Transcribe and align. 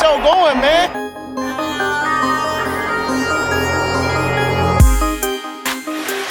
show 0.00 0.16
going, 0.22 0.60
man. 0.60 0.88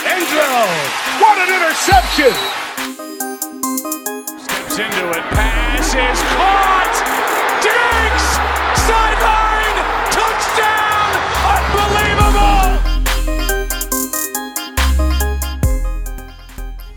Angel, 0.09 0.65
what 1.21 1.37
an 1.37 1.49
interception! 1.53 2.33
Steps 4.41 4.79
into 4.79 5.05
it, 5.11 5.25
pass 5.37 5.93
is 5.93 6.21
caught! 6.33 6.95
Diggs! 7.61 8.27
Sideline! 8.87 9.77
Touchdown! 10.17 11.11
Unbelievable! 11.53 12.69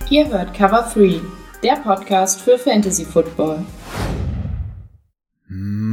Ihr 0.08 0.26
hört 0.28 0.54
Cover 0.54 0.90
3, 0.94 1.20
der 1.62 1.76
Podcast 1.76 2.40
für 2.40 2.58
Fantasy 2.58 3.04
Football. 3.04 3.66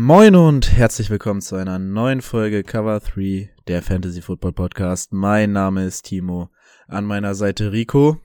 Moin 0.09 0.35
und 0.35 0.71
herzlich 0.71 1.11
willkommen 1.11 1.39
zu 1.39 1.55
einer 1.55 1.77
neuen 1.77 2.23
Folge 2.23 2.63
Cover 2.63 2.99
3 2.99 3.53
der 3.67 3.83
Fantasy 3.83 4.23
Football 4.23 4.53
Podcast. 4.53 5.13
Mein 5.13 5.51
Name 5.51 5.85
ist 5.85 6.05
Timo. 6.05 6.49
An 6.87 7.05
meiner 7.05 7.35
Seite 7.35 7.71
Rico. 7.71 8.19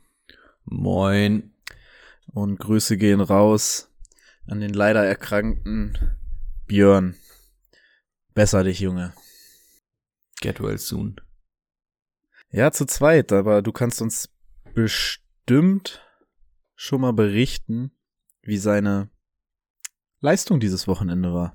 Moin. 0.65 1.53
Und 2.33 2.59
Grüße 2.59 2.97
gehen 2.97 3.21
raus 3.21 3.93
an 4.47 4.61
den 4.61 4.73
leider 4.73 5.05
erkrankten 5.05 5.99
Björn. 6.67 7.17
Besser 8.33 8.65
dich, 8.65 8.81
Junge. 8.81 9.13
Get 10.41 10.63
well 10.63 10.79
soon. 10.79 11.21
Ja, 12.51 12.73
zu 12.73 12.87
zweit, 12.87 13.31
aber 13.31 13.61
du 13.61 13.73
kannst 13.73 14.01
uns 14.01 14.31
bestimmt 14.73 16.03
schon 16.77 17.03
mal 17.03 17.13
berichten, 17.13 17.91
wie 18.41 18.57
seine 18.57 19.11
Leistung 20.21 20.61
dieses 20.61 20.89
Wochenende 20.89 21.35
war. 21.35 21.55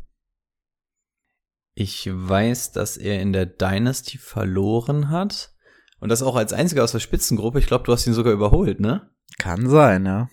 Ich 1.79 2.09
weiß, 2.11 2.73
dass 2.73 2.98
er 2.98 3.21
in 3.21 3.31
der 3.31 3.45
Dynasty 3.45 4.17
verloren 4.17 5.09
hat. 5.09 5.54
Und 6.01 6.09
das 6.09 6.21
auch 6.21 6.35
als 6.35 6.51
einziger 6.51 6.84
aus 6.84 6.91
der 6.91 6.99
Spitzengruppe. 6.99 7.59
Ich 7.59 7.67
glaube, 7.67 7.85
du 7.85 7.93
hast 7.93 8.05
ihn 8.05 8.13
sogar 8.13 8.34
überholt, 8.34 8.81
ne? 8.81 9.09
Kann 9.37 9.70
sein, 9.70 10.05
ja. 10.05 10.29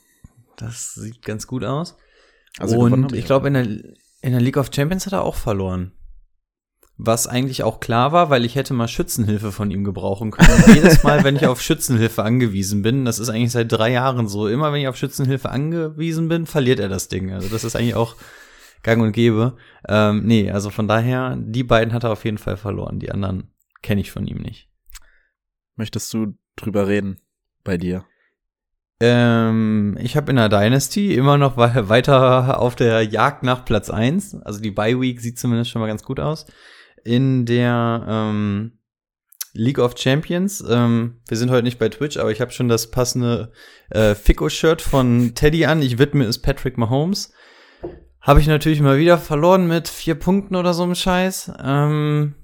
Das 0.56 0.95
sieht 0.95 1.23
ganz 1.23 1.47
gut 1.47 1.62
aus. 1.62 1.97
Also 2.59 2.77
und 2.77 3.12
ich 3.12 3.27
glaube, 3.27 3.47
in 3.47 3.55
der, 3.55 3.62
in 3.62 4.33
der 4.33 4.41
League 4.41 4.56
of 4.56 4.71
Champions 4.75 5.06
hat 5.06 5.12
er 5.12 5.23
auch 5.23 5.37
verloren. 5.37 5.93
Was 6.97 7.29
eigentlich 7.29 7.62
auch 7.62 7.78
klar 7.78 8.11
war, 8.11 8.28
weil 8.28 8.45
ich 8.45 8.56
hätte 8.56 8.75
mal 8.75 8.89
Schützenhilfe 8.89 9.53
von 9.53 9.71
ihm 9.71 9.84
gebrauchen 9.84 10.33
können. 10.33 10.75
Jedes 10.75 11.05
Mal, 11.05 11.23
wenn 11.23 11.37
ich 11.37 11.47
auf 11.47 11.62
Schützenhilfe 11.62 12.25
angewiesen 12.25 12.83
bin, 12.83 13.05
das 13.05 13.21
ist 13.21 13.28
eigentlich 13.28 13.53
seit 13.53 13.71
drei 13.71 13.93
Jahren 13.93 14.27
so, 14.27 14.49
immer 14.49 14.73
wenn 14.73 14.81
ich 14.81 14.89
auf 14.89 14.97
Schützenhilfe 14.97 15.49
angewiesen 15.49 16.27
bin, 16.28 16.45
verliert 16.47 16.81
er 16.81 16.89
das 16.89 17.06
Ding. 17.06 17.33
Also 17.33 17.49
das 17.49 17.62
ist 17.62 17.77
eigentlich 17.77 17.95
auch 17.95 18.17
gang 18.83 19.03
und 19.03 19.13
gäbe. 19.13 19.57
Ähm, 19.89 20.25
nee, 20.25 20.51
also 20.51 20.71
von 20.71 20.89
daher, 20.89 21.37
die 21.39 21.65
beiden 21.65 21.93
hat 21.93 22.05
er 22.05 22.13
auf 22.13 22.25
jeden 22.25 22.39
Fall 22.39 22.57
verloren. 22.57 22.99
Die 22.99 23.11
anderen 23.11 23.53
kenne 23.83 24.01
ich 24.01 24.11
von 24.11 24.27
ihm 24.27 24.39
nicht. 24.39 24.69
Möchtest 25.75 26.13
du 26.15 26.37
drüber 26.57 26.89
reden 26.89 27.19
bei 27.65 27.77
dir? 27.77 28.05
Ähm, 28.99 29.99
ich 30.01 30.17
habe 30.17 30.31
in 30.31 30.37
der 30.37 30.49
Dynasty 30.49 31.15
immer 31.15 31.37
noch 31.37 31.57
weiter 31.57 32.61
auf 32.61 32.77
der 32.77 33.03
Jagd 33.03 33.43
nach 33.43 33.65
Platz 33.65 33.91
eins. 33.91 34.35
Also 34.35 34.61
die 34.61 34.71
Bye 34.71 35.01
Week 35.01 35.21
sieht 35.21 35.39
zumindest 35.39 35.71
schon 35.71 35.81
mal 35.81 35.89
ganz 35.89 36.03
gut 36.03 36.19
aus. 36.19 36.47
In 37.05 37.45
der 37.45 38.05
ähm, 38.09 38.79
League 39.53 39.79
of 39.79 39.97
Champions, 39.99 40.65
ähm, 40.69 41.21
wir 41.29 41.37
sind 41.37 41.51
heute 41.51 41.63
nicht 41.63 41.79
bei 41.79 41.89
Twitch, 41.89 42.17
aber 42.17 42.33
ich 42.33 42.41
habe 42.41 42.53
schon 42.53 42.69
das 42.69 42.91
passende 42.91 43.53
äh, 43.91 44.15
Fico-Shirt 44.15 44.81
von 44.83 45.35
Teddy 45.35 45.67
an. 45.67 45.83
Ich 45.83 45.99
widme 45.99 46.25
es 46.25 46.41
Patrick 46.41 46.79
Mahomes. 46.79 47.33
Habe 48.27 48.41
ich 48.41 48.49
natürlich 48.49 48.81
mal 48.81 48.99
wieder 48.99 49.19
verloren 49.19 49.69
mit 49.69 49.87
vier 49.87 50.17
Punkten 50.17 50.57
oder 50.57 50.75
so 50.75 50.83
einem 50.83 50.97
Scheiß. 50.97 51.53
Ähm, 51.63 52.35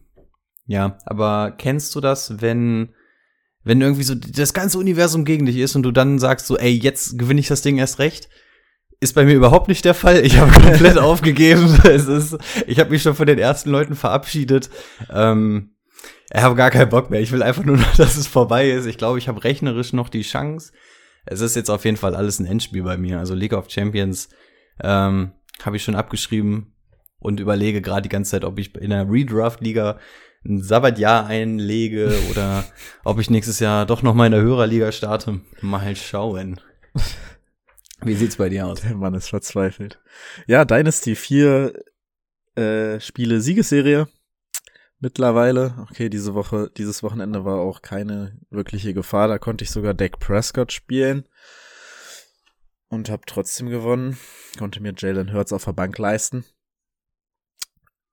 ja, 0.65 0.97
aber 1.05 1.55
kennst 1.59 1.93
du 1.97 2.01
das, 2.01 2.41
wenn 2.41 2.95
wenn 3.65 3.81
irgendwie 3.81 4.05
so 4.05 4.15
das 4.15 4.55
ganze 4.55 4.79
Universum 4.79 5.25
gegen 5.25 5.45
dich 5.45 5.57
ist 5.57 5.75
und 5.75 5.83
du 5.83 5.91
dann 5.91 6.21
sagst 6.21 6.47
so, 6.47 6.57
ey, 6.57 6.71
jetzt 6.71 7.19
gewinne 7.19 7.41
ich 7.41 7.49
das 7.49 7.63
Ding 7.63 7.79
erst 7.79 7.99
recht? 7.99 8.29
Ist 9.01 9.17
bei 9.17 9.25
mir 9.25 9.35
überhaupt 9.35 9.67
nicht 9.67 9.85
der 9.85 9.95
Fall. 9.95 10.25
Ich 10.25 10.39
habe 10.39 10.53
komplett 10.53 10.99
aufgegeben. 10.99 11.77
Es 11.83 12.07
ist, 12.07 12.39
ich 12.69 12.79
habe 12.79 12.91
mich 12.91 13.03
schon 13.03 13.17
von 13.17 13.27
den 13.27 13.41
ersten 13.41 13.71
Leuten 13.71 13.97
verabschiedet. 13.97 14.71
Ähm, 15.11 15.75
ich 16.33 16.43
habe 16.43 16.55
gar 16.55 16.71
keinen 16.71 16.91
Bock 16.91 17.11
mehr. 17.11 17.21
Ich 17.21 17.33
will 17.33 17.43
einfach 17.43 17.65
nur 17.65 17.77
noch, 17.77 17.95
dass 17.97 18.17
es 18.17 18.29
vorbei 18.29 18.71
ist. 18.71 18.87
Ich 18.87 18.99
glaube, 18.99 19.19
ich 19.19 19.27
habe 19.27 19.43
rechnerisch 19.43 19.93
noch 19.93 20.09
die 20.09 20.23
Chance. 20.23 20.73
Es 21.27 21.41
ist 21.41 21.57
jetzt 21.57 21.71
auf 21.71 21.85
jeden 21.85 21.97
Fall 21.97 22.15
alles 22.15 22.39
ein 22.39 22.47
Endspiel 22.47 22.85
bei 22.85 22.97
mir. 22.97 23.19
Also 23.19 23.35
League 23.35 23.53
of 23.53 23.69
Champions 23.69 24.29
ähm, 24.81 25.33
habe 25.63 25.77
ich 25.77 25.85
schon 25.85 25.95
abgeschrieben 25.95 26.75
und 27.19 27.41
überlege 27.41 27.81
gerade 27.81 28.03
die 28.03 28.09
ganze 28.09 28.33
Zeit, 28.33 28.45
ob 28.45 28.59
ich 28.59 28.75
in 28.77 28.91
der 28.91 29.11
Redraft-Liga 29.11 29.99
ein 30.45 30.61
Sabbatjahr 30.61 31.27
einlege 31.27 32.19
oder 32.31 32.65
ob 33.05 33.21
ich 33.21 33.31
nächstes 33.31 33.61
Jahr 33.61 33.87
doch 33.87 34.03
noch 34.03 34.15
mal 34.15 34.27
in 34.27 34.33
der 34.33 34.43
Hörerliga 34.43 34.91
starte. 34.93 35.41
Mal 35.61 35.95
schauen. 35.97 36.61
Wie 38.03 38.15
sieht's 38.15 38.37
bei 38.37 38.49
dir 38.49 38.67
aus? 38.67 38.81
Der 38.81 38.97
Mann 38.97 39.15
ist 39.15 39.29
verzweifelt. 39.29 40.01
Ja, 40.49 40.65
Dynasty 40.65 41.15
4 41.15 41.73
äh, 42.57 43.01
Spiele 43.01 43.41
Siegesserie 43.41 44.09
mittlerweile. 44.99 45.87
Okay, 45.89 46.09
diese 46.09 46.35
Woche, 46.35 46.71
dieses 46.77 47.05
Wochenende 47.05 47.45
war 47.45 47.61
auch 47.61 47.81
keine 47.81 48.37
wirkliche 48.51 48.93
Gefahr. 48.93 49.29
Da 49.29 49.39
konnte 49.39 49.63
ich 49.63 49.71
sogar 49.71 49.95
Dak 49.95 50.19
Prescott 50.19 50.73
spielen 50.73 51.25
und 52.93 53.09
habe 53.09 53.23
trotzdem 53.25 53.71
gewonnen. 53.71 54.19
Konnte 54.59 54.83
mir 54.83 54.93
Jalen 54.95 55.33
Hurts 55.33 55.55
auf 55.55 55.65
der 55.65 55.73
Bank 55.73 55.97
leisten. 55.97 56.45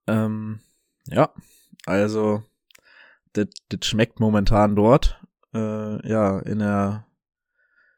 Ähm, 0.07 0.61
ja, 1.05 1.33
also 1.85 2.43
das 3.33 3.47
schmeckt 3.83 4.21
momentan 4.21 4.77
dort. 4.77 5.21
Äh, 5.53 6.07
ja, 6.07 6.39
in 6.39 6.59
der 6.59 7.05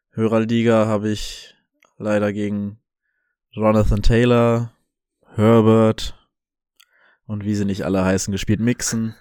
Hörerliga 0.09 0.87
habe 0.87 1.11
ich 1.11 1.55
leider 1.97 2.33
gegen 2.33 2.79
Jonathan 3.51 4.01
Taylor, 4.01 4.73
Herbert 5.35 6.17
und 7.27 7.45
wie 7.45 7.53
sie 7.53 7.65
nicht 7.65 7.85
alle 7.85 8.03
heißen 8.03 8.31
gespielt, 8.31 8.59
Mixen. 8.59 9.13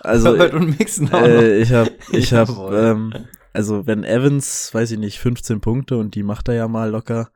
Also 0.00 0.28
Herbert 0.28 0.52
und 0.52 0.78
Mixen 0.78 1.10
auch 1.10 1.22
äh, 1.22 1.62
ich 1.62 1.72
habe 1.72 1.92
ich 2.12 2.34
habe 2.34 2.52
ähm, 2.76 3.26
also 3.54 3.86
wenn 3.86 4.04
Evans, 4.04 4.74
weiß 4.74 4.90
ich 4.90 4.98
nicht, 4.98 5.18
15 5.18 5.60
Punkte 5.62 5.96
und 5.96 6.14
die 6.14 6.22
macht 6.22 6.48
er 6.48 6.54
ja 6.54 6.68
mal 6.68 6.90
locker 6.90 7.30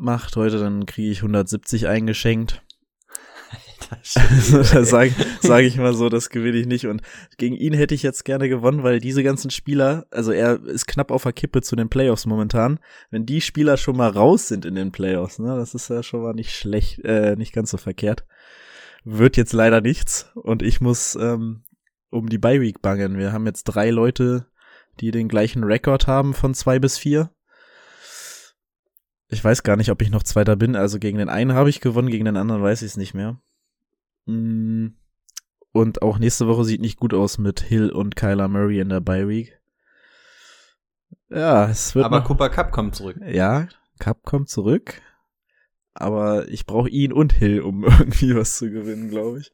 macht 0.00 0.34
heute, 0.36 0.58
dann 0.58 0.86
kriege 0.86 1.10
ich 1.10 1.18
170 1.18 1.86
eingeschenkt. 1.86 2.62
Also, 3.90 4.58
da 4.58 4.84
sage 4.84 5.12
sag 5.40 5.64
ich 5.64 5.76
mal 5.76 5.94
so, 5.94 6.08
das 6.08 6.30
gewinne 6.30 6.58
ich 6.58 6.66
nicht. 6.66 6.86
Und 6.86 7.02
gegen 7.38 7.56
ihn 7.56 7.72
hätte 7.72 7.94
ich 7.94 8.04
jetzt 8.04 8.24
gerne 8.24 8.48
gewonnen, 8.48 8.84
weil 8.84 9.00
diese 9.00 9.24
ganzen 9.24 9.50
Spieler, 9.50 10.06
also 10.12 10.30
er 10.30 10.64
ist 10.64 10.86
knapp 10.86 11.10
auf 11.10 11.24
der 11.24 11.32
Kippe 11.32 11.60
zu 11.60 11.74
den 11.74 11.88
Playoffs 11.88 12.24
momentan. 12.24 12.78
Wenn 13.10 13.26
die 13.26 13.40
Spieler 13.40 13.76
schon 13.78 13.96
mal 13.96 14.10
raus 14.10 14.46
sind 14.46 14.64
in 14.64 14.76
den 14.76 14.92
Playoffs, 14.92 15.40
ne, 15.40 15.56
das 15.56 15.74
ist 15.74 15.90
ja 15.90 16.04
schon 16.04 16.22
mal 16.22 16.34
nicht 16.34 16.54
schlecht, 16.54 17.00
äh, 17.04 17.34
nicht 17.34 17.52
ganz 17.52 17.72
so 17.72 17.78
verkehrt. 17.78 18.26
Wird 19.02 19.36
jetzt 19.36 19.54
leider 19.54 19.80
nichts. 19.80 20.30
Und 20.34 20.62
ich 20.62 20.80
muss 20.80 21.16
ähm, 21.16 21.64
um 22.10 22.28
die 22.28 22.38
Bye 22.38 22.60
Week 22.60 22.80
bangen. 22.80 23.18
Wir 23.18 23.32
haben 23.32 23.46
jetzt 23.46 23.64
drei 23.64 23.90
Leute, 23.90 24.46
die 24.98 25.10
den 25.10 25.28
gleichen 25.28 25.64
Rekord 25.64 26.06
haben 26.06 26.34
von 26.34 26.54
zwei 26.54 26.78
bis 26.78 26.98
vier. 26.98 27.30
Ich 29.28 29.44
weiß 29.44 29.62
gar 29.62 29.76
nicht, 29.76 29.90
ob 29.90 30.02
ich 30.02 30.10
noch 30.10 30.24
Zweiter 30.24 30.56
bin. 30.56 30.74
Also 30.74 30.98
gegen 30.98 31.18
den 31.18 31.28
einen 31.28 31.52
habe 31.52 31.70
ich 31.70 31.80
gewonnen, 31.80 32.10
gegen 32.10 32.24
den 32.24 32.36
anderen 32.36 32.62
weiß 32.62 32.82
ich 32.82 32.88
es 32.88 32.96
nicht 32.96 33.14
mehr. 33.14 33.40
Mm. 34.26 34.88
Und 35.72 36.02
auch 36.02 36.18
nächste 36.18 36.48
Woche 36.48 36.64
sieht 36.64 36.80
nicht 36.80 36.98
gut 36.98 37.14
aus 37.14 37.38
mit 37.38 37.60
Hill 37.60 37.90
und 37.90 38.16
Kyler 38.16 38.48
Murray 38.48 38.80
in 38.80 38.88
der 38.88 39.00
Bye 39.00 39.28
Week. 39.28 39.60
Ja, 41.28 41.68
es 41.68 41.94
wird. 41.94 42.04
Aber 42.04 42.18
noch, 42.18 42.26
Cooper 42.26 42.50
Cup 42.50 42.72
kommt 42.72 42.96
zurück. 42.96 43.18
Ja, 43.24 43.68
Cup 44.00 44.24
kommt 44.24 44.48
zurück. 44.48 45.00
Aber 45.94 46.48
ich 46.48 46.66
brauche 46.66 46.88
ihn 46.88 47.12
und 47.12 47.32
Hill, 47.32 47.60
um 47.60 47.84
irgendwie 47.98 48.34
was 48.34 48.56
zu 48.56 48.70
gewinnen, 48.70 49.10
glaube 49.10 49.40
ich. 49.40 49.52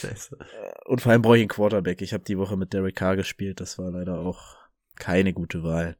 Scheiße. 0.00 0.38
Und 0.86 1.00
vor 1.00 1.12
allem 1.12 1.22
brauche 1.22 1.36
ich 1.36 1.42
einen 1.42 1.48
Quarterback. 1.48 2.02
Ich 2.02 2.12
habe 2.12 2.24
die 2.24 2.38
Woche 2.38 2.56
mit 2.56 2.72
Derek 2.72 2.96
Carr 2.96 3.16
gespielt. 3.16 3.60
Das 3.60 3.78
war 3.78 3.90
leider 3.90 4.18
auch 4.18 4.56
keine 4.96 5.32
gute 5.32 5.62
Wahl. 5.62 5.96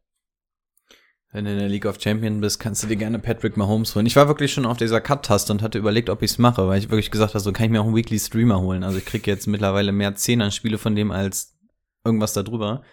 Wenn 1.32 1.46
du 1.46 1.50
in 1.50 1.58
der 1.58 1.68
League 1.68 1.86
of 1.86 2.00
Champions 2.00 2.40
bist, 2.40 2.60
kannst 2.60 2.84
du 2.84 2.86
dir 2.86 2.94
gerne 2.94 3.18
Patrick 3.18 3.56
Mahomes 3.56 3.96
holen. 3.96 4.06
Ich 4.06 4.14
war 4.14 4.28
wirklich 4.28 4.52
schon 4.52 4.66
auf 4.66 4.76
dieser 4.76 5.00
Cut-Taste 5.00 5.52
und 5.52 5.62
hatte 5.62 5.78
überlegt, 5.78 6.08
ob 6.08 6.22
ich 6.22 6.30
es 6.30 6.38
mache, 6.38 6.68
weil 6.68 6.78
ich 6.78 6.90
wirklich 6.90 7.10
gesagt 7.10 7.34
habe, 7.34 7.42
so 7.42 7.52
kann 7.52 7.66
ich 7.66 7.72
mir 7.72 7.80
auch 7.80 7.86
einen 7.86 7.96
Weekly 7.96 8.20
Streamer 8.20 8.60
holen. 8.60 8.84
Also 8.84 8.98
ich 8.98 9.04
kriege 9.04 9.28
jetzt 9.28 9.48
mittlerweile 9.48 9.90
mehr 9.90 10.14
Zehner-Spiele 10.14 10.78
von 10.78 10.94
dem 10.94 11.10
als 11.10 11.56
irgendwas 12.04 12.34
da 12.34 12.44
drüber. 12.44 12.84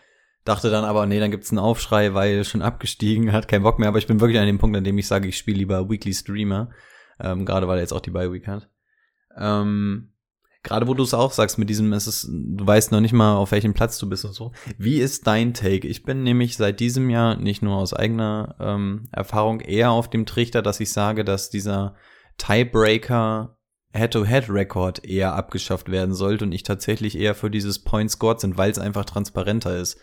Dachte 0.43 0.71
dann 0.71 0.85
aber, 0.85 1.05
nee, 1.05 1.19
dann 1.19 1.31
gibt's 1.31 1.51
einen 1.51 1.59
Aufschrei, 1.59 2.13
weil 2.13 2.43
schon 2.45 2.61
abgestiegen, 2.61 3.31
hat 3.31 3.47
keinen 3.47 3.63
Bock 3.63 3.77
mehr. 3.77 3.89
Aber 3.89 3.99
ich 3.99 4.07
bin 4.07 4.19
wirklich 4.19 4.39
an 4.39 4.47
dem 4.47 4.57
Punkt, 4.57 4.75
an 4.75 4.83
dem 4.83 4.97
ich 4.97 5.07
sage, 5.07 5.27
ich 5.27 5.37
spiele 5.37 5.59
lieber 5.59 5.89
Weekly 5.89 6.13
Streamer. 6.13 6.71
Ähm, 7.19 7.45
Gerade 7.45 7.67
weil 7.67 7.77
er 7.77 7.81
jetzt 7.81 7.93
auch 7.93 8.01
die 8.01 8.09
Bye 8.09 8.31
Week 8.31 8.47
hat. 8.47 8.69
Ähm, 9.37 10.11
Gerade 10.63 10.87
wo 10.87 10.93
du 10.93 11.03
es 11.03 11.13
auch 11.13 11.31
sagst, 11.31 11.57
mit 11.57 11.69
diesem, 11.69 11.91
es 11.93 12.05
ist, 12.05 12.27
du 12.29 12.65
weißt 12.65 12.91
noch 12.91 13.01
nicht 13.01 13.13
mal, 13.13 13.35
auf 13.35 13.51
welchem 13.51 13.73
Platz 13.73 13.97
du 13.97 14.07
bist 14.07 14.25
und 14.25 14.33
so. 14.33 14.51
Wie 14.77 14.99
ist 14.99 15.25
dein 15.25 15.53
Take? 15.53 15.87
Ich 15.87 16.03
bin 16.03 16.21
nämlich 16.23 16.55
seit 16.55 16.79
diesem 16.79 17.09
Jahr 17.09 17.35
nicht 17.35 17.63
nur 17.63 17.77
aus 17.77 17.93
eigener 17.93 18.55
ähm, 18.59 19.07
Erfahrung 19.11 19.59
eher 19.59 19.91
auf 19.91 20.09
dem 20.09 20.27
Trichter, 20.27 20.61
dass 20.61 20.79
ich 20.79 20.91
sage, 20.91 21.23
dass 21.23 21.49
dieser 21.49 21.95
Tiebreaker 22.37 23.57
Head-to-Head-Rekord 23.93 25.03
eher 25.03 25.33
abgeschafft 25.33 25.91
werden 25.91 26.13
sollte 26.13 26.45
und 26.45 26.51
ich 26.51 26.63
tatsächlich 26.63 27.17
eher 27.17 27.35
für 27.35 27.49
dieses 27.49 27.83
Point 27.83 28.11
Scored 28.11 28.39
sind, 28.39 28.57
weil 28.57 28.71
es 28.71 28.79
einfach 28.79 29.05
transparenter 29.05 29.77
ist. 29.77 29.99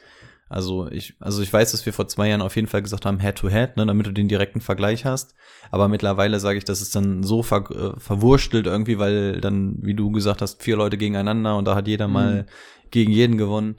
Also 0.49 0.91
ich, 0.91 1.15
also 1.21 1.43
ich 1.43 1.53
weiß, 1.53 1.73
dass 1.73 1.85
wir 1.85 1.93
vor 1.93 2.09
zwei 2.09 2.29
Jahren 2.29 2.41
auf 2.41 2.57
jeden 2.57 2.69
Fall 2.69 2.83
gesagt 2.83 3.05
haben, 3.05 3.21
Head-to-Head, 3.21 3.77
ne, 3.77 3.85
damit 3.85 4.07
du 4.07 4.13
den 4.13 4.29
direkten 4.29 4.61
Vergleich 4.61 5.05
hast. 5.05 5.35
Aber 5.71 5.89
mittlerweile 5.89 6.41
sage 6.41 6.59
ich, 6.59 6.65
dass 6.65 6.81
es 6.81 6.91
dann 6.91 7.23
so 7.23 7.43
ver 7.43 7.71
äh, 7.71 8.01
verwurstelt 8.01 8.67
irgendwie, 8.67 8.99
weil 8.99 9.41
dann, 9.41 9.77
wie 9.83 9.95
du 9.95 10.11
gesagt 10.11 10.41
hast, 10.41 10.63
vier 10.63 10.77
Leute 10.77 10.97
gegeneinander 10.97 11.57
und 11.57 11.67
da 11.67 11.75
hat 11.75 11.87
jeder 11.87 12.09
mhm. 12.09 12.15
mal 12.15 12.47
gegen 12.91 13.13
jeden 13.13 13.37
gewonnen. 13.37 13.77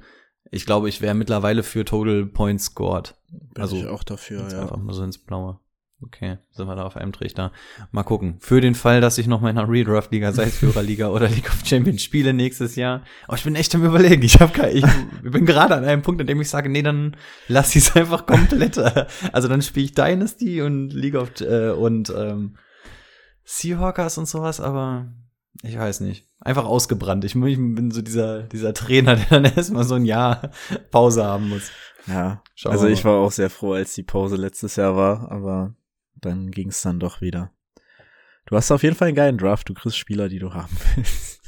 Ich 0.51 0.65
glaube, 0.65 0.89
ich 0.89 1.01
wäre 1.01 1.15
mittlerweile 1.15 1.63
für 1.63 1.85
Total 1.85 2.25
Points 2.25 2.65
Scored. 2.65 3.15
Bin 3.29 3.61
also 3.61 3.77
ich 3.77 3.87
auch 3.87 4.03
dafür, 4.03 4.47
ja. 4.51 4.61
Einfach 4.61 4.77
mal 4.77 4.93
so 4.93 5.03
ins 5.03 5.17
Blaue. 5.17 5.59
Okay, 6.01 6.37
sind 6.51 6.65
wir 6.67 6.75
da 6.75 6.83
auf 6.83 6.95
einem 6.95 7.11
Trichter. 7.11 7.51
Mal 7.91 8.03
gucken. 8.03 8.37
Für 8.39 8.61
den 8.61 8.73
Fall, 8.73 9.01
dass 9.01 9.17
ich 9.17 9.27
noch 9.27 9.41
mal 9.41 9.49
in 9.49 9.57
einer 9.57 9.69
Redraft-Liga, 9.69 10.31
sei 10.31 10.43
es 10.43 10.57
Führerliga 10.57 11.09
oder 11.09 11.27
League 11.27 11.49
of 11.49 11.65
Champions 11.65 12.01
spiele 12.01 12.33
nächstes 12.33 12.77
Jahr. 12.77 13.03
Aber 13.27 13.35
ich 13.35 13.43
bin 13.43 13.55
echt 13.55 13.75
am 13.75 13.83
überlegen. 13.83 14.23
Ich 14.23 14.39
habe 14.39 14.69
ich, 14.69 14.85
ich 14.85 15.31
bin 15.31 15.45
gerade 15.45 15.75
an 15.75 15.83
einem 15.83 16.01
Punkt, 16.01 16.21
an 16.21 16.27
dem 16.27 16.39
ich 16.39 16.49
sage, 16.49 16.69
nee, 16.69 16.83
dann 16.83 17.17
lass 17.49 17.75
ich 17.75 17.83
es 17.83 17.95
einfach 17.97 18.25
komplett. 18.25 18.77
Also 19.33 19.49
dann 19.49 19.61
spiele 19.61 19.85
ich 19.85 19.93
Dynasty 19.93 20.61
und 20.61 20.91
League 20.93 21.15
of 21.15 21.41
äh, 21.41 21.71
und 21.71 22.13
ähm, 22.15 22.55
Seahawkers 23.43 24.17
und 24.17 24.27
sowas, 24.27 24.61
aber 24.61 25.11
ich 25.63 25.77
weiß 25.77 25.99
nicht. 26.01 26.25
Einfach 26.39 26.63
ausgebrannt. 26.63 27.25
Ich, 27.25 27.35
ich 27.35 27.57
bin 27.57 27.91
so 27.91 28.01
dieser, 28.01 28.43
dieser 28.43 28.73
Trainer, 28.73 29.17
der 29.17 29.41
dann 29.41 29.45
erstmal 29.55 29.83
so 29.83 29.95
ein 29.95 30.05
Jahr 30.05 30.51
Pause 30.91 31.25
haben 31.25 31.49
muss. 31.49 31.71
Ja, 32.07 32.41
Schauen 32.55 32.71
also 32.71 32.87
ich 32.87 33.03
war 33.03 33.17
auch 33.17 33.31
sehr 33.31 33.49
froh, 33.49 33.73
als 33.73 33.93
die 33.93 34.03
Pause 34.03 34.37
letztes 34.37 34.77
Jahr 34.77 34.95
war, 34.95 35.31
aber 35.31 35.75
dann 36.21 36.51
ging 36.51 36.69
es 36.69 36.81
dann 36.81 36.99
doch 36.99 37.21
wieder. 37.21 37.51
Du 38.45 38.55
hast 38.55 38.71
auf 38.71 38.83
jeden 38.83 38.95
Fall 38.95 39.09
einen 39.09 39.15
geilen 39.15 39.37
Draft, 39.37 39.69
du 39.69 39.73
kriegst 39.73 39.97
Spieler, 39.97 40.29
die 40.29 40.39
du 40.39 40.53
haben 40.53 40.75
willst. 40.95 41.39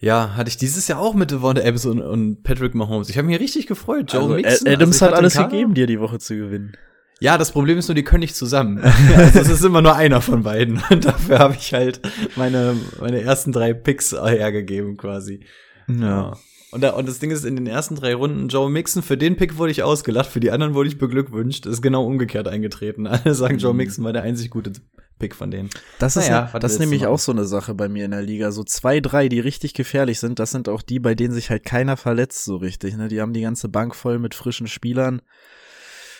Ja, 0.00 0.36
hatte 0.36 0.48
ich 0.48 0.56
dieses 0.56 0.86
Jahr 0.86 1.00
auch 1.00 1.14
mit 1.14 1.30
Devonta 1.30 1.60
Adams 1.60 1.86
und, 1.86 2.00
und 2.00 2.42
Patrick 2.44 2.74
Mahomes. 2.74 3.08
Ich 3.08 3.18
habe 3.18 3.26
mich 3.26 3.40
richtig 3.40 3.66
gefreut. 3.66 4.12
Joe 4.12 4.22
also, 4.22 4.34
Mixon. 4.34 4.68
Adams 4.68 5.02
also 5.02 5.06
hat 5.06 5.18
alles 5.18 5.36
gegeben, 5.36 5.74
dir 5.74 5.86
die 5.86 5.98
Woche 5.98 6.18
zu 6.18 6.36
gewinnen. 6.36 6.76
Ja, 7.20 7.36
das 7.36 7.50
Problem 7.50 7.78
ist 7.78 7.88
nur, 7.88 7.96
die 7.96 8.04
können 8.04 8.20
nicht 8.20 8.36
zusammen. 8.36 8.78
also 9.16 9.40
es 9.40 9.48
ist 9.48 9.64
immer 9.64 9.82
nur 9.82 9.96
einer 9.96 10.20
von 10.20 10.44
beiden. 10.44 10.80
Und 10.90 11.04
dafür 11.04 11.40
habe 11.40 11.56
ich 11.58 11.74
halt 11.74 12.00
meine, 12.36 12.76
meine 13.00 13.20
ersten 13.22 13.50
drei 13.50 13.74
Picks 13.74 14.12
hergegeben 14.12 14.96
quasi. 14.96 15.40
Ja. 15.88 16.36
Und, 16.70 16.82
da, 16.82 16.90
und 16.90 17.08
das 17.08 17.18
Ding 17.18 17.30
ist, 17.30 17.44
in 17.44 17.56
den 17.56 17.66
ersten 17.66 17.94
drei 17.94 18.14
Runden, 18.14 18.48
Joe 18.48 18.68
Mixon, 18.68 19.02
für 19.02 19.16
den 19.16 19.36
Pick 19.36 19.56
wurde 19.56 19.72
ich 19.72 19.82
ausgelacht, 19.82 20.28
für 20.28 20.40
die 20.40 20.50
anderen 20.50 20.74
wurde 20.74 20.88
ich 20.88 20.98
beglückwünscht. 20.98 21.64
Ist 21.64 21.80
genau 21.80 22.04
umgekehrt 22.04 22.46
eingetreten. 22.46 23.06
Alle 23.06 23.34
sagen, 23.34 23.58
Joe 23.58 23.72
mhm. 23.72 23.78
Mixon 23.78 24.04
war 24.04 24.12
der 24.12 24.22
einzig 24.22 24.50
gute 24.50 24.72
Pick 25.18 25.34
von 25.34 25.50
denen. 25.50 25.70
Das 25.98 26.16
ist, 26.16 26.28
naja, 26.28 26.50
das 26.58 26.72
ist 26.72 26.78
nämlich 26.78 27.06
auch 27.06 27.18
so 27.18 27.32
eine 27.32 27.46
Sache 27.46 27.74
bei 27.74 27.88
mir 27.88 28.04
in 28.04 28.10
der 28.10 28.22
Liga. 28.22 28.52
So 28.52 28.64
zwei, 28.64 29.00
drei, 29.00 29.28
die 29.28 29.40
richtig 29.40 29.72
gefährlich 29.72 30.20
sind, 30.20 30.38
das 30.38 30.50
sind 30.50 30.68
auch 30.68 30.82
die, 30.82 31.00
bei 31.00 31.14
denen 31.14 31.32
sich 31.32 31.48
halt 31.48 31.64
keiner 31.64 31.96
verletzt 31.96 32.44
so 32.44 32.56
richtig. 32.56 32.96
Ne? 32.96 33.08
Die 33.08 33.20
haben 33.20 33.32
die 33.32 33.40
ganze 33.40 33.68
Bank 33.68 33.94
voll 33.94 34.18
mit 34.18 34.34
frischen 34.34 34.68
Spielern. 34.68 35.22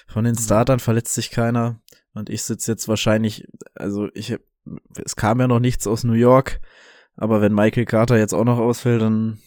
Von 0.06 0.24
den 0.24 0.34
mhm. 0.34 0.40
Startern 0.40 0.80
verletzt 0.80 1.14
sich 1.14 1.30
keiner. 1.30 1.80
Und 2.14 2.30
ich 2.30 2.42
sitze 2.42 2.72
jetzt 2.72 2.88
wahrscheinlich, 2.88 3.46
also 3.74 4.08
ich, 4.14 4.34
es 5.04 5.14
kam 5.14 5.40
ja 5.40 5.46
noch 5.46 5.60
nichts 5.60 5.86
aus 5.86 6.04
New 6.04 6.14
York. 6.14 6.60
Aber 7.16 7.42
wenn 7.42 7.52
Michael 7.52 7.84
Carter 7.84 8.16
jetzt 8.16 8.32
auch 8.32 8.44
noch 8.44 8.58
ausfällt, 8.58 9.02
dann 9.02 9.40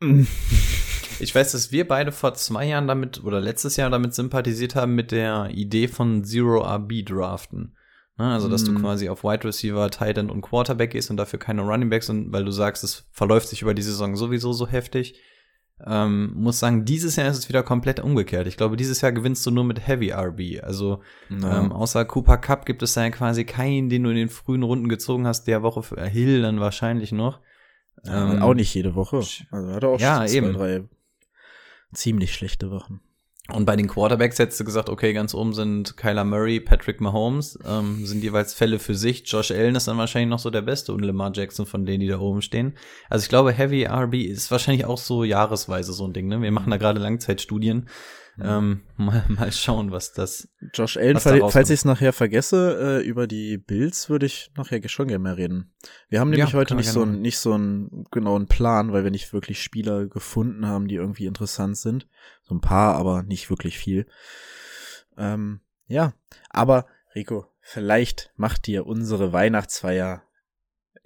Ich 1.20 1.34
weiß, 1.34 1.50
dass 1.52 1.72
wir 1.72 1.88
beide 1.88 2.12
vor 2.12 2.34
zwei 2.34 2.66
Jahren 2.66 2.86
damit 2.86 3.24
oder 3.24 3.40
letztes 3.40 3.76
Jahr 3.76 3.90
damit 3.90 4.14
sympathisiert 4.14 4.76
haben 4.76 4.94
mit 4.94 5.10
der 5.10 5.50
Idee 5.50 5.88
von 5.88 6.22
Zero 6.22 6.60
RB 6.60 7.04
draften. 7.04 7.74
Ne, 8.18 8.32
also, 8.32 8.48
dass 8.48 8.64
du 8.64 8.72
mhm. 8.72 8.80
quasi 8.80 9.08
auf 9.08 9.22
Wide 9.22 9.44
Receiver, 9.44 9.90
Tight 9.90 10.18
End 10.18 10.30
und 10.30 10.42
Quarterback 10.42 10.90
gehst 10.90 11.10
und 11.10 11.16
dafür 11.16 11.38
keine 11.38 11.62
Running 11.62 11.88
Backs 11.88 12.08
und 12.08 12.32
weil 12.32 12.44
du 12.44 12.50
sagst, 12.50 12.82
es 12.82 13.08
verläuft 13.12 13.48
sich 13.48 13.62
über 13.62 13.74
die 13.74 13.82
Saison 13.82 14.16
sowieso 14.16 14.52
so 14.52 14.66
heftig. 14.66 15.20
Ähm, 15.86 16.32
muss 16.34 16.58
sagen, 16.58 16.84
dieses 16.84 17.14
Jahr 17.14 17.28
ist 17.28 17.38
es 17.38 17.48
wieder 17.48 17.62
komplett 17.62 18.00
umgekehrt. 18.00 18.48
Ich 18.48 18.56
glaube, 18.56 18.76
dieses 18.76 19.00
Jahr 19.00 19.12
gewinnst 19.12 19.46
du 19.46 19.52
nur 19.52 19.62
mit 19.62 19.86
Heavy 19.86 20.10
RB. 20.10 20.64
Also 20.64 21.00
no. 21.28 21.48
ähm, 21.48 21.70
außer 21.70 22.04
Cooper 22.04 22.38
Cup 22.38 22.66
gibt 22.66 22.82
es 22.82 22.94
da 22.94 23.04
ja 23.04 23.10
quasi 23.10 23.44
keinen, 23.44 23.88
den 23.88 24.02
du 24.02 24.10
in 24.10 24.16
den 24.16 24.28
frühen 24.28 24.64
Runden 24.64 24.88
gezogen 24.88 25.28
hast, 25.28 25.44
der 25.44 25.62
Woche 25.62 25.84
für 25.84 26.04
Hill 26.04 26.42
dann 26.42 26.58
wahrscheinlich 26.58 27.12
noch. 27.12 27.40
Ähm, 28.06 28.42
auch 28.42 28.54
nicht 28.54 28.74
jede 28.74 28.94
Woche. 28.94 29.16
Also 29.50 29.72
hat 29.72 29.82
er 29.82 29.88
auch 29.88 30.00
ja, 30.00 30.26
zwei, 30.26 30.34
eben. 30.34 30.52
drei 30.52 30.84
ziemlich 31.92 32.34
schlechte 32.34 32.70
Wochen. 32.70 33.00
Und 33.50 33.64
bei 33.64 33.76
den 33.76 33.88
Quarterbacks 33.88 34.38
hättest 34.38 34.60
du 34.60 34.64
gesagt, 34.64 34.90
okay, 34.90 35.14
ganz 35.14 35.32
oben 35.32 35.54
sind 35.54 35.96
Kyler 35.96 36.24
Murray, 36.24 36.60
Patrick 36.60 37.00
Mahomes, 37.00 37.58
ähm, 37.66 38.04
sind 38.04 38.22
jeweils 38.22 38.52
Fälle 38.52 38.78
für 38.78 38.94
sich. 38.94 39.22
Josh 39.24 39.50
Allen 39.50 39.74
ist 39.74 39.88
dann 39.88 39.96
wahrscheinlich 39.96 40.28
noch 40.28 40.38
so 40.38 40.50
der 40.50 40.60
Beste 40.60 40.92
und 40.92 41.02
Lamar 41.02 41.32
Jackson 41.34 41.64
von 41.64 41.86
denen, 41.86 42.00
die 42.00 42.08
da 42.08 42.18
oben 42.18 42.42
stehen. 42.42 42.76
Also 43.08 43.22
ich 43.22 43.30
glaube, 43.30 43.52
Heavy 43.52 43.86
RB 43.86 44.16
ist 44.16 44.50
wahrscheinlich 44.50 44.84
auch 44.84 44.98
so 44.98 45.24
jahresweise 45.24 45.94
so 45.94 46.06
ein 46.06 46.12
Ding. 46.12 46.28
Ne? 46.28 46.42
Wir 46.42 46.52
machen 46.52 46.70
da 46.70 46.76
gerade 46.76 47.00
Langzeitstudien. 47.00 47.88
Ähm, 48.40 48.82
mal, 48.96 49.24
mal 49.28 49.50
schauen, 49.52 49.90
was 49.90 50.12
das. 50.12 50.48
Josh 50.72 50.96
Allen, 50.96 51.18
fall, 51.18 51.50
falls 51.50 51.70
ich 51.70 51.80
es 51.80 51.84
nachher 51.84 52.12
vergesse, 52.12 53.00
äh, 53.00 53.06
über 53.06 53.26
die 53.26 53.58
Bills 53.58 54.08
würde 54.08 54.26
ich 54.26 54.50
nachher 54.56 54.86
schon 54.88 55.08
gerne 55.08 55.22
mehr 55.22 55.36
reden. 55.36 55.72
Wir 56.08 56.20
haben 56.20 56.30
nämlich 56.30 56.52
ja, 56.52 56.58
heute 56.58 56.74
nicht 56.74 56.90
so, 56.90 57.02
ein, 57.02 57.20
nicht 57.20 57.38
so 57.38 57.52
einen 57.52 58.04
genauen 58.10 58.46
Plan, 58.46 58.92
weil 58.92 59.04
wir 59.04 59.10
nicht 59.10 59.32
wirklich 59.32 59.62
Spieler 59.62 60.06
gefunden 60.06 60.66
haben, 60.66 60.88
die 60.88 60.96
irgendwie 60.96 61.26
interessant 61.26 61.76
sind. 61.76 62.06
So 62.42 62.54
ein 62.54 62.60
paar, 62.60 62.96
aber 62.96 63.22
nicht 63.22 63.50
wirklich 63.50 63.78
viel. 63.78 64.06
Ähm, 65.16 65.60
ja, 65.86 66.12
aber 66.50 66.86
Rico, 67.14 67.46
vielleicht 67.60 68.32
macht 68.36 68.66
dir 68.66 68.86
unsere 68.86 69.32
Weihnachtsfeier 69.32 70.22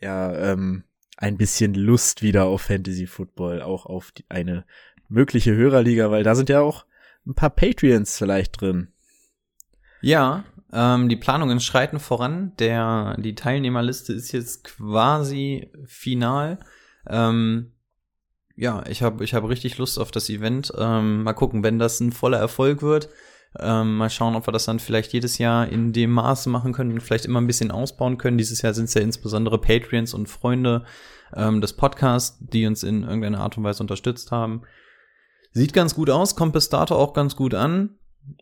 ja 0.01 0.53
ähm, 0.53 0.85
ein 1.17 1.37
bisschen 1.37 1.75
Lust 1.75 2.23
wieder 2.23 2.45
auf 2.45 2.63
Fantasy 2.63 3.07
Football, 3.07 3.63
auch 3.63 3.87
auf 3.87 4.11
die, 4.11 4.25
eine 4.29 4.65
mögliche 5.09 5.55
Hörerliga, 5.55 6.11
weil 6.11 6.25
da 6.25 6.35
sind 6.35 6.49
ja 6.49 6.61
auch 6.61 6.85
ein 7.27 7.35
paar 7.35 7.51
Patreons 7.51 8.17
vielleicht 8.17 8.61
drin. 8.61 8.89
Ja, 10.01 10.45
ähm, 10.73 11.09
die 11.09 11.17
Planungen 11.17 11.61
schreiten 11.61 12.01
voran. 12.01 12.53
Der, 12.59 13.17
die 13.19 13.35
Teilnehmerliste 13.35 14.13
ist 14.13 14.33
jetzt 14.33 14.65
quasi 14.65 15.71
final. 15.87 16.59
Ähm, 17.09 17.73
ja, 18.57 18.85
ich 18.89 19.03
habe 19.03 19.25
ich 19.25 19.35
hab 19.35 19.49
richtig 19.49 19.79
Lust 19.79 19.99
auf 19.99 20.11
das 20.11 20.29
Event. 20.29 20.73
Ähm, 20.77 21.23
mal 21.23 21.33
gucken, 21.35 21.63
wenn 21.63 21.79
das 21.79 22.01
ein 22.01 22.13
voller 22.13 22.39
Erfolg 22.39 22.83
wird. 22.83 23.09
Ähm, 23.59 23.97
mal 23.99 24.09
schauen, 24.09 24.35
ob 24.35 24.49
wir 24.49 24.53
das 24.53 24.65
dann 24.65 24.79
vielleicht 24.79 25.13
jedes 25.13 25.39
Jahr 25.39 25.69
in 25.69 25.93
dem 25.93 26.11
Maße 26.11 26.49
machen 26.49 26.73
können 26.73 26.93
und 26.93 27.03
vielleicht 27.03 27.27
immer 27.27 27.41
ein 27.41 27.47
bisschen 27.47 27.71
ausbauen 27.71 28.17
können. 28.17 28.39
Dieses 28.39 28.63
Jahr 28.63 28.73
sind 28.73 28.87
es 28.87 28.95
ja 28.95 29.03
insbesondere 29.03 29.61
Patreons 29.61 30.15
und 30.15 30.29
Freunde 30.29 30.85
ähm, 31.35 31.61
des 31.61 31.75
Podcasts, 31.75 32.39
die 32.41 32.67
uns 32.67 32.83
in 32.83 33.03
irgendeiner 33.03 33.41
Art 33.41 33.59
und 33.59 33.65
Weise 33.65 33.83
unterstützt 33.83 34.31
haben. 34.31 34.63
Sieht 35.53 35.73
ganz 35.73 35.95
gut 35.95 36.11
aus, 36.11 36.35
kommt 36.35 36.55
bis 36.55 36.69
dato 36.69 36.97
auch 36.97 37.13
ganz 37.13 37.37
gut 37.37 37.55
an. 37.55 37.99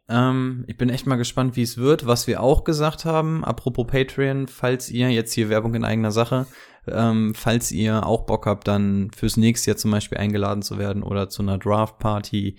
Ähm, 0.08 0.64
ich 0.68 0.76
bin 0.76 0.90
echt 0.90 1.06
mal 1.06 1.16
gespannt, 1.16 1.56
wie 1.56 1.62
es 1.62 1.76
wird. 1.76 2.06
Was 2.06 2.26
wir 2.26 2.42
auch 2.42 2.64
gesagt 2.64 3.04
haben, 3.04 3.44
apropos 3.44 3.86
Patreon, 3.86 4.46
falls 4.46 4.90
ihr 4.90 5.10
jetzt 5.10 5.32
hier 5.32 5.48
Werbung 5.48 5.74
in 5.74 5.84
eigener 5.84 6.12
Sache, 6.12 6.46
ähm, 6.86 7.34
falls 7.34 7.72
ihr 7.72 8.06
auch 8.06 8.26
Bock 8.26 8.46
habt, 8.46 8.68
dann 8.68 9.10
fürs 9.14 9.36
nächste 9.36 9.70
Jahr 9.70 9.76
zum 9.76 9.90
Beispiel 9.90 10.18
eingeladen 10.18 10.62
zu 10.62 10.78
werden 10.78 11.02
oder 11.02 11.28
zu 11.28 11.42
einer 11.42 11.58
Draft-Party 11.58 12.58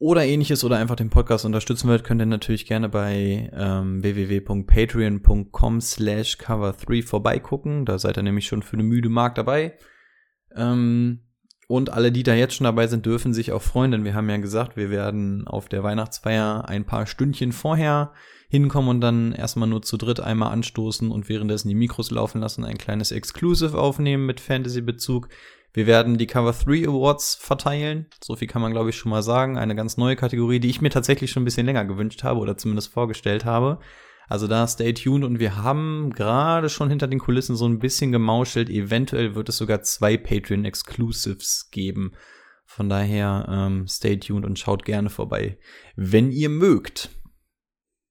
oder 0.00 0.24
ähnliches 0.24 0.62
oder 0.62 0.76
einfach 0.76 0.96
den 0.96 1.10
Podcast 1.10 1.44
unterstützen 1.44 1.88
wollt, 1.88 2.04
könnt 2.04 2.22
ihr 2.22 2.26
natürlich 2.26 2.66
gerne 2.66 2.88
bei 2.88 3.50
ähm, 3.52 4.02
www.patreon.com 4.02 5.80
slash 5.80 6.36
cover3 6.36 7.04
vorbeigucken. 7.04 7.84
Da 7.84 7.98
seid 7.98 8.16
ihr 8.16 8.22
nämlich 8.22 8.46
schon 8.46 8.62
für 8.62 8.74
eine 8.74 8.84
müde 8.84 9.08
Mark 9.08 9.34
dabei. 9.34 9.76
Ähm, 10.54 11.27
und 11.68 11.92
alle, 11.92 12.10
die 12.10 12.22
da 12.22 12.34
jetzt 12.34 12.54
schon 12.54 12.64
dabei 12.64 12.86
sind, 12.86 13.04
dürfen 13.04 13.34
sich 13.34 13.52
auch 13.52 13.62
freuen, 13.62 13.92
denn 13.92 14.04
wir 14.04 14.14
haben 14.14 14.28
ja 14.28 14.38
gesagt, 14.38 14.76
wir 14.76 14.90
werden 14.90 15.46
auf 15.46 15.68
der 15.68 15.82
Weihnachtsfeier 15.82 16.66
ein 16.66 16.86
paar 16.86 17.06
Stündchen 17.06 17.52
vorher 17.52 18.12
hinkommen 18.48 18.88
und 18.88 19.00
dann 19.02 19.32
erstmal 19.32 19.68
nur 19.68 19.82
zu 19.82 19.98
dritt 19.98 20.18
einmal 20.18 20.50
anstoßen 20.50 21.10
und 21.10 21.28
währenddessen 21.28 21.68
die 21.68 21.74
Mikros 21.74 22.10
laufen 22.10 22.40
lassen, 22.40 22.64
ein 22.64 22.78
kleines 22.78 23.12
Exclusive 23.12 23.78
aufnehmen 23.78 24.24
mit 24.24 24.40
Fantasy-Bezug. 24.40 25.28
Wir 25.74 25.86
werden 25.86 26.16
die 26.16 26.26
Cover 26.26 26.52
3 26.52 26.88
Awards 26.88 27.34
verteilen. 27.34 28.06
So 28.24 28.34
viel 28.34 28.48
kann 28.48 28.62
man, 28.62 28.72
glaube 28.72 28.88
ich, 28.88 28.96
schon 28.96 29.10
mal 29.10 29.22
sagen. 29.22 29.58
Eine 29.58 29.74
ganz 29.76 29.98
neue 29.98 30.16
Kategorie, 30.16 30.60
die 30.60 30.70
ich 30.70 30.80
mir 30.80 30.88
tatsächlich 30.88 31.30
schon 31.30 31.42
ein 31.42 31.44
bisschen 31.44 31.66
länger 31.66 31.84
gewünscht 31.84 32.24
habe 32.24 32.40
oder 32.40 32.56
zumindest 32.56 32.90
vorgestellt 32.90 33.44
habe. 33.44 33.78
Also 34.28 34.46
da 34.46 34.66
stay 34.68 34.92
tuned 34.92 35.24
und 35.24 35.38
wir 35.38 35.56
haben 35.56 36.12
gerade 36.12 36.68
schon 36.68 36.90
hinter 36.90 37.08
den 37.08 37.18
Kulissen 37.18 37.56
so 37.56 37.66
ein 37.66 37.78
bisschen 37.78 38.12
gemauschelt. 38.12 38.68
Eventuell 38.68 39.34
wird 39.34 39.48
es 39.48 39.56
sogar 39.56 39.82
zwei 39.82 40.18
Patreon 40.18 40.66
Exclusives 40.66 41.70
geben. 41.70 42.12
Von 42.66 42.90
daher 42.90 43.46
ähm, 43.48 43.88
stay 43.88 44.18
tuned 44.18 44.44
und 44.44 44.58
schaut 44.58 44.84
gerne 44.84 45.08
vorbei, 45.08 45.58
wenn 45.96 46.30
ihr 46.30 46.50
mögt. 46.50 47.08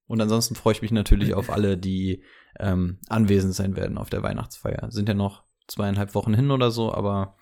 Und 0.07 0.19
ansonsten 0.19 0.55
freue 0.55 0.73
ich 0.73 0.81
mich 0.81 0.91
natürlich 0.91 1.35
auf 1.35 1.51
alle, 1.51 1.77
die 1.77 2.23
ähm, 2.59 2.97
anwesend 3.07 3.53
sein 3.53 3.75
werden 3.75 3.99
auf 3.99 4.09
der 4.09 4.23
Weihnachtsfeier. 4.23 4.89
Sind 4.89 5.07
ja 5.07 5.13
noch 5.13 5.43
zweieinhalb 5.67 6.15
Wochen 6.15 6.33
hin 6.33 6.49
oder 6.49 6.71
so, 6.71 6.91
aber 6.91 7.35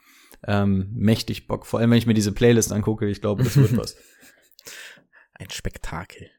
ähm, 0.46 0.90
mächtig 0.94 1.48
Bock. 1.48 1.66
Vor 1.66 1.80
allem, 1.80 1.92
wenn 1.92 1.98
ich 1.98 2.08
mir 2.08 2.14
diese 2.14 2.34
Playlist 2.34 2.74
angucke, 2.74 3.08
ich 3.08 3.22
glaube, 3.22 3.44
das 3.44 3.56
wird 3.56 3.78
was. 3.78 3.96
Ein 5.36 5.50
Spektakel. 5.50 6.30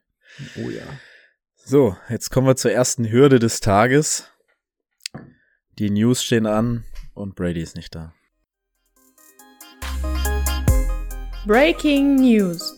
Oh 0.57 0.69
ja. 0.69 0.83
So, 1.69 1.97
jetzt 2.09 2.31
kommen 2.31 2.47
wir 2.47 2.55
zur 2.55 2.71
ersten 2.71 3.11
Hürde 3.11 3.41
des 3.41 3.59
Tages. 3.59 4.29
Die 5.81 5.91
News 5.91 6.23
stehen 6.23 6.47
an 6.47 6.85
und 7.13 7.35
Brady 7.35 7.61
ist 7.61 7.75
nicht 7.75 7.93
da. 7.93 8.15
Breaking 11.45 12.21
News. 12.21 12.73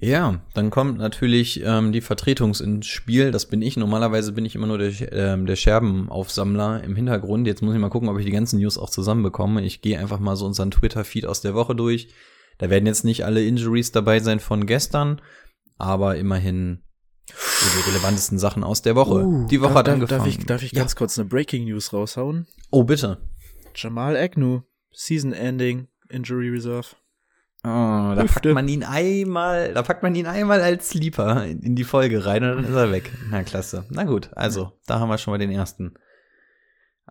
Ja, 0.00 0.40
dann 0.54 0.70
kommt 0.70 0.98
natürlich 0.98 1.62
ähm, 1.64 1.92
die 1.92 2.00
Vertretung 2.00 2.56
ins 2.56 2.88
Spiel. 2.88 3.30
Das 3.30 3.46
bin 3.46 3.62
ich. 3.62 3.76
Normalerweise 3.76 4.32
bin 4.32 4.44
ich 4.44 4.56
immer 4.56 4.66
nur 4.66 4.78
der, 4.78 5.12
ähm, 5.12 5.46
der 5.46 5.54
Scherbenaufsammler 5.54 6.82
im 6.82 6.96
Hintergrund. 6.96 7.46
Jetzt 7.46 7.62
muss 7.62 7.74
ich 7.74 7.80
mal 7.80 7.90
gucken, 7.90 8.08
ob 8.08 8.18
ich 8.18 8.24
die 8.24 8.32
ganzen 8.32 8.58
News 8.58 8.76
auch 8.76 8.90
zusammenbekomme. 8.90 9.62
Ich 9.62 9.82
gehe 9.82 10.00
einfach 10.00 10.18
mal 10.18 10.34
so 10.34 10.46
unseren 10.46 10.72
Twitter-Feed 10.72 11.26
aus 11.26 11.42
der 11.42 11.54
Woche 11.54 11.76
durch. 11.76 12.08
Da 12.58 12.70
werden 12.70 12.86
jetzt 12.86 13.04
nicht 13.04 13.24
alle 13.24 13.44
Injuries 13.44 13.92
dabei 13.92 14.20
sein 14.20 14.40
von 14.40 14.66
gestern, 14.66 15.20
aber 15.78 16.16
immerhin 16.16 16.82
die 17.28 17.90
relevantesten 17.90 18.38
Sachen 18.38 18.64
aus 18.64 18.82
der 18.82 18.94
Woche. 18.96 19.24
Uh, 19.24 19.46
die 19.48 19.60
Woche 19.60 19.68
darf, 19.70 19.78
hat 19.78 19.86
darf, 19.88 19.94
angefangen. 19.94 20.20
Darf 20.24 20.26
ich, 20.28 20.46
darf 20.46 20.62
ich 20.62 20.72
Ja. 20.72 20.80
ganz 20.80 20.96
kurz 20.96 21.18
eine 21.18 21.28
Breaking 21.28 21.64
News 21.64 21.92
raushauen? 21.92 22.46
Oh, 22.70 22.84
bitte. 22.84 23.18
Jamal 23.74 24.16
Agnew, 24.16 24.60
Season 24.92 25.32
Ending, 25.32 25.88
Injury 26.08 26.50
Reserve. 26.50 26.88
Oh, 27.64 27.68
da 27.68 28.16
Hüfte. 28.22 28.34
packt 28.34 28.54
man 28.54 28.68
ihn 28.68 28.82
einmal, 28.82 29.72
da 29.72 29.82
packt 29.82 30.02
man 30.02 30.14
ihn 30.16 30.26
einmal 30.26 30.60
als 30.60 30.90
Sleeper 30.90 31.46
in 31.46 31.76
die 31.76 31.84
Folge 31.84 32.26
rein 32.26 32.42
und 32.42 32.56
dann 32.56 32.64
ist 32.64 32.74
er 32.74 32.90
weg. 32.90 33.12
Na 33.30 33.44
klasse. 33.44 33.84
Na 33.88 34.02
gut, 34.02 34.30
also, 34.34 34.72
da 34.86 34.98
haben 34.98 35.08
wir 35.08 35.16
schon 35.18 35.32
mal 35.32 35.38
den 35.38 35.52
ersten. 35.52 35.94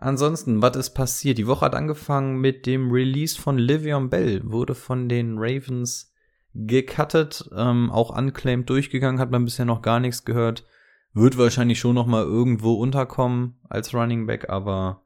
Ansonsten, 0.02 0.60
was 0.60 0.76
ist 0.76 0.90
passiert? 0.90 1.38
Die 1.38 1.46
Woche 1.46 1.64
hat 1.64 1.76
angefangen 1.76 2.40
mit 2.40 2.66
dem 2.66 2.90
Release 2.90 3.40
von 3.40 3.56
Livion 3.56 4.10
Bell, 4.10 4.40
wurde 4.44 4.74
von 4.74 5.08
den 5.08 5.36
Ravens 5.38 6.12
gecuttet, 6.54 7.48
ähm, 7.56 7.88
auch 7.88 8.10
unclaimed 8.10 8.68
durchgegangen, 8.68 9.20
hat 9.20 9.30
man 9.30 9.44
bisher 9.44 9.64
noch 9.64 9.80
gar 9.80 10.00
nichts 10.00 10.24
gehört. 10.24 10.64
Wird 11.12 11.38
wahrscheinlich 11.38 11.78
schon 11.78 11.94
noch 11.94 12.06
mal 12.06 12.24
irgendwo 12.24 12.74
unterkommen 12.74 13.60
als 13.68 13.94
Running 13.94 14.26
Back, 14.26 14.48
aber 14.50 15.04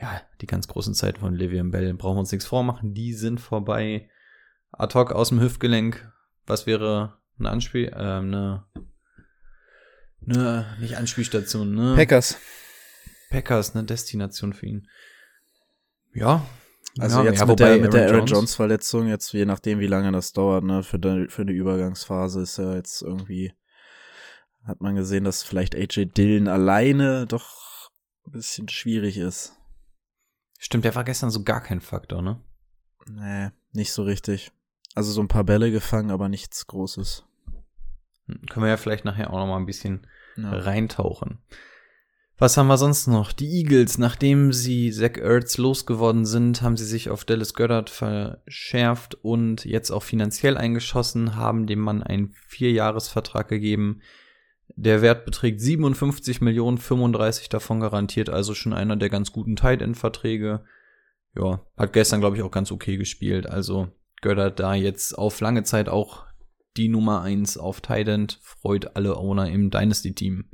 ja, 0.00 0.20
die 0.40 0.46
ganz 0.46 0.66
großen 0.66 0.94
Zeiten 0.94 1.20
von 1.20 1.34
Livion 1.34 1.70
Bell 1.70 1.94
brauchen 1.94 2.16
wir 2.16 2.20
uns 2.20 2.32
nichts 2.32 2.46
vormachen, 2.46 2.94
die 2.94 3.14
sind 3.14 3.40
vorbei. 3.40 4.08
Ad 4.72 4.98
hoc 4.98 5.12
aus 5.12 5.28
dem 5.28 5.40
Hüftgelenk, 5.40 6.10
was 6.46 6.66
wäre 6.66 7.16
eine 7.38 7.50
Anspiel, 7.50 7.90
äh, 7.92 7.94
eine, 7.94 8.64
eine, 10.26 10.66
nicht 10.80 10.96
Anspielstation, 10.96 11.76
ne? 11.76 11.94
Packers. 11.94 12.38
Packers, 13.32 13.74
eine 13.74 13.84
Destination 13.84 14.52
für 14.52 14.66
ihn. 14.66 14.88
Ja. 16.14 16.46
Also 16.98 17.20
ja, 17.20 17.30
jetzt 17.30 17.40
ja, 17.40 17.46
mit, 17.46 17.58
der, 17.58 17.78
mit 17.78 17.92
der 17.94 18.12
Aaron 18.12 18.26
Jones 18.26 18.54
Verletzung, 18.54 19.08
jetzt 19.08 19.32
je 19.32 19.46
nachdem, 19.46 19.80
wie 19.80 19.86
lange 19.86 20.12
das 20.12 20.34
dauert, 20.34 20.62
ne, 20.62 20.82
für, 20.82 20.98
de, 20.98 21.28
für 21.30 21.42
eine 21.42 21.52
Übergangsphase 21.52 22.42
ist 22.42 22.58
ja 22.58 22.74
jetzt 22.74 23.00
irgendwie, 23.00 23.54
hat 24.66 24.82
man 24.82 24.94
gesehen, 24.94 25.24
dass 25.24 25.42
vielleicht 25.42 25.74
AJ 25.74 26.06
Dillon 26.14 26.48
alleine 26.48 27.26
doch 27.26 27.90
ein 28.26 28.32
bisschen 28.32 28.68
schwierig 28.68 29.16
ist. 29.16 29.56
Stimmt, 30.58 30.84
der 30.84 30.94
war 30.94 31.04
gestern 31.04 31.30
so 31.30 31.42
gar 31.42 31.62
kein 31.62 31.80
Faktor, 31.80 32.20
ne? 32.20 32.38
Nee, 33.06 33.48
nicht 33.72 33.92
so 33.92 34.02
richtig. 34.02 34.52
Also 34.94 35.10
so 35.12 35.22
ein 35.22 35.28
paar 35.28 35.44
Bälle 35.44 35.70
gefangen, 35.70 36.10
aber 36.10 36.28
nichts 36.28 36.66
Großes. 36.66 37.24
Hm, 38.26 38.42
Können 38.50 38.64
wir 38.66 38.70
ja 38.70 38.76
vielleicht 38.76 39.06
nachher 39.06 39.30
auch 39.32 39.38
noch 39.38 39.46
mal 39.46 39.56
ein 39.56 39.66
bisschen 39.66 40.06
Ja. 40.36 40.50
reintauchen. 40.50 41.38
Was 42.38 42.56
haben 42.56 42.66
wir 42.66 42.78
sonst 42.78 43.06
noch? 43.06 43.32
Die 43.32 43.60
Eagles, 43.60 43.98
nachdem 43.98 44.52
sie 44.52 44.90
Zach 44.90 45.16
Ertz 45.16 45.58
losgeworden 45.58 46.24
sind, 46.24 46.62
haben 46.62 46.76
sie 46.76 46.84
sich 46.84 47.10
auf 47.10 47.24
Dallas 47.24 47.54
Goddard 47.54 47.88
verschärft 47.88 49.14
und 49.22 49.64
jetzt 49.64 49.90
auch 49.90 50.02
finanziell 50.02 50.56
eingeschossen, 50.56 51.36
haben 51.36 51.66
dem 51.66 51.78
Mann 51.78 52.02
einen 52.02 52.34
Vierjahresvertrag 52.48 53.48
gegeben. 53.48 54.00
Der 54.74 55.02
Wert 55.02 55.24
beträgt 55.24 55.60
57 55.60 56.40
Millionen, 56.40 56.78
35 56.78 57.48
davon 57.48 57.80
garantiert, 57.80 58.30
also 58.30 58.54
schon 58.54 58.72
einer 58.72 58.96
der 58.96 59.10
ganz 59.10 59.30
guten 59.30 59.54
Tight 59.54 59.82
End 59.82 59.96
Verträge. 59.96 60.64
Ja, 61.36 61.60
hat 61.76 61.92
gestern 61.92 62.20
glaube 62.20 62.36
ich 62.36 62.42
auch 62.42 62.50
ganz 62.50 62.72
okay 62.72 62.96
gespielt, 62.96 63.46
also 63.46 63.88
Goddard 64.22 64.58
da 64.58 64.74
jetzt 64.74 65.16
auf 65.16 65.40
lange 65.40 65.64
Zeit 65.64 65.88
auch 65.88 66.24
die 66.76 66.88
Nummer 66.88 67.22
eins 67.22 67.58
auf 67.58 67.80
Tight 67.82 68.08
End, 68.08 68.38
freut 68.42 68.96
alle 68.96 69.16
Owner 69.16 69.50
im 69.50 69.70
Dynasty 69.70 70.14
Team. 70.14 70.46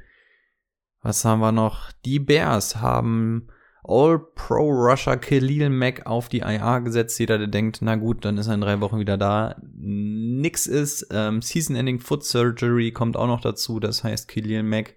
Was 1.09 1.25
haben 1.25 1.41
wir 1.41 1.53
noch? 1.53 1.91
Die 2.05 2.19
Bears 2.19 2.77
haben 2.77 3.49
All-Pro-Rusher 3.83 5.17
Khalil 5.17 5.71
Mack 5.71 6.05
auf 6.05 6.29
die 6.29 6.41
IA 6.41 6.81
gesetzt. 6.81 7.19
Jeder, 7.19 7.39
der 7.39 7.47
denkt, 7.47 7.79
na 7.81 7.97
gut, 7.97 8.27
dann 8.27 8.37
ist 8.37 8.49
er 8.49 8.53
in 8.53 8.61
drei 8.61 8.83
Wochen 8.83 8.99
wieder 8.99 9.17
da. 9.17 9.57
Nix 9.63 10.67
ist. 10.67 11.07
Ähm, 11.11 11.41
Season-Ending 11.41 12.01
Foot 12.01 12.25
Surgery 12.25 12.93
kommt 12.93 13.17
auch 13.17 13.27
noch 13.27 13.41
dazu. 13.41 13.81
Das 13.81 14.05
heißt, 14.05 14.29
Khalil 14.29 14.63
Mack, 14.63 14.97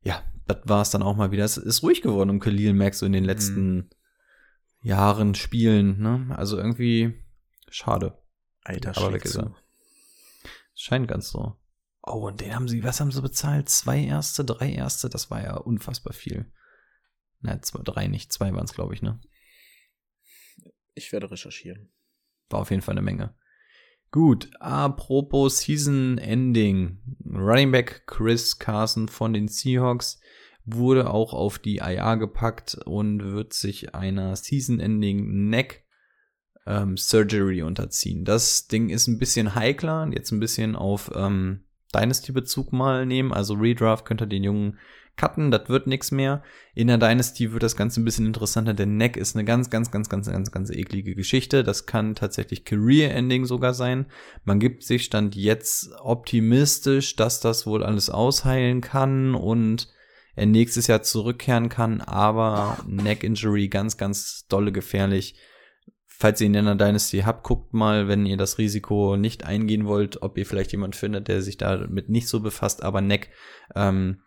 ja, 0.00 0.22
das 0.46 0.60
war 0.64 0.80
es 0.80 0.88
dann 0.88 1.02
auch 1.02 1.16
mal 1.16 1.32
wieder. 1.32 1.44
Es 1.44 1.58
ist 1.58 1.82
ruhig 1.82 2.00
geworden 2.00 2.30
um 2.30 2.40
Khalil 2.40 2.72
Mack 2.72 2.94
so 2.94 3.04
in 3.04 3.12
den 3.12 3.24
letzten 3.24 3.90
Jahren, 4.80 5.34
Spielen. 5.34 6.00
Ne? 6.00 6.34
Also 6.34 6.56
irgendwie 6.56 7.22
schade. 7.68 8.16
Alter, 8.64 8.96
Aber 8.96 9.12
weg 9.12 9.26
ist 9.26 9.36
er. 9.36 9.54
Scheint 10.74 11.08
ganz 11.08 11.28
so. 11.28 11.56
Oh, 12.02 12.28
und 12.28 12.40
den 12.40 12.54
haben 12.54 12.68
sie, 12.68 12.82
was 12.82 13.00
haben 13.00 13.12
sie 13.12 13.20
bezahlt? 13.20 13.68
Zwei 13.68 14.02
Erste, 14.02 14.44
drei 14.44 14.72
Erste? 14.72 15.08
Das 15.10 15.30
war 15.30 15.42
ja 15.42 15.56
unfassbar 15.56 16.12
viel. 16.12 16.50
Na, 17.40 17.60
zwei, 17.60 17.80
drei 17.82 18.06
nicht, 18.06 18.32
zwei 18.32 18.52
waren 18.52 18.64
es, 18.64 18.74
glaube 18.74 18.94
ich, 18.94 19.02
ne? 19.02 19.20
Ich 20.94 21.12
werde 21.12 21.30
recherchieren. 21.30 21.92
War 22.48 22.60
auf 22.60 22.70
jeden 22.70 22.82
Fall 22.82 22.94
eine 22.94 23.02
Menge. 23.02 23.34
Gut, 24.10 24.50
apropos 24.58 25.58
Season 25.58 26.18
Ending. 26.18 26.98
Running 27.24 27.70
Back 27.70 28.06
Chris 28.06 28.58
Carson 28.58 29.08
von 29.08 29.32
den 29.32 29.46
Seahawks 29.46 30.20
wurde 30.64 31.10
auch 31.10 31.32
auf 31.32 31.58
die 31.58 31.76
IA 31.76 32.16
gepackt 32.16 32.74
und 32.86 33.22
wird 33.22 33.52
sich 33.52 33.94
einer 33.94 34.34
Season 34.36 34.80
Ending 34.80 35.48
Neck 35.48 35.86
ähm, 36.66 36.96
Surgery 36.96 37.62
unterziehen. 37.62 38.24
Das 38.24 38.66
Ding 38.66 38.88
ist 38.88 39.06
ein 39.06 39.18
bisschen 39.18 39.54
heikler, 39.54 40.10
jetzt 40.12 40.32
ein 40.32 40.40
bisschen 40.40 40.76
auf 40.76 41.10
ähm, 41.14 41.64
Dynasty-Bezug 41.94 42.72
mal 42.72 43.06
nehmen. 43.06 43.32
Also 43.32 43.54
Redraft 43.54 44.04
könnt 44.04 44.22
ihr 44.22 44.26
den 44.26 44.44
Jungen 44.44 44.78
cutten, 45.16 45.50
das 45.50 45.68
wird 45.68 45.86
nix 45.86 46.10
mehr. 46.10 46.42
In 46.74 46.86
der 46.86 46.98
Dynasty 46.98 47.52
wird 47.52 47.62
das 47.62 47.76
Ganze 47.76 48.00
ein 48.00 48.04
bisschen 48.04 48.26
interessanter. 48.26 48.72
Der 48.74 48.86
Neck 48.86 49.16
ist 49.16 49.36
eine 49.36 49.44
ganz, 49.44 49.68
ganz, 49.68 49.90
ganz, 49.90 50.08
ganz, 50.08 50.30
ganz, 50.30 50.50
ganz 50.50 50.70
eklige 50.70 51.14
Geschichte. 51.14 51.62
Das 51.62 51.86
kann 51.86 52.14
tatsächlich 52.14 52.64
Career-Ending 52.64 53.44
sogar 53.44 53.74
sein. 53.74 54.06
Man 54.44 54.60
gibt 54.60 54.82
sich 54.82 55.04
Stand 55.04 55.34
jetzt 55.36 55.90
optimistisch, 56.02 57.16
dass 57.16 57.40
das 57.40 57.66
wohl 57.66 57.84
alles 57.84 58.08
ausheilen 58.08 58.80
kann 58.80 59.34
und 59.34 59.88
er 60.36 60.46
nächstes 60.46 60.86
Jahr 60.86 61.02
zurückkehren 61.02 61.68
kann, 61.68 62.00
aber 62.00 62.78
Neck 62.86 63.24
Injury 63.24 63.68
ganz, 63.68 63.98
ganz 63.98 64.46
dolle 64.48 64.72
gefährlich. 64.72 65.34
Falls 66.20 66.38
ihr 66.42 66.48
in 66.48 66.52
der 66.52 66.74
Dynasty 66.74 67.20
habt, 67.20 67.44
guckt 67.44 67.72
mal, 67.72 68.06
wenn 68.06 68.26
ihr 68.26 68.36
das 68.36 68.58
Risiko 68.58 69.16
nicht 69.16 69.44
eingehen 69.44 69.86
wollt, 69.86 70.20
ob 70.20 70.36
ihr 70.36 70.44
vielleicht 70.44 70.70
jemand 70.70 70.94
findet, 70.94 71.28
der 71.28 71.40
sich 71.40 71.56
damit 71.56 72.10
nicht 72.10 72.28
so 72.28 72.40
befasst, 72.40 72.82
aber 72.82 73.00
Neck, 73.00 73.30
ähm, 73.74 74.20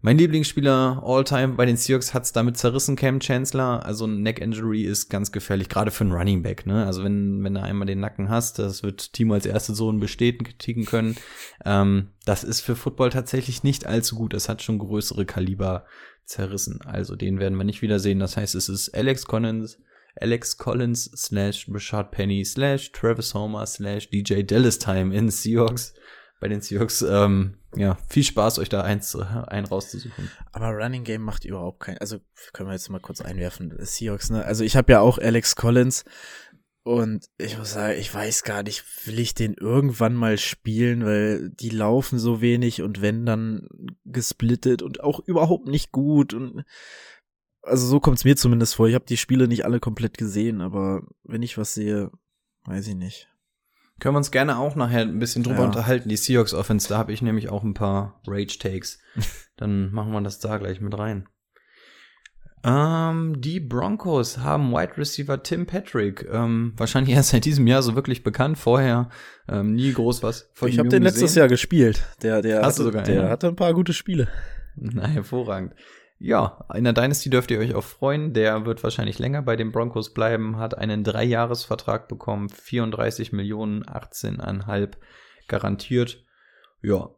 mein 0.00 0.16
Lieblingsspieler 0.16 1.02
all-time 1.04 1.48
bei 1.54 1.66
den 1.66 1.76
Seahawks 1.76 2.14
hat's 2.14 2.32
damit 2.32 2.56
zerrissen, 2.56 2.96
Cam 2.96 3.20
Chancellor. 3.20 3.84
Also 3.84 4.06
ein 4.06 4.22
Neck-Injury 4.22 4.84
ist 4.84 5.10
ganz 5.10 5.32
gefährlich, 5.32 5.68
gerade 5.68 5.90
für 5.90 6.04
einen 6.04 6.14
Running 6.14 6.42
Back. 6.42 6.64
Ne? 6.64 6.86
Also 6.86 7.04
wenn, 7.04 7.44
wenn 7.44 7.54
du 7.54 7.62
einmal 7.62 7.86
den 7.86 8.00
Nacken 8.00 8.30
hast, 8.30 8.58
das 8.58 8.82
wird 8.82 9.12
Timo 9.12 9.34
als 9.34 9.44
erste 9.44 9.74
Sohn 9.74 10.00
bestätigen 10.00 10.86
können. 10.86 11.16
Ähm, 11.66 12.08
das 12.24 12.42
ist 12.42 12.62
für 12.62 12.74
Football 12.74 13.10
tatsächlich 13.10 13.62
nicht 13.64 13.84
allzu 13.84 14.16
gut. 14.16 14.32
Es 14.32 14.48
hat 14.48 14.62
schon 14.62 14.78
größere 14.78 15.26
Kaliber 15.26 15.84
zerrissen. 16.24 16.80
Also 16.86 17.16
den 17.16 17.38
werden 17.38 17.58
wir 17.58 17.64
nicht 17.64 17.82
wiedersehen. 17.82 18.18
Das 18.18 18.38
heißt, 18.38 18.54
es 18.54 18.70
ist 18.70 18.94
Alex 18.94 19.26
Collins, 19.26 19.78
Alex 20.20 20.56
Collins 20.56 21.10
slash 21.16 21.68
Rashad 21.68 22.10
Penny 22.10 22.44
slash 22.44 22.92
Travis 22.92 23.34
Homer 23.34 23.66
slash 23.66 24.10
DJ 24.10 24.42
Dallas 24.42 24.78
Time 24.78 25.14
in 25.14 25.30
Seahawks. 25.30 25.94
Bei 26.40 26.48
den 26.48 26.60
Seahawks, 26.60 27.02
ähm, 27.02 27.58
ja, 27.76 27.96
viel 28.08 28.24
Spaß, 28.24 28.58
euch 28.58 28.68
da 28.68 28.82
eins, 28.82 29.14
äh, 29.14 29.22
einen 29.22 29.66
rauszusuchen. 29.66 30.30
Aber 30.50 30.70
Running 30.70 31.04
Game 31.04 31.22
macht 31.22 31.44
überhaupt 31.44 31.80
keinen. 31.80 31.98
Also 31.98 32.18
können 32.52 32.68
wir 32.68 32.74
jetzt 32.74 32.90
mal 32.90 33.00
kurz 33.00 33.20
einwerfen. 33.20 33.74
Seahawks, 33.78 34.30
ne? 34.30 34.44
Also 34.44 34.64
ich 34.64 34.76
habe 34.76 34.92
ja 34.92 35.00
auch 35.00 35.18
Alex 35.18 35.54
Collins 35.56 36.04
und 36.84 37.26
ich 37.38 37.56
muss 37.56 37.74
sagen, 37.74 37.96
ich 37.98 38.12
weiß 38.12 38.42
gar 38.42 38.64
nicht, 38.64 38.84
will 39.06 39.20
ich 39.20 39.34
den 39.34 39.54
irgendwann 39.54 40.14
mal 40.14 40.36
spielen, 40.36 41.04
weil 41.04 41.50
die 41.50 41.70
laufen 41.70 42.18
so 42.18 42.40
wenig 42.40 42.82
und 42.82 43.00
wenn 43.00 43.24
dann 43.24 43.68
gesplittet 44.04 44.82
und 44.82 45.00
auch 45.00 45.20
überhaupt 45.20 45.68
nicht 45.68 45.92
gut 45.92 46.34
und 46.34 46.64
also 47.62 47.86
so 47.86 48.00
kommt's 48.00 48.24
mir 48.24 48.36
zumindest 48.36 48.74
vor. 48.74 48.88
Ich 48.88 48.94
habe 48.94 49.04
die 49.08 49.16
Spiele 49.16 49.48
nicht 49.48 49.64
alle 49.64 49.80
komplett 49.80 50.18
gesehen, 50.18 50.60
aber 50.60 51.02
wenn 51.24 51.42
ich 51.42 51.58
was 51.58 51.74
sehe, 51.74 52.10
weiß 52.64 52.86
ich 52.88 52.94
nicht. 52.96 53.28
Können 54.00 54.14
wir 54.14 54.18
uns 54.18 54.30
gerne 54.32 54.58
auch 54.58 54.74
nachher 54.74 55.02
ein 55.02 55.18
bisschen 55.20 55.44
drüber 55.44 55.60
Ja. 55.60 55.64
unterhalten, 55.66 56.08
die 56.08 56.16
Seahawks 56.16 56.54
Offense, 56.54 56.88
da 56.88 56.98
habe 56.98 57.12
ich 57.12 57.22
nämlich 57.22 57.50
auch 57.50 57.62
ein 57.62 57.74
paar 57.74 58.20
Rage 58.26 58.58
Takes. 58.58 58.98
Dann 59.56 59.92
machen 59.92 60.12
wir 60.12 60.20
das 60.22 60.40
da 60.40 60.58
gleich 60.58 60.80
mit 60.80 60.96
rein. 60.98 61.28
Ähm, 62.64 63.40
die 63.40 63.58
Broncos 63.58 64.38
haben 64.38 64.70
Wide 64.72 64.96
Receiver 64.96 65.42
Tim 65.42 65.66
Patrick, 65.66 66.26
ähm, 66.30 66.74
wahrscheinlich 66.76 67.14
erst 67.14 67.30
seit 67.30 67.44
diesem 67.44 67.66
Jahr 67.66 67.82
so 67.82 67.96
wirklich 67.96 68.22
bekannt. 68.22 68.56
Vorher 68.56 69.08
ähm, 69.48 69.74
nie 69.74 69.92
groß 69.92 70.22
was 70.22 70.48
von 70.54 70.68
Ich 70.68 70.78
habe 70.78 70.88
den 70.88 71.02
letztes 71.02 71.22
gesehen. 71.22 71.40
Jahr 71.40 71.48
gespielt. 71.48 72.06
Der, 72.22 72.40
der, 72.40 72.58
Hast 72.62 72.74
hatte, 72.76 72.84
sogar, 72.84 73.02
der 73.02 73.28
hatte 73.28 73.48
ein 73.48 73.56
paar 73.56 73.74
gute 73.74 73.92
Spiele. 73.92 74.28
Na, 74.76 75.06
hervorragend. 75.08 75.74
Ja, 76.22 76.64
in 76.72 76.84
der 76.84 76.92
Dynasty 76.92 77.30
dürft 77.30 77.50
ihr 77.50 77.58
euch 77.58 77.74
auch 77.74 77.82
freuen. 77.82 78.32
Der 78.32 78.64
wird 78.64 78.84
wahrscheinlich 78.84 79.18
länger 79.18 79.42
bei 79.42 79.56
den 79.56 79.72
Broncos 79.72 80.14
bleiben, 80.14 80.56
hat 80.56 80.78
einen 80.78 81.02
Dreijahresvertrag 81.02 82.06
bekommen, 82.06 82.48
34 82.48 83.32
Millionen, 83.32 83.82
18,5 83.82 84.92
garantiert. 85.48 86.24
Ja, 86.80 87.10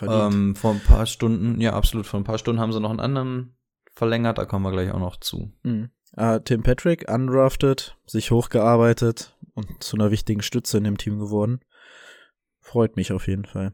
ähm, 0.00 0.54
vor 0.54 0.74
ein 0.74 0.80
paar 0.80 1.06
Stunden, 1.06 1.60
ja, 1.60 1.72
absolut, 1.72 2.06
vor 2.06 2.20
ein 2.20 2.24
paar 2.24 2.38
Stunden 2.38 2.60
haben 2.60 2.72
sie 2.72 2.80
noch 2.80 2.90
einen 2.90 3.00
anderen 3.00 3.56
verlängert, 3.94 4.38
da 4.38 4.44
kommen 4.44 4.64
wir 4.64 4.70
gleich 4.70 4.92
auch 4.92 5.00
noch 5.00 5.16
zu. 5.16 5.52
Mhm. 5.64 5.90
Uh, 6.16 6.38
Tim 6.38 6.62
Patrick, 6.62 7.10
undrafted, 7.10 7.96
sich 8.06 8.30
hochgearbeitet 8.30 9.36
und 9.54 9.82
zu 9.82 9.96
einer 9.96 10.12
wichtigen 10.12 10.42
Stütze 10.42 10.78
in 10.78 10.84
dem 10.84 10.98
Team 10.98 11.18
geworden. 11.18 11.60
Freut 12.60 12.94
mich 12.94 13.12
auf 13.12 13.26
jeden 13.26 13.44
Fall. 13.44 13.72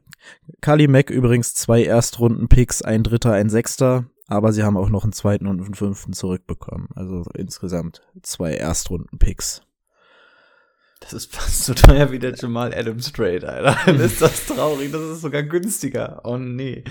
Kali 0.62 0.88
Mack 0.88 1.11
übrigens 1.11 1.54
zwei 1.54 1.85
Erstrunden-Picks, 1.85 2.80
ein 2.80 3.02
Dritter, 3.02 3.33
ein 3.33 3.50
Sechster, 3.50 4.07
aber 4.28 4.52
sie 4.52 4.62
haben 4.62 4.76
auch 4.76 4.90
noch 4.90 5.04
einen 5.04 5.12
zweiten 5.12 5.47
und 5.47 5.61
einen 5.61 5.75
fünften 5.75 6.12
zurückbekommen. 6.12 6.88
Also 6.94 7.25
insgesamt 7.35 8.02
zwei 8.23 8.54
Erstrunden-Picks. 8.54 9.62
Das 11.00 11.12
ist 11.14 11.35
fast 11.35 11.64
so 11.64 11.75
teuer 11.75 12.12
wie 12.12 12.18
der 12.18 12.35
Jamal 12.35 12.75
Adams 12.75 13.12
Trade, 13.12 13.49
Alter. 13.49 13.92
Ist 14.00 14.20
das 14.20 14.47
traurig. 14.47 14.92
Das 14.92 15.00
ist 15.00 15.20
sogar 15.20 15.44
günstiger. 15.44 16.20
Oh 16.25 16.37
nee. 16.37 16.82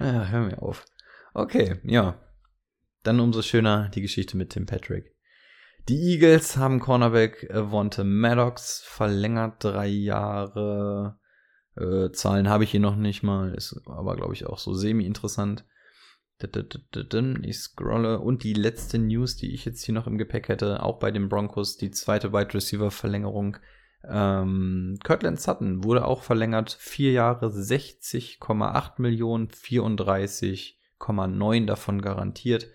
Ja, 0.00 0.26
hör 0.26 0.40
mir 0.40 0.60
auf. 0.60 0.84
Okay, 1.32 1.80
ja. 1.84 2.20
Dann 3.04 3.20
umso 3.20 3.42
schöner 3.42 3.88
die 3.88 4.02
Geschichte 4.02 4.36
mit 4.36 4.50
Tim 4.50 4.66
Patrick. 4.66 5.14
Die 5.88 6.12
Eagles 6.12 6.56
haben 6.56 6.80
Cornerback 6.80 7.48
Vonte 7.70 8.02
Maddox 8.02 8.82
verlängert, 8.84 9.62
drei 9.62 9.86
Jahre. 9.86 11.20
Äh, 11.76 12.10
Zahlen 12.10 12.48
habe 12.48 12.64
ich 12.64 12.72
hier 12.72 12.80
noch 12.80 12.96
nicht 12.96 13.22
mal, 13.22 13.54
ist 13.54 13.80
aber 13.86 14.16
glaube 14.16 14.34
ich 14.34 14.46
auch 14.46 14.58
so 14.58 14.74
semi-interessant. 14.74 15.64
Ich 16.38 17.58
scrolle 17.58 18.20
und 18.20 18.42
die 18.42 18.52
letzte 18.52 18.98
News, 18.98 19.36
die 19.36 19.54
ich 19.54 19.64
jetzt 19.64 19.84
hier 19.84 19.94
noch 19.94 20.06
im 20.06 20.18
Gepäck 20.18 20.48
hätte, 20.48 20.82
auch 20.82 20.98
bei 20.98 21.10
den 21.10 21.30
Broncos, 21.30 21.78
die 21.78 21.90
zweite 21.90 22.32
Wide 22.32 22.52
Receiver 22.52 22.90
Verlängerung. 22.90 23.56
Ähm, 24.04 24.98
Kirtland 25.02 25.40
Sutton 25.40 25.82
wurde 25.82 26.04
auch 26.04 26.22
verlängert, 26.22 26.76
vier 26.78 27.12
Jahre, 27.12 27.48
60,8 27.48 28.92
Millionen, 28.98 29.48
34,9 29.48 31.66
davon 31.66 32.02
garantiert. 32.02 32.68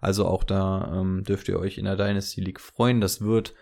Also 0.00 0.26
auch 0.26 0.44
da 0.44 1.00
ähm, 1.00 1.24
dürft 1.24 1.48
ihr 1.48 1.58
euch 1.58 1.78
in 1.78 1.86
der 1.86 1.96
Dynasty 1.96 2.42
League 2.42 2.60
freuen. 2.60 3.00
Das 3.00 3.22
wird 3.22 3.54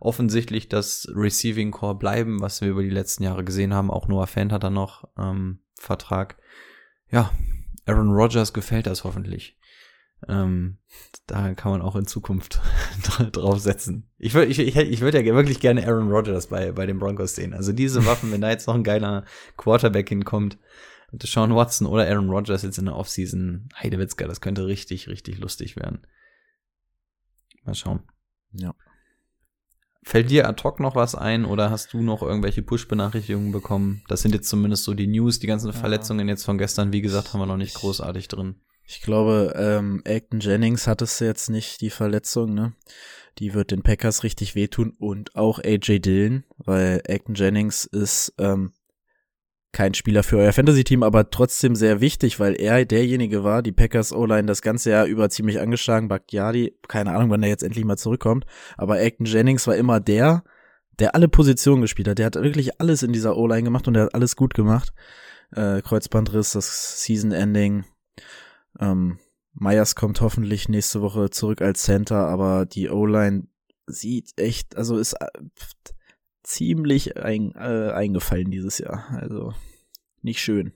offensichtlich 0.00 0.68
das 0.68 1.06
Receiving 1.14 1.70
Core 1.70 1.96
bleiben, 1.96 2.40
was 2.40 2.60
wir 2.60 2.68
über 2.68 2.82
die 2.82 2.90
letzten 2.90 3.24
Jahre 3.24 3.44
gesehen 3.44 3.74
haben. 3.74 3.90
Auch 3.90 4.08
Noah 4.08 4.26
Fant 4.26 4.52
hat 4.52 4.64
da 4.64 4.70
noch 4.70 5.08
ähm, 5.18 5.60
Vertrag. 5.78 6.38
Ja, 7.10 7.30
Aaron 7.86 8.10
Rodgers 8.10 8.52
gefällt 8.52 8.86
das 8.86 9.04
hoffentlich. 9.04 9.58
Ähm, 10.28 10.78
da 11.26 11.54
kann 11.54 11.72
man 11.72 11.82
auch 11.82 11.96
in 11.96 12.06
Zukunft 12.06 12.60
draufsetzen. 13.32 14.08
Ich 14.18 14.34
würde 14.34 14.50
ich, 14.50 14.58
ich, 14.58 14.76
ich 14.76 15.00
würd 15.00 15.14
ja 15.14 15.24
wirklich 15.24 15.58
gerne 15.58 15.84
Aaron 15.86 16.10
Rodgers 16.10 16.46
bei, 16.46 16.70
bei 16.72 16.86
den 16.86 16.98
Broncos 16.98 17.34
sehen. 17.34 17.54
Also 17.54 17.72
diese 17.72 18.06
Waffen, 18.06 18.30
wenn 18.30 18.40
da 18.40 18.50
jetzt 18.50 18.68
noch 18.68 18.74
ein 18.74 18.84
geiler 18.84 19.24
Quarterback 19.56 20.08
hinkommt, 20.08 20.58
Sean 21.20 21.54
Watson 21.54 21.86
oder 21.86 22.06
Aaron 22.06 22.30
Rodgers 22.30 22.62
jetzt 22.62 22.78
in 22.78 22.86
der 22.86 22.96
Offseason, 22.96 23.68
Heidewitzka, 23.76 24.26
das 24.26 24.40
könnte 24.40 24.66
richtig, 24.66 25.08
richtig 25.08 25.38
lustig 25.38 25.76
werden. 25.76 26.06
Mal 27.64 27.74
schauen. 27.74 28.02
Ja. 28.52 28.74
Fällt 30.04 30.30
dir 30.30 30.48
ad 30.48 30.62
hoc 30.64 30.80
noch 30.80 30.96
was 30.96 31.14
ein 31.14 31.44
oder 31.44 31.70
hast 31.70 31.92
du 31.92 32.02
noch 32.02 32.22
irgendwelche 32.22 32.62
Push-Benachrichtigungen 32.62 33.52
bekommen? 33.52 34.02
Das 34.08 34.22
sind 34.22 34.34
jetzt 34.34 34.48
zumindest 34.48 34.84
so 34.84 34.94
die 34.94 35.06
News, 35.06 35.38
die 35.38 35.46
ganzen 35.46 35.68
ja. 35.68 35.72
Verletzungen 35.72 36.28
jetzt 36.28 36.44
von 36.44 36.58
gestern, 36.58 36.92
wie 36.92 37.02
gesagt, 37.02 37.32
haben 37.32 37.40
wir 37.40 37.46
noch 37.46 37.56
nicht 37.56 37.74
großartig 37.74 38.26
drin. 38.28 38.56
Ich 38.84 39.00
glaube, 39.00 39.54
ähm, 39.56 40.02
Acton 40.04 40.40
Jennings 40.40 40.86
hat 40.86 41.02
es 41.02 41.20
jetzt 41.20 41.50
nicht, 41.50 41.80
die 41.80 41.90
Verletzung, 41.90 42.52
ne? 42.52 42.74
Die 43.38 43.54
wird 43.54 43.70
den 43.70 43.82
Packers 43.82 44.24
richtig 44.24 44.54
wehtun 44.54 44.94
und 44.98 45.36
auch 45.36 45.58
AJ 45.58 46.00
Dillon, 46.00 46.44
weil 46.58 47.02
Acton 47.08 47.34
Jennings 47.34 47.84
ist 47.86 48.34
ähm, 48.38 48.72
kein 49.72 49.94
Spieler 49.94 50.22
für 50.22 50.36
euer 50.36 50.52
Fantasy-Team, 50.52 51.02
aber 51.02 51.30
trotzdem 51.30 51.74
sehr 51.74 52.00
wichtig, 52.00 52.38
weil 52.38 52.54
er 52.60 52.84
derjenige 52.84 53.42
war, 53.42 53.62
die 53.62 53.72
Packers 53.72 54.12
O-Line 54.12 54.46
das 54.46 54.60
ganze 54.60 54.90
Jahr 54.90 55.06
über 55.06 55.30
ziemlich 55.30 55.60
angeschlagen. 55.60 56.08
Bakhtiari, 56.08 56.76
keine 56.88 57.14
Ahnung, 57.14 57.30
wann 57.30 57.42
er 57.42 57.48
jetzt 57.48 57.62
endlich 57.62 57.84
mal 57.84 57.96
zurückkommt, 57.96 58.44
aber 58.76 59.00
Acton 59.00 59.26
Jennings 59.26 59.66
war 59.66 59.76
immer 59.76 59.98
der, 59.98 60.44
der 60.98 61.14
alle 61.14 61.28
Positionen 61.28 61.80
gespielt 61.80 62.08
hat. 62.08 62.18
Der 62.18 62.26
hat 62.26 62.34
wirklich 62.34 62.80
alles 62.80 63.02
in 63.02 63.12
dieser 63.12 63.36
O-Line 63.36 63.62
gemacht 63.62 63.88
und 63.88 63.94
der 63.94 64.04
hat 64.04 64.14
alles 64.14 64.36
gut 64.36 64.52
gemacht. 64.52 64.92
Äh, 65.52 65.80
Kreuzbandriss, 65.80 66.52
das 66.52 67.02
Season-Ending. 67.02 67.84
Ähm, 68.78 69.18
Myers 69.54 69.94
kommt 69.94 70.20
hoffentlich 70.20 70.68
nächste 70.68 71.00
Woche 71.00 71.30
zurück 71.30 71.62
als 71.62 71.82
Center, 71.82 72.26
aber 72.26 72.66
die 72.66 72.90
O-Line 72.90 73.44
sieht 73.86 74.32
echt, 74.36 74.76
also 74.76 74.98
ist 74.98 75.14
äh, 75.14 75.26
ziemlich 76.42 77.16
ein, 77.16 77.54
äh, 77.54 77.92
eingefallen 77.92 78.50
dieses 78.50 78.78
Jahr. 78.78 79.06
Also 79.20 79.54
nicht 80.22 80.40
schön. 80.40 80.72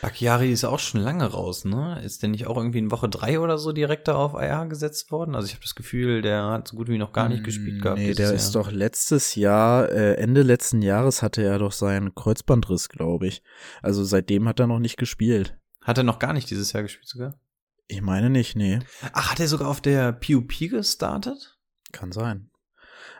Bakiari 0.00 0.52
ist 0.52 0.64
auch 0.64 0.78
schon 0.78 1.00
lange 1.00 1.24
raus, 1.24 1.64
ne? 1.64 2.00
Ist 2.04 2.22
der 2.22 2.28
nicht 2.28 2.46
auch 2.46 2.56
irgendwie 2.56 2.78
in 2.78 2.90
Woche 2.90 3.08
drei 3.08 3.40
oder 3.40 3.58
so 3.58 3.72
direkt 3.72 4.08
darauf 4.08 4.34
IR 4.34 4.66
gesetzt 4.66 5.10
worden? 5.10 5.34
Also 5.34 5.46
ich 5.46 5.54
habe 5.54 5.62
das 5.62 5.74
Gefühl, 5.74 6.22
der 6.22 6.44
hat 6.44 6.68
so 6.68 6.76
gut 6.76 6.88
wie 6.88 6.98
noch 6.98 7.12
gar 7.12 7.28
nicht 7.28 7.44
gespielt 7.44 7.82
gehabt. 7.82 7.98
Nee, 7.98 8.14
der 8.14 8.26
Jahr. 8.26 8.34
ist 8.34 8.54
doch 8.54 8.70
letztes 8.70 9.34
Jahr, 9.34 9.90
äh, 9.90 10.14
Ende 10.14 10.42
letzten 10.42 10.82
Jahres 10.82 11.22
hatte 11.22 11.42
er 11.42 11.58
doch 11.58 11.72
seinen 11.72 12.14
Kreuzbandriss, 12.14 12.88
glaube 12.88 13.26
ich. 13.26 13.42
Also 13.82 14.04
seitdem 14.04 14.48
hat 14.48 14.60
er 14.60 14.66
noch 14.66 14.78
nicht 14.78 14.96
gespielt. 14.96 15.56
Hat 15.82 15.98
er 15.98 16.04
noch 16.04 16.18
gar 16.18 16.32
nicht 16.32 16.50
dieses 16.50 16.72
Jahr 16.72 16.82
gespielt 16.82 17.08
sogar? 17.08 17.40
Ich 17.88 18.02
meine 18.02 18.30
nicht, 18.30 18.56
nee. 18.56 18.80
Ach, 19.12 19.30
hat 19.30 19.40
er 19.40 19.48
sogar 19.48 19.68
auf 19.68 19.80
der 19.80 20.12
PUP 20.12 20.52
gestartet? 20.70 21.58
Kann 21.92 22.12
sein. 22.12 22.50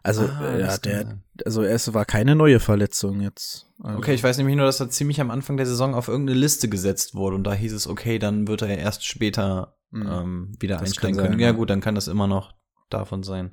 Also, 0.03 0.27
ah, 0.27 0.57
ja, 0.57 0.79
der, 0.79 1.21
also 1.45 1.63
es 1.63 1.93
war 1.93 2.05
keine 2.05 2.37
neue 2.37 2.61
Verletzung 2.61 3.21
jetzt. 3.21 3.67
Also. 3.83 3.99
Okay, 3.99 4.15
ich 4.15 4.23
weiß 4.23 4.39
nämlich 4.39 4.57
nur, 4.57 4.67
dass 4.67 4.81
er 4.81 4.91
ziemlich 4.91 5.21
am 5.21 5.31
Anfang 5.31 5.57
der 5.57 5.67
Saison 5.67 5.95
auf 5.95 6.09
irgendeine 6.09 6.39
Liste 6.39 6.69
gesetzt 6.69 7.15
wurde 7.15 7.37
und 7.37 7.45
da 7.45 7.53
hieß 7.53 7.73
es, 7.73 7.87
okay, 7.87 8.19
dann 8.19 8.49
wird 8.49 8.63
er 8.63 8.79
erst 8.79 9.05
später 9.05 9.77
mhm. 9.91 10.07
ähm, 10.07 10.53
wieder 10.61 10.77
das 10.77 10.89
einsteigen 10.89 11.17
können. 11.17 11.33
Sein, 11.33 11.41
ja, 11.41 11.53
gut, 11.53 11.71
dann 11.71 11.81
kann 11.81 11.95
das 11.95 12.09
immer 12.09 12.27
noch 12.27 12.55
davon 12.91 13.23
sein. 13.23 13.51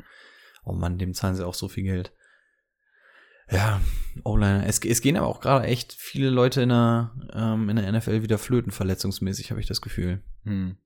Oh 0.63 0.73
Mann, 0.73 0.97
dem 0.97 1.13
zahlen 1.13 1.36
sie 1.36 1.45
auch 1.45 1.53
so 1.53 1.67
viel 1.67 1.84
Geld. 1.84 2.13
Ja, 3.49 3.79
O-Liner. 4.23 4.65
Es, 4.65 4.79
es 4.79 5.01
gehen 5.01 5.17
aber 5.17 5.27
auch 5.27 5.39
gerade 5.39 5.67
echt 5.67 5.93
viele 5.93 6.29
Leute 6.29 6.63
in 6.63 6.69
der, 6.69 7.12
ähm, 7.34 7.69
in 7.69 7.75
der 7.75 7.91
NFL 7.91 8.23
wieder 8.23 8.39
flöten, 8.39 8.71
verletzungsmäßig, 8.71 9.51
habe 9.51 9.60
ich 9.60 9.67
das 9.67 9.81
Gefühl. 9.81 10.23
Hm. 10.43 10.77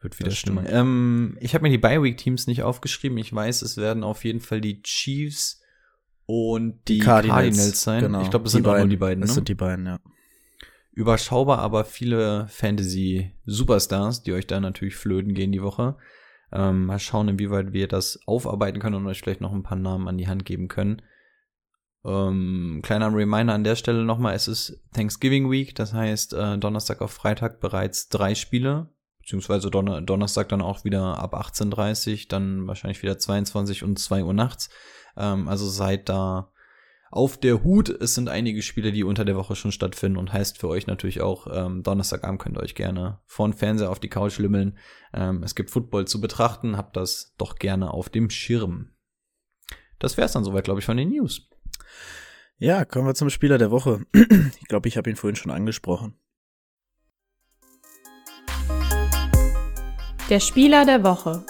Wird 0.00 0.18
wieder 0.18 0.30
stimmen. 0.30 0.66
Ähm, 0.68 1.36
ich 1.40 1.54
habe 1.54 1.62
mir 1.62 1.70
die 1.70 1.78
Bye-Week-Teams 1.78 2.46
nicht 2.46 2.62
aufgeschrieben. 2.62 3.18
Ich 3.18 3.34
weiß, 3.34 3.60
es 3.62 3.76
werden 3.76 4.02
auf 4.02 4.24
jeden 4.24 4.40
Fall 4.40 4.62
die 4.62 4.82
Chiefs 4.82 5.60
und 6.24 6.88
die, 6.88 6.94
die 6.94 6.98
Cardinals, 7.00 7.56
Cardinals, 7.56 7.82
sein. 7.82 8.02
Genau. 8.02 8.22
Ich 8.22 8.30
glaube, 8.30 8.46
es 8.46 8.52
sind 8.52 8.62
beiden. 8.62 8.76
auch 8.76 8.84
nur 8.84 8.88
die 8.88 8.96
beiden. 8.96 9.22
Es 9.22 9.30
ne? 9.30 9.34
sind 9.34 9.48
die 9.48 9.54
beiden, 9.54 9.84
ja. 9.84 10.00
Überschaubar, 10.92 11.58
aber 11.58 11.84
viele 11.84 12.48
Fantasy-Superstars, 12.48 14.22
die 14.22 14.32
euch 14.32 14.46
da 14.46 14.58
natürlich 14.58 14.96
flöten 14.96 15.34
gehen 15.34 15.52
die 15.52 15.62
Woche. 15.62 15.96
Ähm, 16.50 16.86
mal 16.86 16.98
schauen, 16.98 17.28
inwieweit 17.28 17.72
wir 17.72 17.86
das 17.86 18.20
aufarbeiten 18.26 18.80
können 18.80 18.96
und 18.96 19.06
euch 19.06 19.20
vielleicht 19.20 19.40
noch 19.40 19.52
ein 19.52 19.62
paar 19.62 19.78
Namen 19.78 20.08
an 20.08 20.18
die 20.18 20.28
Hand 20.28 20.44
geben 20.44 20.68
können. 20.68 21.02
Ähm, 22.04 22.80
kleiner 22.82 23.14
Reminder 23.14 23.52
an 23.52 23.64
der 23.64 23.76
Stelle 23.76 24.04
nochmal, 24.04 24.34
es 24.34 24.48
ist 24.48 24.82
Thanksgiving 24.94 25.50
Week, 25.50 25.74
das 25.74 25.92
heißt 25.92 26.32
äh, 26.32 26.58
Donnerstag 26.58 27.02
auf 27.02 27.12
Freitag 27.12 27.60
bereits 27.60 28.08
drei 28.08 28.34
Spiele 28.34 28.88
beziehungsweise 29.20 29.70
Donner 29.70 30.02
Donnerstag 30.02 30.48
dann 30.48 30.62
auch 30.62 30.84
wieder 30.84 31.18
ab 31.18 31.34
18.30 31.34 32.28
dann 32.28 32.66
wahrscheinlich 32.66 33.02
wieder 33.02 33.18
22 33.18 33.84
und 33.84 33.98
2 33.98 34.24
Uhr 34.24 34.34
nachts. 34.34 34.70
Ähm, 35.16 35.48
also 35.48 35.68
seid 35.68 36.08
da 36.08 36.52
auf 37.10 37.36
der 37.36 37.64
Hut. 37.64 37.88
Es 37.88 38.14
sind 38.14 38.28
einige 38.28 38.62
Spiele, 38.62 38.92
die 38.92 39.04
unter 39.04 39.24
der 39.24 39.36
Woche 39.36 39.56
schon 39.56 39.72
stattfinden 39.72 40.18
und 40.18 40.32
heißt 40.32 40.58
für 40.58 40.68
euch 40.68 40.86
natürlich 40.86 41.20
auch, 41.20 41.48
ähm, 41.52 41.82
Donnerstagabend 41.82 42.40
könnt 42.40 42.56
ihr 42.56 42.62
euch 42.62 42.74
gerne 42.74 43.20
vor 43.26 43.52
Fernseher 43.52 43.90
auf 43.90 44.00
die 44.00 44.08
Couch 44.08 44.38
lümmeln. 44.38 44.78
Ähm, 45.12 45.42
es 45.42 45.54
gibt 45.54 45.70
Football 45.70 46.06
zu 46.06 46.20
betrachten, 46.20 46.76
habt 46.76 46.96
das 46.96 47.34
doch 47.36 47.56
gerne 47.56 47.92
auf 47.92 48.08
dem 48.08 48.30
Schirm. 48.30 48.90
Das 49.98 50.16
wär's 50.16 50.32
dann 50.32 50.44
soweit, 50.44 50.64
glaube 50.64 50.80
ich, 50.80 50.86
von 50.86 50.96
den 50.96 51.10
News. 51.10 51.48
Ja, 52.56 52.84
kommen 52.84 53.06
wir 53.06 53.14
zum 53.14 53.30
Spieler 53.30 53.58
der 53.58 53.70
Woche. 53.70 54.06
ich 54.12 54.68
glaube, 54.68 54.88
ich 54.88 54.96
habe 54.96 55.10
ihn 55.10 55.16
vorhin 55.16 55.36
schon 55.36 55.50
angesprochen. 55.50 56.14
Der 60.30 60.38
Spieler 60.38 60.84
der 60.84 61.02
Woche. 61.02 61.44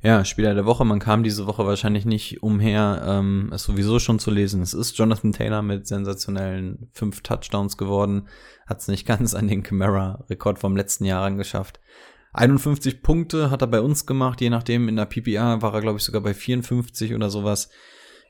Ja, 0.00 0.24
Spieler 0.24 0.54
der 0.54 0.64
Woche. 0.66 0.84
Man 0.84 1.00
kam 1.00 1.24
diese 1.24 1.48
Woche 1.48 1.66
wahrscheinlich 1.66 2.04
nicht 2.04 2.40
umher, 2.40 3.02
ähm, 3.04 3.50
es 3.52 3.64
sowieso 3.64 3.98
schon 3.98 4.20
zu 4.20 4.30
lesen. 4.30 4.62
Es 4.62 4.72
ist 4.72 4.96
Jonathan 4.96 5.32
Taylor 5.32 5.62
mit 5.62 5.88
sensationellen 5.88 6.90
fünf 6.92 7.22
Touchdowns 7.22 7.76
geworden. 7.76 8.28
Hat 8.68 8.78
es 8.78 8.86
nicht 8.86 9.04
ganz 9.08 9.34
an 9.34 9.48
den 9.48 9.64
Camara-Rekord 9.64 10.60
vom 10.60 10.76
letzten 10.76 11.06
Jahr 11.06 11.24
angeschafft. 11.24 11.80
51 12.32 13.02
Punkte 13.02 13.50
hat 13.50 13.62
er 13.62 13.66
bei 13.66 13.80
uns 13.80 14.06
gemacht, 14.06 14.40
je 14.40 14.50
nachdem. 14.50 14.88
In 14.88 14.94
der 14.94 15.06
PPA 15.06 15.60
war 15.60 15.74
er, 15.74 15.80
glaube 15.80 15.98
ich, 15.98 16.04
sogar 16.04 16.22
bei 16.22 16.34
54 16.34 17.16
oder 17.16 17.30
sowas. 17.30 17.68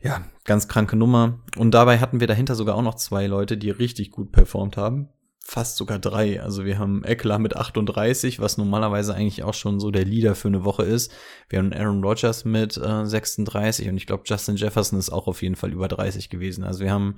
Ja, 0.01 0.25
ganz 0.47 0.67
kranke 0.67 0.97
Nummer. 0.97 1.41
Und 1.59 1.73
dabei 1.73 1.99
hatten 1.99 2.21
wir 2.21 2.27
dahinter 2.27 2.55
sogar 2.55 2.77
auch 2.77 2.83
noch 2.83 2.95
zwei 2.95 3.27
Leute, 3.27 3.59
die 3.59 3.69
richtig 3.69 4.13
gut 4.13 4.33
performt 4.33 4.79
haben 4.79 5.11
fast 5.43 5.77
sogar 5.77 5.99
drei. 5.99 6.41
Also 6.41 6.65
wir 6.65 6.79
haben 6.79 7.03
Eckler 7.03 7.39
mit 7.39 7.57
38, 7.57 8.41
was 8.41 8.59
normalerweise 8.59 9.15
eigentlich 9.15 9.43
auch 9.43 9.55
schon 9.55 9.81
so 9.81 9.91
der 9.91 10.05
Leader 10.05 10.35
für 10.35 10.49
eine 10.49 10.65
Woche 10.65 10.85
ist. 10.85 11.13
Wir 11.49 11.59
haben 11.59 11.73
Aaron 11.73 12.05
Rodgers 12.05 12.45
mit 12.45 12.77
äh, 12.77 13.07
36 13.07 13.89
und 13.89 13.97
ich 13.97 14.07
glaube 14.07 14.25
Justin 14.27 14.57
Jefferson 14.57 14.99
ist 14.99 15.11
auch 15.11 15.27
auf 15.27 15.43
jeden 15.43 15.57
Fall 15.57 15.73
über 15.73 15.89
30 15.89 16.29
gewesen. 16.29 16.65
Also 16.65 16.81
wir 16.81 16.93
haben 16.93 17.17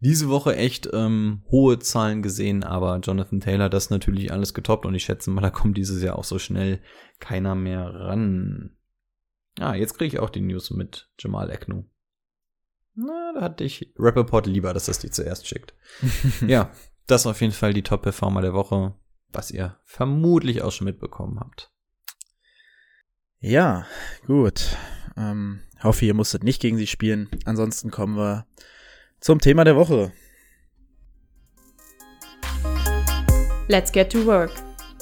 diese 0.00 0.30
Woche 0.30 0.56
echt 0.56 0.88
ähm, 0.94 1.42
hohe 1.50 1.78
Zahlen 1.78 2.22
gesehen, 2.22 2.64
aber 2.64 2.98
Jonathan 3.00 3.40
Taylor 3.40 3.68
das 3.68 3.90
natürlich 3.90 4.32
alles 4.32 4.54
getoppt 4.54 4.86
und 4.86 4.94
ich 4.94 5.04
schätze 5.04 5.30
mal, 5.30 5.42
da 5.42 5.50
kommt 5.50 5.76
dieses 5.76 6.02
Jahr 6.02 6.18
auch 6.18 6.24
so 6.24 6.38
schnell 6.38 6.80
keiner 7.18 7.54
mehr 7.54 7.84
ran. 7.84 8.76
Ah, 9.58 9.74
jetzt 9.74 9.98
kriege 9.98 10.16
ich 10.16 10.20
auch 10.20 10.30
die 10.30 10.40
News 10.40 10.70
mit 10.70 11.10
Jamal 11.18 11.50
Eknu. 11.50 11.84
Na, 12.94 13.32
da 13.34 13.42
hatte 13.42 13.64
ich 13.64 13.92
Rappaport 13.98 14.46
lieber, 14.46 14.72
dass 14.72 14.86
das 14.86 14.98
die 14.98 15.10
zuerst 15.10 15.46
schickt. 15.46 15.74
ja, 16.46 16.70
das 17.10 17.22
ist 17.22 17.26
auf 17.26 17.40
jeden 17.40 17.52
Fall 17.52 17.72
die 17.72 17.82
Top-Performer 17.82 18.40
der 18.40 18.54
Woche, 18.54 18.94
was 19.32 19.50
ihr 19.50 19.76
vermutlich 19.84 20.62
auch 20.62 20.70
schon 20.70 20.84
mitbekommen 20.84 21.40
habt. 21.40 21.72
Ja, 23.40 23.86
gut. 24.26 24.76
Ähm, 25.16 25.60
hoffe, 25.82 26.04
ihr 26.04 26.14
musstet 26.14 26.44
nicht 26.44 26.60
gegen 26.62 26.76
sie 26.76 26.86
spielen. 26.86 27.28
Ansonsten 27.46 27.90
kommen 27.90 28.16
wir 28.16 28.46
zum 29.18 29.40
Thema 29.40 29.64
der 29.64 29.74
Woche. 29.74 30.12
Let's 33.66 33.90
get 33.90 34.12
to 34.12 34.24
work. 34.24 34.52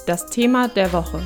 Das 0.07 0.25
Thema 0.31 0.67
der 0.67 0.91
Woche. 0.91 1.23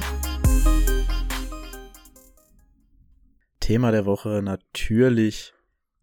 Thema 3.62 3.92
der 3.92 4.06
Woche 4.06 4.42
natürlich 4.44 5.54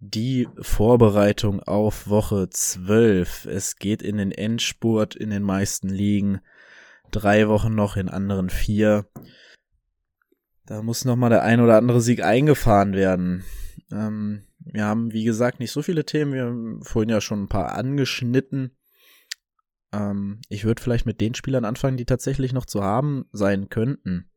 die 0.00 0.48
Vorbereitung 0.58 1.60
auf 1.60 2.08
Woche 2.08 2.48
12. 2.48 3.44
Es 3.44 3.76
geht 3.76 4.02
in 4.02 4.16
den 4.16 4.32
Endspurt 4.32 5.14
in 5.14 5.30
den 5.30 5.42
meisten 5.42 5.88
Ligen. 5.88 6.40
Drei 7.10 7.48
Wochen 7.48 7.74
noch, 7.74 7.96
in 7.96 8.08
anderen 8.08 8.48
vier. 8.48 9.06
Da 10.64 10.82
muss 10.82 11.04
noch 11.04 11.16
mal 11.16 11.28
der 11.28 11.42
ein 11.42 11.60
oder 11.60 11.76
andere 11.76 12.00
Sieg 12.00 12.24
eingefahren 12.24 12.94
werden. 12.94 13.44
Ähm, 13.92 14.46
wir 14.60 14.84
haben, 14.84 15.12
wie 15.12 15.24
gesagt, 15.24 15.60
nicht 15.60 15.72
so 15.72 15.82
viele 15.82 16.06
Themen. 16.06 16.32
Wir 16.32 16.44
haben 16.44 16.82
vorhin 16.82 17.10
ja 17.10 17.20
schon 17.20 17.42
ein 17.42 17.48
paar 17.48 17.72
angeschnitten. 17.74 18.76
Ähm, 19.92 20.40
ich 20.48 20.64
würde 20.64 20.80
vielleicht 20.80 21.06
mit 21.06 21.20
den 21.20 21.34
Spielern 21.34 21.66
anfangen, 21.66 21.98
die 21.98 22.06
tatsächlich 22.06 22.52
noch 22.54 22.66
zu 22.66 22.82
haben 22.82 23.26
sein 23.32 23.68
könnten. 23.68 24.30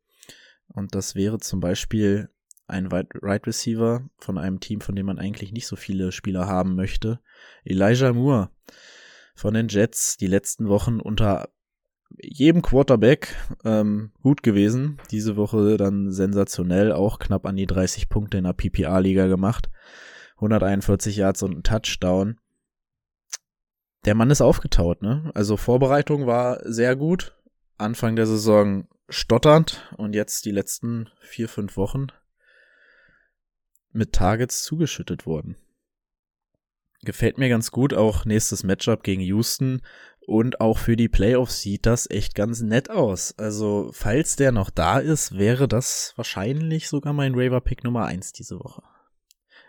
Und 0.67 0.95
das 0.95 1.15
wäre 1.15 1.39
zum 1.39 1.59
Beispiel 1.59 2.29
ein 2.67 2.87
Right 2.87 3.45
Receiver 3.45 4.09
von 4.17 4.37
einem 4.37 4.59
Team, 4.59 4.81
von 4.81 4.95
dem 4.95 5.05
man 5.05 5.19
eigentlich 5.19 5.51
nicht 5.51 5.67
so 5.67 5.75
viele 5.75 6.11
Spieler 6.11 6.47
haben 6.47 6.75
möchte. 6.75 7.19
Elijah 7.63 8.13
Moore 8.13 8.49
von 9.35 9.53
den 9.53 9.67
Jets, 9.67 10.17
die 10.17 10.27
letzten 10.27 10.69
Wochen 10.69 10.99
unter 10.99 11.49
jedem 12.21 12.61
Quarterback 12.61 13.35
ähm, 13.63 14.11
gut 14.21 14.43
gewesen. 14.43 14.99
Diese 15.11 15.35
Woche 15.35 15.77
dann 15.77 16.11
sensationell, 16.11 16.91
auch 16.91 17.19
knapp 17.19 17.45
an 17.45 17.55
die 17.55 17.65
30 17.65 18.09
Punkte 18.09 18.37
in 18.37 18.43
der 18.43 18.53
PPA-Liga 18.53 19.27
gemacht. 19.27 19.69
141 20.35 21.17
Yards 21.17 21.43
und 21.43 21.57
ein 21.57 21.63
Touchdown. 21.63 22.39
Der 24.05 24.15
Mann 24.15 24.29
ist 24.29 24.41
aufgetaut, 24.41 25.01
ne? 25.01 25.31
Also 25.33 25.57
Vorbereitung 25.57 26.27
war 26.27 26.59
sehr 26.65 26.95
gut. 26.95 27.35
Anfang 27.77 28.15
der 28.15 28.27
Saison 28.27 28.87
stotternd 29.09 29.93
und 29.97 30.13
jetzt 30.13 30.45
die 30.45 30.51
letzten 30.51 31.09
vier, 31.21 31.49
fünf 31.49 31.77
Wochen 31.77 32.07
mit 33.93 34.13
Targets 34.13 34.63
zugeschüttet 34.63 35.25
worden. 35.25 35.55
Gefällt 37.01 37.37
mir 37.37 37.49
ganz 37.49 37.71
gut, 37.71 37.93
auch 37.93 38.23
nächstes 38.23 38.63
Matchup 38.63 39.03
gegen 39.03 39.21
Houston 39.21 39.81
und 40.25 40.61
auch 40.61 40.77
für 40.77 40.95
die 40.95 41.09
Playoffs 41.09 41.61
sieht 41.61 41.85
das 41.85 42.09
echt 42.09 42.33
ganz 42.33 42.61
nett 42.61 42.89
aus. 42.89 43.37
Also, 43.37 43.91
falls 43.93 44.37
der 44.37 44.53
noch 44.53 44.69
da 44.69 44.99
ist, 44.99 45.37
wäre 45.37 45.67
das 45.67 46.13
wahrscheinlich 46.15 46.87
sogar 46.87 47.11
mein 47.11 47.33
Raver 47.35 47.59
Pick 47.59 47.83
Nummer 47.83 48.05
eins 48.05 48.31
diese 48.31 48.57
Woche. 48.59 48.83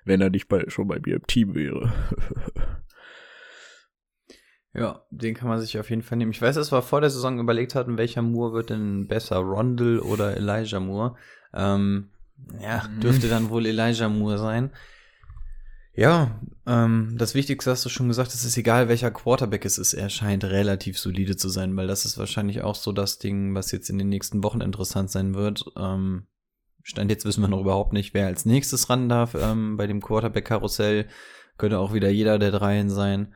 Wenn 0.05 0.21
er 0.21 0.31
nicht 0.31 0.49
bei, 0.49 0.65
schon 0.69 0.87
bei 0.87 1.01
mir 1.05 1.17
im 1.17 1.27
Team 1.27 1.55
wäre. 1.55 1.93
ja, 4.75 5.05
den 5.11 5.35
kann 5.35 5.49
man 5.49 5.61
sich 5.61 5.79
auf 5.79 5.91
jeden 5.91 6.03
Fall 6.03 6.19
nehmen. 6.19 6.31
Ich 6.31 6.43
weiß, 6.43 6.55
dass 6.55 6.71
wir 6.71 6.83
vor 6.83 7.01
der 7.01 7.11
Saison 7.11 7.41
überlegt 7.41 7.75
hatten, 7.75 7.99
welcher 7.99 8.23
Moore 8.23 8.53
wird 8.53 8.71
denn 8.71 9.09
besser, 9.09 9.39
Rondell 9.39 9.99
oder 9.99 10.37
Elijah 10.37 10.79
Moore. 10.79 11.17
Ähm, 11.53 12.11
ja, 12.61 12.89
mhm. 12.89 13.01
dürfte 13.01 13.29
dann 13.29 13.51
wohl 13.51 13.67
Elijah 13.67 14.09
Moore 14.09 14.39
sein. 14.39 14.71
Ja, 15.97 16.41
ähm, 16.67 17.15
das 17.17 17.35
Wichtigste 17.35 17.71
hast 17.71 17.85
du 17.85 17.89
schon 17.89 18.09
gesagt, 18.09 18.35
es 18.35 18.45
ist 18.45 18.57
egal, 18.57 18.89
welcher 18.89 19.13
Quarterback 19.13 19.65
es 19.65 19.79
ist, 19.79 19.95
er 19.95 20.11
scheint 20.11 20.43
relativ 20.43 20.99
solide 20.99 21.37
zu 21.37 21.49
sein, 21.49 21.77
weil 21.77 21.87
das 21.87 22.05
ist 22.05 22.19
wahrscheinlich 22.19 22.63
auch 22.63 22.75
so 22.75 22.91
das 22.91 23.19
Ding, 23.19 23.55
was 23.55 23.71
jetzt 23.71 23.91
in 23.91 23.99
den 23.99 24.09
nächsten 24.09 24.43
Wochen 24.43 24.61
interessant 24.61 25.11
sein 25.11 25.35
wird. 25.35 25.65
Ähm, 25.77 26.27
Stand 26.87 27.11
jetzt 27.11 27.25
wissen 27.25 27.41
wir 27.41 27.49
noch 27.49 27.61
überhaupt 27.61 27.95
nicht, 27.95 28.13
wer 28.13 28.27
als 28.27 28.45
nächstes 28.45 28.91
ran 28.91 29.09
darf 29.09 29.35
ähm, 29.35 29.79
bei 29.79 29.87
dem 29.87 30.03
Quarterback-Karussell. 30.03 31.09
Könnte 31.57 31.79
auch 31.79 31.95
wieder 31.95 32.11
jeder 32.11 32.39
der 32.39 32.51
dreien 32.51 32.91
sein. 32.91 33.35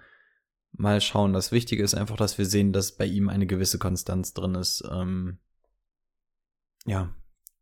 Mal 0.72 1.00
schauen. 1.00 1.32
Das 1.32 1.50
Wichtige 1.50 1.82
ist 1.82 1.94
einfach, 1.94 2.16
dass 2.16 2.36
wir 2.36 2.44
sehen, 2.44 2.74
dass 2.74 2.96
bei 2.96 3.06
ihm 3.06 3.30
eine 3.30 3.46
gewisse 3.46 3.78
Konstanz 3.78 4.34
drin 4.34 4.54
ist. 4.54 4.84
Ähm, 4.92 5.38
ja, 6.84 7.14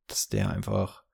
dass 0.08 0.28
der 0.28 0.50
einfach 0.50 1.04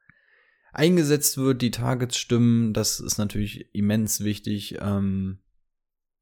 eingesetzt 0.73 1.39
wird, 1.39 1.63
die 1.63 1.71
Targets 1.71 2.17
stimmen, 2.17 2.73
das 2.73 3.01
ist 3.01 3.19
natürlich 3.19 3.69
immens 3.73 4.25
wichtig. 4.25 4.79
Ähm, 4.81 5.39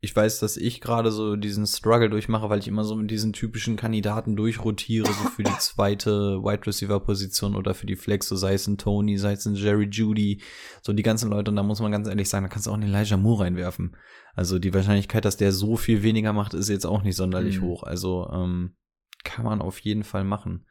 ich 0.03 0.17
weiß, 0.17 0.41
dass 0.41 0.57
ich 0.57 0.81
gerade 0.81 1.13
so 1.13 1.37
diesen 1.37 1.67
Struggle 1.67 2.09
durchmache, 2.09 2.49
weil 2.49 2.59
ich 2.59 2.69
immer 2.69 2.85
so 2.85 2.97
mit 2.97 3.11
diesen 3.11 3.35
typischen 3.35 3.77
Kandidaten 3.77 4.35
durchrotiere, 4.35 5.07
so 5.07 5.29
für 5.29 5.43
die 5.43 5.53
zweite 5.59 6.43
Wide 6.43 6.67
Receiver 6.67 7.01
Position 7.01 7.55
oder 7.55 7.75
für 7.75 7.87
die 7.87 7.97
Flex, 7.97 8.27
so 8.27 8.37
sei 8.37 8.55
es 8.55 8.67
ein 8.67 8.79
Tony, 8.79 9.19
sei 9.19 9.33
es 9.33 9.45
ein 9.45 9.57
Jerry 9.57 9.89
Judy, 9.91 10.41
so 10.83 10.95
die 10.95 11.03
ganzen 11.03 11.29
Leute. 11.29 11.51
Und 11.51 11.57
da 11.57 11.63
muss 11.63 11.81
man 11.81 11.93
ganz 11.93 12.09
ehrlich 12.09 12.31
sagen, 12.31 12.47
da 12.47 12.49
kannst 12.49 12.67
du 12.67 12.71
auch 12.71 12.75
einen 12.75 12.95
Elijah 12.95 13.19
Moore 13.19 13.45
reinwerfen. 13.45 13.95
Also 14.35 14.59
die 14.59 14.73
Wahrscheinlichkeit, 14.73 15.27
dass 15.27 15.37
der 15.37 15.53
so 15.53 15.77
viel 15.77 16.03
weniger 16.03 16.33
macht, 16.33 16.55
ist 16.55 16.71
jetzt 16.71 16.87
auch 16.87 17.03
nicht 17.03 17.17
sonderlich 17.17 17.61
mhm. 17.61 17.65
hoch. 17.65 17.83
Also 17.83 18.31
ähm, 18.33 18.77
kann 19.23 19.45
man 19.45 19.61
auf 19.61 19.81
jeden 19.81 20.05
Fall 20.05 20.25
machen. 20.25 20.65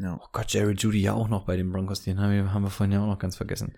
Ja. 0.00 0.18
Oh 0.20 0.26
Gott, 0.32 0.52
Jerry 0.52 0.74
Judy 0.74 1.02
ja 1.02 1.12
auch 1.12 1.28
noch 1.28 1.44
bei 1.44 1.56
den 1.56 1.70
Broncos, 1.70 2.02
den 2.02 2.20
haben 2.20 2.32
wir, 2.32 2.54
haben 2.54 2.62
wir 2.62 2.70
vorhin 2.70 2.92
ja 2.92 3.02
auch 3.02 3.06
noch 3.06 3.18
ganz 3.18 3.36
vergessen. 3.36 3.74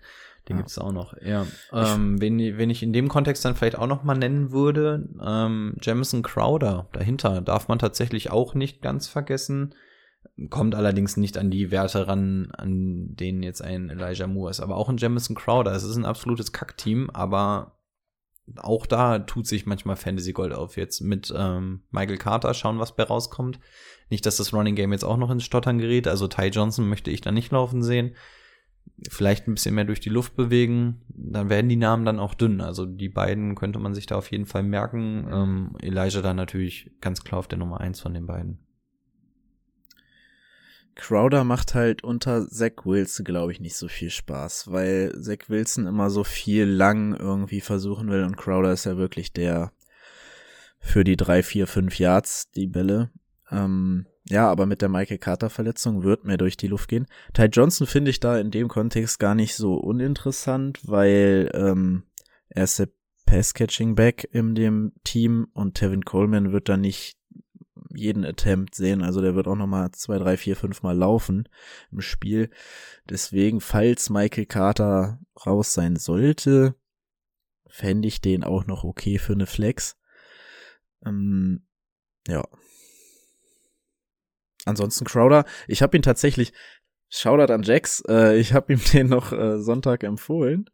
Den 0.47 0.55
ja. 0.55 0.61
gibt's 0.61 0.77
auch 0.77 0.91
noch. 0.91 1.15
Ja. 1.21 1.45
Ähm, 1.71 2.19
wen, 2.21 2.37
wen 2.39 2.69
ich 2.69 2.83
in 2.83 2.93
dem 2.93 3.07
Kontext 3.07 3.43
dann 3.45 3.55
vielleicht 3.55 3.77
auch 3.77 3.87
noch 3.87 4.03
mal 4.03 4.15
nennen 4.15 4.51
würde, 4.51 5.07
ähm, 5.21 5.75
Jamison 5.81 6.21
Crowder 6.21 6.87
dahinter 6.93 7.41
darf 7.41 7.67
man 7.67 7.79
tatsächlich 7.79 8.31
auch 8.31 8.53
nicht 8.53 8.81
ganz 8.81 9.07
vergessen. 9.07 9.75
Kommt 10.49 10.75
allerdings 10.75 11.17
nicht 11.17 11.37
an 11.37 11.51
die 11.51 11.71
Werte 11.71 12.07
ran, 12.07 12.51
an 12.57 13.15
denen 13.15 13.43
jetzt 13.43 13.61
ein 13.61 13.89
Elijah 13.89 14.27
Moore 14.27 14.51
ist. 14.51 14.61
Aber 14.61 14.77
auch 14.77 14.89
ein 14.89 14.97
Jamison 14.97 15.35
Crowder. 15.35 15.73
Es 15.73 15.83
ist 15.83 15.95
ein 15.95 16.05
absolutes 16.05 16.53
Kackteam, 16.53 17.09
aber 17.09 17.72
auch 18.57 18.85
da 18.85 19.19
tut 19.19 19.47
sich 19.47 19.65
manchmal 19.65 19.95
Fantasy 19.95 20.33
Gold 20.33 20.53
auf. 20.53 20.77
Jetzt 20.77 21.01
mit 21.01 21.33
ähm, 21.35 21.81
Michael 21.91 22.17
Carter 22.17 22.53
schauen, 22.53 22.79
was 22.79 22.95
bei 22.95 23.03
rauskommt. 23.03 23.59
Nicht, 24.09 24.25
dass 24.25 24.37
das 24.37 24.53
Running 24.53 24.75
Game 24.75 24.91
jetzt 24.91 25.05
auch 25.05 25.17
noch 25.17 25.31
ins 25.31 25.45
Stottern 25.45 25.77
gerät. 25.77 26.07
Also 26.07 26.27
Ty 26.27 26.47
Johnson 26.47 26.87
möchte 26.87 27.09
ich 27.09 27.21
da 27.21 27.31
nicht 27.31 27.51
laufen 27.51 27.81
sehen. 27.83 28.15
Vielleicht 29.09 29.47
ein 29.47 29.53
bisschen 29.53 29.75
mehr 29.75 29.85
durch 29.85 30.01
die 30.01 30.09
Luft 30.09 30.35
bewegen. 30.35 31.01
Dann 31.07 31.49
werden 31.49 31.69
die 31.69 31.77
Namen 31.77 32.05
dann 32.05 32.19
auch 32.19 32.33
dünn. 32.33 32.61
Also 32.61 32.85
die 32.85 33.09
beiden 33.09 33.55
könnte 33.55 33.79
man 33.79 33.93
sich 33.93 34.05
da 34.05 34.17
auf 34.17 34.29
jeden 34.31 34.45
Fall 34.45 34.63
merken. 34.63 35.27
Ähm, 35.31 35.75
Elijah 35.81 36.21
dann 36.21 36.35
natürlich 36.35 36.91
ganz 36.99 37.23
klar 37.23 37.39
auf 37.39 37.47
der 37.47 37.59
Nummer 37.59 37.79
eins 37.79 38.01
von 38.01 38.13
den 38.13 38.25
beiden. 38.25 38.59
Crowder 40.95 41.43
macht 41.43 41.73
halt 41.73 42.03
unter 42.03 42.47
Zach 42.47 42.85
Wilson, 42.85 43.25
glaube 43.25 43.51
ich, 43.51 43.59
nicht 43.59 43.75
so 43.75 43.87
viel 43.87 44.09
Spaß, 44.09 44.71
weil 44.71 45.13
Zach 45.19 45.49
Wilson 45.49 45.87
immer 45.87 46.09
so 46.09 46.23
viel 46.23 46.65
lang 46.65 47.15
irgendwie 47.15 47.61
versuchen 47.61 48.09
will 48.09 48.23
und 48.23 48.37
Crowder 48.37 48.71
ist 48.73 48.85
ja 48.85 48.97
wirklich 48.97 49.33
der 49.33 49.71
für 50.79 51.03
die 51.03 51.15
drei, 51.15 51.43
vier, 51.43 51.65
fünf 51.65 51.97
Yards 51.97 52.51
die 52.51 52.67
Bälle. 52.67 53.09
Ähm, 53.49 54.05
ja, 54.29 54.49
aber 54.49 54.65
mit 54.65 54.81
der 54.81 54.89
Michael 54.89 55.17
Carter 55.17 55.49
Verletzung 55.49 56.03
wird 56.03 56.25
mehr 56.25 56.37
durch 56.37 56.57
die 56.57 56.67
Luft 56.67 56.89
gehen. 56.89 57.07
Ty 57.33 57.45
Johnson 57.45 57.87
finde 57.87 58.11
ich 58.11 58.19
da 58.19 58.37
in 58.37 58.51
dem 58.51 58.67
Kontext 58.67 59.19
gar 59.19 59.35
nicht 59.35 59.55
so 59.55 59.75
uninteressant, 59.75 60.79
weil 60.83 61.49
ähm, 61.53 62.03
er 62.49 62.65
ist 62.65 62.79
der 62.79 62.89
Pass-Catching-Back 63.25 64.29
in 64.31 64.55
dem 64.55 64.93
Team 65.03 65.47
und 65.53 65.75
Tevin 65.75 66.05
Coleman 66.05 66.51
wird 66.51 66.69
da 66.69 66.77
nicht 66.77 67.17
jeden 67.93 68.25
Attempt 68.25 68.75
sehen. 68.75 69.01
Also 69.01 69.21
der 69.21 69.35
wird 69.35 69.47
auch 69.47 69.55
nochmal 69.55 69.91
zwei, 69.91 70.17
drei, 70.17 70.37
vier, 70.37 70.55
fünf 70.55 70.83
Mal 70.83 70.97
laufen 70.97 71.47
im 71.91 72.01
Spiel. 72.01 72.49
Deswegen, 73.09 73.61
falls 73.61 74.09
Michael 74.09 74.45
Carter 74.45 75.19
raus 75.45 75.73
sein 75.73 75.95
sollte, 75.95 76.75
fände 77.67 78.07
ich 78.07 78.21
den 78.21 78.43
auch 78.43 78.65
noch 78.65 78.83
okay 78.83 79.17
für 79.17 79.33
eine 79.33 79.47
Flex. 79.47 79.97
Ähm, 81.05 81.65
ja. 82.27 82.43
Ansonsten 84.65 85.05
Crowder, 85.05 85.45
ich 85.67 85.81
habe 85.81 85.97
ihn 85.97 86.03
tatsächlich, 86.03 86.53
Shoutout 87.09 87.53
an 87.53 87.63
Jax, 87.63 88.01
äh, 88.07 88.37
ich 88.37 88.53
habe 88.53 88.73
ihm 88.73 88.81
den 88.93 89.07
noch 89.07 89.31
äh, 89.31 89.59
Sonntag 89.59 90.03
empfohlen 90.03 90.69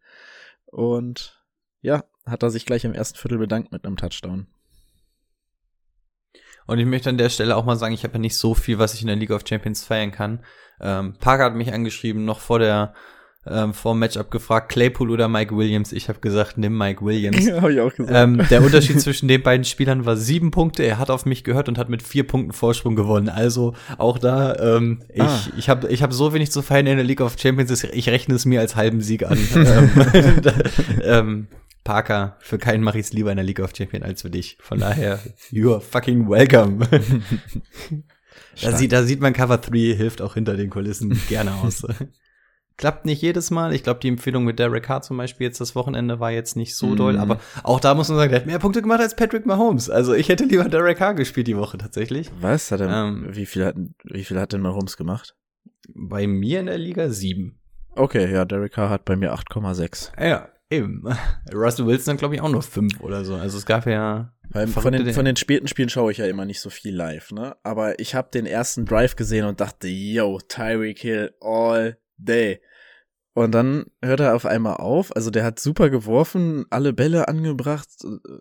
und 0.66 1.44
ja, 1.82 2.04
hat 2.26 2.44
er 2.44 2.50
sich 2.50 2.66
gleich 2.66 2.86
im 2.86 2.94
ersten 2.94 3.18
Viertel 3.18 3.40
bedankt 3.40 3.72
mit 3.72 3.86
einem 3.86 3.98
Touchdown. 3.98 4.48
Und 6.70 6.80
ich 6.80 6.86
möchte 6.86 7.10
an 7.10 7.18
der 7.18 7.30
Stelle 7.30 7.56
auch 7.56 7.66
mal 7.66 7.76
sagen, 7.76 7.94
ich 7.94 8.04
habe 8.04 8.14
ja 8.14 8.20
nicht 8.20 8.38
so 8.38 8.54
viel, 8.54 8.80
was 8.80 8.94
ich 8.94 9.02
in 9.02 9.08
der 9.08 9.16
League 9.16 9.32
of 9.32 9.44
Champions 9.48 9.84
feiern 9.84 10.12
kann. 10.12 10.40
Ähm, 10.82 11.16
Parker 11.20 11.46
hat 11.46 11.56
mich 11.56 11.74
angeschrieben, 11.74 12.26
noch 12.26 12.40
vor 12.40 12.60
der 12.60 12.94
ähm, 13.48 13.74
vor 13.74 13.94
dem 13.94 14.00
Matchup 14.00 14.32
gefragt, 14.32 14.70
Claypool 14.70 15.10
oder 15.10 15.28
Mike 15.28 15.56
Williams. 15.56 15.94
Ich 15.94 16.10
habe 16.10 16.20
gesagt, 16.20 16.58
nimm 16.58 16.78
Mike 16.78 17.04
Williams. 17.04 17.46
Ja, 17.48 17.62
hab 17.62 17.70
ich 17.70 17.80
auch 17.80 17.94
gesagt. 17.94 18.12
Ähm, 18.14 18.46
der 18.50 18.62
Unterschied 18.62 19.00
zwischen 19.02 19.28
den 19.28 19.42
beiden 19.42 19.64
Spielern 19.64 20.06
war 20.06 20.18
sieben 20.18 20.52
Punkte. 20.52 20.84
Er 20.84 21.00
hat 21.00 21.10
auf 21.10 21.26
mich 21.26 21.44
gehört 21.44 21.70
und 21.70 21.78
hat 21.78 21.90
mit 21.90 22.04
vier 22.04 22.28
Punkten 22.28 22.52
Vorsprung 22.52 22.96
gewonnen. 22.96 23.30
Also 23.30 23.74
auch 23.98 24.20
da, 24.20 24.56
ähm, 24.56 25.02
ich, 25.12 25.22
Ah. 25.22 25.40
ich 25.58 25.70
habe 25.70 25.88
ich 25.88 26.04
hab 26.04 26.14
so 26.14 26.34
wenig 26.34 26.52
zu 26.52 26.62
feiern 26.62 26.86
in 26.86 26.98
der 26.98 27.06
League 27.06 27.22
of 27.22 27.38
Champions, 27.40 27.84
ich 27.84 28.10
rechne 28.10 28.36
es 28.36 28.46
mir 28.46 28.60
als 28.60 28.76
halben 28.76 29.02
Sieg 29.02 29.26
an. 29.26 29.38
ähm, 29.56 29.90
ähm, 31.04 31.48
Parker, 31.84 32.38
für 32.40 32.58
keinen 32.58 32.84
mache 32.84 33.00
ich 33.00 33.06
es 33.08 33.14
lieber 33.14 33.32
in 33.32 33.38
der 33.38 33.46
League 33.46 33.60
of 33.60 33.72
Champions 33.76 34.06
als 34.06 34.22
für 34.22 34.30
dich. 34.30 34.58
Von 34.62 34.80
daher, 34.80 35.20
you're 35.52 35.80
fucking 35.80 36.30
welcome. 36.30 36.86
da, 38.62 38.72
sieht, 38.78 38.92
da 38.92 39.04
sieht 39.04 39.22
man 39.22 39.34
Cover 39.34 39.58
3 39.58 39.96
hilft 39.96 40.22
auch 40.22 40.34
hinter 40.36 40.56
den 40.58 40.70
Kulissen 40.70 41.20
gerne 41.30 41.54
aus. 41.56 41.86
Klappt 42.78 43.06
nicht 43.06 43.22
jedes 43.22 43.52
Mal. 43.52 43.74
Ich 43.74 43.84
glaube, 43.84 44.00
die 44.00 44.08
Empfehlung 44.08 44.46
mit 44.46 44.58
Derek 44.58 44.84
Carr 44.84 45.02
zum 45.02 45.18
Beispiel 45.18 45.48
jetzt 45.48 45.60
das 45.60 45.76
Wochenende 45.76 46.20
war 46.22 46.32
jetzt 46.32 46.56
nicht 46.56 46.76
so 46.78 46.88
Mhm. 46.88 46.96
doll, 46.96 47.18
aber 47.18 47.40
auch 47.64 47.80
da 47.82 47.94
muss 47.94 48.08
man 48.08 48.18
sagen, 48.18 48.32
der 48.32 48.40
hat 48.42 48.48
mehr 48.48 48.60
Punkte 48.60 48.82
gemacht 48.82 49.02
als 49.02 49.16
Patrick 49.16 49.46
Mahomes. 49.46 49.90
Also 49.90 50.14
ich 50.14 50.30
hätte 50.30 50.46
lieber 50.46 50.64
Derek 50.70 50.98
Carr 50.98 51.14
gespielt 51.14 51.48
die 51.48 51.58
Woche 51.58 51.78
tatsächlich. 51.78 52.30
Was 52.40 52.72
hat 52.72 52.80
er, 52.82 52.90
Ähm. 53.08 53.28
wie 53.32 53.46
viel 53.46 53.66
hat, 53.66 53.76
wie 54.06 54.24
viel 54.24 54.40
hat 54.40 54.54
denn 54.54 54.62
Mahomes 54.62 54.96
gemacht? 54.96 55.36
Bei 55.94 56.26
mir 56.28 56.60
in 56.62 56.68
der 56.68 56.78
Liga 56.78 57.10
sieben. 57.10 57.60
Okay, 57.96 58.32
ja, 58.32 58.46
Derek 58.46 58.72
Carr 58.74 58.90
hat 58.90 59.04
bei 59.04 59.16
mir 59.18 59.34
8,6. 59.34 60.12
Ja, 60.24 60.48
eben. 60.70 61.04
Russell 61.54 61.86
Wilson 61.88 62.18
glaube 62.18 62.36
ich 62.36 62.42
auch 62.42 62.50
nur 62.50 62.62
fünf 62.62 63.00
oder 63.02 63.24
so. 63.26 63.36
Also 63.36 63.58
es 63.58 63.66
gab 63.66 63.86
ja 63.86 64.34
von 64.74 64.92
den, 64.92 65.14
von 65.14 65.26
den 65.26 65.36
späten 65.36 65.68
Spielen 65.68 65.90
schaue 65.90 66.12
ich 66.12 66.18
ja 66.18 66.26
immer 66.26 66.46
nicht 66.46 66.60
so 66.60 66.70
viel 66.70 66.96
live, 66.96 67.32
ne? 67.32 67.56
Aber 67.64 68.00
ich 68.00 68.16
habe 68.16 68.30
den 68.34 68.46
ersten 68.48 68.86
Drive 68.86 69.16
gesehen 69.16 69.46
und 69.46 69.62
dachte, 69.62 69.88
yo, 69.88 70.40
Tyreek 70.48 71.00
Hill 71.00 71.34
all 71.42 71.98
day. 72.18 72.60
Und 73.36 73.52
dann 73.54 73.86
hört 74.02 74.20
er 74.20 74.36
auf 74.36 74.46
einmal 74.48 74.78
auf. 74.78 75.16
Also 75.16 75.30
der 75.30 75.44
hat 75.46 75.60
super 75.60 75.90
geworfen, 75.92 76.66
alle 76.72 76.94
Bälle 76.94 77.28
angebracht. 77.28 77.88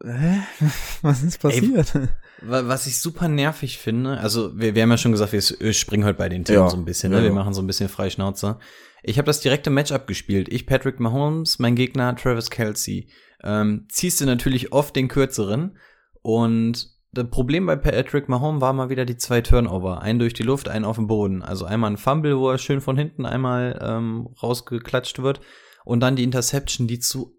Hä? 0.04 0.38
Was 1.02 1.22
ist 1.22 1.40
passiert? 1.40 1.94
Wa- 2.40 2.66
Was 2.66 2.86
ich 2.86 2.98
super 2.98 3.28
nervig 3.28 3.78
finde, 3.78 4.18
also 4.18 4.58
wir, 4.58 4.74
wir 4.74 4.82
haben 4.82 4.90
ja 4.90 4.96
schon 4.98 5.12
gesagt, 5.12 5.32
wir 5.32 5.72
springen 5.72 6.04
heute 6.04 6.18
bei 6.18 6.28
den 6.30 6.44
Themen 6.44 6.58
Ja. 6.64 6.70
so 6.70 6.76
ein 6.78 6.84
bisschen, 6.86 7.12
ne? 7.12 7.18
Ja, 7.18 7.24
wir 7.24 7.32
machen 7.32 7.52
so 7.54 7.60
ein 7.60 7.66
bisschen 7.66 7.88
Freischnauze. 7.90 8.58
Ich 9.02 9.18
habe 9.18 9.26
das 9.26 9.40
direkte 9.40 9.70
Matchup 9.70 10.06
gespielt. 10.06 10.52
Ich, 10.52 10.66
Patrick 10.66 11.00
Mahomes, 11.00 11.58
mein 11.58 11.76
Gegner 11.76 12.16
Travis 12.16 12.50
Kelsey. 12.50 13.08
Ähm, 13.42 13.86
ziehst 13.88 14.20
du 14.20 14.26
natürlich 14.26 14.72
oft 14.72 14.96
den 14.96 15.08
kürzeren 15.08 15.78
und 16.22 16.98
das 17.12 17.30
Problem 17.30 17.66
bei 17.66 17.76
Patrick 17.76 18.28
Mahomes 18.28 18.60
war 18.60 18.72
mal 18.72 18.90
wieder 18.90 19.04
die 19.04 19.16
zwei 19.16 19.40
Turnover. 19.40 20.02
Einen 20.02 20.18
durch 20.18 20.34
die 20.34 20.42
Luft, 20.42 20.68
einen 20.68 20.84
auf 20.84 20.96
dem 20.96 21.06
Boden. 21.06 21.42
Also 21.42 21.64
einmal 21.64 21.90
ein 21.90 21.96
Fumble, 21.96 22.38
wo 22.38 22.50
er 22.50 22.58
schön 22.58 22.80
von 22.80 22.98
hinten 22.98 23.24
einmal 23.24 23.78
ähm, 23.82 24.28
rausgeklatscht 24.42 25.22
wird 25.22 25.40
und 25.84 26.00
dann 26.00 26.16
die 26.16 26.24
Interception, 26.24 26.86
die 26.86 26.98
zu 26.98 27.37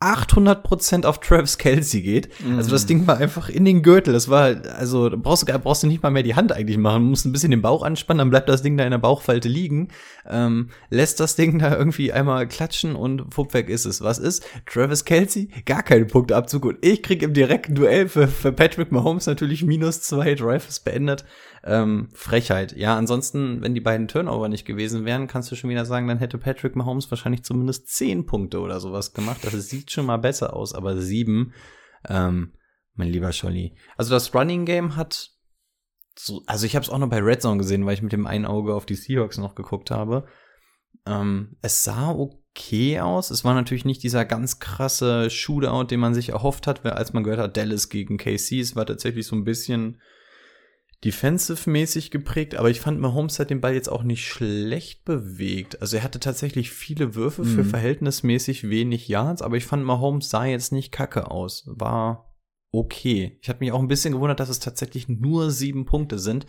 800% 0.00 1.04
auf 1.04 1.20
Travis 1.20 1.58
Kelsey 1.58 2.00
geht. 2.00 2.30
Also 2.56 2.70
das 2.70 2.86
Ding 2.86 3.06
war 3.06 3.18
einfach 3.18 3.50
in 3.50 3.66
den 3.66 3.82
Gürtel. 3.82 4.14
Das 4.14 4.30
war 4.30 4.42
halt, 4.44 4.66
also 4.66 5.10
brauchst 5.14 5.46
du, 5.46 5.58
brauchst 5.58 5.82
du 5.82 5.86
nicht 5.86 6.02
mal 6.02 6.10
mehr 6.10 6.22
die 6.22 6.34
Hand 6.34 6.52
eigentlich 6.52 6.78
machen. 6.78 7.02
Du 7.02 7.10
musst 7.10 7.26
ein 7.26 7.32
bisschen 7.32 7.50
den 7.50 7.60
Bauch 7.60 7.82
anspannen, 7.82 8.18
dann 8.18 8.30
bleibt 8.30 8.48
das 8.48 8.62
Ding 8.62 8.78
da 8.78 8.84
in 8.84 8.92
der 8.92 8.98
Bauchfalte 8.98 9.48
liegen. 9.48 9.88
Ähm, 10.26 10.70
lässt 10.88 11.20
das 11.20 11.36
Ding 11.36 11.58
da 11.58 11.76
irgendwie 11.76 12.12
einmal 12.12 12.48
klatschen 12.48 12.96
und 12.96 13.34
fupp 13.34 13.52
weg 13.52 13.68
ist 13.68 13.84
es. 13.84 14.00
Was 14.00 14.18
ist? 14.18 14.42
Travis 14.64 15.04
Kelsey? 15.04 15.50
Gar 15.66 15.82
keine 15.82 16.06
Punkteabzug 16.06 16.64
und 16.64 16.78
ich 16.80 17.02
krieg 17.02 17.22
im 17.22 17.34
direkten 17.34 17.74
Duell 17.74 18.08
für, 18.08 18.26
für 18.26 18.52
Patrick 18.52 18.92
Mahomes 18.92 19.26
natürlich 19.26 19.64
minus 19.64 20.00
zwei 20.00 20.34
Drives 20.34 20.80
beendet. 20.80 21.26
Ähm, 21.62 22.08
Frechheit. 22.14 22.74
Ja, 22.76 22.96
ansonsten, 22.96 23.60
wenn 23.60 23.74
die 23.74 23.80
beiden 23.80 24.08
Turnover 24.08 24.48
nicht 24.48 24.64
gewesen 24.64 25.04
wären, 25.04 25.26
kannst 25.26 25.50
du 25.52 25.56
schon 25.56 25.68
wieder 25.68 25.84
sagen, 25.84 26.08
dann 26.08 26.18
hätte 26.18 26.38
Patrick 26.38 26.74
Mahomes 26.74 27.10
wahrscheinlich 27.10 27.44
zumindest 27.44 27.88
zehn 27.88 28.24
Punkte 28.24 28.60
oder 28.60 28.80
sowas 28.80 29.12
gemacht. 29.12 29.40
Das 29.42 29.68
sieht 29.68 29.90
schon 29.90 30.06
mal 30.06 30.16
besser 30.16 30.54
aus, 30.54 30.74
aber 30.74 30.96
sieben, 30.98 31.52
ähm, 32.08 32.54
mein 32.94 33.08
lieber 33.08 33.32
Scholli. 33.32 33.76
Also 33.96 34.10
das 34.12 34.34
Running 34.34 34.64
Game 34.64 34.96
hat 34.96 35.32
so, 36.18 36.42
also 36.46 36.66
ich 36.66 36.76
habe 36.76 36.84
es 36.84 36.90
auch 36.90 36.98
noch 36.98 37.08
bei 37.08 37.20
Red 37.20 37.42
Zone 37.42 37.58
gesehen, 37.58 37.86
weil 37.86 37.94
ich 37.94 38.02
mit 38.02 38.12
dem 38.12 38.26
einen 38.26 38.46
Auge 38.46 38.74
auf 38.74 38.86
die 38.86 38.94
Seahawks 38.94 39.38
noch 39.38 39.54
geguckt 39.54 39.90
habe. 39.90 40.26
Ähm, 41.06 41.56
es 41.62 41.84
sah 41.84 42.10
okay 42.10 43.00
aus. 43.00 43.30
Es 43.30 43.44
war 43.44 43.54
natürlich 43.54 43.84
nicht 43.84 44.02
dieser 44.02 44.24
ganz 44.24 44.58
krasse 44.58 45.30
Shootout, 45.30 45.84
den 45.84 46.00
man 46.00 46.14
sich 46.14 46.30
erhofft 46.30 46.66
hat, 46.66 46.84
als 46.84 47.12
man 47.12 47.22
gehört 47.22 47.40
hat, 47.40 47.56
Dallas 47.56 47.88
gegen 47.88 48.18
KC. 48.18 48.60
Es 48.60 48.76
war 48.76 48.86
tatsächlich 48.86 49.26
so 49.26 49.36
ein 49.36 49.44
bisschen 49.44 50.00
defensive-mäßig 51.04 52.10
geprägt, 52.10 52.54
aber 52.56 52.70
ich 52.70 52.80
fand 52.80 53.00
Mahomes 53.00 53.38
hat 53.38 53.50
den 53.50 53.60
Ball 53.60 53.74
jetzt 53.74 53.88
auch 53.90 54.02
nicht 54.02 54.26
schlecht 54.26 55.04
bewegt. 55.04 55.80
Also 55.80 55.96
er 55.96 56.02
hatte 56.02 56.20
tatsächlich 56.20 56.70
viele 56.70 57.14
Würfe 57.14 57.44
für 57.44 57.62
Mhm. 57.64 57.70
verhältnismäßig 57.70 58.68
wenig 58.68 59.08
Yards, 59.08 59.42
aber 59.42 59.56
ich 59.56 59.64
fand 59.66 59.84
Mahomes 59.84 60.28
sah 60.28 60.44
jetzt 60.44 60.72
nicht 60.72 60.92
kacke 60.92 61.30
aus. 61.30 61.64
War 61.66 62.34
okay. 62.72 63.38
Ich 63.42 63.48
habe 63.48 63.60
mich 63.60 63.72
auch 63.72 63.80
ein 63.80 63.88
bisschen 63.88 64.12
gewundert, 64.12 64.40
dass 64.40 64.48
es 64.50 64.60
tatsächlich 64.60 65.08
nur 65.08 65.50
sieben 65.50 65.86
Punkte 65.86 66.18
sind, 66.18 66.46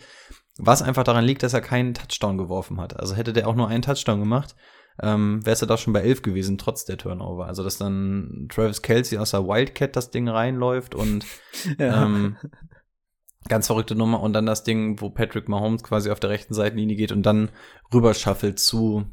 was 0.58 0.82
einfach 0.82 1.04
daran 1.04 1.24
liegt, 1.24 1.42
dass 1.42 1.54
er 1.54 1.62
keinen 1.62 1.94
Touchdown 1.94 2.36
geworfen 2.36 2.78
hat. 2.80 2.98
Also 3.00 3.14
hätte 3.14 3.32
der 3.32 3.48
auch 3.48 3.54
nur 3.56 3.68
einen 3.68 3.82
Touchdown 3.82 4.20
gemacht, 4.20 4.54
ähm, 5.02 5.40
wäre 5.46 5.54
es 5.54 5.62
ja 5.62 5.66
da 5.66 5.78
schon 5.78 5.94
bei 5.94 6.00
elf 6.02 6.20
gewesen, 6.20 6.58
trotz 6.58 6.84
der 6.84 6.98
Turnover. 6.98 7.46
Also 7.46 7.64
dass 7.64 7.78
dann 7.78 8.48
Travis 8.50 8.82
Kelsey 8.82 9.16
aus 9.16 9.30
der 9.30 9.44
Wildcat 9.48 9.96
das 9.96 10.10
Ding 10.10 10.28
reinläuft 10.28 10.94
und 10.94 11.24
Ja. 11.78 12.04
ähm, 12.04 12.36
ganz 13.48 13.66
verrückte 13.66 13.94
Nummer. 13.94 14.20
Und 14.20 14.32
dann 14.32 14.46
das 14.46 14.64
Ding, 14.64 15.00
wo 15.00 15.10
Patrick 15.10 15.48
Mahomes 15.48 15.82
quasi 15.82 16.10
auf 16.10 16.20
der 16.20 16.30
rechten 16.30 16.54
Seitenlinie 16.54 16.96
geht 16.96 17.12
und 17.12 17.24
dann 17.24 17.50
rüber 17.92 18.14
shuffelt 18.14 18.58
zu, 18.58 19.06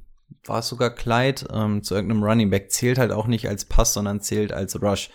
war 0.45 0.59
es 0.59 0.67
sogar 0.67 0.91
Clyde, 0.91 1.47
ähm, 1.53 1.83
zu 1.83 1.95
irgendeinem 1.95 2.23
Running 2.23 2.49
Back. 2.49 2.71
Zählt 2.71 2.97
halt 2.97 3.11
auch 3.11 3.27
nicht 3.27 3.47
als 3.47 3.65
Pass, 3.65 3.93
sondern 3.93 4.21
zählt 4.21 4.53
als 4.53 4.81
Rush. 4.81 5.09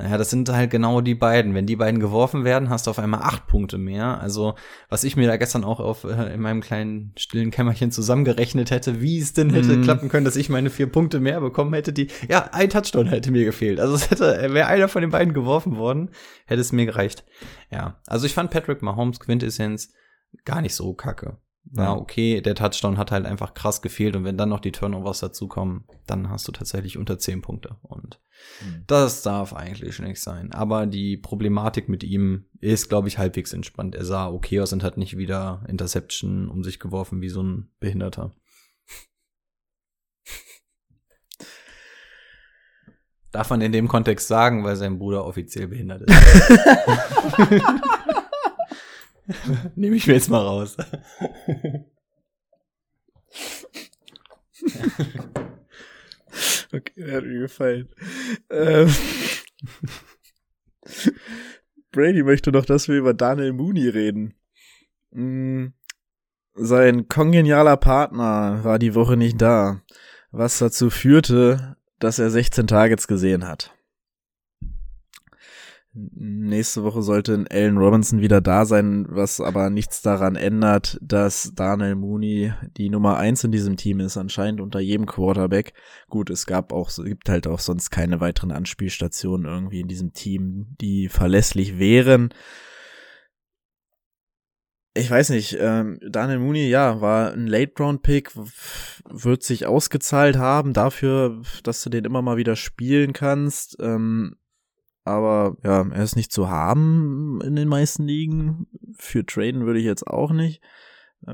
Naja, 0.00 0.16
das 0.16 0.30
sind 0.30 0.48
halt 0.48 0.70
genau 0.70 1.00
die 1.00 1.16
beiden. 1.16 1.54
Wenn 1.54 1.66
die 1.66 1.74
beiden 1.74 1.98
geworfen 1.98 2.44
werden, 2.44 2.70
hast 2.70 2.86
du 2.86 2.90
auf 2.92 3.00
einmal 3.00 3.22
acht 3.22 3.48
Punkte 3.48 3.78
mehr. 3.78 4.20
Also, 4.20 4.54
was 4.88 5.02
ich 5.02 5.16
mir 5.16 5.26
da 5.26 5.36
gestern 5.36 5.64
auch 5.64 5.80
auf, 5.80 6.04
äh, 6.04 6.32
in 6.34 6.40
meinem 6.40 6.60
kleinen 6.60 7.12
stillen 7.16 7.50
Kämmerchen 7.50 7.90
zusammengerechnet 7.90 8.70
hätte, 8.70 9.00
wie 9.00 9.18
es 9.18 9.32
denn 9.32 9.50
hätte 9.50 9.76
Mhm. 9.76 9.82
klappen 9.82 10.08
können, 10.08 10.24
dass 10.24 10.36
ich 10.36 10.48
meine 10.50 10.70
vier 10.70 10.86
Punkte 10.86 11.18
mehr 11.18 11.40
bekommen 11.40 11.74
hätte, 11.74 11.92
die, 11.92 12.08
ja, 12.28 12.48
ein 12.52 12.70
Touchdown 12.70 13.06
hätte 13.08 13.32
mir 13.32 13.44
gefehlt. 13.44 13.80
Also, 13.80 13.96
es 13.96 14.08
hätte, 14.10 14.54
wäre 14.54 14.68
einer 14.68 14.86
von 14.88 15.02
den 15.02 15.10
beiden 15.10 15.34
geworfen 15.34 15.76
worden, 15.76 16.10
hätte 16.46 16.60
es 16.60 16.70
mir 16.70 16.86
gereicht. 16.86 17.24
Ja, 17.70 18.00
also 18.06 18.24
ich 18.24 18.34
fand 18.34 18.50
Patrick 18.52 18.82
Mahomes 18.82 19.18
Quintessenz 19.18 19.92
gar 20.44 20.60
nicht 20.60 20.74
so 20.76 20.94
kacke. 20.94 21.38
Ja. 21.76 21.94
okay, 21.94 22.40
der 22.40 22.54
Touchdown 22.54 22.96
hat 22.96 23.10
halt 23.10 23.26
einfach 23.26 23.52
krass 23.52 23.82
gefehlt 23.82 24.16
und 24.16 24.24
wenn 24.24 24.38
dann 24.38 24.48
noch 24.48 24.60
die 24.60 24.72
Turnovers 24.72 25.20
dazukommen, 25.20 25.84
dann 26.06 26.30
hast 26.30 26.48
du 26.48 26.52
tatsächlich 26.52 26.96
unter 26.96 27.18
10 27.18 27.42
Punkte 27.42 27.76
und 27.82 28.20
Mhm. 28.64 28.84
das 28.86 29.22
darf 29.22 29.52
eigentlich 29.52 29.98
nicht 29.98 30.20
sein. 30.20 30.52
Aber 30.52 30.86
die 30.86 31.16
Problematik 31.16 31.88
mit 31.88 32.04
ihm 32.04 32.44
ist, 32.60 32.88
glaube 32.88 33.08
ich, 33.08 33.18
halbwegs 33.18 33.52
entspannt. 33.52 33.96
Er 33.96 34.04
sah 34.04 34.28
okay 34.28 34.60
aus 34.60 34.72
und 34.72 34.84
hat 34.84 34.96
nicht 34.96 35.16
wieder 35.18 35.64
Interception 35.68 36.48
um 36.48 36.62
sich 36.62 36.78
geworfen 36.78 37.20
wie 37.20 37.28
so 37.30 37.42
ein 37.42 37.70
Behinderter. 37.80 38.30
Darf 43.30 43.50
man 43.50 43.60
in 43.60 43.72
dem 43.72 43.88
Kontext 43.88 44.26
sagen, 44.26 44.64
weil 44.64 44.76
sein 44.76 44.98
Bruder 44.98 45.24
offiziell 45.26 45.68
behindert 45.68 46.02
ist. 46.02 46.14
Nehme 49.76 49.96
ich 49.96 50.06
mir 50.06 50.14
jetzt 50.14 50.30
mal 50.30 50.44
raus. 50.44 50.76
Okay, 56.72 56.92
der 56.96 57.16
hat 57.16 57.24
mir 57.24 57.40
gefallen. 57.40 57.88
Ähm, 58.50 58.94
Brady 61.90 62.22
möchte 62.22 62.52
doch, 62.52 62.66
dass 62.66 62.88
wir 62.88 62.96
über 62.96 63.14
Daniel 63.14 63.52
Mooney 63.52 63.88
reden. 63.88 64.34
Mm, 65.10 65.68
Sein 66.54 67.08
kongenialer 67.08 67.76
Partner 67.76 68.60
war 68.62 68.78
die 68.78 68.94
Woche 68.94 69.16
nicht 69.16 69.40
da, 69.40 69.82
was 70.30 70.58
dazu 70.58 70.90
führte, 70.90 71.76
dass 71.98 72.18
er 72.18 72.30
16 72.30 72.66
Targets 72.66 73.08
gesehen 73.08 73.46
hat. 73.46 73.74
Nächste 75.94 76.84
Woche 76.84 77.02
sollte 77.02 77.46
Allen 77.50 77.78
Robinson 77.78 78.20
wieder 78.20 78.42
da 78.42 78.66
sein, 78.66 79.06
was 79.08 79.40
aber 79.40 79.70
nichts 79.70 80.02
daran 80.02 80.36
ändert, 80.36 80.98
dass 81.00 81.52
Daniel 81.54 81.94
Mooney 81.94 82.52
die 82.76 82.90
Nummer 82.90 83.16
eins 83.16 83.42
in 83.42 83.52
diesem 83.52 83.76
Team 83.76 83.98
ist, 84.00 84.18
anscheinend 84.18 84.60
unter 84.60 84.80
jedem 84.80 85.06
Quarterback. 85.06 85.72
Gut, 86.08 86.28
es 86.28 86.44
gab 86.46 86.72
auch, 86.72 86.90
gibt 87.02 87.30
halt 87.30 87.46
auch 87.46 87.58
sonst 87.58 87.90
keine 87.90 88.20
weiteren 88.20 88.52
Anspielstationen 88.52 89.46
irgendwie 89.46 89.80
in 89.80 89.88
diesem 89.88 90.12
Team, 90.12 90.76
die 90.78 91.08
verlässlich 91.08 91.78
wären. 91.78 92.34
Ich 94.94 95.10
weiß 95.10 95.30
nicht, 95.30 95.56
ähm, 95.58 95.98
Daniel 96.06 96.40
Mooney, 96.40 96.68
ja, 96.68 97.00
war 97.00 97.32
ein 97.32 97.46
Late-Round-Pick, 97.46 98.32
wird 98.34 99.42
sich 99.42 99.66
ausgezahlt 99.66 100.36
haben 100.36 100.74
dafür, 100.74 101.40
dass 101.62 101.82
du 101.82 101.88
den 101.88 102.04
immer 102.04 102.20
mal 102.20 102.36
wieder 102.36 102.56
spielen 102.56 103.12
kannst. 103.12 103.76
Ähm, 103.80 104.36
aber 105.08 105.56
ja, 105.64 105.86
er 105.90 106.04
ist 106.04 106.16
nicht 106.16 106.32
zu 106.32 106.48
haben 106.48 107.40
in 107.42 107.56
den 107.56 107.68
meisten 107.68 108.06
Ligen. 108.06 108.66
Für 108.96 109.24
Traden 109.24 109.66
würde 109.66 109.80
ich 109.80 109.86
jetzt 109.86 110.06
auch 110.06 110.30
nicht. 110.30 110.62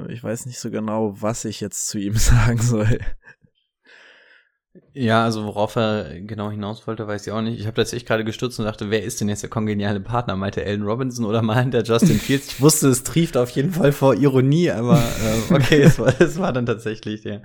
Ich 0.09 0.25
weiß 0.25 0.47
nicht 0.47 0.59
so 0.59 0.71
genau, 0.71 1.21
was 1.21 1.45
ich 1.45 1.61
jetzt 1.61 1.89
zu 1.89 1.99
ihm 1.99 2.15
sagen 2.17 2.59
soll. 2.59 2.99
Ja, 4.93 5.23
also 5.23 5.45
worauf 5.45 5.77
er 5.77 6.21
genau 6.21 6.51
hinaus 6.51 6.87
wollte, 6.87 7.07
weiß 7.07 7.27
ich 7.27 7.33
auch 7.33 7.43
nicht. 7.43 7.61
Ich 7.61 7.67
habe 7.67 7.77
tatsächlich 7.77 8.07
gerade 8.07 8.25
gestürzt 8.25 8.59
und 8.59 8.65
dachte, 8.65 8.91
wer 8.91 9.05
ist 9.05 9.21
denn 9.21 9.29
jetzt 9.29 9.43
der 9.43 9.51
kongeniale 9.51 10.01
Partner? 10.01 10.35
Meinte 10.35 10.65
Allen 10.65 10.83
Robinson 10.83 11.25
oder 11.25 11.43
meinte 11.43 11.83
der 11.83 11.85
Justin 11.85 12.19
Fields? 12.21 12.49
Ich 12.49 12.61
wusste, 12.61 12.89
es 12.89 13.05
trieft 13.05 13.37
auf 13.37 13.51
jeden 13.51 13.73
Fall 13.73 13.93
vor 13.93 14.15
Ironie, 14.15 14.71
aber 14.71 14.99
äh, 14.99 15.55
okay, 15.55 15.83
es 15.83 15.99
war, 15.99 16.21
es 16.21 16.39
war 16.39 16.53
dann 16.53 16.67
tatsächlich 16.67 17.23
der. 17.23 17.43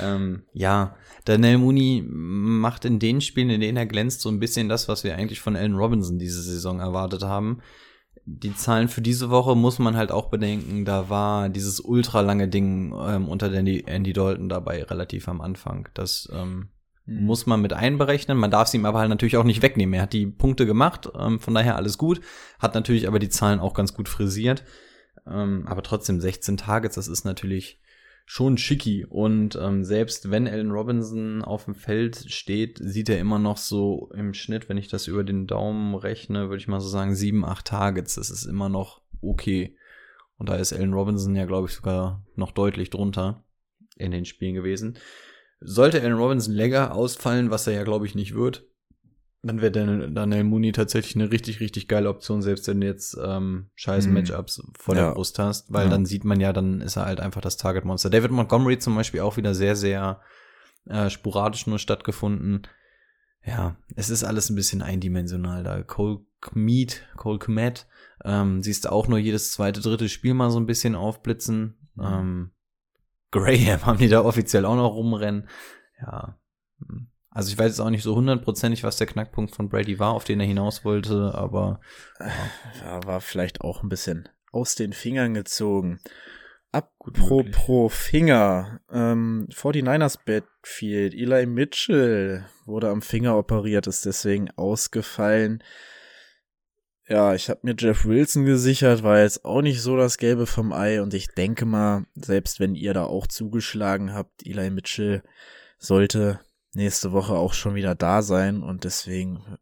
Ähm, 0.00 0.44
ja, 0.52 0.96
Daniel 1.26 1.58
Mooney 1.58 2.04
macht 2.06 2.84
in 2.84 3.00
den 3.00 3.20
Spielen, 3.20 3.50
in 3.50 3.60
denen 3.60 3.76
er 3.76 3.86
glänzt, 3.86 4.20
so 4.20 4.28
ein 4.28 4.38
bisschen 4.38 4.68
das, 4.68 4.88
was 4.88 5.02
wir 5.02 5.16
eigentlich 5.16 5.40
von 5.40 5.56
Allen 5.56 5.74
Robinson 5.74 6.18
diese 6.18 6.40
Saison 6.40 6.78
erwartet 6.78 7.24
haben. 7.24 7.58
Die 8.24 8.54
Zahlen 8.54 8.88
für 8.88 9.02
diese 9.02 9.28
Woche 9.28 9.56
muss 9.56 9.80
man 9.80 9.96
halt 9.96 10.12
auch 10.12 10.30
bedenken, 10.30 10.84
da 10.84 11.10
war 11.10 11.48
dieses 11.48 11.80
ultra 11.80 12.20
lange 12.20 12.48
Ding 12.48 12.94
ähm, 12.96 13.28
unter 13.28 13.52
Andy, 13.52 13.84
Andy 13.86 14.12
Dalton 14.12 14.48
dabei, 14.48 14.84
relativ 14.84 15.28
am 15.28 15.40
Anfang. 15.40 15.88
Das 15.94 16.28
ähm, 16.32 16.68
mhm. 17.06 17.24
muss 17.24 17.46
man 17.46 17.60
mit 17.60 17.72
einberechnen. 17.72 18.38
Man 18.38 18.52
darf 18.52 18.68
es 18.68 18.74
ihm 18.74 18.86
aber 18.86 19.00
halt 19.00 19.10
natürlich 19.10 19.36
auch 19.36 19.44
nicht 19.44 19.62
wegnehmen. 19.62 19.94
Er 19.94 20.02
hat 20.02 20.12
die 20.12 20.26
Punkte 20.26 20.64
gemacht, 20.64 21.10
ähm, 21.18 21.40
von 21.40 21.54
daher 21.54 21.74
alles 21.74 21.98
gut. 21.98 22.20
Hat 22.60 22.74
natürlich 22.74 23.08
aber 23.08 23.18
die 23.18 23.28
Zahlen 23.28 23.58
auch 23.58 23.74
ganz 23.74 23.94
gut 23.94 24.08
frisiert. 24.08 24.62
Ähm, 25.26 25.64
aber 25.66 25.82
trotzdem 25.82 26.20
16 26.20 26.56
Targets, 26.56 26.94
das 26.94 27.08
ist 27.08 27.24
natürlich 27.24 27.80
schon 28.26 28.58
schicki. 28.58 29.06
Und 29.08 29.56
ähm, 29.56 29.84
selbst 29.84 30.30
wenn 30.30 30.48
Allen 30.48 30.72
Robinson 30.72 31.42
auf 31.42 31.64
dem 31.64 31.74
Feld 31.74 32.30
steht, 32.30 32.78
sieht 32.78 33.08
er 33.08 33.20
immer 33.20 33.38
noch 33.38 33.56
so 33.56 34.10
im 34.14 34.34
Schnitt, 34.34 34.68
wenn 34.68 34.76
ich 34.76 34.88
das 34.88 35.06
über 35.06 35.24
den 35.24 35.46
Daumen 35.46 35.94
rechne, 35.94 36.48
würde 36.48 36.58
ich 36.58 36.68
mal 36.68 36.80
so 36.80 36.88
sagen, 36.88 37.14
sieben, 37.14 37.44
acht 37.44 37.66
Targets. 37.66 38.16
Das 38.16 38.28
ist 38.28 38.44
immer 38.44 38.68
noch 38.68 39.00
okay. 39.22 39.76
Und 40.36 40.48
da 40.48 40.56
ist 40.56 40.72
Allen 40.72 40.92
Robinson 40.92 41.36
ja, 41.36 41.46
glaube 41.46 41.68
ich, 41.68 41.74
sogar 41.74 42.22
noch 42.34 42.50
deutlich 42.50 42.90
drunter 42.90 43.44
in 43.96 44.10
den 44.10 44.26
Spielen 44.26 44.54
gewesen. 44.54 44.98
Sollte 45.60 46.02
Allen 46.02 46.18
Robinson 46.18 46.52
länger 46.52 46.94
ausfallen, 46.94 47.50
was 47.50 47.66
er 47.66 47.74
ja, 47.74 47.84
glaube 47.84 48.06
ich, 48.06 48.14
nicht 48.14 48.34
wird, 48.34 48.66
dann 49.46 49.60
wäre 49.60 49.72
Daniel 49.72 50.44
Mooney 50.44 50.72
tatsächlich 50.72 51.14
eine 51.16 51.30
richtig, 51.30 51.60
richtig 51.60 51.88
geile 51.88 52.08
Option, 52.08 52.42
selbst 52.42 52.68
wenn 52.68 52.80
du 52.80 52.86
jetzt 52.86 53.16
ähm, 53.22 53.70
scheiß 53.74 54.06
mhm. 54.06 54.14
Matchups 54.14 54.62
vor 54.78 54.94
ja. 54.94 55.06
der 55.06 55.14
Brust 55.14 55.38
hast, 55.38 55.72
weil 55.72 55.84
ja. 55.84 55.90
dann 55.90 56.06
sieht 56.06 56.24
man 56.24 56.40
ja, 56.40 56.52
dann 56.52 56.80
ist 56.80 56.96
er 56.96 57.06
halt 57.06 57.20
einfach 57.20 57.40
das 57.40 57.56
Target-Monster. 57.56 58.10
David 58.10 58.30
Montgomery 58.30 58.78
zum 58.78 58.94
Beispiel 58.94 59.20
auch 59.20 59.36
wieder 59.36 59.54
sehr, 59.54 59.76
sehr 59.76 60.20
äh, 60.86 61.10
sporadisch 61.10 61.66
nur 61.66 61.78
stattgefunden. 61.78 62.66
Ja, 63.44 63.76
es 63.94 64.10
ist 64.10 64.24
alles 64.24 64.50
ein 64.50 64.56
bisschen 64.56 64.82
eindimensional 64.82 65.62
da. 65.62 65.82
Cole 65.82 66.20
Kmeet, 66.40 67.06
Cole 67.16 67.38
Kmet, 67.38 67.86
ähm, 68.24 68.62
siehst 68.62 68.84
du 68.84 68.92
auch 68.92 69.06
nur 69.08 69.18
jedes 69.18 69.52
zweite, 69.52 69.80
dritte 69.80 70.08
Spiel 70.08 70.34
mal 70.34 70.50
so 70.50 70.58
ein 70.58 70.66
bisschen 70.66 70.94
aufblitzen. 70.94 71.76
Mhm. 71.94 72.04
Ähm, 72.04 72.50
Graham 73.30 73.86
haben 73.86 73.98
die 73.98 74.08
da 74.08 74.24
offiziell 74.24 74.64
auch 74.64 74.76
noch 74.76 74.94
rumrennen. 74.94 75.48
Ja, 76.00 76.38
hm. 76.80 77.08
Also 77.36 77.50
ich 77.50 77.58
weiß 77.58 77.66
jetzt 77.66 77.80
auch 77.80 77.90
nicht 77.90 78.02
so 78.02 78.16
hundertprozentig, 78.16 78.82
was 78.82 78.96
der 78.96 79.06
Knackpunkt 79.06 79.54
von 79.54 79.68
Brady 79.68 79.98
war, 79.98 80.14
auf 80.14 80.24
den 80.24 80.40
er 80.40 80.46
hinaus 80.46 80.86
wollte, 80.86 81.34
aber 81.34 81.80
ja. 82.18 82.26
ja 82.80 83.04
war 83.04 83.20
vielleicht 83.20 83.60
auch 83.60 83.82
ein 83.82 83.90
bisschen 83.90 84.26
aus 84.52 84.74
den 84.74 84.94
Fingern 84.94 85.34
gezogen. 85.34 86.00
Apropos 86.72 87.92
Finger, 87.92 88.80
ähm, 88.90 89.48
49ers 89.52 90.18
Backfield, 90.24 91.12
Eli 91.12 91.44
Mitchell 91.44 92.46
wurde 92.64 92.88
am 92.88 93.02
Finger 93.02 93.36
operiert, 93.36 93.86
ist 93.86 94.06
deswegen 94.06 94.50
ausgefallen. 94.52 95.62
Ja, 97.06 97.34
ich 97.34 97.50
habe 97.50 97.60
mir 97.64 97.74
Jeff 97.78 98.06
Wilson 98.06 98.46
gesichert, 98.46 99.02
war 99.02 99.20
jetzt 99.20 99.44
auch 99.44 99.60
nicht 99.60 99.82
so 99.82 99.98
das 99.98 100.16
Gelbe 100.16 100.46
vom 100.46 100.72
Ei 100.72 101.02
und 101.02 101.12
ich 101.12 101.28
denke 101.28 101.66
mal, 101.66 102.06
selbst 102.14 102.60
wenn 102.60 102.74
ihr 102.74 102.94
da 102.94 103.04
auch 103.04 103.26
zugeschlagen 103.26 104.14
habt, 104.14 104.46
Eli 104.46 104.70
Mitchell 104.70 105.22
sollte 105.78 106.40
nächste 106.76 107.12
Woche 107.12 107.34
auch 107.34 107.52
schon 107.52 107.74
wieder 107.74 107.94
da 107.94 108.22
sein 108.22 108.62
und 108.62 108.84
deswegen 108.84 109.58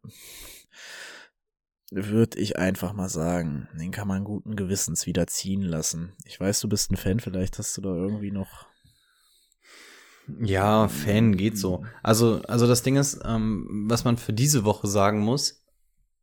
würde 1.91 2.39
ich 2.39 2.57
einfach 2.57 2.93
mal 2.93 3.09
sagen, 3.09 3.69
den 3.79 3.91
kann 3.91 4.07
man 4.07 4.23
guten 4.23 4.55
Gewissens 4.55 5.05
wieder 5.05 5.27
ziehen 5.27 5.61
lassen. 5.61 6.13
Ich 6.25 6.39
weiß, 6.39 6.59
du 6.59 6.69
bist 6.69 6.91
ein 6.91 6.97
Fan, 6.97 7.19
vielleicht 7.19 7.57
hast 7.57 7.77
du 7.77 7.81
da 7.81 7.89
irgendwie 7.89 8.31
noch. 8.31 8.67
Ja, 10.41 10.87
Fan 10.87 11.37
geht 11.37 11.57
so. 11.57 11.85
Also, 12.01 12.41
also 12.47 12.67
das 12.67 12.81
Ding 12.81 12.95
ist, 12.95 13.19
ähm, 13.23 13.85
was 13.87 14.03
man 14.03 14.17
für 14.17 14.33
diese 14.33 14.65
Woche 14.65 14.87
sagen 14.87 15.19
muss, 15.19 15.64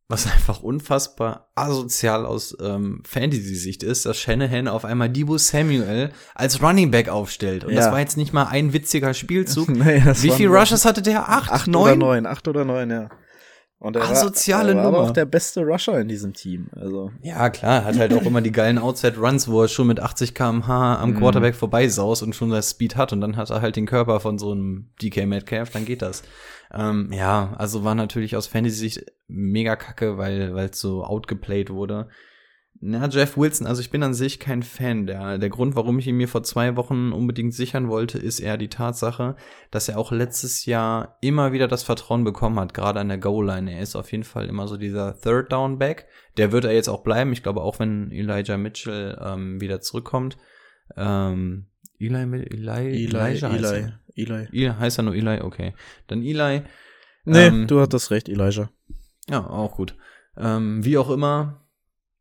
was 0.07 0.25
einfach 0.31 0.61
unfassbar 0.61 1.51
asozial 1.55 2.25
aus 2.25 2.55
ähm, 2.61 3.01
Fantasy-Sicht 3.05 3.83
ist, 3.83 4.05
dass 4.05 4.17
Shanahan 4.17 4.67
auf 4.67 4.85
einmal 4.85 5.09
Debo 5.09 5.37
Samuel 5.37 6.11
als 6.35 6.61
Running 6.61 6.91
Back 6.91 7.09
aufstellt. 7.09 7.63
Und 7.63 7.73
ja. 7.73 7.81
das 7.81 7.91
war 7.91 7.99
jetzt 7.99 8.17
nicht 8.17 8.33
mal 8.33 8.45
ein 8.45 8.73
witziger 8.73 9.13
Spielzug. 9.13 9.69
nee, 9.69 10.03
Wie 10.21 10.31
viel 10.31 10.47
Rushes 10.47 10.85
hatte 10.85 11.01
der? 11.01 11.29
Acht, 11.29 11.51
acht 11.51 11.67
neun? 11.67 11.83
oder 11.83 11.95
neun, 11.95 12.25
acht 12.25 12.47
oder 12.47 12.65
neun, 12.65 12.89
ja. 12.89 13.09
Und 13.83 13.97
er 13.97 14.09
Asoziale 14.09 14.75
war, 14.75 14.81
er 14.81 14.91
war 14.91 14.99
aber 14.99 15.09
auch 15.09 15.11
der 15.11 15.25
beste 15.25 15.59
Rusher 15.59 15.99
in 15.99 16.07
diesem 16.07 16.31
Team. 16.31 16.67
Also. 16.73 17.11
Ja, 17.21 17.49
klar, 17.49 17.83
hat 17.83 17.97
halt 17.97 18.13
auch 18.13 18.21
immer 18.21 18.39
die 18.39 18.53
geilen 18.53 18.77
Outside-Runs, 18.77 19.49
wo 19.49 19.63
er 19.63 19.67
schon 19.67 19.87
mit 19.87 19.99
80 19.99 20.33
km/h 20.33 21.01
am 21.01 21.11
mhm. 21.11 21.17
Quarterback 21.17 21.53
vorbeisaust 21.53 22.23
und 22.23 22.33
schon 22.33 22.49
das 22.49 22.69
Speed 22.69 22.95
hat 22.95 23.11
und 23.11 23.19
dann 23.19 23.35
hat 23.35 23.49
er 23.49 23.61
halt 23.61 23.75
den 23.75 23.85
Körper 23.85 24.21
von 24.21 24.39
so 24.39 24.53
einem 24.53 24.87
DK 25.01 25.25
Metcalf, 25.25 25.71
dann 25.71 25.83
geht 25.83 26.01
das. 26.01 26.23
Ähm, 26.73 27.11
ja, 27.11 27.53
also 27.57 27.83
war 27.83 27.95
natürlich 27.95 28.35
aus 28.35 28.47
Fantasy-Sicht 28.47 29.05
mega 29.27 29.75
kacke, 29.75 30.17
weil 30.17 30.55
weil 30.55 30.73
so 30.73 31.03
outgeplayed 31.03 31.69
wurde. 31.69 32.09
Na, 32.85 33.07
Jeff 33.07 33.37
Wilson, 33.37 33.65
also 33.65 33.79
ich 33.79 33.91
bin 33.91 34.03
an 34.03 34.13
sich 34.13 34.41
kein 34.41 34.61
Fan. 34.61 35.07
Der, 35.07 35.37
der 35.37 35.49
Grund, 35.49 35.75
warum 35.77 35.99
ich 35.99 36.07
ihn 36.07 36.17
mir 36.17 36.27
vor 36.27 36.43
zwei 36.43 36.75
Wochen 36.75 37.13
unbedingt 37.13 37.53
sichern 37.53 37.87
wollte, 37.87 38.17
ist 38.17 38.41
eher 38.41 38.57
die 38.57 38.67
Tatsache, 38.67 39.37
dass 39.71 39.87
er 39.87 39.97
auch 39.97 40.11
letztes 40.11 40.65
Jahr 40.65 41.17
immer 41.21 41.53
wieder 41.53 41.69
das 41.69 41.83
Vertrauen 41.83 42.25
bekommen 42.25 42.59
hat, 42.59 42.73
gerade 42.73 42.99
an 42.99 43.07
der 43.07 43.19
Goal-Line. 43.19 43.71
Er 43.71 43.81
ist 43.81 43.95
auf 43.95 44.11
jeden 44.11 44.25
Fall 44.25 44.47
immer 44.47 44.67
so 44.67 44.75
dieser 44.75 45.17
Third-Down-Back. 45.17 46.07
Der 46.35 46.51
wird 46.51 46.65
er 46.65 46.73
jetzt 46.73 46.89
auch 46.89 47.03
bleiben. 47.03 47.31
Ich 47.31 47.41
glaube, 47.41 47.61
auch 47.61 47.79
wenn 47.79 48.11
Elijah 48.11 48.57
Mitchell 48.57 49.17
ähm, 49.23 49.61
wieder 49.61 49.79
zurückkommt. 49.79 50.37
Ähm, 50.97 51.67
Eli, 51.99 52.23
Eli, 52.23 52.47
Eli, 52.49 53.05
Elijah 53.05 53.49
Eli. 53.49 53.93
Eli. 54.15 54.47
Eli. 54.51 54.73
Heißt 54.77 54.99
er 54.99 55.03
nur 55.03 55.15
Eli? 55.15 55.41
Okay. 55.41 55.73
Dann 56.07 56.21
Eli. 56.21 56.63
Nee, 57.25 57.47
ähm, 57.47 57.67
du 57.67 57.79
hattest 57.79 58.11
recht, 58.11 58.29
Elijah. 58.29 58.69
Ja, 59.29 59.45
auch 59.47 59.75
gut. 59.75 59.95
Ähm, 60.35 60.83
wie 60.83 60.97
auch 60.97 61.09
immer, 61.09 61.65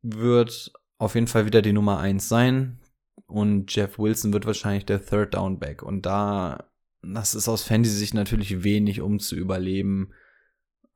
wird 0.02 0.72
auf 0.98 1.14
jeden 1.14 1.26
Fall 1.26 1.46
wieder 1.46 1.62
die 1.62 1.72
Nummer 1.72 1.98
eins 1.98 2.28
sein. 2.28 2.78
Und 3.26 3.74
Jeff 3.74 3.98
Wilson 3.98 4.32
wird 4.32 4.46
wahrscheinlich 4.46 4.86
der 4.86 5.04
Third 5.04 5.34
Down 5.34 5.58
Back. 5.58 5.82
Und 5.82 6.06
da, 6.06 6.70
das 7.02 7.34
ist 7.34 7.48
aus 7.48 7.64
Fantasy-Sicht 7.64 8.14
natürlich 8.14 8.62
wenig, 8.62 9.00
um 9.00 9.18
zu 9.18 9.34
überleben. 9.36 10.12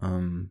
Ähm, 0.00 0.50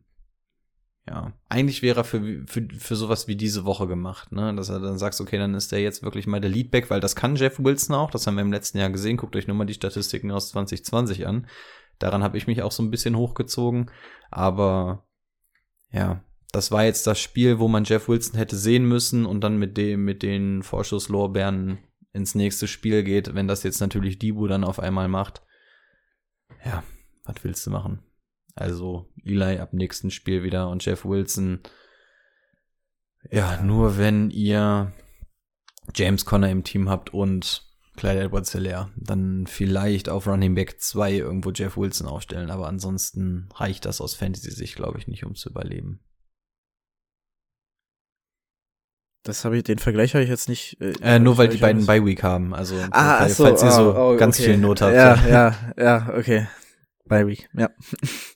ja, 1.08 1.32
eigentlich 1.48 1.82
wäre 1.82 2.00
er 2.00 2.04
für, 2.04 2.44
für, 2.46 2.66
für 2.78 2.96
sowas 2.96 3.28
wie 3.28 3.36
diese 3.36 3.64
Woche 3.64 3.86
gemacht, 3.86 4.32
ne? 4.32 4.54
Dass 4.54 4.68
er 4.68 4.80
dann 4.80 4.98
sagt, 4.98 5.20
okay, 5.20 5.38
dann 5.38 5.54
ist 5.54 5.70
der 5.70 5.80
jetzt 5.80 6.02
wirklich 6.02 6.26
mal 6.26 6.40
der 6.40 6.50
Leadback, 6.50 6.90
weil 6.90 7.00
das 7.00 7.14
kann 7.14 7.36
Jeff 7.36 7.60
Wilson 7.60 7.94
auch, 7.94 8.10
das 8.10 8.26
haben 8.26 8.34
wir 8.34 8.42
im 8.42 8.52
letzten 8.52 8.78
Jahr 8.78 8.90
gesehen. 8.90 9.16
Guckt 9.16 9.36
euch 9.36 9.46
nur 9.46 9.56
mal 9.56 9.66
die 9.66 9.74
Statistiken 9.74 10.32
aus 10.32 10.48
2020 10.50 11.26
an. 11.26 11.46
Daran 11.98 12.22
habe 12.24 12.36
ich 12.36 12.46
mich 12.46 12.62
auch 12.62 12.72
so 12.72 12.82
ein 12.82 12.90
bisschen 12.90 13.16
hochgezogen. 13.16 13.90
Aber 14.30 15.06
ja, 15.92 16.24
das 16.52 16.72
war 16.72 16.84
jetzt 16.84 17.06
das 17.06 17.20
Spiel, 17.20 17.58
wo 17.58 17.68
man 17.68 17.84
Jeff 17.84 18.08
Wilson 18.08 18.36
hätte 18.36 18.56
sehen 18.56 18.84
müssen 18.84 19.26
und 19.26 19.42
dann 19.42 19.58
mit 19.58 19.76
dem, 19.76 20.04
mit 20.04 20.22
den 20.22 20.62
Vorschusslorbeeren 20.62 21.78
ins 22.12 22.34
nächste 22.34 22.66
Spiel 22.66 23.04
geht, 23.04 23.34
wenn 23.34 23.46
das 23.46 23.62
jetzt 23.62 23.80
natürlich 23.80 24.18
Dibu 24.18 24.46
dann 24.46 24.64
auf 24.64 24.80
einmal 24.80 25.06
macht. 25.06 25.42
Ja, 26.64 26.82
was 27.24 27.44
willst 27.44 27.66
du 27.66 27.70
machen? 27.70 28.02
Also 28.56 29.08
Eli 29.24 29.58
ab 29.58 29.72
nächsten 29.72 30.10
Spiel 30.10 30.42
wieder 30.42 30.68
und 30.68 30.84
Jeff 30.84 31.04
Wilson. 31.04 31.60
Ja, 33.30 33.62
nur 33.62 33.98
wenn 33.98 34.30
ihr 34.30 34.92
James 35.94 36.24
Conner 36.24 36.50
im 36.50 36.64
Team 36.64 36.88
habt 36.88 37.14
und 37.14 37.64
Clyde 37.96 38.24
Edwards 38.24 38.52
Hilaire, 38.52 38.90
dann 38.96 39.46
vielleicht 39.46 40.08
auf 40.08 40.26
Running 40.26 40.54
Back 40.54 40.80
2 40.80 41.12
irgendwo 41.12 41.50
Jeff 41.50 41.76
Wilson 41.76 42.08
aufstellen, 42.08 42.50
aber 42.50 42.66
ansonsten 42.66 43.48
reicht 43.54 43.84
das 43.84 44.00
aus 44.00 44.14
Fantasy-Sicht, 44.14 44.76
glaube 44.76 44.98
ich, 44.98 45.06
nicht, 45.06 45.24
um 45.24 45.34
zu 45.34 45.50
überleben. 45.50 46.00
das 49.26 49.44
habe 49.44 49.56
ich, 49.56 49.64
den 49.64 49.78
Vergleich 49.78 50.14
habe 50.14 50.24
ich 50.24 50.30
jetzt 50.30 50.48
nicht. 50.48 50.80
Äh, 50.80 50.94
äh 51.02 51.18
nur 51.18 51.36
weil 51.38 51.48
die 51.48 51.58
beiden 51.58 51.86
bei 51.86 52.04
Week 52.04 52.22
haben. 52.22 52.54
Also 52.54 52.76
ah, 52.90 53.18
falls, 53.18 53.36
so, 53.36 53.44
falls 53.44 53.62
ihr 53.62 53.70
so 53.70 53.94
oh, 53.94 54.12
oh, 54.12 54.16
ganz 54.16 54.38
okay. 54.38 54.50
viel 54.50 54.58
Not 54.58 54.80
habt. 54.80 54.94
Ja, 54.94 55.16
ja, 55.28 55.54
ja, 55.76 56.14
okay. 56.16 56.46
By 57.04 57.26
Week, 57.26 57.48
ja. 57.54 57.70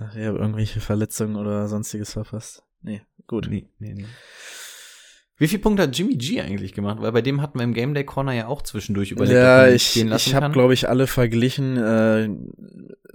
da 0.00 0.10
ich 0.18 0.26
habe 0.26 0.38
irgendwelche 0.38 0.80
Verletzungen 0.80 1.36
oder 1.36 1.68
sonstiges 1.68 2.12
verpasst. 2.14 2.64
Nee, 2.82 3.02
gut. 3.26 3.48
Nee, 3.50 3.68
nee, 3.78 3.92
nee. 3.94 4.06
Wie 5.36 5.48
viel 5.48 5.58
Punkte 5.58 5.84
hat 5.84 5.96
Jimmy 5.96 6.16
G 6.16 6.40
eigentlich 6.40 6.74
gemacht? 6.74 6.98
Weil 7.00 7.12
bei 7.12 7.22
dem 7.22 7.40
hatten 7.40 7.58
wir 7.58 7.64
im 7.64 7.72
Game 7.72 7.94
Day 7.94 8.04
Corner 8.04 8.32
ja 8.32 8.46
auch 8.46 8.62
zwischendurch 8.62 9.10
überlegt, 9.10 9.36
ja, 9.36 9.68
ich, 9.68 9.96
ich 9.96 10.34
habe 10.34 10.50
glaube 10.50 10.74
ich 10.74 10.88
alle 10.88 11.06
verglichen. 11.06 11.76
Äh, 11.76 12.28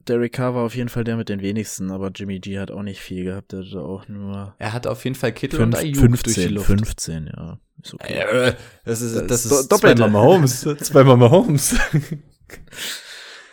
Derek 0.08 0.34
Carr 0.34 0.56
war 0.56 0.64
auf 0.64 0.76
jeden 0.76 0.90
Fall 0.90 1.04
der 1.04 1.18
mit 1.18 1.30
den 1.30 1.42
wenigsten, 1.42 1.92
aber 1.92 2.12
Jimmy 2.14 2.40
G 2.40 2.60
hat 2.60 2.72
auch 2.72 2.84
nicht 2.84 3.00
viel 3.00 3.26
gehabt. 3.26 3.54
Er 3.54 3.60
hatte 3.60 3.82
auch 3.82 4.08
nur. 4.08 4.56
Er 4.60 4.74
hatte 4.74 4.92
auf 4.92 5.04
jeden 5.04 5.16
Fall 5.16 5.34
Kittel 5.34 5.60
fünf, 5.60 5.76
und 5.76 5.80
Ayuk 5.80 5.98
15, 5.98 6.24
durch 6.24 6.48
die 6.48 6.54
Luft. 6.54 6.68
15, 6.68 7.32
ja. 7.36 7.60
Ist 7.82 7.94
okay. 7.94 8.14
Äh, 8.14 8.54
das 8.86 9.02
ist, 9.02 9.16
das, 9.16 9.28
das 9.28 9.46
ist, 9.46 9.52
ist 9.52 9.72
doppelt. 9.72 9.98
Zweimal 9.98 10.10
Mahomes. 10.10 10.62
Zweimal 10.80 11.18
Mahomes. 11.18 11.76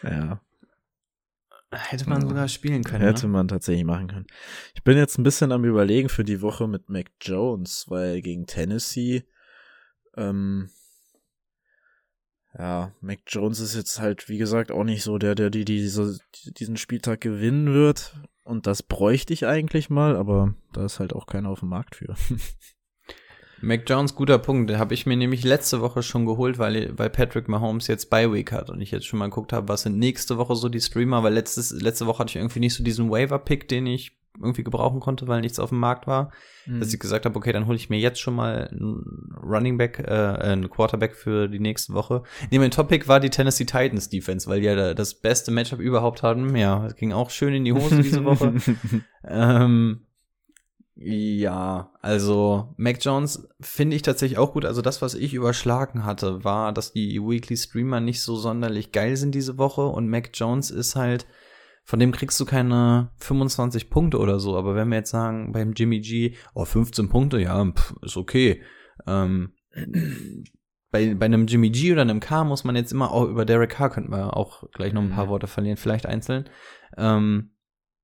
ja. 0.02 0.40
Hätte 1.72 2.08
man 2.08 2.20
sogar 2.20 2.48
spielen 2.48 2.84
können. 2.84 3.02
Hätte 3.02 3.26
ne? 3.26 3.32
man 3.32 3.48
tatsächlich 3.48 3.84
machen 3.84 4.08
können. 4.08 4.26
Ich 4.74 4.84
bin 4.84 4.98
jetzt 4.98 5.18
ein 5.18 5.22
bisschen 5.22 5.52
am 5.52 5.64
überlegen 5.64 6.10
für 6.10 6.24
die 6.24 6.42
Woche 6.42 6.68
mit 6.68 6.90
Mac 6.90 7.10
Jones, 7.20 7.86
weil 7.88 8.20
gegen 8.20 8.46
Tennessee, 8.46 9.24
ähm, 10.16 10.68
ja, 12.58 12.94
Mac 13.00 13.20
Jones 13.26 13.60
ist 13.60 13.74
jetzt 13.74 14.00
halt, 14.00 14.28
wie 14.28 14.36
gesagt, 14.36 14.70
auch 14.70 14.84
nicht 14.84 15.02
so 15.02 15.16
der, 15.16 15.34
der 15.34 15.48
die, 15.48 15.64
die 15.64 15.78
diese, 15.78 16.18
diesen 16.58 16.76
Spieltag 16.76 17.22
gewinnen 17.22 17.72
wird. 17.72 18.14
Und 18.44 18.66
das 18.66 18.82
bräuchte 18.82 19.32
ich 19.32 19.46
eigentlich 19.46 19.88
mal, 19.88 20.16
aber 20.16 20.54
da 20.74 20.84
ist 20.84 21.00
halt 21.00 21.14
auch 21.14 21.26
keiner 21.26 21.48
auf 21.48 21.60
dem 21.60 21.70
Markt 21.70 21.96
für. 21.96 22.14
Mac 23.62 23.82
Jones, 23.86 24.14
guter 24.14 24.38
Punkt. 24.38 24.70
Den 24.70 24.78
habe 24.78 24.94
ich 24.94 25.06
mir 25.06 25.16
nämlich 25.16 25.44
letzte 25.44 25.80
Woche 25.80 26.02
schon 26.02 26.26
geholt, 26.26 26.58
weil, 26.58 26.92
weil 26.98 27.10
Patrick 27.10 27.48
Mahomes 27.48 27.86
jetzt 27.86 28.10
bei 28.10 28.30
Week 28.32 28.52
hat 28.52 28.70
und 28.70 28.80
ich 28.80 28.90
jetzt 28.90 29.06
schon 29.06 29.18
mal 29.18 29.28
geguckt 29.28 29.52
habe, 29.52 29.68
was 29.68 29.82
sind 29.82 29.98
nächste 29.98 30.36
Woche 30.38 30.56
so 30.56 30.68
die 30.68 30.80
Streamer, 30.80 31.22
weil 31.22 31.34
letztes, 31.34 31.70
letzte 31.70 32.06
Woche 32.06 32.20
hatte 32.20 32.30
ich 32.30 32.36
irgendwie 32.36 32.60
nicht 32.60 32.74
so 32.74 32.84
diesen 32.84 33.10
Waiver-Pick, 33.10 33.68
den 33.68 33.86
ich 33.86 34.18
irgendwie 34.40 34.64
gebrauchen 34.64 35.00
konnte, 35.00 35.28
weil 35.28 35.40
nichts 35.40 35.58
auf 35.58 35.68
dem 35.68 35.78
Markt 35.78 36.06
war. 36.06 36.32
Mhm. 36.66 36.80
Dass 36.80 36.92
ich 36.92 36.98
gesagt 36.98 37.24
habe, 37.24 37.36
okay, 37.36 37.52
dann 37.52 37.66
hole 37.66 37.76
ich 37.76 37.90
mir 37.90 37.98
jetzt 37.98 38.20
schon 38.20 38.34
mal 38.34 38.68
einen 38.68 39.34
Running 39.42 39.76
Back, 39.76 39.98
äh, 39.98 40.10
einen 40.10 40.70
Quarterback 40.70 41.14
für 41.14 41.48
die 41.48 41.60
nächste 41.60 41.92
Woche. 41.92 42.22
Nee, 42.50 42.58
mein 42.58 42.70
Top-Pick 42.70 43.08
war 43.08 43.20
die 43.20 43.30
Tennessee 43.30 43.64
Titans 43.64 44.08
Defense, 44.08 44.48
weil 44.48 44.60
die 44.60 44.66
ja 44.66 44.94
das 44.94 45.14
beste 45.14 45.50
Matchup 45.50 45.80
überhaupt 45.80 46.22
hatten. 46.22 46.56
Ja, 46.56 46.86
es 46.86 46.96
ging 46.96 47.12
auch 47.12 47.30
schön 47.30 47.54
in 47.54 47.64
die 47.64 47.72
Hose 47.72 48.02
diese 48.02 48.24
Woche. 48.24 48.54
ähm, 49.28 50.06
ja, 50.94 51.90
also 52.02 52.74
Mac 52.76 52.98
Jones 53.00 53.48
finde 53.60 53.96
ich 53.96 54.02
tatsächlich 54.02 54.38
auch 54.38 54.52
gut. 54.52 54.64
Also 54.64 54.82
das, 54.82 55.00
was 55.00 55.14
ich 55.14 55.32
überschlagen 55.32 56.04
hatte, 56.04 56.44
war, 56.44 56.72
dass 56.72 56.92
die 56.92 57.20
Weekly 57.20 57.56
Streamer 57.56 58.00
nicht 58.00 58.20
so 58.20 58.36
sonderlich 58.36 58.92
geil 58.92 59.16
sind 59.16 59.34
diese 59.34 59.56
Woche 59.56 59.86
und 59.86 60.08
Mac 60.08 60.30
Jones 60.34 60.70
ist 60.70 60.94
halt, 60.94 61.26
von 61.84 61.98
dem 61.98 62.12
kriegst 62.12 62.38
du 62.38 62.44
keine 62.44 63.10
25 63.16 63.88
Punkte 63.88 64.18
oder 64.18 64.38
so. 64.38 64.56
Aber 64.56 64.74
wenn 64.74 64.88
wir 64.88 64.98
jetzt 64.98 65.10
sagen, 65.10 65.52
beim 65.52 65.72
Jimmy 65.72 66.00
G, 66.00 66.36
oh, 66.54 66.64
15 66.64 67.08
Punkte, 67.08 67.40
ja, 67.40 67.64
pff, 67.64 67.94
ist 68.02 68.18
okay. 68.18 68.62
Ähm, 69.06 69.54
bei, 70.90 71.14
bei 71.14 71.24
einem 71.24 71.46
Jimmy 71.46 71.70
G 71.70 71.92
oder 71.92 72.02
einem 72.02 72.20
K 72.20 72.44
muss 72.44 72.64
man 72.64 72.76
jetzt 72.76 72.92
immer 72.92 73.10
auch 73.10 73.24
über 73.24 73.46
Derek 73.46 73.70
Carr 73.70 73.90
könnten 73.90 74.12
wir 74.12 74.36
auch 74.36 74.70
gleich 74.72 74.92
noch 74.92 75.02
ein 75.02 75.10
paar 75.10 75.28
Worte 75.28 75.46
verlieren, 75.46 75.78
vielleicht 75.78 76.06
einzeln. 76.06 76.48
Ähm, 76.98 77.52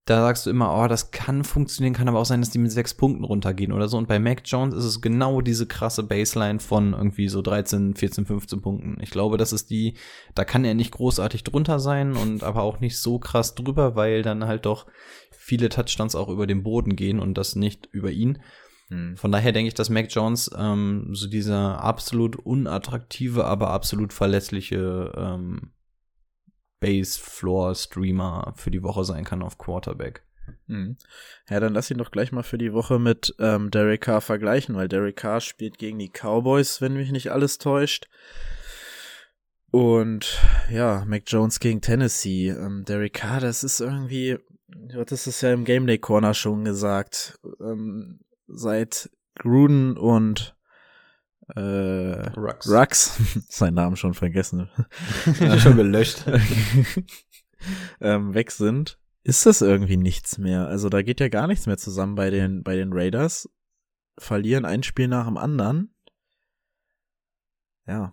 da 0.08 0.22
sagst 0.22 0.46
du 0.46 0.50
immer, 0.50 0.74
oh, 0.74 0.88
das 0.88 1.10
kann 1.10 1.44
funktionieren, 1.44 1.92
kann 1.92 2.08
aber 2.08 2.18
auch 2.18 2.24
sein, 2.24 2.40
dass 2.40 2.48
die 2.48 2.58
mit 2.58 2.72
sechs 2.72 2.94
Punkten 2.94 3.24
runtergehen 3.24 3.72
oder 3.72 3.88
so. 3.88 3.98
Und 3.98 4.08
bei 4.08 4.18
Mac 4.18 4.40
Jones 4.46 4.74
ist 4.74 4.84
es 4.84 5.02
genau 5.02 5.42
diese 5.42 5.66
krasse 5.66 6.02
Baseline 6.02 6.60
von 6.60 6.94
irgendwie 6.94 7.28
so 7.28 7.42
13, 7.42 7.94
14, 7.94 8.24
15 8.24 8.62
Punkten. 8.62 8.96
Ich 9.02 9.10
glaube, 9.10 9.36
das 9.36 9.52
ist 9.52 9.68
die, 9.68 9.94
da 10.34 10.46
kann 10.46 10.64
er 10.64 10.72
nicht 10.72 10.92
großartig 10.92 11.44
drunter 11.44 11.78
sein 11.78 12.16
und 12.16 12.42
aber 12.42 12.62
auch 12.62 12.80
nicht 12.80 12.98
so 12.98 13.18
krass 13.18 13.54
drüber, 13.54 13.96
weil 13.96 14.22
dann 14.22 14.46
halt 14.46 14.64
doch 14.64 14.86
viele 15.30 15.68
Touchdowns 15.68 16.14
auch 16.14 16.30
über 16.30 16.46
den 16.46 16.62
Boden 16.62 16.96
gehen 16.96 17.20
und 17.20 17.36
das 17.36 17.54
nicht 17.54 17.86
über 17.92 18.10
ihn. 18.10 18.38
Hm. 18.88 19.14
Von 19.18 19.30
daher 19.30 19.52
denke 19.52 19.68
ich, 19.68 19.74
dass 19.74 19.90
Mac 19.90 20.06
Jones 20.08 20.50
ähm, 20.56 21.10
so 21.12 21.28
dieser 21.28 21.84
absolut 21.84 22.36
unattraktive, 22.36 23.44
aber 23.44 23.70
absolut 23.70 24.14
verlässliche 24.14 25.12
ähm, 25.14 25.72
Base-Floor-Streamer 26.80 28.54
für 28.56 28.70
die 28.70 28.82
Woche 28.82 29.04
sein 29.04 29.24
kann 29.24 29.42
auf 29.42 29.58
Quarterback. 29.58 30.22
Mhm. 30.66 30.96
Ja, 31.48 31.60
dann 31.60 31.74
lass 31.74 31.90
ihn 31.90 31.98
doch 31.98 32.10
gleich 32.10 32.32
mal 32.32 32.42
für 32.42 32.58
die 32.58 32.72
Woche 32.72 32.98
mit 32.98 33.34
ähm, 33.38 33.70
Derek 33.70 34.02
Carr 34.02 34.20
vergleichen, 34.20 34.74
weil 34.76 34.88
Derek 34.88 35.16
Carr 35.16 35.40
spielt 35.40 35.78
gegen 35.78 35.98
die 35.98 36.10
Cowboys, 36.10 36.80
wenn 36.80 36.94
mich 36.94 37.10
nicht 37.10 37.30
alles 37.30 37.58
täuscht. 37.58 38.08
Und 39.70 40.40
ja, 40.70 41.04
Mac 41.06 41.24
Jones 41.26 41.60
gegen 41.60 41.80
Tennessee. 41.80 42.48
Ähm, 42.48 42.84
Derek 42.86 43.14
Carr, 43.14 43.40
das 43.40 43.64
ist 43.64 43.80
irgendwie, 43.80 44.38
du 44.68 45.00
hattest 45.00 45.26
es 45.26 45.40
ja 45.40 45.52
im 45.52 45.64
Game 45.64 45.86
Day 45.86 45.98
Corner 45.98 46.34
schon 46.34 46.64
gesagt, 46.64 47.38
ähm, 47.60 48.20
seit 48.46 49.10
Gruden 49.34 49.96
und 49.96 50.56
äh, 51.54 52.28
Rux. 52.30 52.68
Rux, 52.70 53.18
seinen 53.48 53.74
Namen 53.74 53.96
schon 53.96 54.14
vergessen, 54.14 54.68
schon 55.58 55.76
gelöscht, 55.76 56.24
ähm, 58.00 58.34
weg 58.34 58.50
sind, 58.50 58.98
ist 59.22 59.46
das 59.46 59.60
irgendwie 59.60 59.96
nichts 59.96 60.38
mehr. 60.38 60.68
Also 60.68 60.88
da 60.88 61.02
geht 61.02 61.20
ja 61.20 61.28
gar 61.28 61.46
nichts 61.46 61.66
mehr 61.66 61.78
zusammen 61.78 62.14
bei 62.14 62.30
den, 62.30 62.62
bei 62.62 62.76
den 62.76 62.92
Raiders. 62.92 63.48
Verlieren 64.18 64.64
ein 64.64 64.82
Spiel 64.82 65.08
nach 65.08 65.26
dem 65.26 65.36
anderen. 65.36 65.94
Ja. 67.86 68.12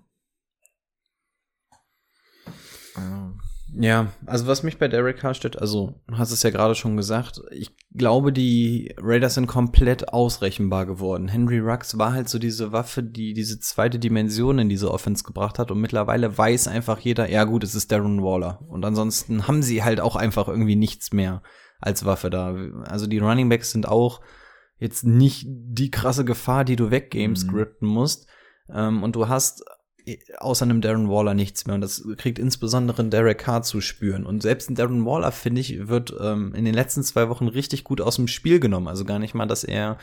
Ähm. 2.96 3.42
Ja, 3.78 4.08
also 4.26 4.48
was 4.48 4.64
mich 4.64 4.78
bei 4.78 4.88
Derek 4.88 5.18
Carr 5.18 5.34
stört, 5.34 5.60
also 5.60 6.02
du 6.08 6.18
hast 6.18 6.32
es 6.32 6.44
ja 6.44 6.50
gerade 6.50 6.76
schon 6.76 6.96
gesagt, 6.96 7.42
ich 7.52 7.76
glaube, 7.94 8.32
die 8.32 8.94
Raiders 8.98 9.34
sind 9.34 9.48
komplett 9.48 10.10
ausrechenbar 10.10 10.86
geworden. 10.86 11.28
Henry 11.28 11.60
Rux 11.60 11.98
war 11.98 12.14
halt 12.14 12.30
so 12.30 12.40
diese 12.40 12.72
Waffe, 12.72 13.04
die 13.04 13.34
diese 13.34 13.60
zweite 13.60 14.00
Dimension 14.00 14.60
in 14.60 14.70
diese 14.70 14.92
Offense 14.92 15.24
gebracht 15.24 15.60
hat 15.60 15.72
und 15.72 15.82
mittlerweile 15.82 16.38
weiß 16.38 16.68
einfach 16.68 17.00
jeder, 17.00 17.30
ja 17.30 17.44
gut, 17.44 17.64
es 17.64 17.76
ist 17.76 17.92
Darren 17.92 18.24
Waller. 18.24 18.62
Und 18.68 18.86
ansonsten 18.86 19.48
haben 19.48 19.62
sie 19.62 19.84
halt 19.84 20.00
auch 20.00 20.16
einfach 20.16 20.48
irgendwie 20.48 20.76
nichts 20.76 21.12
mehr 21.12 21.42
als 21.80 22.06
Waffe 22.06 22.30
da. 22.30 22.56
Also 22.86 23.08
die 23.08 23.20
Running 23.20 23.50
Backs 23.50 23.72
sind 23.72 23.88
auch 23.88 24.22
jetzt 24.78 25.04
nicht 25.06 25.46
die 25.48 25.92
krasse 25.92 26.26
Gefahr, 26.26 26.66
die 26.66 26.76
du 26.76 26.92
weggame 26.92 27.30
mhm. 27.30 27.36
scripten 27.36 27.88
musst. 27.88 28.28
Ähm, 28.70 29.04
und 29.04 29.16
du 29.16 29.28
hast 29.28 29.64
außer 30.38 30.66
einem 30.66 30.82
Darren 30.82 31.10
Waller 31.10 31.34
nichts 31.34 31.66
mehr. 31.66 31.76
Und 31.76 31.82
das 31.82 32.04
kriegt 32.18 32.40
insbesondere 32.40 33.02
ein 33.02 33.10
Derek 33.10 33.40
Carr 33.40 33.64
zu 33.64 33.82
spüren. 33.82 34.26
Und 34.26 34.42
selbst 34.42 34.70
ein 34.70 34.76
Darren 34.76 35.06
Waller, 35.06 35.32
finde 35.32 35.62
ich, 35.62 35.88
wird 35.88 36.14
ähm, 36.20 36.54
in 36.56 36.66
den 36.66 36.74
letzten 36.74 37.04
zwei 37.04 37.30
Wochen 37.30 37.48
richtig 37.48 37.84
gut 37.84 38.02
aus 38.02 38.18
dem 38.18 38.28
Spiel 38.28 38.60
genommen. 38.60 38.88
Also 38.88 39.06
gar 39.06 39.20
nicht 39.20 39.34
mal, 39.34 39.48
dass 39.48 39.64
er 39.64 39.98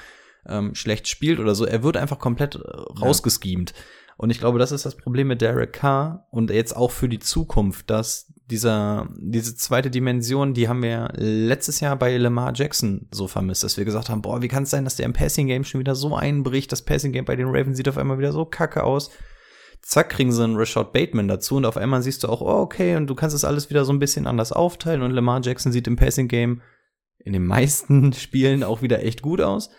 ähm, 0.46 0.74
schlecht 0.74 1.08
spielt 1.08 1.38
oder 1.38 1.54
so. 1.54 1.64
Er 1.64 1.82
wird 1.82 1.96
einfach 1.96 2.18
komplett 2.18 2.56
äh, 2.56 2.58
rausgeschemt. 3.00 3.70
Ja. 3.70 3.76
Und 4.16 4.30
ich 4.30 4.38
glaube, 4.38 4.58
das 4.58 4.72
ist 4.72 4.86
das 4.86 4.96
Problem 4.96 5.28
mit 5.28 5.40
Derek 5.40 5.72
Carr 5.72 6.26
und 6.30 6.50
jetzt 6.50 6.76
auch 6.76 6.90
für 6.90 7.08
die 7.08 7.18
Zukunft, 7.18 7.90
dass 7.90 8.32
dieser, 8.50 9.08
diese 9.16 9.56
zweite 9.56 9.90
Dimension, 9.90 10.52
die 10.52 10.68
haben 10.68 10.82
wir 10.82 11.10
letztes 11.16 11.80
Jahr 11.80 11.96
bei 11.96 12.16
Lamar 12.18 12.52
Jackson 12.54 13.08
so 13.10 13.26
vermisst, 13.26 13.64
dass 13.64 13.78
wir 13.78 13.84
gesagt 13.84 14.10
haben, 14.10 14.22
boah, 14.22 14.42
wie 14.42 14.48
kann 14.48 14.64
es 14.64 14.70
sein, 14.70 14.84
dass 14.84 14.96
der 14.96 15.06
im 15.06 15.12
Passing 15.12 15.46
Game 15.46 15.64
schon 15.64 15.80
wieder 15.80 15.94
so 15.94 16.14
einbricht? 16.14 16.70
Das 16.70 16.82
Passing 16.82 17.12
Game 17.12 17.24
bei 17.24 17.36
den 17.36 17.48
Ravens 17.48 17.76
sieht 17.76 17.88
auf 17.88 17.98
einmal 17.98 18.18
wieder 18.18 18.32
so 18.32 18.44
kacke 18.44 18.84
aus 18.84 19.10
zack, 19.82 20.10
kriegen 20.10 20.32
sie 20.32 20.42
einen 20.42 20.56
Rashad 20.56 20.92
Bateman 20.92 21.28
dazu 21.28 21.56
und 21.56 21.66
auf 21.66 21.76
einmal 21.76 22.02
siehst 22.02 22.24
du 22.24 22.28
auch, 22.28 22.40
oh, 22.40 22.60
okay, 22.60 22.96
und 22.96 23.08
du 23.08 23.14
kannst 23.14 23.36
es 23.36 23.44
alles 23.44 23.68
wieder 23.68 23.84
so 23.84 23.92
ein 23.92 23.98
bisschen 23.98 24.26
anders 24.26 24.52
aufteilen 24.52 25.02
und 25.02 25.10
Lamar 25.10 25.40
Jackson 25.42 25.72
sieht 25.72 25.86
im 25.86 25.96
Passing 25.96 26.28
Game 26.28 26.62
in 27.18 27.32
den 27.32 27.46
meisten 27.46 28.12
Spielen 28.12 28.64
auch 28.64 28.82
wieder 28.82 29.02
echt 29.04 29.22
gut 29.22 29.40
aus. 29.40 29.70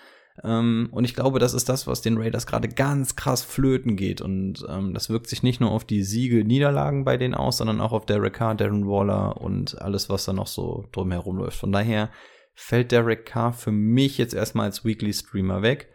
Ähm, 0.44 0.90
und 0.92 1.04
ich 1.06 1.14
glaube, 1.14 1.40
das 1.40 1.54
ist 1.54 1.70
das, 1.70 1.86
was 1.86 2.02
den 2.02 2.18
Raiders 2.18 2.48
gerade 2.48 2.68
ganz 2.68 3.16
krass 3.16 3.44
flöten 3.44 3.96
geht. 3.96 4.20
Und 4.22 4.66
ähm, 4.68 4.94
das 4.94 5.10
wirkt 5.10 5.28
sich 5.28 5.44
nicht 5.44 5.62
nur 5.62 5.72
auf 5.72 5.86
die 5.86 6.04
Siege, 6.04 6.44
Niederlagen 6.44 7.06
bei 7.06 7.18
denen 7.18 7.36
aus, 7.36 7.58
sondern 7.58 7.82
auch 7.82 7.92
auf 7.92 8.06
Derek 8.06 8.34
Carr, 8.34 8.56
Darren 8.56 8.88
Waller 8.88 9.40
und 9.40 9.80
alles, 9.82 10.10
was 10.10 10.26
da 10.26 10.34
noch 10.34 10.48
so 10.48 10.86
drumherum 10.92 11.38
läuft. 11.38 11.60
Von 11.60 11.72
daher 11.72 12.10
fällt 12.56 12.92
Derek 12.92 13.26
Carr 13.26 13.54
für 13.54 13.72
mich 13.72 14.18
jetzt 14.18 14.34
erstmal 14.34 14.66
als 14.66 14.84
Weekly 14.84 15.14
Streamer 15.14 15.62
weg. 15.62 15.90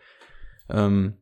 Ähm, 0.68 1.14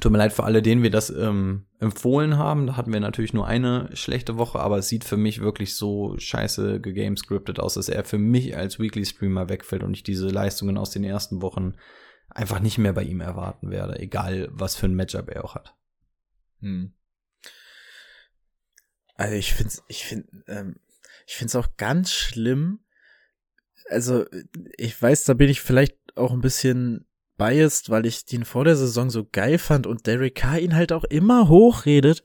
Tut 0.00 0.12
mir 0.12 0.18
leid 0.18 0.32
für 0.32 0.44
alle, 0.44 0.62
denen 0.62 0.82
wir 0.82 0.90
das 0.90 1.10
ähm, 1.10 1.66
empfohlen 1.78 2.36
haben. 2.36 2.66
Da 2.66 2.76
hatten 2.76 2.92
wir 2.92 3.00
natürlich 3.00 3.32
nur 3.32 3.46
eine 3.46 3.88
schlechte 3.94 4.36
Woche, 4.36 4.58
aber 4.58 4.78
es 4.78 4.88
sieht 4.88 5.04
für 5.04 5.16
mich 5.16 5.40
wirklich 5.40 5.74
so 5.74 6.18
scheiße 6.18 6.80
gegamescriptet 6.80 7.60
aus, 7.60 7.74
dass 7.74 7.88
er 7.88 8.04
für 8.04 8.18
mich 8.18 8.56
als 8.56 8.78
Weekly 8.78 9.06
Streamer 9.06 9.48
wegfällt 9.48 9.82
und 9.82 9.94
ich 9.94 10.02
diese 10.02 10.28
Leistungen 10.28 10.76
aus 10.76 10.90
den 10.90 11.04
ersten 11.04 11.40
Wochen 11.40 11.74
einfach 12.28 12.60
nicht 12.60 12.78
mehr 12.78 12.92
bei 12.92 13.02
ihm 13.02 13.20
erwarten 13.20 13.70
werde, 13.70 13.98
egal 13.98 14.48
was 14.50 14.76
für 14.76 14.86
ein 14.86 14.94
Matchup 14.94 15.30
er 15.30 15.44
auch 15.44 15.54
hat. 15.54 15.74
Hm. 16.60 16.92
Also 19.14 19.34
ich 19.34 19.54
finde 19.54 19.72
ich 19.88 20.04
finde 20.04 20.26
ähm, 20.46 20.76
ich 21.26 21.36
finde 21.36 21.50
es 21.50 21.56
auch 21.56 21.76
ganz 21.76 22.12
schlimm. 22.12 22.80
Also 23.88 24.26
ich 24.76 25.00
weiß, 25.00 25.24
da 25.24 25.34
bin 25.34 25.48
ich 25.48 25.60
vielleicht 25.60 25.96
auch 26.16 26.32
ein 26.32 26.40
bisschen 26.40 27.05
biased, 27.36 27.90
weil 27.90 28.06
ich 28.06 28.24
den 28.24 28.44
vor 28.44 28.64
der 28.64 28.76
Saison 28.76 29.10
so 29.10 29.24
geil 29.30 29.58
fand 29.58 29.86
und 29.86 30.06
Derek 30.06 30.34
Carr 30.36 30.58
ihn 30.58 30.74
halt 30.74 30.92
auch 30.92 31.04
immer 31.04 31.48
hochredet 31.48 32.22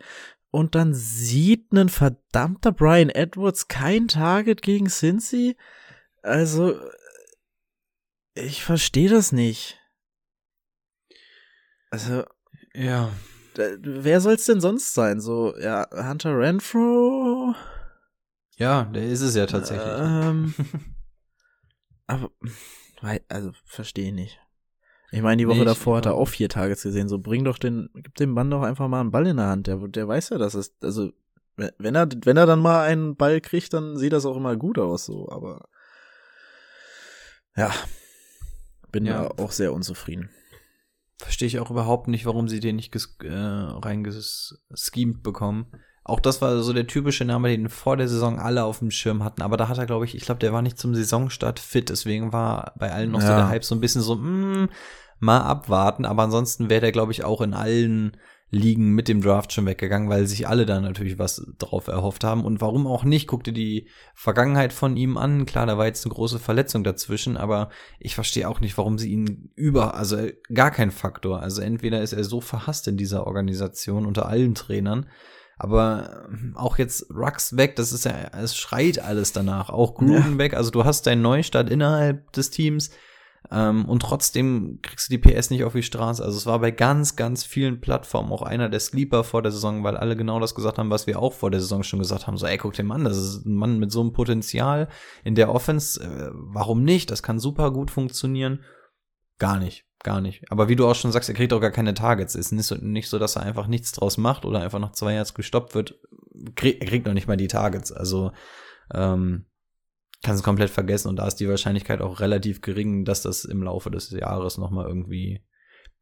und 0.51 0.75
dann 0.75 0.93
sieht 0.93 1.71
ein 1.71 1.89
verdammter 1.89 2.71
Brian 2.71 3.09
Edwards 3.09 3.67
kein 3.67 4.07
Target 4.07 4.61
gegen 4.61 4.87
Cincy. 4.87 5.55
Also, 6.21 6.79
ich 8.33 8.63
verstehe 8.63 9.09
das 9.09 9.31
nicht. 9.31 9.79
Also, 11.89 12.23
Ja. 12.73 13.11
wer 13.55 14.21
soll's 14.21 14.45
denn 14.45 14.61
sonst 14.61 14.93
sein? 14.93 15.19
So, 15.19 15.57
ja, 15.57 15.87
Hunter 15.91 16.37
Renfro? 16.37 17.53
Ja, 18.57 18.83
der 18.85 19.03
ist 19.07 19.21
es 19.21 19.35
ja 19.35 19.45
tatsächlich. 19.45 19.93
Ähm, 19.99 20.53
aber, 22.07 22.31
also, 23.29 23.51
verstehe 23.65 24.07
ich 24.09 24.13
nicht. 24.13 24.39
Ich 25.13 25.21
meine, 25.21 25.41
die 25.41 25.47
Woche 25.47 25.59
Nee, 25.59 25.65
davor 25.65 25.97
hat 25.97 26.05
er 26.05 26.13
auch 26.13 26.27
vier 26.27 26.47
Targets 26.47 26.83
gesehen. 26.83 27.09
So, 27.09 27.19
bring 27.19 27.43
doch 27.43 27.57
den, 27.57 27.89
gib 27.93 28.15
dem 28.15 28.31
Mann 28.31 28.49
doch 28.49 28.61
einfach 28.61 28.87
mal 28.87 29.01
einen 29.01 29.11
Ball 29.11 29.27
in 29.27 29.37
der 29.37 29.47
Hand. 29.47 29.67
Der, 29.67 29.75
der 29.77 30.07
weiß 30.07 30.29
ja, 30.29 30.37
dass 30.37 30.53
es, 30.53 30.73
also, 30.81 31.11
wenn 31.55 31.95
er, 31.95 32.07
wenn 32.23 32.37
er 32.37 32.45
dann 32.45 32.61
mal 32.61 32.83
einen 32.85 33.17
Ball 33.17 33.41
kriegt, 33.41 33.73
dann 33.73 33.97
sieht 33.97 34.13
das 34.13 34.25
auch 34.25 34.37
immer 34.37 34.55
gut 34.55 34.79
aus, 34.79 35.05
so, 35.05 35.29
aber, 35.29 35.67
ja, 37.57 37.71
bin 38.91 39.05
Ja. 39.05 39.23
da 39.27 39.43
auch 39.43 39.51
sehr 39.51 39.73
unzufrieden. 39.73 40.29
Verstehe 41.19 41.47
ich 41.47 41.59
auch 41.59 41.69
überhaupt 41.69 42.07
nicht, 42.07 42.25
warum 42.25 42.47
sie 42.47 42.61
den 42.61 42.77
nicht 42.77 42.95
äh, 42.95 43.27
reingeschemt 43.29 45.21
bekommen. 45.23 45.71
Auch 46.03 46.19
das 46.19 46.41
war 46.41 46.61
so 46.63 46.73
der 46.73 46.87
typische 46.87 47.25
Name, 47.25 47.49
den 47.49 47.69
vor 47.69 47.95
der 47.95 48.07
Saison 48.07 48.39
alle 48.39 48.63
auf 48.63 48.79
dem 48.79 48.89
Schirm 48.91 49.23
hatten. 49.23 49.41
Aber 49.41 49.55
da 49.55 49.67
hat 49.67 49.77
er, 49.77 49.85
glaube 49.85 50.05
ich, 50.05 50.15
ich 50.15 50.23
glaube, 50.25 50.39
der 50.39 50.51
war 50.51 50.61
nicht 50.61 50.79
zum 50.79 50.95
Saisonstart 50.95 51.59
fit. 51.59 51.89
Deswegen 51.89 52.33
war 52.33 52.73
bei 52.79 52.91
allen 52.91 53.11
noch 53.11 53.21
so 53.21 53.27
Ja. 53.27 53.35
der 53.37 53.47
Hype 53.49 53.63
so 53.63 53.75
ein 53.75 53.81
bisschen 53.81 54.01
so, 54.01 54.15
mm, 54.15 54.69
mal 55.19 55.41
abwarten. 55.41 56.05
Aber 56.05 56.23
ansonsten 56.23 56.69
wäre 56.69 56.81
der, 56.81 56.91
glaube 56.91 57.11
ich, 57.11 57.23
auch 57.23 57.41
in 57.41 57.53
allen 57.53 58.17
Ligen 58.53 58.89
mit 58.95 59.07
dem 59.07 59.21
Draft 59.21 59.53
schon 59.53 59.65
weggegangen, 59.65 60.09
weil 60.09 60.27
sich 60.27 60.45
alle 60.47 60.65
da 60.65 60.81
natürlich 60.81 61.17
was 61.17 61.45
drauf 61.57 61.87
erhofft 61.87 62.23
haben. 62.25 62.43
Und 62.43 62.59
warum 62.59 62.85
auch 62.85 63.05
nicht? 63.05 63.27
Guck 63.27 63.45
dir 63.45 63.53
die 63.53 63.87
Vergangenheit 64.13 64.73
von 64.73 64.97
ihm 64.97 65.17
an. 65.17 65.45
Klar, 65.45 65.67
da 65.67 65.77
war 65.77 65.85
jetzt 65.85 66.03
eine 66.05 66.13
große 66.13 66.37
Verletzung 66.39 66.83
dazwischen, 66.83 67.37
aber 67.37 67.69
ich 67.99 68.13
verstehe 68.15 68.49
auch 68.49 68.59
nicht, 68.59 68.77
warum 68.77 68.97
sie 68.97 69.11
ihn 69.11 69.51
über, 69.55 69.93
also 69.95 70.17
gar 70.53 70.71
kein 70.71 70.91
Faktor. 70.91 71.39
Also 71.41 71.61
entweder 71.61 72.01
ist 72.01 72.11
er 72.11 72.25
so 72.25 72.41
verhasst 72.41 72.89
in 72.89 72.97
dieser 72.97 73.25
Organisation 73.25 74.05
unter 74.05 74.25
allen 74.25 74.53
Trainern, 74.53 75.05
aber 75.63 76.25
ähm, 76.31 76.53
auch 76.55 76.79
jetzt 76.79 77.11
Rux 77.11 77.55
weg, 77.55 77.75
das 77.75 77.91
ist 77.91 78.05
ja, 78.05 78.13
es 78.41 78.55
schreit 78.55 78.97
alles 78.97 79.31
danach. 79.31 79.69
Auch 79.69 79.93
Gruden 79.93 80.37
weg, 80.39 80.55
also 80.55 80.71
du 80.71 80.85
hast 80.85 81.05
deinen 81.05 81.21
Neustart 81.21 81.69
innerhalb 81.69 82.31
des 82.31 82.49
Teams 82.49 82.89
ähm, 83.51 83.85
und 83.85 84.01
trotzdem 84.01 84.79
kriegst 84.81 85.09
du 85.09 85.17
die 85.17 85.19
PS 85.19 85.51
nicht 85.51 85.63
auf 85.63 85.73
die 85.73 85.83
Straße. 85.83 86.23
Also 86.23 86.35
es 86.35 86.47
war 86.47 86.57
bei 86.59 86.71
ganz, 86.71 87.15
ganz 87.15 87.43
vielen 87.43 87.79
Plattformen 87.79 88.31
auch 88.31 88.41
einer 88.41 88.69
der 88.69 88.79
Sleeper 88.79 89.23
vor 89.23 89.43
der 89.43 89.51
Saison, 89.51 89.83
weil 89.83 89.97
alle 89.97 90.15
genau 90.15 90.39
das 90.39 90.55
gesagt 90.55 90.79
haben, 90.79 90.89
was 90.89 91.05
wir 91.05 91.19
auch 91.19 91.33
vor 91.33 91.51
der 91.51 91.59
Saison 91.59 91.83
schon 91.83 91.99
gesagt 91.99 92.25
haben. 92.25 92.37
So, 92.37 92.47
ey, 92.47 92.57
guck 92.57 92.73
dir 92.73 92.83
mal 92.83 92.95
an, 92.95 93.03
das 93.03 93.17
ist 93.17 93.45
ein 93.45 93.53
Mann 93.53 93.77
mit 93.77 93.91
so 93.91 94.01
einem 94.01 94.13
Potenzial 94.13 94.87
in 95.23 95.35
der 95.35 95.53
Offense. 95.53 96.01
Äh, 96.01 96.31
warum 96.33 96.83
nicht? 96.83 97.11
Das 97.11 97.21
kann 97.21 97.39
super 97.39 97.71
gut 97.71 97.91
funktionieren. 97.91 98.63
Gar 99.37 99.59
nicht, 99.59 99.85
gar 100.03 100.21
nicht. 100.21 100.43
Aber 100.51 100.69
wie 100.69 100.75
du 100.75 100.87
auch 100.87 100.95
schon 100.95 101.11
sagst, 101.11 101.29
er 101.29 101.35
kriegt 101.35 101.53
auch 101.53 101.61
gar 101.61 101.71
keine 101.71 101.93
Targets. 101.93 102.35
Ist 102.35 102.51
nicht 102.51 102.65
so, 102.65 102.75
nicht 102.75 103.09
so 103.09 103.19
dass 103.19 103.35
er 103.35 103.43
einfach 103.43 103.67
nichts 103.67 103.91
draus 103.91 104.17
macht 104.17 104.45
oder 104.45 104.61
einfach 104.61 104.79
nach 104.79 104.91
zwei 104.91 105.13
Yards 105.13 105.33
gestoppt 105.33 105.75
wird. 105.75 105.99
Er 106.33 106.53
kriegt 106.53 107.05
noch 107.05 107.13
nicht 107.13 107.27
mal 107.27 107.37
die 107.37 107.47
Targets. 107.47 107.91
Also 107.91 108.31
ähm, 108.93 109.45
kannst 110.23 110.39
es 110.39 110.43
komplett 110.43 110.69
vergessen 110.69 111.07
und 111.07 111.15
da 111.17 111.27
ist 111.27 111.37
die 111.37 111.49
Wahrscheinlichkeit 111.49 112.01
auch 112.01 112.19
relativ 112.19 112.61
gering, 112.61 113.05
dass 113.05 113.21
das 113.21 113.45
im 113.45 113.63
Laufe 113.63 113.91
des 113.91 114.11
Jahres 114.11 114.57
noch 114.57 114.71
mal 114.71 114.87
irgendwie 114.87 115.43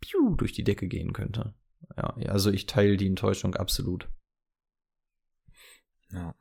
piu, 0.02 0.36
durch 0.36 0.54
die 0.54 0.64
Decke 0.64 0.88
gehen 0.88 1.14
könnte. 1.14 1.54
Ja, 1.98 2.16
also 2.28 2.52
ich 2.52 2.66
teile 2.66 2.98
die 2.98 3.08
Enttäuschung 3.08 3.56
absolut. 3.56 4.10
Ja. 6.12 6.36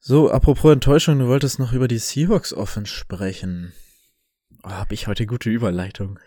So, 0.00 0.30
apropos 0.30 0.72
Enttäuschung, 0.72 1.18
du 1.18 1.28
wolltest 1.28 1.58
noch 1.58 1.72
über 1.72 1.86
die 1.86 1.98
Seahawks 1.98 2.52
Offense 2.52 2.92
sprechen. 2.92 3.72
Oh, 4.64 4.70
hab 4.70 4.92
ich 4.92 5.06
heute 5.06 5.26
gute 5.26 5.50
Überleitung. 5.50 6.18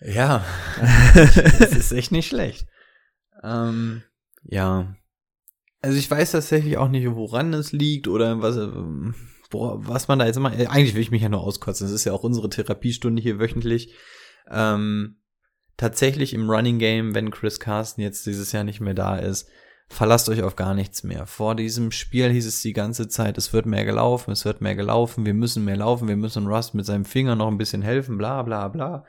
Ja, 0.00 0.44
das 1.58 1.72
ist 1.72 1.92
echt 1.92 2.12
nicht 2.12 2.28
schlecht. 2.28 2.66
Ähm, 3.42 4.02
ja. 4.44 4.94
Also 5.82 5.98
ich 5.98 6.10
weiß 6.10 6.32
tatsächlich 6.32 6.76
auch 6.78 6.88
nicht, 6.88 7.06
woran 7.10 7.52
es 7.54 7.72
liegt 7.72 8.06
oder 8.08 8.42
was, 8.42 8.56
boah, 9.50 9.86
was 9.86 10.08
man 10.08 10.18
da 10.18 10.26
jetzt 10.26 10.36
immer. 10.36 10.50
Eigentlich 10.50 10.94
will 10.94 11.02
ich 11.02 11.10
mich 11.10 11.22
ja 11.22 11.28
nur 11.28 11.40
auskotzen. 11.40 11.86
Das 11.86 11.94
ist 11.94 12.04
ja 12.04 12.12
auch 12.12 12.22
unsere 12.22 12.48
Therapiestunde 12.48 13.20
hier 13.20 13.38
wöchentlich. 13.38 13.94
Ähm, 14.50 15.16
tatsächlich 15.76 16.34
im 16.34 16.48
Running 16.48 16.78
Game, 16.78 17.14
wenn 17.14 17.30
Chris 17.30 17.60
Carson 17.60 18.02
jetzt 18.02 18.26
dieses 18.26 18.52
Jahr 18.52 18.64
nicht 18.64 18.80
mehr 18.80 18.94
da 18.94 19.16
ist, 19.16 19.48
verlasst 19.90 20.28
euch 20.28 20.42
auf 20.42 20.56
gar 20.56 20.72
nichts 20.72 21.02
mehr. 21.02 21.26
Vor 21.26 21.56
diesem 21.56 21.90
Spiel 21.90 22.30
hieß 22.30 22.46
es 22.46 22.62
die 22.62 22.72
ganze 22.72 23.08
Zeit, 23.08 23.36
es 23.36 23.52
wird 23.52 23.66
mehr 23.66 23.84
gelaufen, 23.84 24.30
es 24.30 24.44
wird 24.44 24.60
mehr 24.60 24.76
gelaufen, 24.76 25.26
wir 25.26 25.34
müssen 25.34 25.64
mehr 25.64 25.76
laufen, 25.76 26.08
wir 26.08 26.16
müssen 26.16 26.46
Rust 26.46 26.74
mit 26.74 26.86
seinem 26.86 27.04
Finger 27.04 27.34
noch 27.34 27.48
ein 27.48 27.58
bisschen 27.58 27.82
helfen, 27.82 28.16
bla 28.16 28.42
bla 28.42 28.68
bla. 28.68 29.04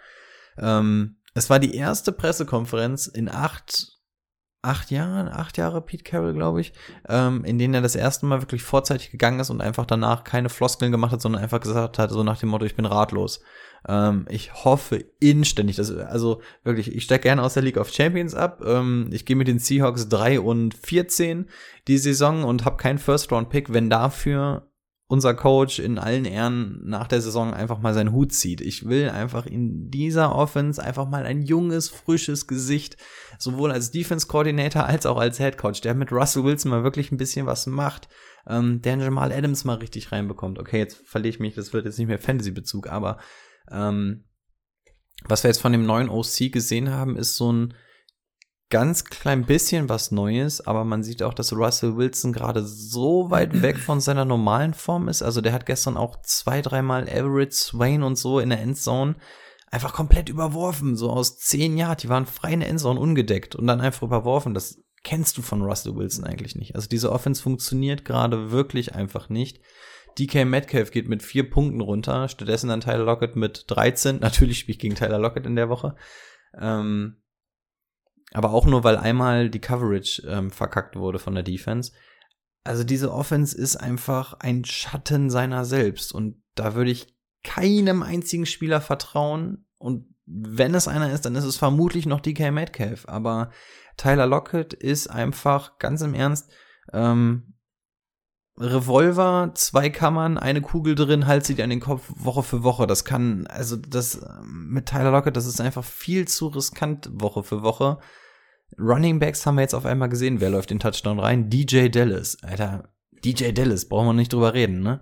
Ähm, 0.58 1.18
es 1.36 1.50
war 1.50 1.60
die 1.60 1.76
erste 1.76 2.12
Pressekonferenz 2.12 3.06
in 3.06 3.30
acht, 3.30 4.00
acht 4.64 4.90
Jahren, 4.90 5.30
acht 5.30 5.58
Jahre 5.58 5.82
Pete 5.82 6.04
Carroll, 6.04 6.34
glaube 6.34 6.62
ich, 6.62 6.74
ähm, 7.08 7.46
in 7.46 7.60
denen 7.60 7.76
er 7.76 7.82
das 7.82 7.96
erste 7.96 8.26
Mal 8.26 8.42
wirklich 8.42 8.64
vorzeitig 8.64 9.12
gegangen 9.12 9.40
ist 9.40 9.52
und 9.52 9.62
einfach 9.62 9.86
danach 9.86 10.24
keine 10.24 10.50
Floskeln 10.50 10.92
gemacht 10.92 11.12
hat, 11.12 11.22
sondern 11.22 11.44
einfach 11.44 11.62
gesagt 11.62 12.00
hat, 12.00 12.10
so 12.10 12.24
nach 12.24 12.40
dem 12.40 12.50
Motto, 12.50 12.66
ich 12.66 12.76
bin 12.76 12.86
ratlos. 12.86 13.42
Ähm, 13.88 14.26
ich 14.30 14.54
hoffe 14.66 15.04
inständig, 15.20 15.76
dass, 15.76 15.92
also 15.92 16.42
wirklich, 16.64 16.94
ich 16.96 17.04
steige 17.04 17.24
gerne 17.24 17.44
aus 17.44 17.56
der 17.56 17.64
League 17.64 17.78
of 17.78 17.92
Champions 17.92 18.36
ab. 18.36 18.62
Ähm, 18.66 19.10
ich 19.12 19.26
gehe 19.26 19.36
mit 19.36 19.48
den 19.48 19.60
Seahawks 19.60 20.10
3 20.10 20.40
und 20.40 20.74
14 20.76 21.48
die 21.88 21.98
Saison 21.98 22.44
und 22.44 22.66
habe 22.66 22.78
keinen 22.78 23.00
First-Round-Pick, 23.00 23.74
wenn 23.74 23.90
dafür 23.90 24.68
unser 25.12 25.34
Coach 25.34 25.80
in 25.80 26.00
allen 26.00 26.24
Ehren 26.24 26.80
nach 26.86 27.06
der 27.06 27.20
Saison 27.20 27.54
einfach 27.54 27.80
mal 27.80 27.94
seinen 27.94 28.14
Hut 28.14 28.32
zieht. 28.32 28.62
Ich 28.62 28.88
will 28.88 29.10
einfach 29.10 29.46
in 29.46 29.92
dieser 29.92 30.34
Offense 30.34 30.82
einfach 30.82 31.06
mal 31.06 31.26
ein 31.26 31.42
junges, 31.42 31.90
frisches 31.90 32.48
Gesicht, 32.48 32.96
sowohl 33.38 33.74
als 33.74 33.92
Defense 33.92 34.28
Coordinator 34.28 34.86
als 34.86 35.06
auch 35.06 35.18
als 35.18 35.38
Head 35.38 35.58
Coach, 35.58 35.82
der 35.82 35.96
mit 35.96 36.14
Russell 36.14 36.46
Wilson 36.46 36.72
mal 36.72 36.86
wirklich 36.86 37.12
ein 37.12 37.18
bisschen 37.18 37.46
was 37.46 37.68
macht, 37.68 38.08
ähm, 38.48 38.82
der 38.84 38.96
Jamal 38.96 39.34
Adams 39.34 39.66
mal 39.66 39.76
richtig 39.76 40.14
reinbekommt. 40.14 40.60
Okay, 40.60 40.78
jetzt 40.78 41.06
verliere 41.06 41.34
ich 41.34 41.40
mich, 41.42 41.56
das 41.56 41.74
wird 41.74 41.84
jetzt 41.84 42.00
nicht 42.00 42.08
mehr 42.08 42.18
Fantasy-Bezug, 42.18 42.88
aber 42.88 43.18
ähm, 43.72 44.26
was 45.26 45.44
wir 45.44 45.50
jetzt 45.50 45.62
von 45.62 45.72
dem 45.72 45.86
neuen 45.86 46.10
OC 46.10 46.52
gesehen 46.52 46.92
haben, 46.92 47.16
ist 47.16 47.36
so 47.36 47.52
ein 47.52 47.74
ganz 48.70 49.04
klein 49.04 49.46
bisschen 49.46 49.90
was 49.90 50.12
Neues, 50.12 50.66
aber 50.66 50.84
man 50.86 51.04
sieht 51.04 51.22
auch, 51.22 51.34
dass 51.34 51.54
Russell 51.54 51.98
Wilson 51.98 52.34
gerade 52.34 52.66
so 52.66 53.30
weit 53.30 53.62
weg 53.62 53.78
von 53.78 54.00
seiner 54.00 54.26
normalen 54.26 54.74
Form 54.74 55.10
ist. 55.10 55.22
Also 55.22 55.42
der 55.42 55.54
hat 55.54 55.66
gestern 55.66 55.98
auch 55.98 56.22
zwei, 56.24 56.62
dreimal 56.62 57.08
Everett, 57.08 57.54
Swain 57.54 58.02
und 58.02 58.16
so 58.16 58.40
in 58.40 58.50
der 58.50 58.62
Endzone 58.62 59.16
einfach 59.68 59.94
komplett 59.94 60.30
überworfen, 60.30 60.96
so 60.96 61.12
aus 61.12 61.38
zehn 61.38 61.78
Jahren. 61.78 61.98
Die 61.98 62.10
waren 62.10 62.26
frei 62.26 62.54
in 62.54 62.62
der 62.62 62.70
Endzone 62.70 63.00
ungedeckt 63.00 63.56
und 63.56 63.68
dann 63.68 63.82
einfach 63.82 64.04
überworfen. 64.04 64.54
Das 64.54 64.80
kennst 65.04 65.38
du 65.38 65.42
von 65.42 65.62
Russell 65.62 65.96
Wilson 65.96 66.26
eigentlich 66.26 66.56
nicht. 66.56 66.76
Also 66.76 66.88
diese 66.88 67.12
Offense 67.12 67.42
funktioniert 67.42 68.06
gerade 68.06 68.52
wirklich 68.52 68.96
einfach 68.96 69.30
nicht. 69.30 69.60
DK 70.18 70.46
Metcalf 70.46 70.92
geht 70.92 71.08
mit 71.08 71.24
vier 71.24 71.50
Punkten 71.50 71.82
runter, 71.82 72.28
stattdessen 72.28 72.70
dann 72.70 72.82
Tyler 72.82 73.06
Lockett 73.06 73.36
mit 73.36 73.66
13. 73.68 74.18
Natürlich 74.22 74.60
spiele 74.60 74.76
ich 74.76 74.80
gegen 74.80 74.96
Tyler 74.96 75.20
Lockett 75.20 75.46
in 75.46 75.56
der 75.56 75.70
Woche. 75.70 75.96
Ähm, 76.58 77.22
aber 78.34 78.52
auch 78.52 78.66
nur, 78.66 78.84
weil 78.84 78.98
einmal 78.98 79.50
die 79.50 79.60
Coverage 79.60 80.24
ähm, 80.28 80.52
verkackt 80.52 80.96
wurde 80.96 81.20
von 81.20 81.36
der 81.36 81.44
Defense. 81.44 81.92
Also 82.64 82.84
diese 82.84 83.12
Offense 83.12 83.58
ist 83.58 83.76
einfach 83.76 84.34
ein 84.40 84.64
Schatten 84.66 85.30
seiner 85.30 85.66
selbst 85.66 86.14
und 86.14 86.42
da 86.56 86.76
würde 86.76 86.92
ich 86.92 87.16
keinem 87.44 88.04
einzigen 88.04 88.46
Spieler 88.46 88.82
vertrauen 88.82 89.66
und 89.78 90.12
wenn 90.26 90.76
es 90.76 90.88
einer 90.88 91.12
ist, 91.12 91.26
dann 91.26 91.36
ist 91.36 91.44
es 91.44 91.58
vermutlich 91.58 92.06
noch 92.06 92.22
DK 92.22 92.52
Metcalf, 92.52 93.06
aber 93.08 93.52
Tyler 93.98 94.28
Lockett 94.28 94.74
ist 94.74 95.08
einfach 95.08 95.80
ganz 95.80 96.02
im 96.02 96.14
Ernst 96.14 96.52
ähm, 96.94 97.56
Revolver, 98.58 99.52
zwei 99.56 99.90
Kammern, 99.90 100.38
eine 100.38 100.62
Kugel 100.62 100.96
drin, 100.96 101.26
halt 101.26 101.46
sie 101.46 101.56
dir 101.56 101.64
an 101.64 101.70
den 101.70 101.80
Kopf 101.80 102.12
Woche 102.16 102.44
für 102.44 102.64
Woche. 102.64 102.86
Das 102.86 103.06
kann, 103.06 103.48
also 103.48 103.76
das 103.76 104.22
mit 104.44 104.88
Tyler 104.88 105.12
Lockett, 105.12 105.36
das 105.36 105.46
ist 105.46 105.62
einfach 105.62 105.84
viel 105.84 106.28
zu 106.28 106.48
riskant 106.48 107.10
Woche 107.14 107.44
für 107.44 107.64
Woche. 107.64 108.00
Running 108.78 109.20
Backs 109.20 109.46
haben 109.46 109.56
wir 109.56 109.62
jetzt 109.62 109.74
auf 109.74 109.86
einmal 109.86 110.10
gesehen. 110.10 110.42
Wer 110.42 110.50
läuft 110.50 110.70
den 110.70 110.80
Touchdown 110.80 111.20
rein? 111.20 111.50
DJ 111.50 111.90
Dallas. 111.90 112.38
Alter, 112.44 112.90
DJ 113.24 113.52
Dallas, 113.52 113.88
brauchen 113.88 114.08
wir 114.08 114.14
nicht 114.14 114.34
drüber 114.34 114.54
reden, 114.54 114.82
ne? 114.82 115.02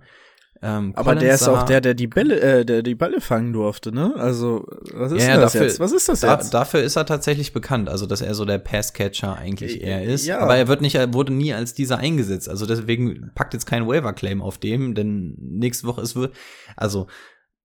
Ähm, 0.62 0.92
Aber 0.94 1.04
Collins 1.14 1.20
der 1.22 1.34
ist 1.34 1.48
auch 1.48 1.62
der, 1.62 1.80
der 1.80 1.94
die 1.94 2.06
Bälle, 2.06 2.38
äh, 2.40 2.64
der 2.66 2.82
die 2.82 2.94
Bälle 2.94 3.22
fangen 3.22 3.52
durfte, 3.54 3.92
ne? 3.92 4.14
Also, 4.16 4.66
was 4.92 5.10
ist 5.12 5.26
Ja, 5.26 5.36
das 5.40 5.52
dafür- 5.54 5.66
jetzt? 5.66 5.80
Was 5.80 5.92
ist 5.92 6.08
das 6.08 6.20
Da, 6.20 6.34
jetzt? 6.34 6.52
dafür 6.52 6.82
ist 6.82 6.96
er 6.96 7.06
tatsächlich 7.06 7.54
bekannt, 7.54 7.88
also 7.88 8.04
dass 8.04 8.20
er 8.20 8.34
so 8.34 8.44
der 8.44 8.58
Passcatcher 8.58 9.36
eigentlich 9.36 9.80
Äh, 9.80 9.86
eher 9.86 10.04
ist. 10.04 10.26
ja. 10.26 10.38
Aber 10.40 10.56
er 10.56 10.68
wird 10.68 10.82
nicht, 10.82 10.96
er 10.96 11.14
wurde 11.14 11.32
nie 11.32 11.54
als 11.54 11.72
dieser 11.72 11.96
eingesetzt. 11.98 12.46
Also 12.48 12.66
deswegen 12.66 13.30
packt 13.34 13.54
jetzt 13.54 13.64
kein 13.64 13.86
Waiver-Claim 13.88 14.42
auf 14.42 14.58
dem, 14.58 14.94
denn 14.94 15.34
nächste 15.40 15.86
Woche 15.86 16.02
ist 16.02 16.14
wird, 16.14 16.34
also 16.76 17.06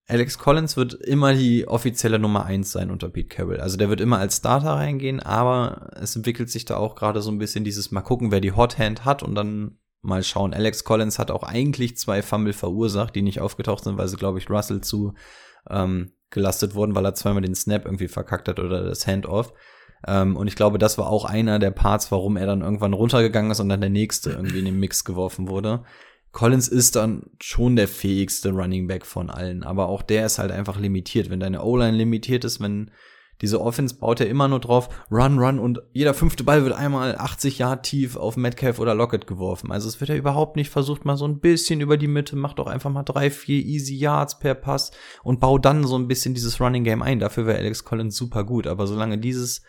Alex 0.08 0.38
Collins 0.38 0.76
wird 0.78 0.94
immer 0.94 1.34
die 1.34 1.66
offizielle 1.68 2.18
Nummer 2.20 2.46
eins 2.46 2.70
sein 2.72 2.90
unter 2.92 3.08
Pete 3.10 3.28
Carroll. 3.28 3.60
Also 3.60 3.76
der 3.76 3.88
wird 3.90 4.00
immer 4.00 4.18
als 4.20 4.36
Starter 4.36 4.70
reingehen, 4.70 5.20
aber 5.20 5.90
es 6.00 6.14
entwickelt 6.16 6.48
sich 6.48 6.64
da 6.64 6.76
auch 6.76 6.94
gerade 6.94 7.20
so 7.20 7.30
ein 7.30 7.38
bisschen 7.38 7.64
dieses 7.64 7.90
mal 7.90 8.02
gucken, 8.02 8.30
wer 8.30 8.40
die 8.40 8.52
Hot 8.52 8.78
Hand 8.78 9.04
hat 9.04 9.22
und 9.24 9.34
dann 9.34 9.78
mal 10.06 10.22
schauen. 10.22 10.54
Alex 10.54 10.84
Collins 10.84 11.18
hat 11.18 11.30
auch 11.30 11.42
eigentlich 11.42 11.96
zwei 11.96 12.22
Fumble 12.22 12.52
verursacht, 12.52 13.14
die 13.14 13.22
nicht 13.22 13.40
aufgetaucht 13.40 13.84
sind, 13.84 13.98
weil 13.98 14.08
sie, 14.08 14.16
glaube 14.16 14.38
ich, 14.38 14.48
Russell 14.48 14.80
zu 14.80 15.14
ähm, 15.68 16.12
gelastet 16.30 16.74
wurden, 16.74 16.94
weil 16.94 17.04
er 17.04 17.14
zweimal 17.14 17.42
den 17.42 17.54
Snap 17.54 17.84
irgendwie 17.84 18.08
verkackt 18.08 18.48
hat 18.48 18.58
oder 18.58 18.84
das 18.84 19.06
Handoff. 19.06 19.52
Ähm, 20.06 20.36
und 20.36 20.46
ich 20.46 20.56
glaube, 20.56 20.78
das 20.78 20.98
war 20.98 21.08
auch 21.08 21.24
einer 21.24 21.58
der 21.58 21.70
Parts, 21.70 22.10
warum 22.12 22.36
er 22.36 22.46
dann 22.46 22.62
irgendwann 22.62 22.92
runtergegangen 22.92 23.50
ist 23.50 23.60
und 23.60 23.68
dann 23.68 23.80
der 23.80 23.90
nächste 23.90 24.30
irgendwie 24.30 24.58
in 24.58 24.64
den 24.64 24.78
Mix 24.78 25.04
geworfen 25.04 25.48
wurde. 25.48 25.84
Collins 26.32 26.68
ist 26.68 26.96
dann 26.96 27.30
schon 27.40 27.76
der 27.76 27.88
fähigste 27.88 28.50
Running 28.50 28.86
Back 28.86 29.06
von 29.06 29.30
allen, 29.30 29.62
aber 29.62 29.88
auch 29.88 30.02
der 30.02 30.26
ist 30.26 30.38
halt 30.38 30.52
einfach 30.52 30.78
limitiert. 30.78 31.30
Wenn 31.30 31.40
deine 31.40 31.62
O-Line 31.62 31.96
limitiert 31.96 32.44
ist, 32.44 32.60
wenn 32.60 32.90
diese 33.42 33.60
Offense 33.60 33.96
baut 33.96 34.20
er 34.20 34.28
immer 34.28 34.48
nur 34.48 34.60
drauf, 34.60 34.88
run, 35.10 35.38
run 35.38 35.58
und 35.58 35.82
jeder 35.92 36.14
fünfte 36.14 36.44
Ball 36.44 36.64
wird 36.64 36.74
einmal 36.74 37.16
80 37.16 37.58
Jahre 37.58 37.82
tief 37.82 38.16
auf 38.16 38.36
Metcalf 38.36 38.78
oder 38.78 38.94
Lockett 38.94 39.26
geworfen. 39.26 39.70
Also 39.72 39.88
es 39.88 40.00
wird 40.00 40.10
ja 40.10 40.16
überhaupt 40.16 40.56
nicht 40.56 40.70
versucht, 40.70 41.04
mal 41.04 41.16
so 41.16 41.26
ein 41.26 41.40
bisschen 41.40 41.80
über 41.80 41.96
die 41.96 42.08
Mitte, 42.08 42.36
mach 42.36 42.54
doch 42.54 42.66
einfach 42.66 42.90
mal 42.90 43.02
drei, 43.02 43.30
vier 43.30 43.62
easy 43.64 43.94
Yards 43.94 44.38
per 44.38 44.54
Pass 44.54 44.90
und 45.22 45.40
bau 45.40 45.58
dann 45.58 45.84
so 45.84 45.98
ein 45.98 46.08
bisschen 46.08 46.34
dieses 46.34 46.60
Running 46.60 46.84
Game 46.84 47.02
ein. 47.02 47.18
Dafür 47.18 47.46
wäre 47.46 47.58
Alex 47.58 47.84
Collins 47.84 48.16
super 48.16 48.44
gut. 48.44 48.66
Aber 48.66 48.86
solange 48.86 49.18
dieses 49.18 49.62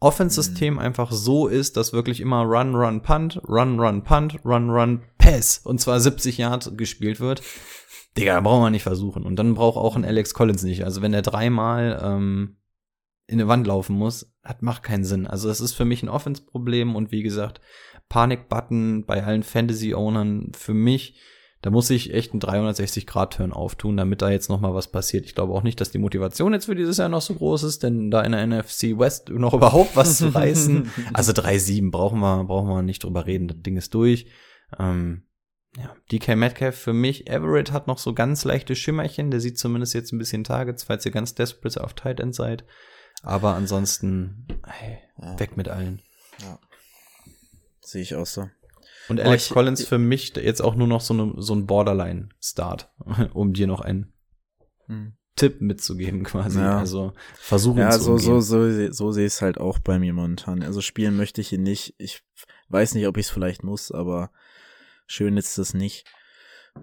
Offense-System 0.00 0.74
mhm. 0.74 0.80
einfach 0.80 1.12
so 1.12 1.46
ist, 1.46 1.76
dass 1.76 1.92
wirklich 1.92 2.20
immer 2.20 2.42
Run, 2.42 2.74
Run, 2.74 3.02
Punt, 3.02 3.40
Run, 3.48 3.78
Run, 3.78 4.02
Punt, 4.02 4.44
Run, 4.44 4.70
Run, 4.70 5.02
Pass 5.18 5.58
und 5.58 5.80
zwar 5.80 6.00
70 6.00 6.38
Yards 6.38 6.76
gespielt 6.76 7.20
wird. 7.20 7.42
Digga, 8.16 8.40
brauchen 8.40 8.64
wir 8.64 8.70
nicht 8.70 8.82
versuchen. 8.82 9.24
Und 9.24 9.36
dann 9.36 9.54
braucht 9.54 9.76
auch 9.76 9.94
ein 9.94 10.04
Alex 10.04 10.34
Collins 10.34 10.64
nicht. 10.64 10.84
Also 10.84 11.02
wenn 11.02 11.14
er 11.14 11.22
dreimal 11.22 12.00
ähm, 12.02 12.56
in 13.30 13.40
eine 13.40 13.48
Wand 13.48 13.66
laufen 13.66 13.96
muss, 13.96 14.32
hat 14.42 14.62
macht 14.62 14.82
keinen 14.82 15.04
Sinn. 15.04 15.26
Also 15.26 15.48
das 15.48 15.60
ist 15.60 15.74
für 15.74 15.84
mich 15.84 16.02
ein 16.02 16.08
Offense-Problem 16.08 16.96
und 16.96 17.12
wie 17.12 17.22
gesagt, 17.22 17.60
Panik-Button 18.08 19.04
bei 19.06 19.22
allen 19.22 19.42
Fantasy-Ownern 19.42 20.52
für 20.56 20.74
mich 20.74 21.20
da 21.62 21.68
muss 21.70 21.90
ich 21.90 22.14
echt 22.14 22.32
einen 22.32 22.40
360-Grad-Turn 22.40 23.52
auftun, 23.52 23.98
damit 23.98 24.22
da 24.22 24.30
jetzt 24.30 24.48
noch 24.48 24.60
mal 24.60 24.74
was 24.74 24.90
passiert. 24.90 25.26
Ich 25.26 25.34
glaube 25.34 25.52
auch 25.52 25.62
nicht, 25.62 25.80
dass 25.80 25.90
die 25.90 25.98
Motivation 25.98 26.54
jetzt 26.54 26.66
für 26.66 26.74
dieses 26.74 26.96
Jahr 26.96 27.10
noch 27.10 27.20
so 27.20 27.34
groß 27.34 27.64
ist, 27.64 27.82
denn 27.82 28.10
da 28.10 28.22
in 28.22 28.32
der 28.32 28.46
NFC 28.46 28.98
West 28.98 29.28
noch 29.28 29.52
überhaupt 29.54 29.94
was 29.94 30.18
zu 30.18 30.28
reißen. 30.28 30.90
Also 31.12 31.32
3-7 31.32 31.90
brauchen 31.90 32.20
wir, 32.20 32.44
brauchen 32.44 32.68
wir 32.68 32.82
nicht 32.82 33.04
drüber 33.04 33.26
reden. 33.26 33.48
Das 33.48 33.60
Ding 33.60 33.76
ist 33.76 33.92
durch. 33.92 34.26
Ähm, 34.78 35.24
ja, 35.76 35.94
DK 36.10 36.36
Metcalf 36.36 36.76
für 36.76 36.92
mich. 36.92 37.28
Everett 37.28 37.72
hat 37.72 37.86
noch 37.86 37.98
so 37.98 38.14
ganz 38.14 38.44
leichte 38.44 38.74
Schimmerchen. 38.74 39.30
Der 39.30 39.40
sieht 39.40 39.58
zumindest 39.58 39.92
jetzt 39.94 40.12
ein 40.12 40.18
bisschen 40.18 40.44
Targets, 40.44 40.84
falls 40.84 41.04
ihr 41.04 41.12
ganz 41.12 41.34
desperate 41.34 41.82
auf 41.82 41.94
Tight 41.94 42.20
End 42.20 42.34
seid. 42.34 42.64
Aber 43.22 43.54
ansonsten, 43.54 44.46
hey, 44.66 44.98
ja. 45.20 45.38
weg 45.38 45.56
mit 45.56 45.68
allen. 45.68 46.00
Ja. 46.40 46.58
Sehe 47.80 48.02
ich 48.02 48.14
auch 48.14 48.26
so. 48.26 48.48
Und 49.08 49.20
Alex 49.20 49.50
oh, 49.50 49.54
Collins 49.54 49.84
für 49.84 49.98
mich 49.98 50.34
jetzt 50.36 50.62
auch 50.62 50.74
nur 50.74 50.86
noch 50.86 51.00
so, 51.00 51.14
eine, 51.14 51.34
so 51.38 51.54
ein 51.54 51.66
Borderline-Start, 51.66 52.92
um 53.34 53.52
dir 53.52 53.66
noch 53.66 53.80
einen 53.80 54.12
hm. 54.86 55.14
Tipp 55.36 55.60
mitzugeben 55.60 56.22
quasi. 56.22 56.60
Ja. 56.60 56.78
Also 56.78 57.12
versuchen 57.34 57.78
ja, 57.78 57.90
zu 57.90 58.00
so, 58.00 58.10
umgehen. 58.12 58.40
so, 58.42 58.70
so, 58.70 58.92
so 58.92 59.12
sehe 59.12 59.26
ich 59.26 59.32
es 59.32 59.42
halt 59.42 59.58
auch 59.58 59.78
bei 59.78 59.98
mir 59.98 60.12
momentan. 60.12 60.62
Also 60.62 60.80
spielen 60.80 61.16
möchte 61.16 61.40
ich 61.40 61.52
ihn 61.52 61.62
nicht. 61.62 61.94
Ich 61.98 62.22
weiß 62.68 62.94
nicht, 62.94 63.06
ob 63.06 63.16
ich 63.16 63.26
es 63.26 63.30
vielleicht 63.30 63.64
muss, 63.64 63.90
aber 63.90 64.30
schön 65.06 65.36
ist 65.36 65.58
es 65.58 65.74
nicht. 65.74 66.06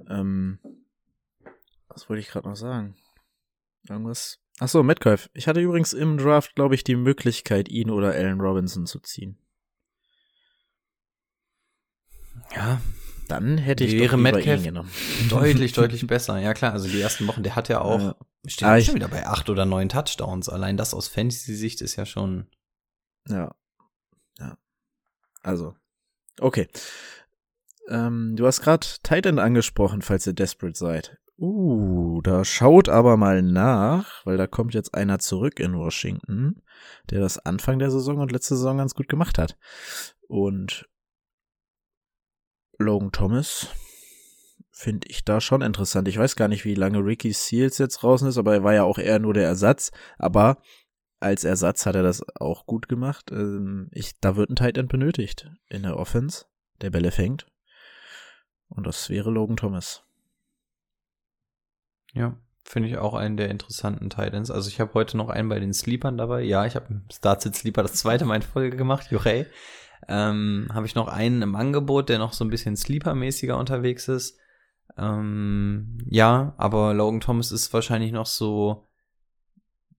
Ähm, 0.09 0.59
was 1.87 2.09
wollte 2.09 2.21
ich 2.21 2.29
gerade 2.29 2.47
noch 2.47 2.55
sagen? 2.55 2.95
Irgendwas. 3.87 4.39
Ach 4.59 4.67
so, 4.67 4.81
Metcalf. 4.81 5.29
Ich 5.33 5.47
hatte 5.47 5.59
übrigens 5.59 5.93
im 5.93 6.17
Draft, 6.17 6.55
glaube 6.55 6.75
ich, 6.75 6.83
die 6.83 6.95
Möglichkeit, 6.95 7.69
ihn 7.69 7.91
oder 7.91 8.11
Allen 8.11 8.41
Robinson 8.41 8.87
zu 8.87 8.99
ziehen. 8.99 9.37
Ja, 12.55 12.81
dann 13.27 13.57
hätte 13.57 13.83
ich 13.83 13.93
wäre 13.93 14.17
Metcalf 14.17 14.63
genommen. 14.63 14.89
deutlich, 15.29 15.73
deutlich 15.73 16.07
besser. 16.07 16.39
Ja 16.39 16.53
klar, 16.53 16.73
also 16.73 16.87
die 16.87 17.01
ersten 17.01 17.27
Wochen, 17.27 17.43
der 17.43 17.55
hat 17.55 17.69
ja 17.69 17.81
auch, 17.81 17.99
ja. 17.99 18.15
steht 18.45 18.67
ah, 18.67 18.81
schon 18.81 18.95
wieder 18.95 19.09
bei 19.09 19.27
acht 19.27 19.49
oder 19.49 19.65
neun 19.65 19.89
Touchdowns. 19.89 20.49
Allein 20.49 20.77
das 20.77 20.93
aus 20.93 21.07
Fantasy-Sicht 21.07 21.81
ist 21.81 21.95
ja 21.95 22.05
schon. 22.05 22.47
Ja. 23.27 23.53
Ja. 24.39 24.57
Also, 25.43 25.75
okay. 26.39 26.67
Ähm, 27.89 28.35
du 28.35 28.47
hast 28.47 28.61
gerade 28.61 28.87
Titan 29.03 29.39
angesprochen, 29.39 30.01
falls 30.01 30.25
ihr 30.25 30.33
desperate 30.33 30.77
seid. 30.77 31.17
Uh, 31.39 32.19
da 32.23 32.43
schaut 32.43 32.89
aber 32.89 33.15
mal 33.15 33.43
nach, 33.43 34.25
weil 34.25 34.37
da 34.37 34.47
kommt 34.47 34.73
jetzt 34.73 34.95
einer 34.95 35.19
zurück 35.19 35.59
in 35.59 35.77
Washington, 35.77 36.63
der 37.11 37.19
das 37.19 37.37
Anfang 37.37 37.77
der 37.77 37.91
Saison 37.91 38.17
und 38.17 38.31
letzte 38.31 38.55
Saison 38.55 38.79
ganz 38.79 38.95
gut 38.95 39.07
gemacht 39.07 39.37
hat. 39.37 39.55
Und 40.27 40.89
Logan 42.79 43.11
Thomas 43.11 43.67
finde 44.71 45.07
ich 45.09 45.25
da 45.25 45.39
schon 45.39 45.61
interessant. 45.61 46.07
Ich 46.07 46.17
weiß 46.17 46.35
gar 46.35 46.47
nicht, 46.47 46.65
wie 46.65 46.75
lange 46.75 46.99
Ricky 46.99 47.33
Seals 47.33 47.77
jetzt 47.77 47.97
draußen 47.97 48.27
ist, 48.27 48.37
aber 48.37 48.53
er 48.53 48.63
war 48.63 48.73
ja 48.73 48.83
auch 48.83 48.97
eher 48.97 49.19
nur 49.19 49.33
der 49.33 49.45
Ersatz. 49.45 49.91
Aber 50.17 50.57
als 51.19 51.43
Ersatz 51.43 51.85
hat 51.85 51.95
er 51.95 52.03
das 52.03 52.23
auch 52.35 52.65
gut 52.65 52.87
gemacht. 52.87 53.31
Ähm, 53.31 53.89
ich, 53.91 54.19
da 54.19 54.35
wird 54.35 54.49
ein 54.49 54.55
Tight 54.55 54.77
End 54.77 54.89
benötigt 54.89 55.49
in 55.69 55.83
der 55.83 55.97
Offense, 55.97 56.45
der 56.81 56.91
Bälle 56.91 57.11
fängt. 57.11 57.47
Und 58.69 58.85
das 58.85 59.09
wäre 59.09 59.31
Logan 59.31 59.57
Thomas. 59.57 60.06
Ja, 62.17 62.35
finde 62.63 62.89
ich 62.89 62.97
auch 62.97 63.13
einen 63.13 63.37
der 63.37 63.49
interessanten 63.49 64.09
Titans. 64.09 64.51
Also 64.51 64.69
ich 64.69 64.79
habe 64.79 64.93
heute 64.93 65.17
noch 65.17 65.29
einen 65.29 65.49
bei 65.49 65.59
den 65.59 65.73
Sleepern 65.73 66.17
dabei. 66.17 66.41
Ja, 66.41 66.65
ich 66.65 66.75
habe 66.75 67.01
Startsit 67.11 67.55
Sleeper 67.55 67.83
das 67.83 67.93
zweite 67.93 68.25
Mal 68.25 68.35
in 68.35 68.41
Folge 68.41 68.75
gemacht. 68.75 69.07
Juchei 69.11 69.47
ähm, 70.07 70.67
habe 70.73 70.85
ich 70.85 70.95
noch 70.95 71.07
einen 71.07 71.41
im 71.41 71.55
Angebot, 71.55 72.09
der 72.09 72.19
noch 72.19 72.33
so 72.33 72.45
ein 72.45 72.49
bisschen 72.49 72.75
Sleeper-mäßiger 72.75 73.57
unterwegs 73.57 74.07
ist. 74.07 74.37
Ähm, 74.97 75.97
ja, 76.09 76.53
aber 76.57 76.93
Logan 76.93 77.21
Thomas 77.21 77.51
ist 77.51 77.73
wahrscheinlich 77.73 78.11
noch 78.11 78.25
so, 78.25 78.87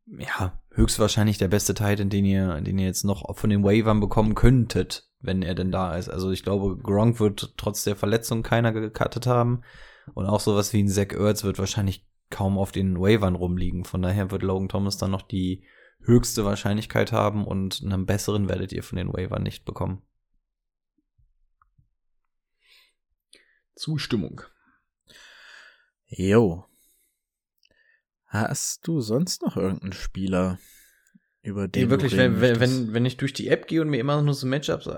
ja, 0.06 0.58
höchstwahrscheinlich 0.72 1.38
der 1.38 1.48
beste 1.48 1.74
Titan, 1.74 2.08
den 2.08 2.24
ihr, 2.24 2.60
den 2.60 2.78
ihr 2.78 2.86
jetzt 2.86 3.04
noch 3.04 3.36
von 3.36 3.50
den 3.50 3.64
Wavern 3.64 4.00
bekommen 4.00 4.34
könntet, 4.34 5.08
wenn 5.20 5.42
er 5.42 5.54
denn 5.54 5.72
da 5.72 5.96
ist. 5.96 6.08
Also 6.08 6.30
ich 6.30 6.42
glaube, 6.42 6.76
Gronk 6.76 7.20
wird 7.20 7.54
trotz 7.56 7.84
der 7.84 7.96
Verletzung 7.96 8.42
keiner 8.42 8.72
gecuttet 8.72 9.26
haben. 9.26 9.62
Und 10.14 10.26
auch 10.26 10.40
sowas 10.40 10.72
wie 10.72 10.82
ein 10.82 10.88
Zach 10.88 11.12
Ertz 11.12 11.44
wird 11.44 11.58
wahrscheinlich 11.58 12.06
kaum 12.30 12.58
auf 12.58 12.72
den 12.72 12.98
Wavern 12.98 13.34
rumliegen. 13.34 13.84
Von 13.84 14.02
daher 14.02 14.30
wird 14.30 14.42
Logan 14.42 14.68
Thomas 14.68 14.98
dann 14.98 15.10
noch 15.10 15.22
die 15.22 15.64
höchste 16.00 16.44
Wahrscheinlichkeit 16.44 17.12
haben 17.12 17.46
und 17.46 17.82
einen 17.84 18.06
besseren 18.06 18.48
werdet 18.48 18.72
ihr 18.72 18.82
von 18.82 18.96
den 18.96 19.12
Wavern 19.12 19.42
nicht 19.42 19.64
bekommen. 19.64 20.02
Zustimmung. 23.74 24.42
Jo. 26.06 26.64
Hast 28.26 28.86
du 28.86 29.00
sonst 29.00 29.42
noch 29.42 29.56
irgendeinen 29.56 29.92
Spieler, 29.92 30.58
über 31.42 31.68
den. 31.68 31.84
Nee, 31.84 31.90
wirklich, 31.90 32.16
wenn, 32.16 32.40
wenn, 32.40 32.92
wenn 32.92 33.06
ich 33.06 33.16
durch 33.16 33.32
die 33.32 33.48
App 33.48 33.66
gehe 33.66 33.80
und 33.80 33.88
mir 33.88 34.00
immer 34.00 34.20
nur 34.22 34.34
so 34.34 34.46
Matchups 34.46 34.88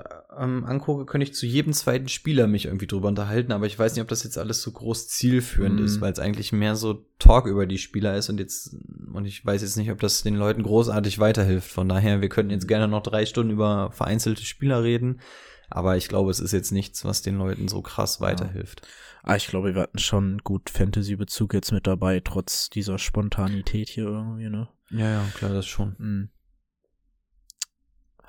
ähm, 0.40 0.64
angucke, 0.64 1.04
könnte 1.04 1.24
ich 1.24 1.34
zu 1.34 1.46
jedem 1.46 1.72
zweiten 1.72 2.08
Spieler 2.08 2.46
mich 2.46 2.64
irgendwie 2.64 2.86
drüber 2.86 3.08
unterhalten, 3.08 3.52
aber 3.52 3.66
ich 3.66 3.78
weiß 3.78 3.94
nicht, 3.94 4.02
ob 4.02 4.08
das 4.08 4.24
jetzt 4.24 4.38
alles 4.38 4.62
so 4.62 4.72
groß 4.72 5.08
zielführend 5.08 5.80
mm. 5.80 5.84
ist, 5.84 6.00
weil 6.00 6.12
es 6.12 6.18
eigentlich 6.18 6.52
mehr 6.52 6.76
so 6.76 7.04
Talk 7.18 7.46
über 7.46 7.66
die 7.66 7.78
Spieler 7.78 8.16
ist 8.16 8.30
und 8.30 8.40
jetzt, 8.40 8.74
und 9.12 9.26
ich 9.26 9.44
weiß 9.44 9.60
jetzt 9.62 9.76
nicht, 9.76 9.90
ob 9.90 10.00
das 10.00 10.22
den 10.22 10.36
Leuten 10.36 10.62
großartig 10.62 11.18
weiterhilft. 11.18 11.70
Von 11.70 11.88
daher, 11.88 12.20
wir 12.22 12.30
könnten 12.30 12.52
jetzt 12.52 12.68
gerne 12.68 12.88
noch 12.88 13.02
drei 13.02 13.26
Stunden 13.26 13.52
über 13.52 13.90
vereinzelte 13.92 14.42
Spieler 14.42 14.82
reden, 14.82 15.20
aber 15.68 15.96
ich 15.96 16.08
glaube, 16.08 16.30
es 16.30 16.40
ist 16.40 16.52
jetzt 16.52 16.72
nichts, 16.72 17.04
was 17.04 17.22
den 17.22 17.36
Leuten 17.36 17.68
so 17.68 17.82
krass 17.82 18.20
weiterhilft. 18.20 18.80
Ja. 18.82 18.88
Ah, 19.22 19.36
ich 19.36 19.46
glaube, 19.48 19.74
wir 19.74 19.82
hatten 19.82 19.98
schon 19.98 20.38
gut 20.38 20.70
Fantasy-Bezug 20.70 21.52
jetzt 21.52 21.72
mit 21.72 21.86
dabei, 21.86 22.20
trotz 22.20 22.70
dieser 22.70 22.98
Spontanität 22.98 23.90
hier 23.90 24.04
irgendwie, 24.04 24.48
ne? 24.48 24.68
Ja, 24.90 25.10
ja, 25.10 25.24
klar, 25.34 25.52
das 25.52 25.66
schon. 25.66 25.94
Mhm. 25.98 26.28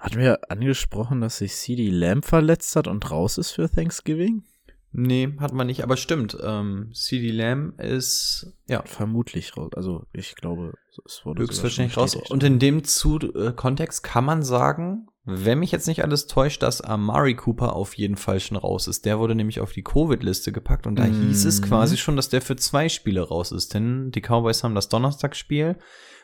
Hatten 0.01 0.17
wir 0.17 0.39
angesprochen, 0.49 1.21
dass 1.21 1.37
sich 1.37 1.55
CD 1.55 1.91
Lamb 1.91 2.25
verletzt 2.25 2.75
hat 2.75 2.87
und 2.87 3.11
raus 3.11 3.37
ist 3.37 3.51
für 3.51 3.69
Thanksgiving? 3.69 4.43
Nee, 4.93 5.35
hat 5.37 5.53
man 5.53 5.67
nicht, 5.67 5.83
aber 5.83 5.95
stimmt. 5.95 6.35
Ähm, 6.43 6.89
CD 6.91 7.29
Lamb 7.29 7.79
ist 7.79 8.51
ja 8.67 8.81
vermutlich 8.83 9.55
raus. 9.55 9.69
Also 9.75 10.07
ich 10.11 10.35
glaube, 10.35 10.73
es 11.05 11.23
wurde 11.23 11.43
höchstwahrscheinlich 11.43 11.95
raus. 11.97 12.15
Und 12.15 12.41
in 12.41 12.57
dem 12.57 12.83
Zu 12.83 13.19
äh, 13.19 13.53
Kontext 13.53 14.03
kann 14.03 14.25
man 14.25 14.41
sagen, 14.41 15.07
wenn 15.23 15.59
mich 15.59 15.71
jetzt 15.71 15.87
nicht 15.87 16.03
alles 16.03 16.25
täuscht, 16.25 16.63
dass 16.63 16.81
Amari 16.81 17.35
Cooper 17.35 17.75
auf 17.75 17.93
jeden 17.93 18.17
Fall 18.17 18.39
schon 18.39 18.57
raus 18.57 18.87
ist. 18.87 19.05
Der 19.05 19.19
wurde 19.19 19.35
nämlich 19.35 19.59
auf 19.59 19.71
die 19.71 19.83
Covid-Liste 19.83 20.51
gepackt 20.51 20.87
und 20.87 20.95
da 20.95 21.05
mm. 21.05 21.27
hieß 21.27 21.45
es 21.45 21.61
quasi 21.61 21.95
schon, 21.95 22.15
dass 22.15 22.29
der 22.29 22.41
für 22.41 22.55
zwei 22.55 22.89
Spiele 22.89 23.21
raus 23.21 23.51
ist. 23.51 23.75
Denn 23.75 24.09
die 24.09 24.21
Cowboys 24.21 24.63
haben 24.63 24.73
das 24.73 24.89
Donnerstagsspiel 24.89 25.77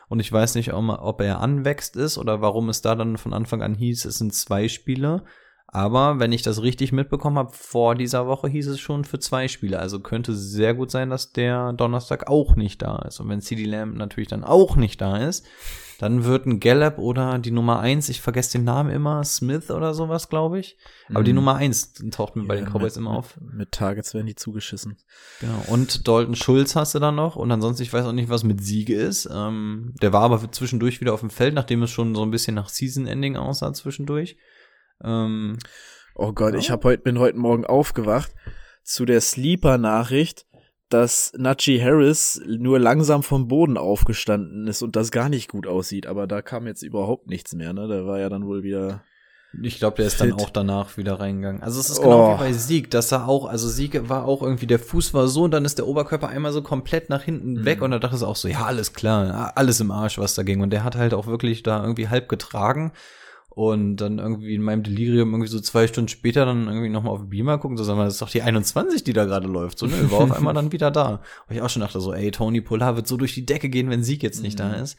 und 0.08 0.20
ich 0.20 0.32
weiß 0.32 0.54
nicht, 0.54 0.72
ob 0.72 1.20
er 1.20 1.40
anwächst 1.40 1.96
ist 1.96 2.18
oder 2.18 2.40
warum 2.40 2.68
es 2.68 2.80
da 2.80 2.94
dann 2.94 3.16
von 3.18 3.34
Anfang 3.34 3.62
an 3.62 3.74
hieß, 3.74 4.06
es 4.06 4.18
sind 4.18 4.34
zwei 4.34 4.68
Spiele. 4.68 5.22
Aber 5.70 6.18
wenn 6.18 6.32
ich 6.32 6.40
das 6.40 6.62
richtig 6.62 6.92
mitbekommen 6.92 7.36
habe, 7.36 7.52
vor 7.52 7.94
dieser 7.94 8.26
Woche 8.26 8.48
hieß 8.48 8.68
es 8.68 8.80
schon 8.80 9.04
für 9.04 9.18
zwei 9.18 9.48
Spiele. 9.48 9.78
Also 9.78 10.00
könnte 10.00 10.34
sehr 10.34 10.72
gut 10.72 10.90
sein, 10.90 11.10
dass 11.10 11.32
der 11.32 11.74
Donnerstag 11.74 12.26
auch 12.30 12.56
nicht 12.56 12.80
da 12.80 13.00
ist. 13.00 13.20
Und 13.20 13.28
wenn 13.28 13.42
CD 13.42 13.64
Lamb 13.64 13.94
natürlich 13.94 14.30
dann 14.30 14.44
auch 14.44 14.76
nicht 14.76 14.98
da 15.02 15.18
ist, 15.18 15.46
dann 15.98 16.24
wird 16.24 16.46
ein 16.46 16.60
Gallup 16.60 16.98
oder 16.98 17.40
die 17.40 17.50
Nummer 17.50 17.80
eins, 17.80 18.08
ich 18.08 18.20
vergesse 18.20 18.52
den 18.52 18.64
Namen 18.64 18.90
immer, 18.90 19.24
Smith 19.24 19.68
oder 19.68 19.94
sowas, 19.94 20.28
glaube 20.28 20.60
ich. 20.60 20.78
Aber 21.08 21.20
mhm. 21.20 21.24
die 21.24 21.32
Nummer 21.32 21.56
eins 21.56 21.92
taucht 22.12 22.36
mir 22.36 22.42
ja, 22.42 22.48
bei 22.48 22.56
den 22.56 22.66
Cowboys 22.66 22.94
mit, 22.94 23.04
immer 23.04 23.16
auf. 23.16 23.36
Mit, 23.40 23.54
mit 23.54 23.72
Targets 23.72 24.14
werden 24.14 24.28
die 24.28 24.36
zugeschissen. 24.36 24.96
Genau. 25.40 25.60
Und 25.66 26.06
Dalton 26.06 26.36
Schulz 26.36 26.76
hast 26.76 26.94
du 26.94 27.00
dann 27.00 27.16
noch. 27.16 27.34
Und 27.34 27.50
ansonsten, 27.50 27.82
ich 27.82 27.92
weiß 27.92 28.06
auch 28.06 28.12
nicht, 28.12 28.28
was 28.28 28.44
mit 28.44 28.62
Siege 28.62 28.94
ist. 28.94 29.28
Ähm, 29.32 29.92
der 30.00 30.12
war 30.12 30.22
aber 30.22 30.52
zwischendurch 30.52 31.00
wieder 31.00 31.14
auf 31.14 31.20
dem 31.20 31.30
Feld, 31.30 31.54
nachdem 31.54 31.82
es 31.82 31.90
schon 31.90 32.14
so 32.14 32.22
ein 32.22 32.30
bisschen 32.30 32.54
nach 32.54 32.68
Season-Ending 32.68 33.36
aussah 33.36 33.72
zwischendurch. 33.72 34.36
Ähm, 35.02 35.58
oh 36.14 36.32
Gott, 36.32 36.52
ja. 36.52 36.60
ich 36.60 36.70
hab 36.70 36.84
heute, 36.84 37.02
bin 37.02 37.18
heute 37.18 37.38
Morgen 37.38 37.66
aufgewacht 37.66 38.32
zu 38.88 39.04
der 39.04 39.20
Sleeper-Nachricht, 39.20 40.46
dass 40.88 41.32
Najee 41.36 41.82
Harris 41.82 42.40
nur 42.46 42.78
langsam 42.78 43.22
vom 43.22 43.48
Boden 43.48 43.76
aufgestanden 43.76 44.66
ist 44.66 44.82
und 44.82 44.96
das 44.96 45.10
gar 45.10 45.28
nicht 45.28 45.50
gut 45.50 45.66
aussieht, 45.66 46.06
aber 46.06 46.26
da 46.26 46.42
kam 46.42 46.66
jetzt 46.66 46.82
überhaupt 46.82 47.28
nichts 47.28 47.54
mehr, 47.54 47.72
ne? 47.72 47.88
Der 47.88 48.06
war 48.06 48.18
ja 48.18 48.28
dann 48.28 48.46
wohl 48.46 48.62
wieder. 48.62 49.02
Ich 49.62 49.78
glaube, 49.78 49.96
der 49.96 50.06
ist 50.06 50.16
fit. 50.16 50.30
dann 50.30 50.40
auch 50.40 50.50
danach 50.50 50.98
wieder 50.98 51.20
reingegangen. 51.20 51.62
Also 51.62 51.80
es 51.80 51.88
ist 51.88 52.02
genau 52.02 52.32
oh. 52.32 52.34
wie 52.34 52.38
bei 52.38 52.52
Sieg, 52.52 52.90
dass 52.90 53.12
er 53.12 53.26
auch, 53.28 53.46
also 53.46 53.66
Sieg 53.66 54.08
war 54.08 54.26
auch 54.26 54.42
irgendwie, 54.42 54.66
der 54.66 54.78
Fuß 54.78 55.14
war 55.14 55.26
so 55.26 55.44
und 55.44 55.52
dann 55.52 55.64
ist 55.64 55.78
der 55.78 55.86
Oberkörper 55.86 56.28
einmal 56.28 56.52
so 56.52 56.62
komplett 56.62 57.08
nach 57.08 57.22
hinten 57.22 57.52
mhm. 57.52 57.64
weg 57.64 57.80
und 57.80 57.90
da 57.90 57.98
dachte 57.98 58.16
es 58.16 58.22
auch 58.22 58.36
so, 58.36 58.46
ja, 58.48 58.66
alles 58.66 58.92
klar, 58.92 59.52
alles 59.56 59.80
im 59.80 59.90
Arsch, 59.90 60.18
was 60.18 60.34
da 60.34 60.42
ging. 60.42 60.60
Und 60.60 60.70
der 60.70 60.84
hat 60.84 60.96
halt 60.96 61.14
auch 61.14 61.26
wirklich 61.26 61.62
da 61.62 61.80
irgendwie 61.80 62.08
halb 62.08 62.28
getragen 62.28 62.92
und 63.50 63.96
dann 63.96 64.18
irgendwie 64.18 64.54
in 64.54 64.62
meinem 64.62 64.82
Delirium 64.82 65.32
irgendwie 65.32 65.50
so 65.50 65.60
zwei 65.60 65.86
Stunden 65.86 66.08
später 66.08 66.44
dann 66.44 66.68
irgendwie 66.68 66.90
nochmal 66.90 67.12
auf 67.12 67.20
den 67.20 67.30
Beamer 67.30 67.58
gucken, 67.58 67.76
so 67.76 67.84
sagen 67.84 67.98
wir, 67.98 68.04
das 68.04 68.14
ist 68.14 68.22
doch 68.22 68.30
die 68.30 68.42
21, 68.42 69.02
die 69.04 69.12
da 69.12 69.24
gerade 69.24 69.48
läuft. 69.48 69.78
So, 69.78 69.86
ne, 69.86 70.10
war 70.10 70.20
auf 70.20 70.32
einmal 70.36 70.54
dann 70.54 70.72
wieder 70.72 70.90
da. 70.90 71.22
Und 71.48 71.56
ich 71.56 71.62
auch 71.62 71.70
schon 71.70 71.80
dachte 71.80 72.00
so, 72.00 72.12
ey, 72.12 72.30
Tony 72.30 72.60
Polar 72.60 72.96
wird 72.96 73.08
so 73.08 73.16
durch 73.16 73.34
die 73.34 73.46
Decke 73.46 73.68
gehen, 73.68 73.90
wenn 73.90 74.04
Sieg 74.04 74.22
jetzt 74.22 74.42
nicht 74.42 74.58
mhm. 74.58 74.62
da 74.62 74.72
ist. 74.74 74.98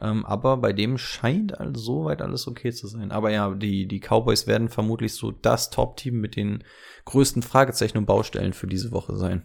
Ähm, 0.00 0.24
aber 0.24 0.56
bei 0.58 0.72
dem 0.72 0.96
scheint 0.96 1.58
also 1.58 1.80
soweit 1.80 2.22
alles 2.22 2.46
okay 2.46 2.72
zu 2.72 2.86
sein. 2.86 3.10
Aber 3.10 3.30
ja, 3.30 3.52
die, 3.54 3.86
die 3.86 4.00
Cowboys 4.00 4.46
werden 4.46 4.68
vermutlich 4.68 5.14
so 5.14 5.32
das 5.32 5.70
Top-Team 5.70 6.20
mit 6.20 6.36
den 6.36 6.64
größten 7.04 7.42
Fragezeichen 7.42 7.98
und 7.98 8.06
Baustellen 8.06 8.52
für 8.52 8.68
diese 8.68 8.92
Woche 8.92 9.16
sein. 9.16 9.42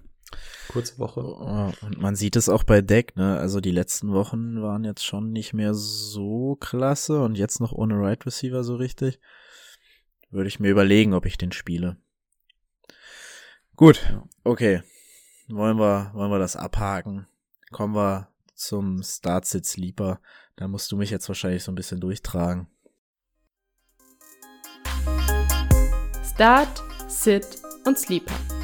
Kurze 0.67 0.97
Woche. 0.99 1.21
Oh, 1.21 1.71
und 1.85 1.99
man 1.99 2.15
sieht 2.15 2.35
es 2.35 2.49
auch 2.49 2.63
bei 2.63 2.81
Deck, 2.81 3.15
ne? 3.15 3.37
Also 3.37 3.59
die 3.59 3.71
letzten 3.71 4.13
Wochen 4.13 4.61
waren 4.61 4.83
jetzt 4.83 5.05
schon 5.05 5.31
nicht 5.31 5.53
mehr 5.53 5.73
so 5.73 6.55
klasse 6.55 7.21
und 7.21 7.37
jetzt 7.37 7.59
noch 7.59 7.71
ohne 7.71 7.95
Right 7.99 8.25
Receiver 8.25 8.63
so 8.63 8.75
richtig. 8.75 9.19
Würde 10.29 10.47
ich 10.47 10.59
mir 10.59 10.69
überlegen, 10.69 11.13
ob 11.13 11.25
ich 11.25 11.37
den 11.37 11.51
spiele. 11.51 11.97
Gut, 13.75 14.01
okay. 14.43 14.81
Wollen 15.47 15.77
wir, 15.77 16.11
wollen 16.13 16.31
wir 16.31 16.39
das 16.39 16.55
abhaken? 16.55 17.27
Kommen 17.71 17.95
wir 17.95 18.29
zum 18.55 19.03
Start 19.03 19.45
Sit 19.45 19.65
Sleeper. 19.65 20.19
Da 20.55 20.67
musst 20.67 20.91
du 20.91 20.97
mich 20.97 21.09
jetzt 21.09 21.27
wahrscheinlich 21.27 21.63
so 21.63 21.71
ein 21.71 21.75
bisschen 21.75 21.99
durchtragen. 21.99 22.67
Start, 26.33 26.83
Sit 27.07 27.45
und 27.85 27.97
Sleeper. 27.97 28.62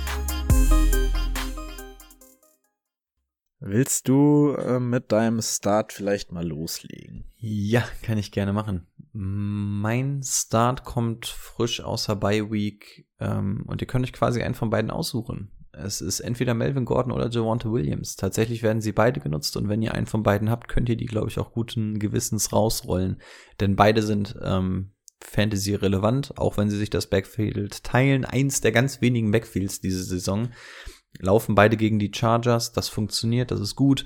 Willst 3.61 4.07
du 4.07 4.53
äh, 4.53 4.79
mit 4.79 5.11
deinem 5.11 5.41
Start 5.41 5.91
vielleicht 5.91 6.31
mal 6.31 6.47
loslegen? 6.47 7.25
Ja, 7.35 7.83
kann 8.03 8.17
ich 8.17 8.31
gerne 8.31 8.53
machen. 8.53 8.87
Mein 9.11 10.21
Start 10.23 10.85
kommt 10.85 11.25
frisch 11.25 11.81
außer 11.81 12.15
Bye 12.15 12.51
Week 12.51 13.05
ähm, 13.19 13.63
und 13.67 13.81
ihr 13.81 13.87
könnt 13.87 14.05
euch 14.05 14.13
quasi 14.13 14.41
einen 14.41 14.55
von 14.55 14.69
beiden 14.69 14.91
aussuchen. 14.91 15.51
Es 15.73 15.99
ist 15.99 16.21
entweder 16.21 16.53
Melvin 16.53 16.85
Gordon 16.85 17.11
oder 17.11 17.29
Javante 17.29 17.71
Williams. 17.71 18.15
Tatsächlich 18.15 18.63
werden 18.63 18.81
sie 18.81 18.93
beide 18.93 19.19
genutzt 19.19 19.57
und 19.57 19.67
wenn 19.67 19.81
ihr 19.81 19.93
einen 19.93 20.07
von 20.07 20.23
beiden 20.23 20.49
habt, 20.49 20.69
könnt 20.69 20.87
ihr 20.87 20.97
die, 20.97 21.05
glaube 21.05 21.27
ich, 21.29 21.37
auch 21.37 21.51
guten 21.51 21.99
Gewissens 21.99 22.53
rausrollen. 22.53 23.21
Denn 23.59 23.75
beide 23.75 24.03
sind 24.03 24.37
ähm, 24.41 24.91
Fantasy 25.21 25.75
relevant, 25.75 26.37
auch 26.37 26.57
wenn 26.57 26.69
sie 26.69 26.77
sich 26.77 26.89
das 26.89 27.07
Backfield 27.07 27.83
teilen. 27.83 28.23
Eins 28.23 28.61
der 28.61 28.71
ganz 28.71 29.01
wenigen 29.01 29.31
Backfields 29.31 29.81
diese 29.81 30.03
Saison 30.03 30.49
laufen 31.17 31.55
beide 31.55 31.77
gegen 31.77 31.99
die 31.99 32.11
Chargers. 32.13 32.71
Das 32.71 32.89
funktioniert, 32.89 33.51
das 33.51 33.59
ist 33.59 33.75
gut. 33.75 34.05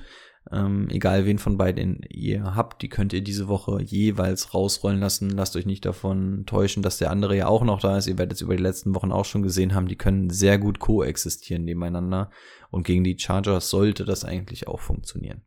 Ähm, 0.52 0.88
egal 0.90 1.24
wen 1.24 1.38
von 1.38 1.56
beiden 1.56 2.02
ihr 2.10 2.54
habt, 2.54 2.82
die 2.82 2.90
könnt 2.90 3.14
ihr 3.14 3.22
diese 3.22 3.48
Woche 3.48 3.80
jeweils 3.80 4.52
rausrollen 4.52 5.00
lassen. 5.00 5.30
Lasst 5.30 5.56
euch 5.56 5.64
nicht 5.64 5.86
davon 5.86 6.44
täuschen, 6.44 6.82
dass 6.82 6.98
der 6.98 7.10
andere 7.10 7.36
ja 7.36 7.46
auch 7.46 7.64
noch 7.64 7.80
da 7.80 7.96
ist. 7.96 8.06
Ihr 8.06 8.18
werdet 8.18 8.34
es 8.34 8.42
über 8.42 8.56
die 8.56 8.62
letzten 8.62 8.94
Wochen 8.94 9.10
auch 9.10 9.24
schon 9.24 9.42
gesehen 9.42 9.74
haben. 9.74 9.88
Die 9.88 9.96
können 9.96 10.28
sehr 10.28 10.58
gut 10.58 10.80
koexistieren 10.80 11.64
nebeneinander. 11.64 12.30
Und 12.70 12.84
gegen 12.86 13.04
die 13.04 13.18
Chargers 13.18 13.70
sollte 13.70 14.04
das 14.04 14.24
eigentlich 14.24 14.68
auch 14.68 14.80
funktionieren. 14.80 15.42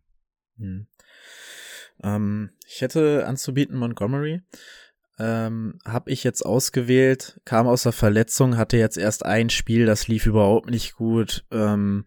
Hm. 0.57 0.87
Ähm, 2.03 2.51
ich 2.67 2.81
hätte 2.81 3.27
anzubieten 3.27 3.77
Montgomery 3.77 4.41
ähm, 5.19 5.79
habe 5.85 6.11
ich 6.11 6.23
jetzt 6.23 6.45
ausgewählt, 6.45 7.39
kam 7.45 7.67
aus 7.67 7.83
der 7.83 7.91
Verletzung, 7.91 8.57
hatte 8.57 8.77
jetzt 8.77 8.97
erst 8.97 9.25
ein 9.25 9.49
Spiel, 9.49 9.85
das 9.85 10.07
lief 10.07 10.25
überhaupt 10.25 10.69
nicht 10.69 10.95
gut. 10.95 11.45
Ähm, 11.51 12.05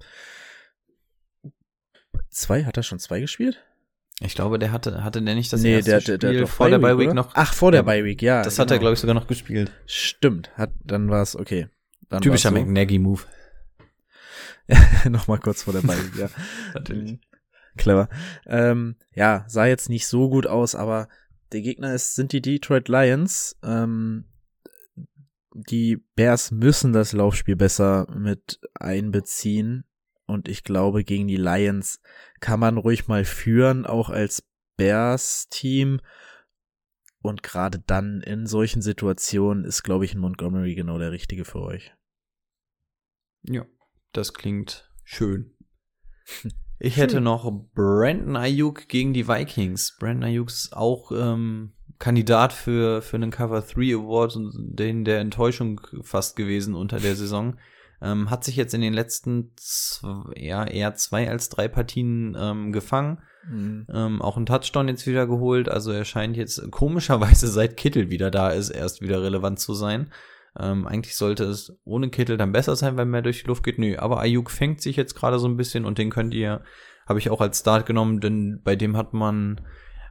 zwei, 2.28 2.64
hat 2.64 2.76
er 2.76 2.82
schon 2.82 3.00
zwei 3.00 3.20
gespielt? 3.20 3.64
Ich 4.22 4.34
glaube, 4.34 4.58
der 4.58 4.70
hatte, 4.70 5.02
hatte 5.02 5.22
der 5.22 5.34
nicht 5.34 5.52
das 5.52 5.62
nee, 5.62 5.76
erste 5.76 5.90
der, 5.90 6.00
Spiel 6.00 6.18
der, 6.18 6.32
der, 6.32 6.46
vor 6.46 6.68
der 6.68 6.78
Bye 6.78 6.98
Week 6.98 7.14
noch. 7.14 7.32
Ach, 7.34 7.54
vor 7.54 7.72
der 7.72 7.82
Bye 7.82 8.04
Week, 8.04 8.20
ja. 8.20 8.42
Das 8.42 8.54
genau. 8.54 8.62
hat 8.62 8.70
er, 8.70 8.74
genau. 8.74 8.80
glaube 8.80 8.94
ich, 8.94 9.00
sogar 9.00 9.14
noch 9.14 9.26
gespielt. 9.26 9.72
Stimmt, 9.86 10.50
hat, 10.56 10.70
dann 10.84 11.08
war 11.08 11.22
es 11.22 11.34
okay. 11.34 11.68
Dann 12.10 12.20
Typischer 12.20 12.50
so. 12.50 12.54
McNaggy-Move. 12.56 13.22
Nochmal 15.08 15.38
kurz 15.38 15.62
vor 15.62 15.72
der 15.72 15.80
Bye 15.80 15.96
Week, 15.96 16.16
ja. 16.16 16.28
Natürlich. 16.74 17.18
Clever. 17.76 18.08
Ähm, 18.46 18.96
ja, 19.14 19.44
sah 19.48 19.64
jetzt 19.64 19.88
nicht 19.88 20.06
so 20.06 20.28
gut 20.28 20.46
aus, 20.46 20.74
aber 20.74 21.08
der 21.52 21.62
Gegner 21.62 21.94
ist, 21.94 22.14
sind 22.14 22.32
die 22.32 22.42
Detroit 22.42 22.88
Lions. 22.88 23.56
Ähm, 23.62 24.24
die 25.52 25.96
Bears 26.14 26.50
müssen 26.50 26.92
das 26.92 27.12
Laufspiel 27.12 27.56
besser 27.56 28.06
mit 28.14 28.60
einbeziehen. 28.74 29.84
Und 30.26 30.48
ich 30.48 30.62
glaube, 30.62 31.02
gegen 31.02 31.26
die 31.26 31.36
Lions 31.36 32.00
kann 32.38 32.60
man 32.60 32.76
ruhig 32.76 33.08
mal 33.08 33.24
führen, 33.24 33.84
auch 33.84 34.10
als 34.10 34.44
Bears-Team. 34.76 36.00
Und 37.22 37.42
gerade 37.42 37.80
dann 37.80 38.22
in 38.22 38.46
solchen 38.46 38.80
Situationen 38.80 39.64
ist, 39.64 39.82
glaube 39.82 40.04
ich, 40.04 40.14
ein 40.14 40.20
Montgomery 40.20 40.74
genau 40.74 40.98
der 40.98 41.12
richtige 41.12 41.44
für 41.44 41.60
euch. 41.60 41.92
Ja, 43.42 43.66
das 44.12 44.32
klingt 44.32 44.90
schön. 45.04 45.56
Ich 46.82 46.96
hätte 46.96 47.18
hm. 47.18 47.24
noch 47.24 47.52
Brandon 47.74 48.36
Ayuk 48.36 48.88
gegen 48.88 49.12
die 49.12 49.28
Vikings. 49.28 49.96
Brandon 50.00 50.24
Ayuk 50.24 50.48
ist 50.48 50.74
auch 50.74 51.12
ähm, 51.12 51.72
Kandidat 51.98 52.54
für, 52.54 53.02
für 53.02 53.16
einen 53.16 53.30
Cover 53.30 53.60
3 53.60 53.96
Award 53.96 54.36
und 54.36 54.52
den 54.56 55.04
der 55.04 55.20
Enttäuschung 55.20 55.82
fast 56.02 56.36
gewesen 56.36 56.74
unter 56.74 56.98
der 56.98 57.14
Saison. 57.14 57.58
Ähm, 58.02 58.30
hat 58.30 58.44
sich 58.44 58.56
jetzt 58.56 58.72
in 58.72 58.80
den 58.80 58.94
letzten 58.94 59.52
zwei, 59.56 60.32
ja, 60.36 60.64
eher 60.64 60.94
zwei 60.94 61.28
als 61.28 61.50
drei 61.50 61.68
Partien 61.68 62.34
ähm, 62.38 62.72
gefangen. 62.72 63.18
Mhm. 63.46 63.86
Ähm, 63.92 64.22
auch 64.22 64.38
einen 64.38 64.46
Touchdown 64.46 64.88
jetzt 64.88 65.06
wieder 65.06 65.26
geholt. 65.26 65.68
Also 65.68 65.92
er 65.92 66.06
scheint 66.06 66.38
jetzt 66.38 66.70
komischerweise 66.70 67.46
seit 67.48 67.76
Kittel 67.76 68.08
wieder 68.08 68.30
da 68.30 68.48
ist, 68.48 68.70
erst 68.70 69.02
wieder 69.02 69.22
relevant 69.22 69.60
zu 69.60 69.74
sein. 69.74 70.10
Ähm, 70.58 70.86
eigentlich 70.86 71.16
sollte 71.16 71.44
es 71.44 71.78
ohne 71.84 72.10
Kittel 72.10 72.36
dann 72.36 72.52
besser 72.52 72.76
sein, 72.76 72.96
wenn 72.96 73.10
mehr 73.10 73.22
durch 73.22 73.42
die 73.42 73.48
Luft 73.48 73.62
geht. 73.62 73.78
Nö, 73.78 73.96
aber 73.98 74.20
Ayuk 74.20 74.50
fängt 74.50 74.80
sich 74.80 74.96
jetzt 74.96 75.14
gerade 75.14 75.38
so 75.38 75.46
ein 75.46 75.56
bisschen 75.56 75.84
und 75.84 75.98
den 75.98 76.10
könnt 76.10 76.34
ihr, 76.34 76.62
habe 77.06 77.18
ich 77.18 77.30
auch 77.30 77.40
als 77.40 77.60
Start 77.60 77.86
genommen, 77.86 78.20
denn 78.20 78.60
bei 78.62 78.76
dem 78.76 78.96
hat 78.96 79.12
man 79.12 79.60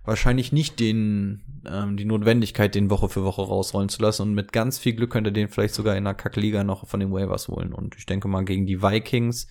wahrscheinlich 0.05 0.51
nicht 0.51 0.79
den, 0.79 1.61
ähm, 1.67 1.97
die 1.97 2.05
Notwendigkeit, 2.05 2.73
den 2.73 2.89
Woche 2.89 3.09
für 3.09 3.23
Woche 3.23 3.41
rausrollen 3.41 3.89
zu 3.89 4.01
lassen. 4.01 4.23
Und 4.23 4.33
mit 4.33 4.51
ganz 4.51 4.79
viel 4.79 4.93
Glück 4.93 5.11
könnt 5.11 5.27
ihr 5.27 5.33
den 5.33 5.49
vielleicht 5.49 5.75
sogar 5.75 5.95
in 5.95 6.05
einer 6.05 6.15
Kackliga 6.15 6.63
noch 6.63 6.87
von 6.87 6.99
den 6.99 7.11
Waivers 7.11 7.47
holen. 7.47 7.73
Und 7.73 7.95
ich 7.97 8.05
denke 8.05 8.27
mal 8.27 8.45
gegen 8.45 8.65
die 8.65 8.81
Vikings, 8.81 9.47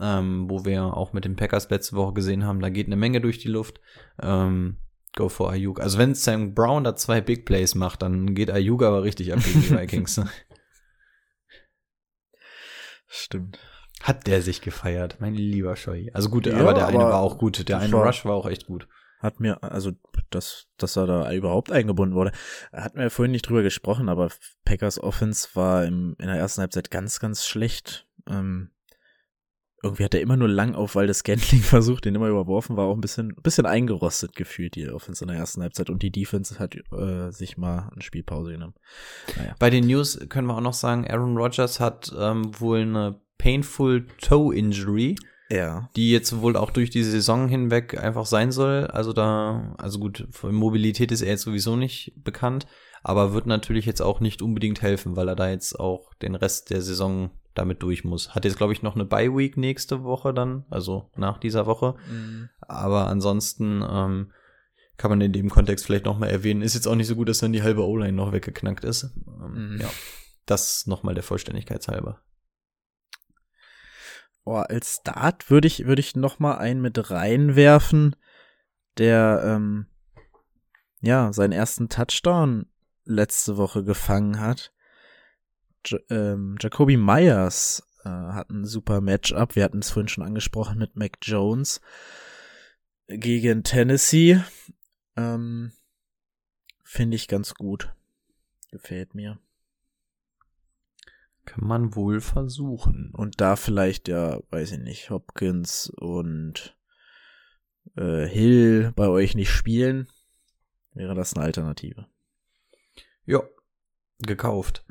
ähm, 0.00 0.50
wo 0.50 0.64
wir 0.64 0.96
auch 0.96 1.12
mit 1.12 1.24
den 1.24 1.36
Packers 1.36 1.70
letzte 1.70 1.96
Woche 1.96 2.14
gesehen 2.14 2.44
haben, 2.44 2.60
da 2.60 2.68
geht 2.68 2.86
eine 2.86 2.96
Menge 2.96 3.20
durch 3.20 3.38
die 3.38 3.48
Luft. 3.48 3.80
Ähm, 4.20 4.76
Go 5.16 5.30
for 5.30 5.50
Ayuk. 5.50 5.80
Also 5.80 5.98
wenn 5.98 6.14
Sam 6.14 6.54
Brown 6.54 6.84
da 6.84 6.94
zwei 6.94 7.20
Big 7.20 7.46
Plays 7.46 7.74
macht, 7.74 8.02
dann 8.02 8.34
geht 8.34 8.50
Ayuk 8.50 8.82
aber 8.82 9.02
richtig 9.02 9.32
ab 9.32 9.40
gegen 9.42 9.62
die 9.62 9.70
Vikings. 9.76 10.20
Stimmt. 13.08 13.58
Hat 14.02 14.26
der 14.26 14.42
sich 14.42 14.60
gefeiert, 14.60 15.16
mein 15.18 15.34
lieber 15.34 15.74
Scheu. 15.74 16.06
Also 16.12 16.28
gut, 16.28 16.46
ja, 16.46 16.58
aber 16.58 16.74
der 16.74 16.86
aber 16.86 16.98
eine 17.00 17.04
war 17.10 17.20
auch 17.20 17.38
gut. 17.38 17.66
Der 17.68 17.78
eine 17.78 17.92
war, 17.92 18.06
Rush 18.06 18.26
war 18.26 18.34
auch 18.34 18.46
echt 18.46 18.66
gut. 18.66 18.86
Hat 19.20 19.40
mir, 19.40 19.62
also, 19.62 19.92
dass, 20.28 20.66
dass 20.76 20.96
er 20.96 21.06
da 21.06 21.32
überhaupt 21.32 21.72
eingebunden 21.72 22.14
wurde. 22.14 22.32
Hat 22.72 22.94
mir 22.94 23.08
vorhin 23.08 23.32
nicht 23.32 23.48
drüber 23.48 23.62
gesprochen, 23.62 24.10
aber 24.10 24.28
Packers 24.66 25.00
Offense 25.02 25.48
war 25.54 25.86
im, 25.86 26.14
in 26.18 26.26
der 26.26 26.36
ersten 26.36 26.60
Halbzeit 26.60 26.90
ganz, 26.90 27.18
ganz 27.20 27.46
schlecht. 27.46 28.06
Ähm, 28.28 28.70
irgendwie 29.86 30.04
hat 30.04 30.14
er 30.14 30.20
immer 30.20 30.36
nur 30.36 30.48
lang 30.48 30.74
auf, 30.74 30.94
weil 30.94 31.06
das 31.06 31.18
Scantling 31.18 31.60
versucht, 31.62 32.04
den 32.04 32.14
immer 32.14 32.28
überworfen 32.28 32.76
war, 32.76 32.86
auch 32.86 32.94
ein 32.94 33.00
bisschen, 33.00 33.34
bisschen 33.42 33.66
eingerostet 33.66 34.36
gefühlt, 34.36 34.74
die 34.74 34.88
Offense 34.88 35.24
in 35.24 35.28
der 35.28 35.38
ersten 35.38 35.62
Halbzeit. 35.62 35.90
Und 35.90 36.02
die 36.02 36.10
Defense 36.10 36.58
hat 36.58 36.76
äh, 36.92 37.30
sich 37.30 37.56
mal 37.56 37.90
eine 37.92 38.02
Spielpause 38.02 38.52
genommen. 38.52 38.74
Naja. 39.36 39.54
Bei 39.58 39.70
den 39.70 39.86
News 39.86 40.18
können 40.28 40.46
wir 40.46 40.56
auch 40.56 40.60
noch 40.60 40.74
sagen, 40.74 41.06
Aaron 41.08 41.36
Rodgers 41.36 41.80
hat 41.80 42.12
ähm, 42.18 42.50
wohl 42.60 42.80
eine 42.80 43.20
painful 43.38 44.06
toe 44.20 44.54
injury. 44.54 45.16
Ja. 45.48 45.90
Die 45.94 46.10
jetzt 46.10 46.40
wohl 46.40 46.56
auch 46.56 46.70
durch 46.70 46.90
die 46.90 47.04
Saison 47.04 47.48
hinweg 47.48 47.96
einfach 48.02 48.26
sein 48.26 48.50
soll. 48.50 48.88
Also 48.88 49.12
da, 49.12 49.74
also 49.78 50.00
gut, 50.00 50.26
von 50.30 50.54
Mobilität 50.54 51.12
ist 51.12 51.22
er 51.22 51.28
jetzt 51.28 51.42
sowieso 51.42 51.76
nicht 51.76 52.12
bekannt, 52.16 52.66
aber 53.04 53.32
wird 53.32 53.46
natürlich 53.46 53.86
jetzt 53.86 54.02
auch 54.02 54.18
nicht 54.18 54.42
unbedingt 54.42 54.82
helfen, 54.82 55.14
weil 55.14 55.28
er 55.28 55.36
da 55.36 55.48
jetzt 55.48 55.78
auch 55.78 56.12
den 56.14 56.34
Rest 56.34 56.70
der 56.70 56.82
Saison 56.82 57.30
damit 57.58 57.82
durch 57.82 58.04
muss. 58.04 58.34
Hat 58.34 58.44
jetzt, 58.44 58.56
glaube 58.56 58.72
ich, 58.72 58.82
noch 58.82 58.94
eine 58.94 59.04
Bye-Week 59.04 59.56
nächste 59.56 60.04
Woche 60.04 60.34
dann, 60.34 60.64
also 60.70 61.10
nach 61.16 61.38
dieser 61.38 61.66
Woche. 61.66 61.94
Mhm. 62.10 62.48
Aber 62.60 63.08
ansonsten 63.08 63.82
ähm, 63.88 64.32
kann 64.96 65.10
man 65.10 65.20
in 65.20 65.32
dem 65.32 65.50
Kontext 65.50 65.86
vielleicht 65.86 66.04
noch 66.04 66.18
mal 66.18 66.28
erwähnen, 66.28 66.62
ist 66.62 66.74
jetzt 66.74 66.86
auch 66.86 66.94
nicht 66.94 67.06
so 67.06 67.16
gut, 67.16 67.28
dass 67.28 67.38
dann 67.38 67.52
die 67.52 67.62
halbe 67.62 67.86
O-Line 67.86 68.12
noch 68.12 68.32
weggeknackt 68.32 68.84
ist. 68.84 69.10
Ähm, 69.26 69.74
mhm. 69.74 69.80
Ja, 69.80 69.90
das 70.46 70.86
noch 70.86 71.02
mal 71.02 71.14
der 71.14 71.24
Vollständigkeit 71.24 71.86
halber. 71.88 72.22
Oh, 74.44 74.54
als 74.54 74.98
Start 75.00 75.50
würde 75.50 75.66
ich, 75.66 75.86
würde 75.86 76.00
ich 76.00 76.14
noch 76.14 76.38
mal 76.38 76.56
einen 76.56 76.80
mit 76.80 77.10
reinwerfen, 77.10 78.14
der 78.96 79.42
ähm, 79.44 79.86
ja 81.00 81.32
seinen 81.32 81.52
ersten 81.52 81.88
Touchdown 81.88 82.66
letzte 83.04 83.56
Woche 83.56 83.82
gefangen 83.82 84.40
hat 84.40 84.72
ähm, 86.10 86.56
Jacoby 86.60 86.96
Myers 86.96 87.86
äh, 88.04 88.08
hat 88.08 88.50
ein 88.50 88.64
super 88.64 89.00
Matchup. 89.00 89.56
Wir 89.56 89.64
hatten 89.64 89.78
es 89.78 89.90
vorhin 89.90 90.08
schon 90.08 90.24
angesprochen 90.24 90.78
mit 90.78 90.96
Mac 90.96 91.18
Jones 91.22 91.80
gegen 93.08 93.62
Tennessee. 93.62 94.40
Ähm, 95.16 95.72
Finde 96.84 97.16
ich 97.16 97.28
ganz 97.28 97.54
gut. 97.54 97.94
Gefällt 98.70 99.14
mir. 99.14 99.38
Kann 101.44 101.66
man 101.66 101.94
wohl 101.94 102.20
versuchen. 102.20 103.12
Und 103.14 103.40
da 103.40 103.56
vielleicht, 103.56 104.08
ja, 104.08 104.40
weiß 104.50 104.72
ich 104.72 104.78
nicht, 104.80 105.10
Hopkins 105.10 105.90
und 105.90 106.76
äh, 107.96 108.26
Hill 108.26 108.92
bei 108.96 109.08
euch 109.08 109.34
nicht 109.34 109.50
spielen, 109.50 110.08
wäre 110.92 111.14
das 111.14 111.34
eine 111.34 111.44
Alternative. 111.44 112.06
Ja, 113.24 113.42
gekauft. 114.18 114.84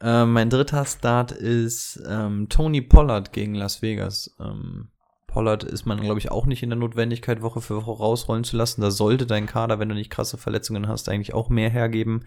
Äh, 0.00 0.24
mein 0.24 0.50
dritter 0.50 0.84
Start 0.84 1.32
ist 1.32 2.02
ähm, 2.08 2.48
Tony 2.48 2.80
Pollard 2.80 3.32
gegen 3.32 3.54
Las 3.54 3.82
Vegas. 3.82 4.34
Ähm, 4.40 4.88
Pollard 5.26 5.62
ist 5.62 5.86
man, 5.86 6.00
glaube 6.00 6.18
ich, 6.18 6.30
auch 6.30 6.46
nicht 6.46 6.62
in 6.62 6.70
der 6.70 6.78
Notwendigkeit, 6.78 7.42
Woche 7.42 7.60
für 7.60 7.76
Woche 7.76 8.02
rausrollen 8.02 8.44
zu 8.44 8.56
lassen. 8.56 8.80
Da 8.80 8.90
sollte 8.90 9.26
dein 9.26 9.46
Kader, 9.46 9.78
wenn 9.78 9.88
du 9.88 9.94
nicht 9.94 10.10
krasse 10.10 10.38
Verletzungen 10.38 10.88
hast, 10.88 11.08
eigentlich 11.08 11.34
auch 11.34 11.50
mehr 11.50 11.70
hergeben. 11.70 12.24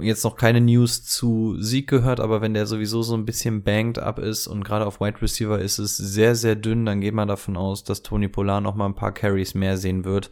Jetzt 0.00 0.24
noch 0.24 0.36
keine 0.36 0.60
News 0.60 1.04
zu 1.04 1.56
Sieg 1.60 1.88
gehört, 1.88 2.20
aber 2.20 2.40
wenn 2.40 2.54
der 2.54 2.66
sowieso 2.66 3.02
so 3.02 3.14
ein 3.16 3.24
bisschen 3.24 3.62
banged 3.62 3.98
up 3.98 4.18
ist 4.18 4.48
und 4.48 4.64
gerade 4.64 4.84
auf 4.84 5.00
Wide 5.00 5.22
Receiver 5.22 5.60
ist 5.60 5.78
es 5.78 5.96
sehr, 5.96 6.34
sehr 6.34 6.56
dünn, 6.56 6.84
dann 6.84 7.00
geht 7.00 7.14
man 7.14 7.28
davon 7.28 7.56
aus, 7.56 7.84
dass 7.84 8.02
Tony 8.02 8.28
Pollard 8.28 8.62
noch 8.62 8.74
mal 8.74 8.86
ein 8.86 8.96
paar 8.96 9.14
Carries 9.14 9.54
mehr 9.54 9.76
sehen 9.76 10.04
wird. 10.04 10.30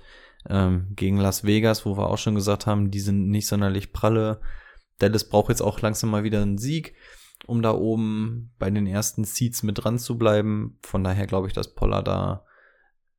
Ähm, 0.49 0.89
gegen 0.95 1.19
Las 1.19 1.45
Vegas, 1.45 1.87
wo 1.87 1.97
wir 1.97 2.11
auch 2.11 2.19
schon 2.19 2.35
gesagt 2.35 2.67
haben, 2.67 2.91
die 2.91 3.01
sind 3.01 3.29
nicht 3.29 3.47
sonderlich 3.47 3.93
pralle 3.93 4.41
Dallas 4.99 5.29
braucht 5.29 5.49
jetzt 5.49 5.63
auch 5.63 5.81
langsam 5.81 6.11
mal 6.11 6.25
wieder 6.25 6.43
einen 6.43 6.59
Sieg, 6.59 6.95
um 7.47 7.63
da 7.63 7.73
oben 7.73 8.53
bei 8.59 8.71
den 8.71 8.87
ersten 8.87 9.25
Seeds 9.25 9.63
mit 9.63 9.83
dran 9.83 9.99
zu 9.99 10.17
bleiben. 10.17 10.79
Von 10.83 11.05
daher 11.05 11.27
glaube 11.27 11.47
ich, 11.49 11.53
dass 11.53 11.75
Poller 11.75 12.03
da 12.03 12.45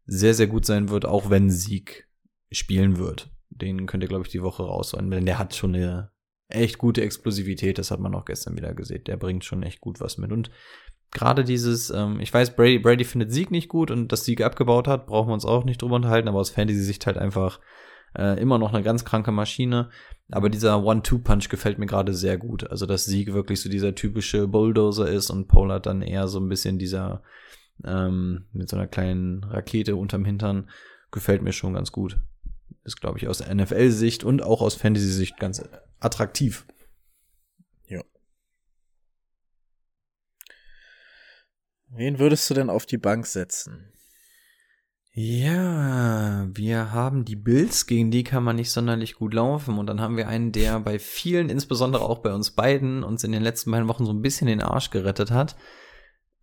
sehr, 0.05 0.34
sehr 0.34 0.47
gut 0.47 0.65
sein 0.65 0.89
wird, 0.89 1.05
auch 1.05 1.30
wenn 1.30 1.49
Sieg 1.49 2.07
spielen 2.51 2.97
wird. 2.97 3.30
Den 3.49 3.86
könnt 3.86 4.03
ihr, 4.03 4.09
glaube 4.09 4.26
ich, 4.26 4.32
die 4.32 4.41
Woche 4.41 4.63
rausholen, 4.63 5.11
denn 5.11 5.26
der 5.26 5.39
hat 5.39 5.55
schon 5.55 5.76
eine 5.76 6.11
echt 6.47 6.78
gute 6.78 7.01
Explosivität. 7.01 7.78
Das 7.78 7.91
hat 7.91 7.99
man 7.99 8.13
auch 8.15 8.26
gestern 8.26 8.55
wieder 8.55 8.73
gesehen. 8.73 9.03
Der 9.05 9.17
bringt 9.17 9.43
schon 9.43 9.63
echt 9.63 9.82
gut 9.82 9.99
was 9.99 10.17
mit. 10.17 10.32
Und 10.32 10.51
gerade 11.11 11.43
dieses, 11.43 11.89
ähm, 11.89 12.19
ich 12.19 12.34
weiß, 12.34 12.55
Brady, 12.55 12.80
Brady 12.80 13.03
findet 13.03 13.32
Sieg 13.32 13.51
nicht 13.51 13.69
gut 13.69 13.91
und 13.91 14.11
dass 14.11 14.26
Sieg 14.26 14.41
abgebaut 14.41 14.88
hat, 14.88 15.07
brauchen 15.07 15.30
wir 15.30 15.34
uns 15.34 15.45
auch 15.45 15.63
nicht 15.63 15.82
drüber 15.82 15.95
unterhalten, 15.95 16.28
aber 16.28 16.39
aus 16.39 16.49
Fantasy-Sicht 16.51 17.05
halt 17.05 17.17
einfach 17.17 17.59
äh, 18.18 18.39
immer 18.39 18.57
noch 18.57 18.74
eine 18.74 18.84
ganz 18.84 19.05
kranke 19.05 19.32
Maschine. 19.32 19.89
Aber 20.32 20.49
dieser 20.49 20.84
One-Two-Punch 20.84 21.49
gefällt 21.49 21.78
mir 21.78 21.86
gerade 21.86 22.13
sehr 22.13 22.38
gut. 22.38 22.70
Also, 22.70 22.86
dass 22.86 23.05
Sieg 23.05 23.34
wirklich 23.34 23.61
so 23.61 23.70
dieser 23.70 23.93
typische 23.93 24.47
Bulldozer 24.47 25.07
ist 25.07 25.30
und 25.30 25.47
Pollard 25.47 25.86
dann 25.86 26.01
eher 26.01 26.28
so 26.28 26.39
ein 26.39 26.49
bisschen 26.49 26.80
dieser 26.80 27.22
ähm, 27.84 28.45
mit 28.51 28.70
so 28.70 28.78
einer 28.78 28.88
kleinen 28.88 29.43
Rakete 29.43 29.95
unterm 29.95 30.26
Hintern, 30.26 30.70
gefällt 31.11 31.41
mir 31.41 31.53
schon 31.53 31.74
ganz 31.74 31.91
gut. 31.91 32.20
Ist, 32.84 33.01
glaube 33.01 33.18
ich, 33.18 33.28
aus 33.28 33.45
NFL-Sicht 33.45 34.24
und 34.24 34.43
auch 34.43 34.61
aus 34.61 34.76
Fantasy-Sicht 34.76 35.38
ganz 35.38 35.63
attraktiv. 35.99 36.66
Ja. 37.88 38.03
Wen 41.89 42.20
würdest 42.20 42.49
du 42.49 42.53
denn 42.53 42.70
auf 42.70 42.86
die 42.86 42.97
Bank 42.97 43.26
setzen? 43.26 43.91
Ja, 45.18 46.45
wir 46.53 46.91
haben 46.91 47.24
die 47.24 47.38
Bills, 47.38 47.88
gegen 47.88 48.11
die 48.11 48.26
kann 48.26 48.43
man 48.43 48.57
nicht 48.57 48.70
sonderlich 48.70 49.16
gut 49.16 49.34
laufen. 49.34 49.78
Und 49.78 49.88
dann 49.88 50.01
haben 50.01 50.18
wir 50.18 50.28
einen, 50.28 50.51
der 50.51 50.78
bei 50.82 50.99
vielen, 50.99 51.47
insbesondere 51.47 52.03
auch 52.03 52.20
bei 52.20 52.34
uns 52.34 52.51
beiden, 52.51 53.01
uns 53.01 53.24
in 53.24 53.32
den 53.32 53.41
letzten 53.41 53.72
beiden 53.72 53.88
Wochen 53.88 54.05
so 54.05 54.11
ein 54.11 54.22
bisschen 54.22 54.47
den 54.47 54.61
Arsch 54.61 54.89
gerettet 54.89 55.32
hat. 55.32 55.55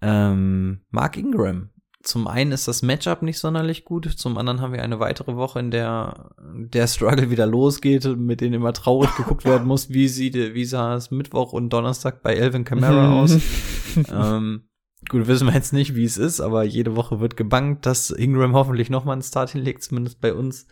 Ähm, 0.01 0.87
Mark 0.91 1.19
Ingram. 1.19 1.69
Zum 2.03 2.27
einen 2.27 2.51
ist 2.51 2.67
das 2.67 2.81
Matchup 2.81 3.21
nicht 3.21 3.39
sonderlich 3.39 3.85
gut, 3.85 4.07
zum 4.07 4.37
anderen 4.39 4.61
haben 4.61 4.73
wir 4.73 4.83
eine 4.83 4.99
weitere 4.99 5.37
Woche, 5.37 5.61
in 5.61 5.71
der 5.71 6.31
der 6.41 6.89
Struggle 6.89 7.31
wieder 7.31 7.47
losgeht, 7.47 8.05
mit 8.17 8.41
denen 8.41 8.55
immer 8.55 8.73
traurig 8.73 9.15
geguckt 9.17 9.45
werden 9.45 9.69
muss, 9.69 9.91
wie 9.91 10.09
sieht, 10.09 10.35
wie 10.35 10.65
sah 10.65 10.95
es 10.95 11.11
Mittwoch 11.11 11.53
und 11.53 11.71
Donnerstag 11.71 12.23
bei 12.23 12.35
Elvin 12.35 12.65
Kamara 12.65 13.21
aus. 13.21 13.37
ähm, 14.11 14.65
Gut, 15.09 15.27
wissen 15.27 15.49
wir 15.49 15.55
jetzt 15.55 15.73
nicht, 15.73 15.95
wie 15.95 16.05
es 16.05 16.17
ist, 16.17 16.41
aber 16.41 16.63
jede 16.63 16.97
Woche 16.97 17.21
wird 17.21 17.37
gebankt, 17.37 17.87
dass 17.87 18.11
Ingram 18.11 18.55
hoffentlich 18.55 18.89
nochmal 18.89 19.15
einen 19.15 19.23
Start 19.23 19.51
hinlegt, 19.51 19.83
zumindest 19.83 20.21
bei 20.21 20.33
uns. 20.33 20.67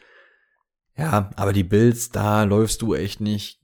Ja, 0.97 1.31
aber 1.37 1.53
die 1.53 1.65
Bills, 1.65 2.11
da 2.11 2.45
läufst 2.45 2.83
du 2.83 2.95
echt 2.95 3.21
nicht. 3.21 3.61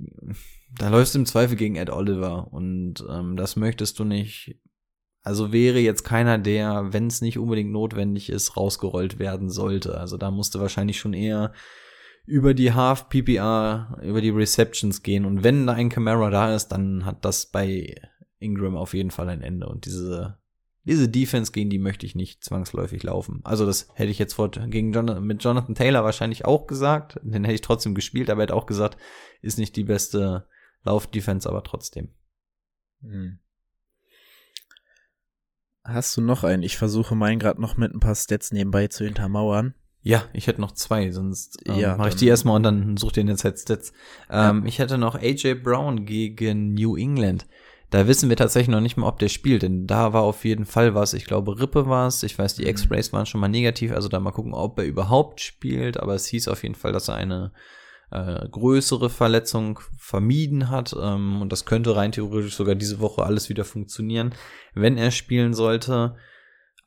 Da 0.78 0.88
läufst 0.88 1.14
du 1.14 1.20
im 1.20 1.26
Zweifel 1.26 1.56
gegen 1.56 1.76
Ed 1.76 1.90
Oliver 1.90 2.52
und 2.52 3.04
ähm, 3.08 3.36
das 3.36 3.56
möchtest 3.56 3.98
du 3.98 4.04
nicht. 4.04 4.58
Also 5.22 5.52
wäre 5.52 5.78
jetzt 5.78 6.04
keiner, 6.04 6.38
der, 6.38 6.92
wenn 6.92 7.06
es 7.06 7.20
nicht 7.20 7.38
unbedingt 7.38 7.72
notwendig 7.72 8.30
ist, 8.30 8.56
rausgerollt 8.56 9.18
werden 9.18 9.50
sollte. 9.50 9.98
Also 9.98 10.16
da 10.16 10.30
musste 10.30 10.60
wahrscheinlich 10.60 10.98
schon 10.98 11.14
eher 11.14 11.52
über 12.26 12.54
die 12.54 12.72
Half 12.72 13.08
PPR, 13.08 13.98
über 14.02 14.20
die 14.20 14.30
Receptions 14.30 15.02
gehen. 15.02 15.24
Und 15.24 15.42
wenn 15.42 15.66
da 15.66 15.74
ein 15.74 15.88
Camera 15.88 16.30
da 16.30 16.54
ist, 16.54 16.68
dann 16.68 17.04
hat 17.04 17.24
das 17.24 17.46
bei 17.46 17.94
Ingram 18.38 18.76
auf 18.76 18.94
jeden 18.94 19.10
Fall 19.10 19.28
ein 19.28 19.42
Ende. 19.42 19.68
Und 19.68 19.86
diese 19.86 20.38
diese 20.86 21.08
Defense, 21.08 21.50
gegen 21.50 21.68
die 21.68 21.80
möchte 21.80 22.06
ich 22.06 22.14
nicht 22.14 22.44
zwangsläufig 22.44 23.02
laufen. 23.02 23.40
Also 23.42 23.66
das 23.66 23.88
hätte 23.94 24.10
ich 24.10 24.20
jetzt 24.20 24.34
vor, 24.34 24.50
gegen 24.50 24.92
John, 24.92 25.26
mit 25.26 25.42
Jonathan 25.42 25.74
Taylor 25.74 26.04
wahrscheinlich 26.04 26.44
auch 26.44 26.68
gesagt. 26.68 27.18
Den 27.22 27.44
hätte 27.44 27.56
ich 27.56 27.60
trotzdem 27.60 27.94
gespielt, 27.94 28.30
aber 28.30 28.42
er 28.42 28.44
hat 28.44 28.52
auch 28.52 28.66
gesagt, 28.66 28.96
ist 29.42 29.58
nicht 29.58 29.74
die 29.74 29.84
beste 29.84 30.46
Lauf-Defense, 30.84 31.48
aber 31.48 31.64
trotzdem. 31.64 32.10
Hm. 33.02 33.40
Hast 35.82 36.16
du 36.16 36.20
noch 36.20 36.44
einen? 36.44 36.62
Ich 36.62 36.76
versuche 36.76 37.16
meinen 37.16 37.40
gerade 37.40 37.60
noch 37.60 37.76
mit 37.76 37.92
ein 37.92 38.00
paar 38.00 38.14
Stats 38.14 38.52
nebenbei 38.52 38.86
zu 38.86 39.04
hintermauern. 39.04 39.74
Ja, 40.02 40.24
ich 40.32 40.46
hätte 40.46 40.60
noch 40.60 40.70
zwei, 40.70 41.10
sonst 41.10 41.58
ähm, 41.66 41.80
ja, 41.80 41.96
mache 41.96 42.10
ich 42.10 42.14
die 42.14 42.28
erstmal 42.28 42.54
und 42.54 42.62
dann 42.62 42.96
such 42.96 43.10
dir 43.10 43.22
in 43.22 43.26
der 43.26 43.36
Zeit 43.36 43.58
Stats. 43.58 43.92
Ähm, 44.30 44.60
ja. 44.60 44.66
Ich 44.66 44.78
hätte 44.78 44.98
noch 44.98 45.16
AJ 45.16 45.54
Brown 45.54 46.06
gegen 46.06 46.74
New 46.74 46.96
England. 46.96 47.46
Da 47.96 48.06
wissen 48.06 48.28
wir 48.28 48.36
tatsächlich 48.36 48.68
noch 48.68 48.82
nicht 48.82 48.98
mal, 48.98 49.08
ob 49.08 49.18
der 49.20 49.30
spielt, 49.30 49.62
denn 49.62 49.86
da 49.86 50.12
war 50.12 50.20
auf 50.20 50.44
jeden 50.44 50.66
Fall 50.66 50.94
was. 50.94 51.14
Ich 51.14 51.24
glaube, 51.24 51.58
Rippe 51.58 51.88
war 51.88 52.08
es. 52.08 52.22
Ich 52.24 52.38
weiß, 52.38 52.54
die 52.54 52.64
mhm. 52.64 52.68
X-Rays 52.68 53.14
waren 53.14 53.24
schon 53.24 53.40
mal 53.40 53.48
negativ, 53.48 53.90
also 53.92 54.10
da 54.10 54.20
mal 54.20 54.32
gucken, 54.32 54.52
ob 54.52 54.78
er 54.78 54.84
überhaupt 54.84 55.40
spielt. 55.40 55.98
Aber 55.98 56.14
es 56.14 56.26
hieß 56.26 56.48
auf 56.48 56.62
jeden 56.62 56.74
Fall, 56.74 56.92
dass 56.92 57.08
er 57.08 57.14
eine 57.14 57.52
äh, 58.10 58.46
größere 58.50 59.08
Verletzung 59.08 59.80
vermieden 59.96 60.68
hat. 60.68 60.94
Ähm, 61.00 61.40
und 61.40 61.52
das 61.52 61.64
könnte 61.64 61.96
rein 61.96 62.12
theoretisch 62.12 62.54
sogar 62.54 62.74
diese 62.74 63.00
Woche 63.00 63.24
alles 63.24 63.48
wieder 63.48 63.64
funktionieren, 63.64 64.34
wenn 64.74 64.98
er 64.98 65.10
spielen 65.10 65.54
sollte. 65.54 66.16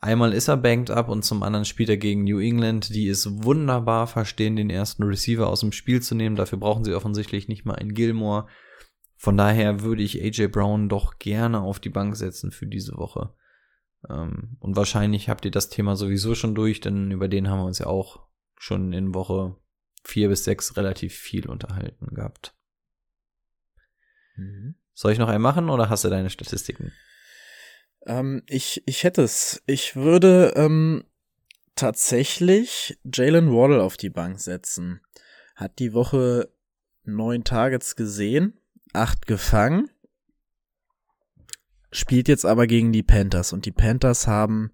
Einmal 0.02 0.32
ist 0.32 0.48
er 0.48 0.58
banked 0.58 0.92
up 0.92 1.10
und 1.10 1.26
zum 1.26 1.42
anderen 1.42 1.66
spielt 1.66 1.90
er 1.90 1.98
gegen 1.98 2.24
New 2.24 2.38
England, 2.38 2.94
die 2.94 3.08
es 3.08 3.44
wunderbar 3.44 4.06
verstehen, 4.06 4.56
den 4.56 4.70
ersten 4.70 5.02
Receiver 5.02 5.48
aus 5.48 5.62
dem 5.62 5.72
Spiel 5.72 6.04
zu 6.04 6.14
nehmen. 6.14 6.36
Dafür 6.36 6.60
brauchen 6.60 6.86
sie 6.86 6.94
offensichtlich 6.94 7.48
nicht 7.48 7.66
mal 7.66 7.78
einen 7.78 7.96
Gilmore. 7.96 8.46
Von 9.22 9.36
daher 9.36 9.82
würde 9.82 10.02
ich 10.02 10.24
AJ 10.24 10.48
Brown 10.48 10.88
doch 10.88 11.20
gerne 11.20 11.60
auf 11.60 11.82
die 11.82 11.90
Bank 11.90 12.16
setzen 12.16 12.52
für 12.52 12.66
diese 12.66 12.96
Woche. 12.96 13.34
Ähm, 14.10 14.56
und 14.62 14.78
wahrscheinlich 14.78 15.28
habt 15.28 15.44
ihr 15.44 15.52
das 15.52 15.68
Thema 15.68 15.98
sowieso 15.98 16.36
schon 16.36 16.56
durch, 16.56 16.80
denn 16.80 17.12
über 17.12 17.28
den 17.28 17.50
haben 17.50 17.60
wir 17.60 17.66
uns 17.66 17.80
ja 17.80 17.88
auch 17.88 18.22
schon 18.58 18.94
in 18.94 19.14
Woche 19.14 19.58
vier 20.06 20.30
bis 20.30 20.46
sechs 20.46 20.78
relativ 20.78 21.14
viel 21.14 21.50
unterhalten 21.50 22.16
gehabt. 22.16 22.56
Mhm. 24.38 24.76
Soll 24.94 25.12
ich 25.12 25.20
noch 25.20 25.28
einen 25.28 25.44
machen 25.44 25.70
oder 25.70 25.90
hast 25.90 26.06
du 26.06 26.10
deine 26.10 26.30
Statistiken? 26.30 26.94
Ähm, 28.06 28.44
ich, 28.48 28.84
ich 28.86 29.04
hätte 29.04 29.24
es. 29.24 29.62
Ich 29.66 29.98
würde 29.98 30.54
ähm, 30.56 31.04
tatsächlich 31.76 32.98
Jalen 33.04 33.52
Waddle 33.52 33.84
auf 33.84 33.98
die 33.98 34.10
Bank 34.10 34.40
setzen. 34.40 35.02
Hat 35.58 35.78
die 35.80 35.92
Woche 35.92 36.54
neun 37.04 37.44
Targets 37.44 37.98
gesehen, 37.98 38.59
acht 38.94 39.26
gefangen. 39.28 39.90
Spielt 41.92 42.28
jetzt 42.28 42.46
aber 42.46 42.68
gegen 42.68 42.92
die 42.92 43.04
Panthers 43.04 43.52
und 43.54 43.66
die 43.66 43.72
Panthers 43.72 44.28
haben 44.28 44.72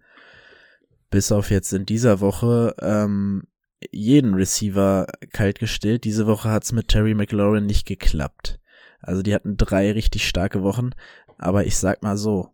bis 1.09 1.31
auf 1.31 1.49
jetzt 1.49 1.71
in 1.71 1.85
dieser 1.85 2.19
Woche 2.19 2.75
ähm, 2.81 3.43
jeden 3.91 4.33
Receiver 4.33 5.07
kaltgestellt. 5.31 6.03
Diese 6.03 6.27
Woche 6.27 6.49
hat's 6.49 6.71
mit 6.71 6.89
Terry 6.89 7.13
McLaurin 7.13 7.65
nicht 7.65 7.85
geklappt. 7.87 8.59
Also 8.99 9.21
die 9.21 9.33
hatten 9.33 9.55
drei 9.55 9.91
richtig 9.91 10.27
starke 10.27 10.61
Wochen. 10.63 10.89
Aber 11.37 11.65
ich 11.65 11.77
sag 11.77 12.03
mal 12.03 12.17
so, 12.17 12.49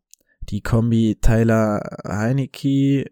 die 0.50 0.62
Kombi 0.62 1.18
Tyler 1.22 1.98
Heineke 2.06 3.12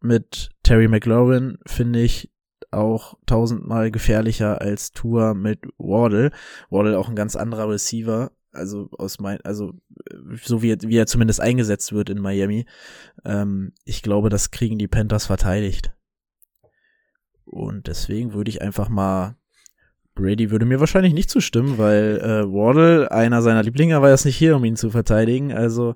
mit 0.00 0.50
Terry 0.62 0.88
McLaurin 0.88 1.58
finde 1.66 2.00
ich 2.00 2.31
auch 2.72 3.18
tausendmal 3.26 3.90
gefährlicher 3.90 4.60
als 4.60 4.92
Tour 4.92 5.34
mit 5.34 5.60
Wardle. 5.78 6.30
Wardle 6.70 6.98
auch 6.98 7.08
ein 7.08 7.16
ganz 7.16 7.36
anderer 7.36 7.68
Receiver. 7.68 8.32
Also 8.52 8.90
aus 8.98 9.18
mein, 9.18 9.40
also 9.42 9.72
so 10.42 10.62
wie, 10.62 10.76
wie 10.82 10.96
er 10.96 11.06
zumindest 11.06 11.40
eingesetzt 11.40 11.92
wird 11.92 12.10
in 12.10 12.18
Miami. 12.18 12.66
Ähm, 13.24 13.72
ich 13.84 14.02
glaube, 14.02 14.28
das 14.28 14.50
kriegen 14.50 14.78
die 14.78 14.88
Panthers 14.88 15.26
verteidigt. 15.26 15.94
Und 17.44 17.86
deswegen 17.86 18.34
würde 18.34 18.50
ich 18.50 18.62
einfach 18.62 18.88
mal 18.88 19.36
Brady 20.14 20.50
würde 20.50 20.66
mir 20.66 20.80
wahrscheinlich 20.80 21.14
nicht 21.14 21.30
zustimmen, 21.30 21.78
weil 21.78 22.18
äh, 22.18 22.44
Wardle, 22.52 23.10
einer 23.10 23.40
seiner 23.40 23.62
Lieblinge, 23.62 24.00
war 24.02 24.10
jetzt 24.10 24.26
nicht 24.26 24.36
hier, 24.36 24.56
um 24.56 24.64
ihn 24.64 24.76
zu 24.76 24.90
verteidigen. 24.90 25.52
Also 25.52 25.94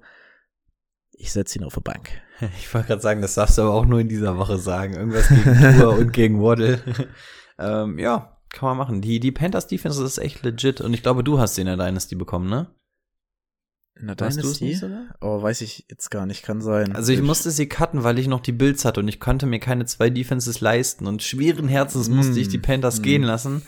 ich 1.13 1.33
setze 1.33 1.59
ihn 1.59 1.65
auf 1.65 1.75
die 1.75 1.81
Bank. 1.81 2.11
Ich 2.59 2.73
wollte 2.75 2.89
gerade 2.89 3.03
sagen, 3.03 3.23
das 3.23 3.35
darfst 3.35 3.57
du 3.59 3.63
aber 3.63 3.73
auch 3.75 3.87
nur 3.87 4.01
in 4.01 4.09
dieser 4.09 4.37
Woche 4.39 4.59
sagen. 4.59 4.95
Irgendwas 4.95 5.29
gegen 5.29 5.79
Tour 5.79 5.97
und 5.99 6.13
gegen 6.13 6.43
Waddle. 6.43 6.81
ähm, 7.59 7.99
ja, 7.99 8.37
kann 8.53 8.69
man 8.71 8.77
machen. 8.79 9.01
Die, 9.01 9.21
die 9.21 9.33
Panthers 9.33 9.67
Defense 9.67 10.03
ist 10.05 10.19
echt 10.19 10.43
legit 10.45 10.81
und 10.81 10.93
ich 10.95 11.03
glaube, 11.03 11.25
du 11.25 11.39
hast 11.39 11.57
den 11.57 11.67
in 11.67 11.79
der 11.79 11.87
Dynasty 11.87 12.15
bekommen, 12.15 12.49
ne? 12.51 12.69
In 13.99 14.09
der 14.09 14.21
Weißt 14.21 14.43
du 14.43 14.47
es 14.49 14.59
Dynasty? 14.59 14.87
nicht? 14.87 15.01
Oh, 15.23 15.41
weiß 15.43 15.63
ich 15.63 15.87
jetzt 15.89 16.11
gar 16.11 16.27
nicht, 16.27 16.43
kann 16.43 16.61
sein. 16.61 16.95
Also 16.95 17.13
ich 17.13 17.23
musste 17.23 17.51
sie 17.51 17.67
cutten, 17.67 18.05
weil 18.05 18.19
ich 18.19 18.29
noch 18.29 18.41
die 18.41 18.53
Bills 18.53 18.85
hatte 18.85 19.01
und 19.01 19.09
ich 19.09 19.21
konnte 19.21 19.47
mir 19.47 19.59
keine 19.59 19.87
zwei 19.87 20.11
Defenses 20.11 20.61
leisten 20.61 21.07
und 21.07 21.23
schweren 21.23 21.69
Herzens 21.69 22.11
musste 22.11 22.39
ich 22.39 22.49
die 22.49 22.59
Mm, 22.59 22.63
Panthers 22.63 23.01
mm. 23.01 23.03
gehen 23.03 23.23
lassen. 23.23 23.63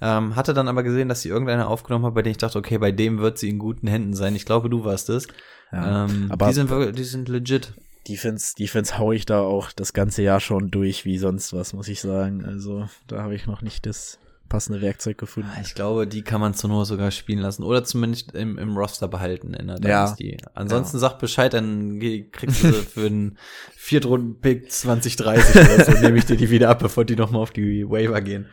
Ähm, 0.00 0.34
hatte 0.36 0.54
dann 0.54 0.68
aber 0.68 0.82
gesehen, 0.82 1.08
dass 1.10 1.20
sie 1.20 1.28
irgendeine 1.28 1.66
aufgenommen 1.66 2.06
hat, 2.06 2.14
bei 2.14 2.22
der 2.22 2.30
ich 2.30 2.38
dachte, 2.38 2.58
okay, 2.58 2.78
bei 2.78 2.92
dem 2.92 3.18
wird 3.18 3.38
sie 3.38 3.50
in 3.50 3.58
guten 3.58 3.86
Händen 3.86 4.14
sein. 4.14 4.34
Ich 4.34 4.46
glaube, 4.46 4.70
du 4.70 4.84
warst 4.84 5.10
es. 5.10 5.26
ja. 5.70 6.06
ähm, 6.06 6.28
aber- 6.30 6.48
die 6.48 6.54
sind 6.54 6.98
die 6.98 7.04
sind 7.04 7.28
legit. 7.28 7.74
Defense, 8.08 8.54
Defense 8.54 8.98
hau 8.98 9.12
ich 9.12 9.26
da 9.26 9.40
auch 9.40 9.72
das 9.72 9.92
ganze 9.92 10.22
Jahr 10.22 10.40
schon 10.40 10.70
durch 10.70 11.04
wie 11.04 11.18
sonst 11.18 11.52
was, 11.52 11.72
muss 11.72 11.88
ich 11.88 12.00
sagen. 12.00 12.44
Also 12.44 12.88
da 13.06 13.22
habe 13.22 13.34
ich 13.34 13.46
noch 13.46 13.62
nicht 13.62 13.86
das 13.86 14.18
passende 14.48 14.82
Werkzeug 14.82 15.16
gefunden. 15.18 15.48
Ich 15.62 15.74
glaube, 15.74 16.06
die 16.06 16.22
kann 16.22 16.40
man 16.40 16.54
zur 16.54 16.70
Not 16.70 16.86
sogar 16.86 17.10
spielen 17.10 17.38
lassen 17.40 17.62
oder 17.62 17.82
zumindest 17.82 18.32
im, 18.34 18.58
im 18.58 18.76
Roster 18.76 19.08
behalten 19.08 19.54
in 19.54 19.66
der 19.68 19.76
Ja. 19.76 19.80
Dynasty. 19.80 20.36
Ansonsten 20.54 20.98
sag 20.98 21.18
Bescheid, 21.18 21.54
dann 21.54 21.98
kriegst 22.30 22.62
du 22.62 22.72
für 22.72 23.06
einen 23.06 23.38
Viertrunden-Pick 23.74 24.70
2030 24.70 25.56
oder 25.56 25.84
so, 25.84 25.92
nehme 26.00 26.18
ich 26.18 26.26
dir 26.26 26.36
die 26.36 26.50
wieder 26.50 26.68
ab, 26.68 26.80
bevor 26.80 27.04
die 27.04 27.16
nochmal 27.16 27.42
auf 27.42 27.52
die 27.52 27.88
Waiver 27.88 28.20
gehen. 28.20 28.46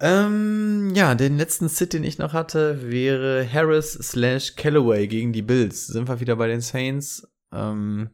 Ähm, 0.00 0.90
ja, 0.94 1.14
den 1.14 1.36
letzten 1.36 1.68
Sit, 1.68 1.92
den 1.92 2.02
ich 2.02 2.18
noch 2.18 2.32
hatte, 2.32 2.90
wäre 2.90 3.46
Harris 3.50 3.92
slash 3.92 4.56
Callaway 4.56 5.06
gegen 5.06 5.32
die 5.32 5.42
Bills. 5.42 5.86
Sind 5.86 6.08
wir 6.08 6.18
wieder 6.18 6.36
bei 6.36 6.48
den 6.48 6.60
Saints. 6.60 7.28
Ähm, 7.52 8.10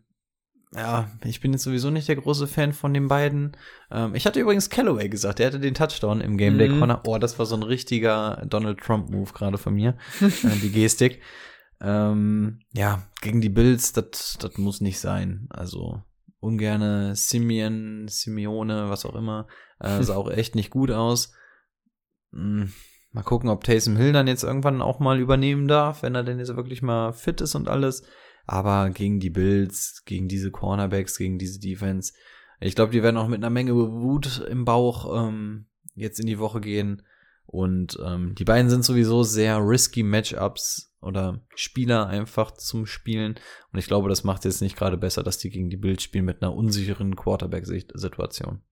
ja, 0.75 1.11
ich 1.25 1.41
bin 1.41 1.53
jetzt 1.53 1.62
sowieso 1.64 1.91
nicht 1.91 2.09
der 2.09 2.16
große 2.16 2.47
Fan 2.47 2.73
von 2.73 2.93
den 2.93 3.09
beiden. 3.09 3.57
Ähm, 3.91 4.14
ich 4.14 4.27
hatte 4.27 4.41
übrigens 4.41 4.69
Callaway 4.71 5.09
gesagt, 5.09 5.39
der 5.39 5.47
hatte 5.47 5.61
den 5.61 5.75
Touchdown 5.75 6.21
im 6.21 6.37
Game 6.37 6.59
Day 6.59 6.69
Mhm. 6.69 6.79
Corner. 6.79 7.03
Oh, 7.07 7.19
das 7.19 7.39
war 7.39 7.47
so 7.47 7.57
ein 7.57 7.62
richtiger 7.62 8.45
Donald 8.47 8.79
Trump 8.81 9.11
Move 9.11 9.33
gerade 9.33 9.59
von 9.59 9.75
mir, 9.75 9.97
äh, 10.21 10.57
die 10.62 10.71
Gestik. 10.73 11.21
Ähm, 11.81 12.61
ja, 12.75 13.03
gegen 13.23 13.41
die 13.41 13.49
Bills, 13.49 13.93
das 13.93 14.37
muss 14.57 14.81
nicht 14.81 14.99
sein. 15.01 15.47
Also 15.51 16.03
ungerne 16.41 17.14
Simeon, 17.16 18.07
Simeone, 18.09 18.91
was 18.91 19.07
auch 19.07 19.14
immer, 19.14 19.47
äh, 19.81 20.03
sah 20.03 20.16
auch 20.16 20.31
echt 20.31 20.55
nicht 20.55 20.71
gut 20.71 20.91
aus. 20.91 21.33
Hm, 22.33 22.73
mal 23.12 23.23
gucken, 23.23 23.49
ob 23.49 23.64
Taysom 23.64 23.97
Hill 23.97 24.12
dann 24.12 24.27
jetzt 24.27 24.45
irgendwann 24.45 24.83
auch 24.83 24.99
mal 25.01 25.19
übernehmen 25.19 25.66
darf, 25.66 26.03
wenn 26.03 26.14
er 26.14 26.25
denn 26.25 26.39
jetzt 26.39 26.55
wirklich 26.55 26.83
mal 26.83 27.12
fit 27.12 27.41
ist 27.41 27.55
und 27.55 27.69
alles. 27.69 28.03
Aber 28.49 28.88
gegen 28.88 29.20
die 29.20 29.28
Bills, 29.28 30.05
gegen 30.07 30.26
diese 30.26 30.51
Cornerbacks, 30.51 31.18
gegen 31.18 31.38
diese 31.38 31.61
Defense, 31.61 32.14
ich 32.61 32.74
glaube, 32.74 32.92
die 32.92 33.03
werden 33.03 33.18
auch 33.18 33.28
mit 33.28 33.36
einer 33.36 33.51
Menge 33.51 33.74
Wut 33.74 34.38
im 34.51 34.64
Bauch 34.64 35.28
ähm, 35.28 35.66
jetzt 35.94 36.18
in 36.18 36.26
die 36.26 36.38
Woche 36.38 36.62
gehen. 36.62 37.03
Und 37.44 37.99
ähm, 38.03 38.34
die 38.34 38.44
beiden 38.44 38.70
sind 38.70 38.86
sowieso 38.86 39.22
sehr 39.22 39.59
risky 39.59 40.03
Matchups 40.03 40.96
oder 41.03 41.44
Spieler 41.55 42.07
einfach 42.07 42.53
zum 42.53 42.86
Spielen. 42.86 43.38
Und 43.70 43.78
ich 43.78 43.86
glaube, 43.86 44.09
das 44.09 44.24
macht 44.24 44.46
jetzt 44.46 44.62
nicht 44.62 44.76
gerade 44.76 44.96
besser, 44.96 45.22
dass 45.22 45.36
die 45.36 45.51
gegen 45.51 45.68
die 45.68 45.76
Bills 45.76 46.03
spielen 46.03 46.24
mit 46.24 46.42
einer 46.42 46.55
unsicheren 46.55 47.16
Quarterback-Situation. 47.16 48.62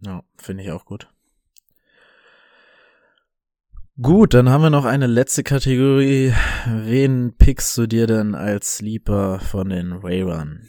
Ja, 0.00 0.24
finde 0.38 0.64
ich 0.64 0.70
auch 0.70 0.86
gut. 0.86 1.12
Gut, 4.00 4.32
dann 4.32 4.48
haben 4.48 4.62
wir 4.62 4.70
noch 4.70 4.86
eine 4.86 5.06
letzte 5.06 5.42
Kategorie. 5.42 6.32
Wen 6.66 7.34
pickst 7.36 7.76
du 7.76 7.86
dir 7.86 8.06
denn 8.06 8.34
als 8.34 8.78
Sleeper 8.78 9.38
von 9.38 9.68
den 9.68 9.92
Ravern? 9.92 10.66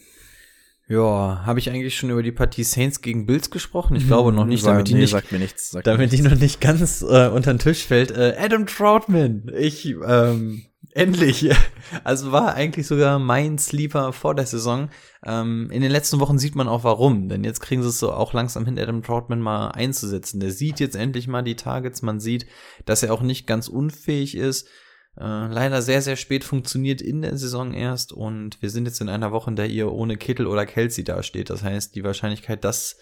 Ja, 0.93 1.41
habe 1.43 1.57
ich 1.57 1.71
eigentlich 1.71 1.97
schon 1.97 2.11
über 2.11 2.21
die 2.21 2.31
Partie 2.31 2.63
Saints 2.63 3.01
gegen 3.01 3.25
Bills 3.25 3.49
gesprochen? 3.49 3.95
Ich 3.95 4.05
glaube 4.05 4.31
noch 4.31 4.45
nicht, 4.45 4.63
damit 4.63 4.87
die 4.87 4.93
nee, 4.93 5.01
nicht, 5.01 5.09
sagt 5.09 5.31
mir 5.31 5.39
nichts. 5.39 5.71
Sagt 5.71 5.87
damit 5.87 6.11
die 6.11 6.21
noch 6.21 6.35
nicht 6.35 6.61
ganz 6.61 7.01
äh, 7.01 7.29
unter 7.29 7.51
den 7.51 7.57
Tisch 7.57 7.83
fällt. 7.83 8.11
Äh, 8.11 8.35
Adam 8.37 8.67
Troutman, 8.67 9.51
ich 9.57 9.87
ähm, 10.05 10.65
endlich, 10.91 11.49
also 12.03 12.31
war 12.31 12.53
eigentlich 12.53 12.85
sogar 12.85 13.17
mein 13.17 13.57
Sleeper 13.57 14.13
vor 14.13 14.35
der 14.35 14.45
Saison. 14.45 14.89
Ähm, 15.25 15.71
in 15.71 15.81
den 15.81 15.91
letzten 15.91 16.19
Wochen 16.19 16.37
sieht 16.37 16.53
man 16.53 16.67
auch 16.67 16.83
warum, 16.83 17.27
denn 17.27 17.43
jetzt 17.43 17.61
kriegen 17.61 17.81
sie 17.81 17.89
es 17.89 17.97
so 17.97 18.11
auch 18.11 18.33
langsam 18.33 18.65
hin, 18.65 18.77
Adam 18.77 19.01
Troutman 19.01 19.41
mal 19.41 19.69
einzusetzen. 19.69 20.39
Der 20.41 20.51
sieht 20.51 20.79
jetzt 20.79 20.95
endlich 20.95 21.27
mal 21.27 21.41
die 21.41 21.55
Targets, 21.55 22.03
man 22.03 22.19
sieht, 22.19 22.45
dass 22.85 23.01
er 23.01 23.13
auch 23.13 23.23
nicht 23.23 23.47
ganz 23.47 23.67
unfähig 23.67 24.37
ist. 24.37 24.67
Äh, 25.15 25.47
leider 25.47 25.81
sehr, 25.81 26.01
sehr 26.01 26.15
spät 26.15 26.43
funktioniert 26.43 27.01
in 27.01 27.21
der 27.21 27.37
Saison 27.37 27.73
erst 27.73 28.13
und 28.13 28.61
wir 28.61 28.69
sind 28.69 28.85
jetzt 28.85 28.99
in 29.01 29.09
einer 29.09 29.31
Woche, 29.31 29.51
in 29.51 29.55
der 29.55 29.67
ihr 29.67 29.91
ohne 29.91 30.17
Kittel 30.17 30.47
oder 30.47 30.65
Kelsey 30.65 31.03
dasteht. 31.03 31.49
Das 31.49 31.63
heißt, 31.63 31.95
die 31.95 32.03
Wahrscheinlichkeit, 32.03 32.63
dass 32.63 32.97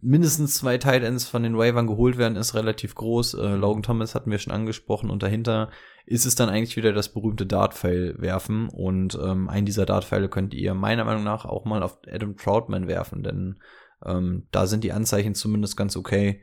mindestens 0.00 0.54
zwei 0.54 0.78
Tight 0.78 1.02
Ends 1.02 1.26
von 1.26 1.42
den 1.42 1.58
Waivern 1.58 1.88
geholt 1.88 2.16
werden, 2.16 2.36
ist 2.36 2.54
relativ 2.54 2.94
groß. 2.94 3.34
Äh, 3.34 3.56
Logan 3.56 3.82
Thomas 3.82 4.14
hatten 4.14 4.30
wir 4.30 4.38
schon 4.38 4.52
angesprochen 4.52 5.10
und 5.10 5.22
dahinter 5.22 5.70
ist 6.06 6.26
es 6.26 6.36
dann 6.36 6.48
eigentlich 6.48 6.76
wieder 6.76 6.92
das 6.92 7.12
berühmte 7.12 7.44
Dart-Pfeil 7.44 8.14
werfen 8.18 8.68
und 8.68 9.18
ähm, 9.20 9.48
einen 9.48 9.66
dieser 9.66 9.84
Dart-Pfeile 9.84 10.28
könnt 10.28 10.54
ihr 10.54 10.74
meiner 10.74 11.04
Meinung 11.04 11.24
nach 11.24 11.44
auch 11.44 11.64
mal 11.64 11.82
auf 11.82 11.98
Adam 12.06 12.36
Troutman 12.36 12.86
werfen, 12.86 13.24
denn 13.24 13.58
ähm, 14.06 14.46
da 14.52 14.66
sind 14.66 14.84
die 14.84 14.92
Anzeichen 14.92 15.34
zumindest 15.34 15.76
ganz 15.76 15.96
okay, 15.96 16.40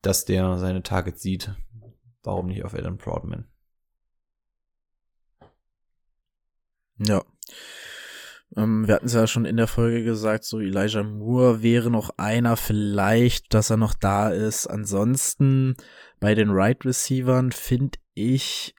dass 0.00 0.24
der 0.24 0.58
seine 0.58 0.84
Targets 0.84 1.20
sieht. 1.20 1.50
Warum 2.22 2.46
nicht 2.46 2.64
auf 2.64 2.74
Adam 2.74 2.98
Troutman? 2.98 3.48
Ja. 6.98 7.22
Ähm, 8.56 8.86
wir 8.86 8.94
hatten 8.94 9.06
es 9.06 9.14
ja 9.14 9.26
schon 9.26 9.44
in 9.44 9.56
der 9.56 9.66
Folge 9.66 10.02
gesagt, 10.02 10.44
so 10.44 10.58
Elijah 10.60 11.02
Moore 11.02 11.62
wäre 11.62 11.90
noch 11.90 12.10
einer 12.16 12.56
vielleicht, 12.56 13.52
dass 13.54 13.70
er 13.70 13.76
noch 13.76 13.94
da 13.94 14.30
ist. 14.30 14.66
Ansonsten 14.66 15.76
bei 16.20 16.34
den 16.34 16.50
Right 16.50 16.84
Receivern 16.84 17.52
finde 17.52 17.98
ich 18.14 18.74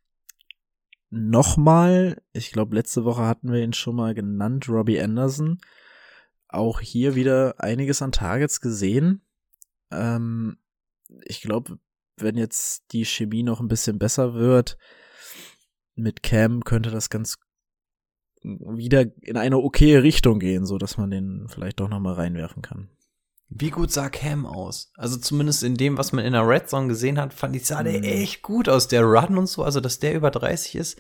nochmal, 1.09 2.21
ich 2.33 2.51
glaube 2.51 2.75
letzte 2.75 3.05
Woche 3.05 3.25
hatten 3.25 3.51
wir 3.51 3.63
ihn 3.63 3.73
schon 3.73 3.95
mal 3.95 4.13
genannt, 4.13 4.67
Robbie 4.69 4.99
Anderson. 4.99 5.59
Auch 6.47 6.79
hier 6.79 7.15
wieder 7.15 7.55
einiges 7.59 8.01
an 8.01 8.11
Targets 8.11 8.59
gesehen. 8.59 9.21
Ähm, 9.91 10.57
ich 11.25 11.41
glaube, 11.41 11.79
wenn 12.17 12.37
jetzt 12.37 12.91
die 12.91 13.05
Chemie 13.05 13.43
noch 13.43 13.59
ein 13.59 13.67
bisschen 13.67 13.99
besser 13.99 14.33
wird, 14.33 14.77
mit 15.95 16.23
Cam 16.23 16.63
könnte 16.63 16.91
das 16.91 17.09
ganz 17.09 17.37
wieder 18.41 19.05
in 19.21 19.37
eine 19.37 19.57
okaye 19.57 20.01
Richtung 20.03 20.39
gehen, 20.39 20.65
so 20.65 20.77
dass 20.77 20.97
man 20.97 21.11
den 21.11 21.47
vielleicht 21.49 21.79
doch 21.79 21.89
noch 21.89 21.99
mal 21.99 22.13
reinwerfen 22.13 22.61
kann. 22.61 22.89
Wie 23.49 23.71
gut 23.71 23.91
sah 23.91 24.09
Cam 24.09 24.45
aus? 24.45 24.91
Also 24.95 25.17
zumindest 25.17 25.63
in 25.63 25.75
dem, 25.75 25.97
was 25.97 26.11
man 26.11 26.23
in 26.23 26.33
der 26.33 26.47
Red 26.47 26.69
Zone 26.69 26.87
gesehen 26.87 27.19
hat, 27.19 27.33
fand 27.33 27.55
ich, 27.55 27.65
sah 27.65 27.81
der 27.83 27.97
Mhm. 27.97 28.03
echt 28.03 28.41
gut 28.43 28.69
aus. 28.69 28.87
Der 28.87 29.03
Run 29.03 29.37
und 29.37 29.47
so, 29.47 29.63
also 29.63 29.79
dass 29.81 29.97
der 29.99 30.13
über 30.15 30.29
30 30.31 30.75
ist. 30.75 30.99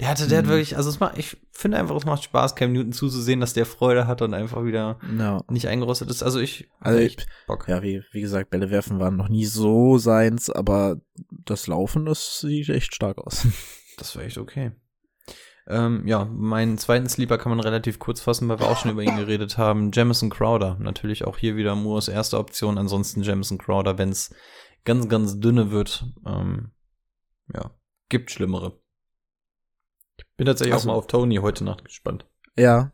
Der 0.00 0.08
hatte, 0.08 0.26
der 0.28 0.38
hat 0.38 0.46
Mhm. 0.46 0.50
wirklich, 0.50 0.78
also 0.78 0.88
es 0.88 0.98
macht, 0.98 1.18
ich 1.18 1.36
finde 1.52 1.76
einfach, 1.76 1.94
es 1.94 2.06
macht 2.06 2.24
Spaß, 2.24 2.54
Cam 2.56 2.72
Newton 2.72 2.92
zuzusehen, 2.92 3.40
dass 3.40 3.52
der 3.52 3.66
Freude 3.66 4.06
hat 4.06 4.22
und 4.22 4.32
einfach 4.32 4.64
wieder 4.64 4.98
Ja, 5.18 5.42
nicht 5.50 5.68
eingerostet 5.68 6.08
ist. 6.08 6.22
Also 6.22 6.40
ich, 6.40 6.70
Also 6.80 6.98
ich- 7.00 7.18
Bock. 7.46 7.68
ja 7.68 7.82
wie, 7.82 8.02
wie 8.12 8.22
gesagt, 8.22 8.48
Bälle 8.48 8.70
werfen 8.70 8.98
waren 8.98 9.16
noch 9.18 9.28
nie 9.28 9.44
so 9.44 9.98
seins, 9.98 10.48
aber 10.48 11.02
das 11.44 11.66
Laufen, 11.66 12.06
das 12.06 12.40
sieht 12.40 12.70
echt 12.70 12.94
stark 12.94 13.18
aus. 13.18 13.46
Das 13.98 14.16
war 14.16 14.22
echt 14.22 14.38
okay. 14.38 14.72
Ähm, 15.70 16.06
ja, 16.06 16.24
meinen 16.24 16.78
zweiten 16.78 17.08
Sleeper 17.08 17.38
kann 17.38 17.50
man 17.50 17.60
relativ 17.60 17.98
kurz 17.98 18.20
fassen, 18.20 18.48
weil 18.48 18.58
wir 18.58 18.68
auch 18.68 18.76
schon 18.76 18.90
über 18.90 19.02
ihn 19.02 19.16
geredet 19.16 19.56
haben. 19.58 19.90
Jamison 19.92 20.28
Crowder. 20.30 20.76
Natürlich 20.80 21.24
auch 21.24 21.38
hier 21.38 21.56
wieder 21.56 21.74
Moores 21.74 22.08
erste 22.08 22.38
Option. 22.38 22.76
Ansonsten 22.78 23.22
Jamison 23.22 23.58
Crowder, 23.58 23.96
wenn 23.98 24.10
es 24.10 24.34
ganz, 24.84 25.08
ganz 25.08 25.38
dünne 25.40 25.70
wird. 25.70 26.04
Ähm, 26.26 26.72
ja, 27.54 27.70
gibt 28.08 28.30
schlimmere. 28.30 28.80
Ich 30.18 30.24
bin 30.36 30.46
tatsächlich 30.46 30.74
Also- 30.74 30.88
auch 30.88 30.94
mal 30.94 30.98
auf 30.98 31.06
Tony 31.06 31.36
heute 31.36 31.64
Nacht 31.64 31.84
gespannt. 31.84 32.26
Ja. 32.56 32.92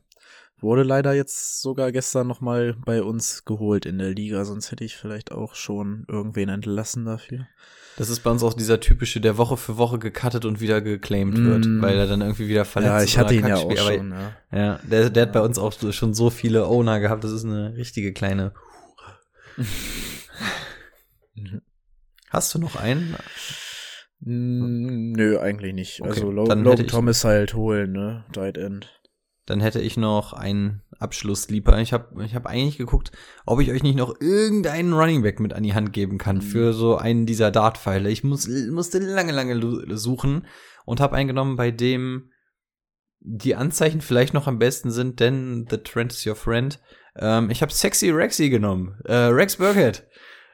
Wurde 0.67 0.83
leider 0.83 1.13
jetzt 1.15 1.63
sogar 1.63 1.93
gestern 1.93 2.27
nochmal 2.27 2.75
bei 2.85 3.01
uns 3.01 3.45
geholt 3.45 3.87
in 3.87 3.99
der 3.99 4.11
Liga, 4.11 4.45
sonst 4.45 4.73
hätte 4.73 4.83
ich 4.83 4.97
vielleicht 4.97 5.31
auch 5.31 5.55
schon 5.55 6.05
irgendwen 6.09 6.49
entlassen 6.49 7.05
dafür. 7.05 7.47
Das 7.97 8.11
ist 8.11 8.19
bei 8.25 8.31
uns 8.33 8.43
auch 8.43 8.53
dieser 8.53 8.81
typische, 8.81 9.21
der 9.21 9.39
Woche 9.39 9.57
für 9.57 9.77
Woche 9.79 10.01
gecuttet 10.01 10.45
und 10.45 10.61
wieder 10.61 10.81
geclaimed 10.81 11.39
wird, 11.39 11.67
Mm. 11.67 11.81
weil 11.83 11.97
er 11.97 12.09
dann 12.09 12.21
irgendwie 12.21 12.49
wieder 12.49 12.65
verletzt 12.65 12.91
ja, 12.93 13.03
ich 13.05 13.17
hatte 13.17 13.37
ihn 13.37 13.47
ja 13.47 13.55
auch 13.59 13.77
schon, 13.77 14.11
ja. 14.11 14.33
Ja, 14.51 14.81
der, 14.83 15.09
der 15.09 15.23
hat 15.23 15.33
bei 15.33 15.41
uns 15.41 15.57
auch 15.57 15.73
schon 15.93 16.15
so 16.15 16.31
viele 16.31 16.67
Owner 16.67 16.99
gehabt. 16.99 17.23
Das 17.23 17.31
ist 17.31 17.45
eine 17.45 17.77
richtige 17.77 18.13
kleine. 18.13 18.53
Hast 22.31 22.53
du 22.57 22.59
noch 22.59 22.75
einen? 22.75 23.15
Nö, 24.19 25.39
eigentlich 25.39 25.75
nicht. 25.75 26.01
Okay, 26.01 26.11
also 26.11 26.33
Logan 26.33 26.65
Thomas 26.89 27.23
halt 27.23 27.55
holen, 27.55 27.93
ne? 27.93 28.25
Tight 28.33 28.59
End. 28.59 28.91
Dann 29.47 29.61
hätte 29.61 29.81
ich 29.81 29.97
noch 29.97 30.33
einen 30.33 30.83
Abschluss-Sleeper. 30.99 31.79
Ich 31.81 31.93
habe 31.93 32.25
ich 32.25 32.35
hab 32.35 32.47
eigentlich 32.47 32.79
geguckt, 32.79 33.13
ob 33.47 33.61
ich 33.61 33.71
euch 33.71 33.83
nicht 33.83 33.97
noch 33.97 34.21
irgendeinen 34.21 34.93
Running 34.93 35.23
Back 35.23 35.39
mit 35.39 35.53
an 35.53 35.63
die 35.63 35.75
Hand 35.75 35.93
geben 35.93 36.19
kann 36.19 36.43
für 36.43 36.73
so 36.73 36.97
einen 36.97 37.27
dieser 37.27 37.53
Dart-Pfeile. 37.53 38.11
Ich 38.11 38.25
muss, 38.25 38.49
musste 38.49 38.99
lange, 38.99 39.33
lange 39.33 39.97
suchen 39.97 40.47
und 40.85 41.01
habe 41.01 41.15
einen 41.15 41.29
genommen, 41.29 41.57
bei 41.57 41.71
dem 41.71 42.31
die 43.21 43.55
Anzeichen 43.55 44.01
vielleicht 44.01 44.35
noch 44.35 44.47
am 44.47 44.59
besten 44.59 44.91
sind, 44.91 45.21
denn 45.21 45.67
The 45.71 45.79
Trend 45.79 46.13
is 46.13 46.27
your 46.27 46.37
friend. 46.37 46.81
Ähm, 47.17 47.51
ich 47.51 47.63
habe 47.63 47.73
Sexy 47.73 48.11
Rexy 48.11 48.51
genommen. 48.51 48.99
Äh, 49.05 49.15
Rex 49.15 49.57
Burkhead. 49.57 50.07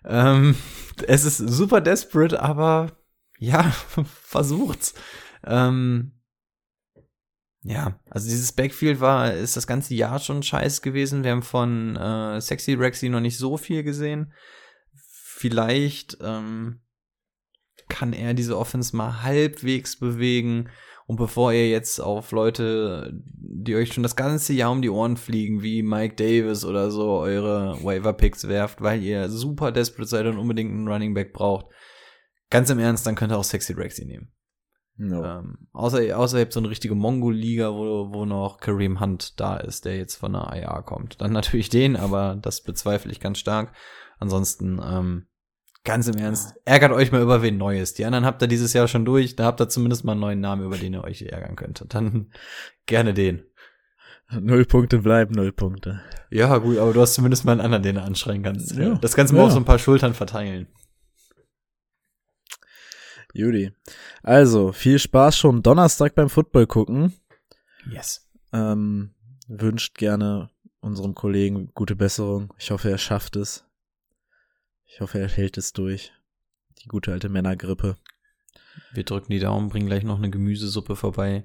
Ähm, 0.05 0.55
es 1.07 1.25
ist 1.25 1.39
super 1.39 1.81
desperate, 1.81 2.41
aber 2.41 2.93
ja, 3.39 3.63
versucht's. 4.05 4.95
Ähm, 5.45 6.13
ja, 7.65 8.01
also 8.11 8.29
dieses 8.29 8.53
Backfield 8.53 9.01
war, 9.01 9.33
ist 9.33 9.57
das 9.57 9.67
ganze 9.67 9.95
Jahr 9.95 10.19
schon 10.19 10.43
scheiß 10.43 10.83
gewesen. 10.83 11.23
Wir 11.23 11.31
haben 11.31 11.43
von 11.43 11.97
äh, 11.97 12.41
Sexy 12.41 12.75
Rexy 12.75 13.09
noch 13.09 13.21
nicht 13.21 13.39
so 13.39 13.57
viel 13.57 13.85
gesehen. 13.85 14.33
Vielleicht 14.95 16.19
ähm, 16.21 16.81
kann 17.89 18.13
er 18.13 18.35
diese 18.35 18.59
Offense 18.59 18.97
mal 18.97 19.23
halbwegs 19.23 19.99
bewegen. 19.99 20.71
Und 21.07 21.17
bevor 21.17 21.53
ihr 21.53 21.69
jetzt 21.69 22.01
auf 22.01 22.33
Leute, 22.33 23.13
die 23.13 23.77
euch 23.77 23.93
schon 23.93 24.03
das 24.03 24.17
ganze 24.17 24.55
Jahr 24.55 24.73
um 24.73 24.83
die 24.83 24.91
Ohren 24.91 25.17
fliegen, 25.17 25.63
wie 25.63 25.83
Mike 25.83 26.17
Davis 26.17 26.65
oder 26.65 26.91
so, 26.91 27.19
eure 27.19 27.79
Waiver-Picks 27.83 28.49
werft, 28.49 28.81
weil 28.81 29.03
ihr 29.03 29.29
super 29.29 29.73
desperate 29.73 30.09
seid 30.09 30.27
und 30.27 30.39
unbedingt 30.39 30.71
einen 30.71 30.89
Running 30.89 31.15
Back 31.15 31.33
braucht, 31.33 31.67
ganz 32.51 32.71
im 32.71 32.79
Ernst, 32.79 33.07
dann 33.07 33.15
könnt 33.15 33.33
ihr 33.33 33.39
auch 33.39 33.45
Sexy 33.45 33.73
Rexy 33.73 34.05
nehmen. 34.05 34.33
No. 34.97 35.25
Ähm, 35.25 35.69
außer, 35.73 36.17
außer 36.17 36.37
ihr 36.39 36.43
habt 36.45 36.53
so 36.53 36.61
eine 36.61 36.69
richtige 36.71 36.95
Mongo-Liga, 36.95 37.73
wo, 37.73 38.13
wo 38.13 38.25
noch 38.25 38.59
Kareem 38.61 39.01
Hunt 39.01 39.41
da 39.41 39.57
ist, 39.57 39.85
der 39.85 39.97
jetzt 39.97 40.17
von 40.17 40.33
der 40.35 40.51
IA 40.55 40.83
kommt. 40.83 41.21
Dann 41.21 41.33
natürlich 41.33 41.71
den, 41.71 41.97
aber 41.97 42.37
das 42.41 42.63
bezweifle 42.63 43.11
ich 43.11 43.19
ganz 43.21 43.39
stark. 43.39 43.73
Ansonsten, 44.19 44.81
ähm, 44.85 45.27
ganz 45.85 46.07
im 46.09 46.17
Ernst, 46.17 46.55
ärgert 46.65 46.93
euch 46.93 47.11
mal 47.11 47.23
über 47.23 47.43
wen 47.43 47.57
Neues. 47.57 47.95
Die 47.95 48.05
anderen 48.05 48.25
habt 48.27 48.43
ihr 48.43 48.49
dieses 48.49 48.73
Jahr 48.75 48.87
schon 48.87 49.05
durch, 49.05 49.35
da 49.35 49.45
habt 49.47 49.61
ihr 49.61 49.69
zumindest 49.69 50.05
mal 50.05 50.13
einen 50.13 50.21
neuen 50.21 50.41
Namen, 50.41 50.65
über 50.67 50.77
den 50.77 50.93
ihr 50.93 51.03
euch 51.05 51.23
ärgern 51.23 51.57
könnt. 51.57 51.85
Dann 51.89 52.31
gerne 52.87 53.15
den. 53.15 53.43
Null 54.31 54.65
Punkte 54.65 54.99
bleiben 55.01 55.35
null 55.35 55.53
Punkte. 55.53 56.01
Ja, 56.31 56.57
gut, 56.59 56.79
aber 56.79 56.93
du 56.95 57.01
hast 57.03 57.15
zumindest 57.15 57.45
mal 57.45 57.53
einen 57.53 57.61
anderen, 57.61 57.83
den 57.83 57.97
du 57.97 58.03
anschreien 58.03 58.43
kannst. 58.43 58.73
Ja. 58.77 58.95
Das 58.95 59.15
kannst 59.15 59.33
du 59.33 59.37
mal 59.37 59.43
Ja. 59.43 59.47
auf 59.49 59.53
so 59.53 59.59
ein 59.59 59.65
paar 59.67 59.79
Schultern 59.79 60.15
verteilen. 60.15 60.69
Judy. 63.33 63.73
Also, 64.23 64.73
viel 64.73 64.99
Spaß 64.99 65.37
schon 65.37 65.63
Donnerstag 65.63 66.15
beim 66.15 66.29
Football 66.29 66.67
gucken. 66.67 67.13
Yes. 67.91 68.29
Ähm, 68.53 69.15
wünscht 69.49 69.97
gerne 69.97 70.51
unserem 70.81 71.15
Kollegen 71.15 71.71
gute 71.75 71.97
Besserung. 71.97 72.53
Ich 72.59 72.71
hoffe, 72.71 72.91
er 72.91 72.99
schafft 72.99 73.37
es. 73.37 73.65
Ich 74.85 75.01
hoffe, 75.01 75.19
er 75.19 75.29
hält 75.29 75.57
es 75.57 75.73
durch. 75.73 76.13
Die 76.83 76.89
gute 76.89 77.13
alte 77.13 77.29
Männergrippe. 77.29 77.97
Wir 78.93 79.05
drücken 79.05 79.33
die 79.33 79.39
Daumen, 79.39 79.69
bringen 79.69 79.87
gleich 79.87 80.03
noch 80.03 80.19
eine 80.19 80.31
Gemüsesuppe 80.31 80.97
vorbei. 80.97 81.45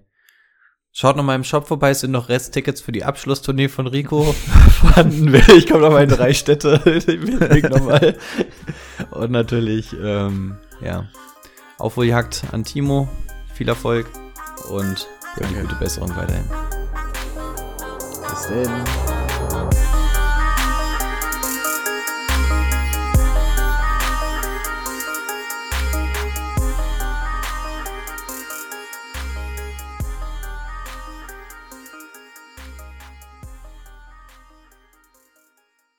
Schaut 0.91 1.15
noch 1.15 1.23
mal 1.23 1.35
im 1.35 1.43
Shop 1.43 1.67
vorbei, 1.67 1.91
es 1.91 1.99
sind 1.99 2.11
noch 2.11 2.27
Resttickets 2.27 2.81
für 2.81 2.91
die 2.91 3.03
Abschlusstournee 3.03 3.67
von 3.67 3.85
Rico 3.87 4.23
vorhanden. 4.33 5.33
Ich 5.55 5.67
komme 5.67 5.83
noch 5.83 5.91
mal 5.91 6.03
in 6.03 6.09
drei 6.09 6.33
Städte. 6.33 6.83
Weg 6.85 7.69
nochmal. 7.69 8.17
Und 9.11 9.31
natürlich, 9.31 9.93
ähm, 9.93 10.57
ja, 10.81 11.07
Aufholjagd 11.77 12.43
an 12.51 12.63
Timo. 12.63 13.07
Viel 13.53 13.69
Erfolg 13.69 14.07
und 14.69 15.07
eine 15.35 15.47
Danke. 15.47 15.61
gute 15.61 15.75
Besserung 15.75 16.15
weiterhin. 16.15 16.45
Bis 18.29 18.47
denn. 18.47 19.86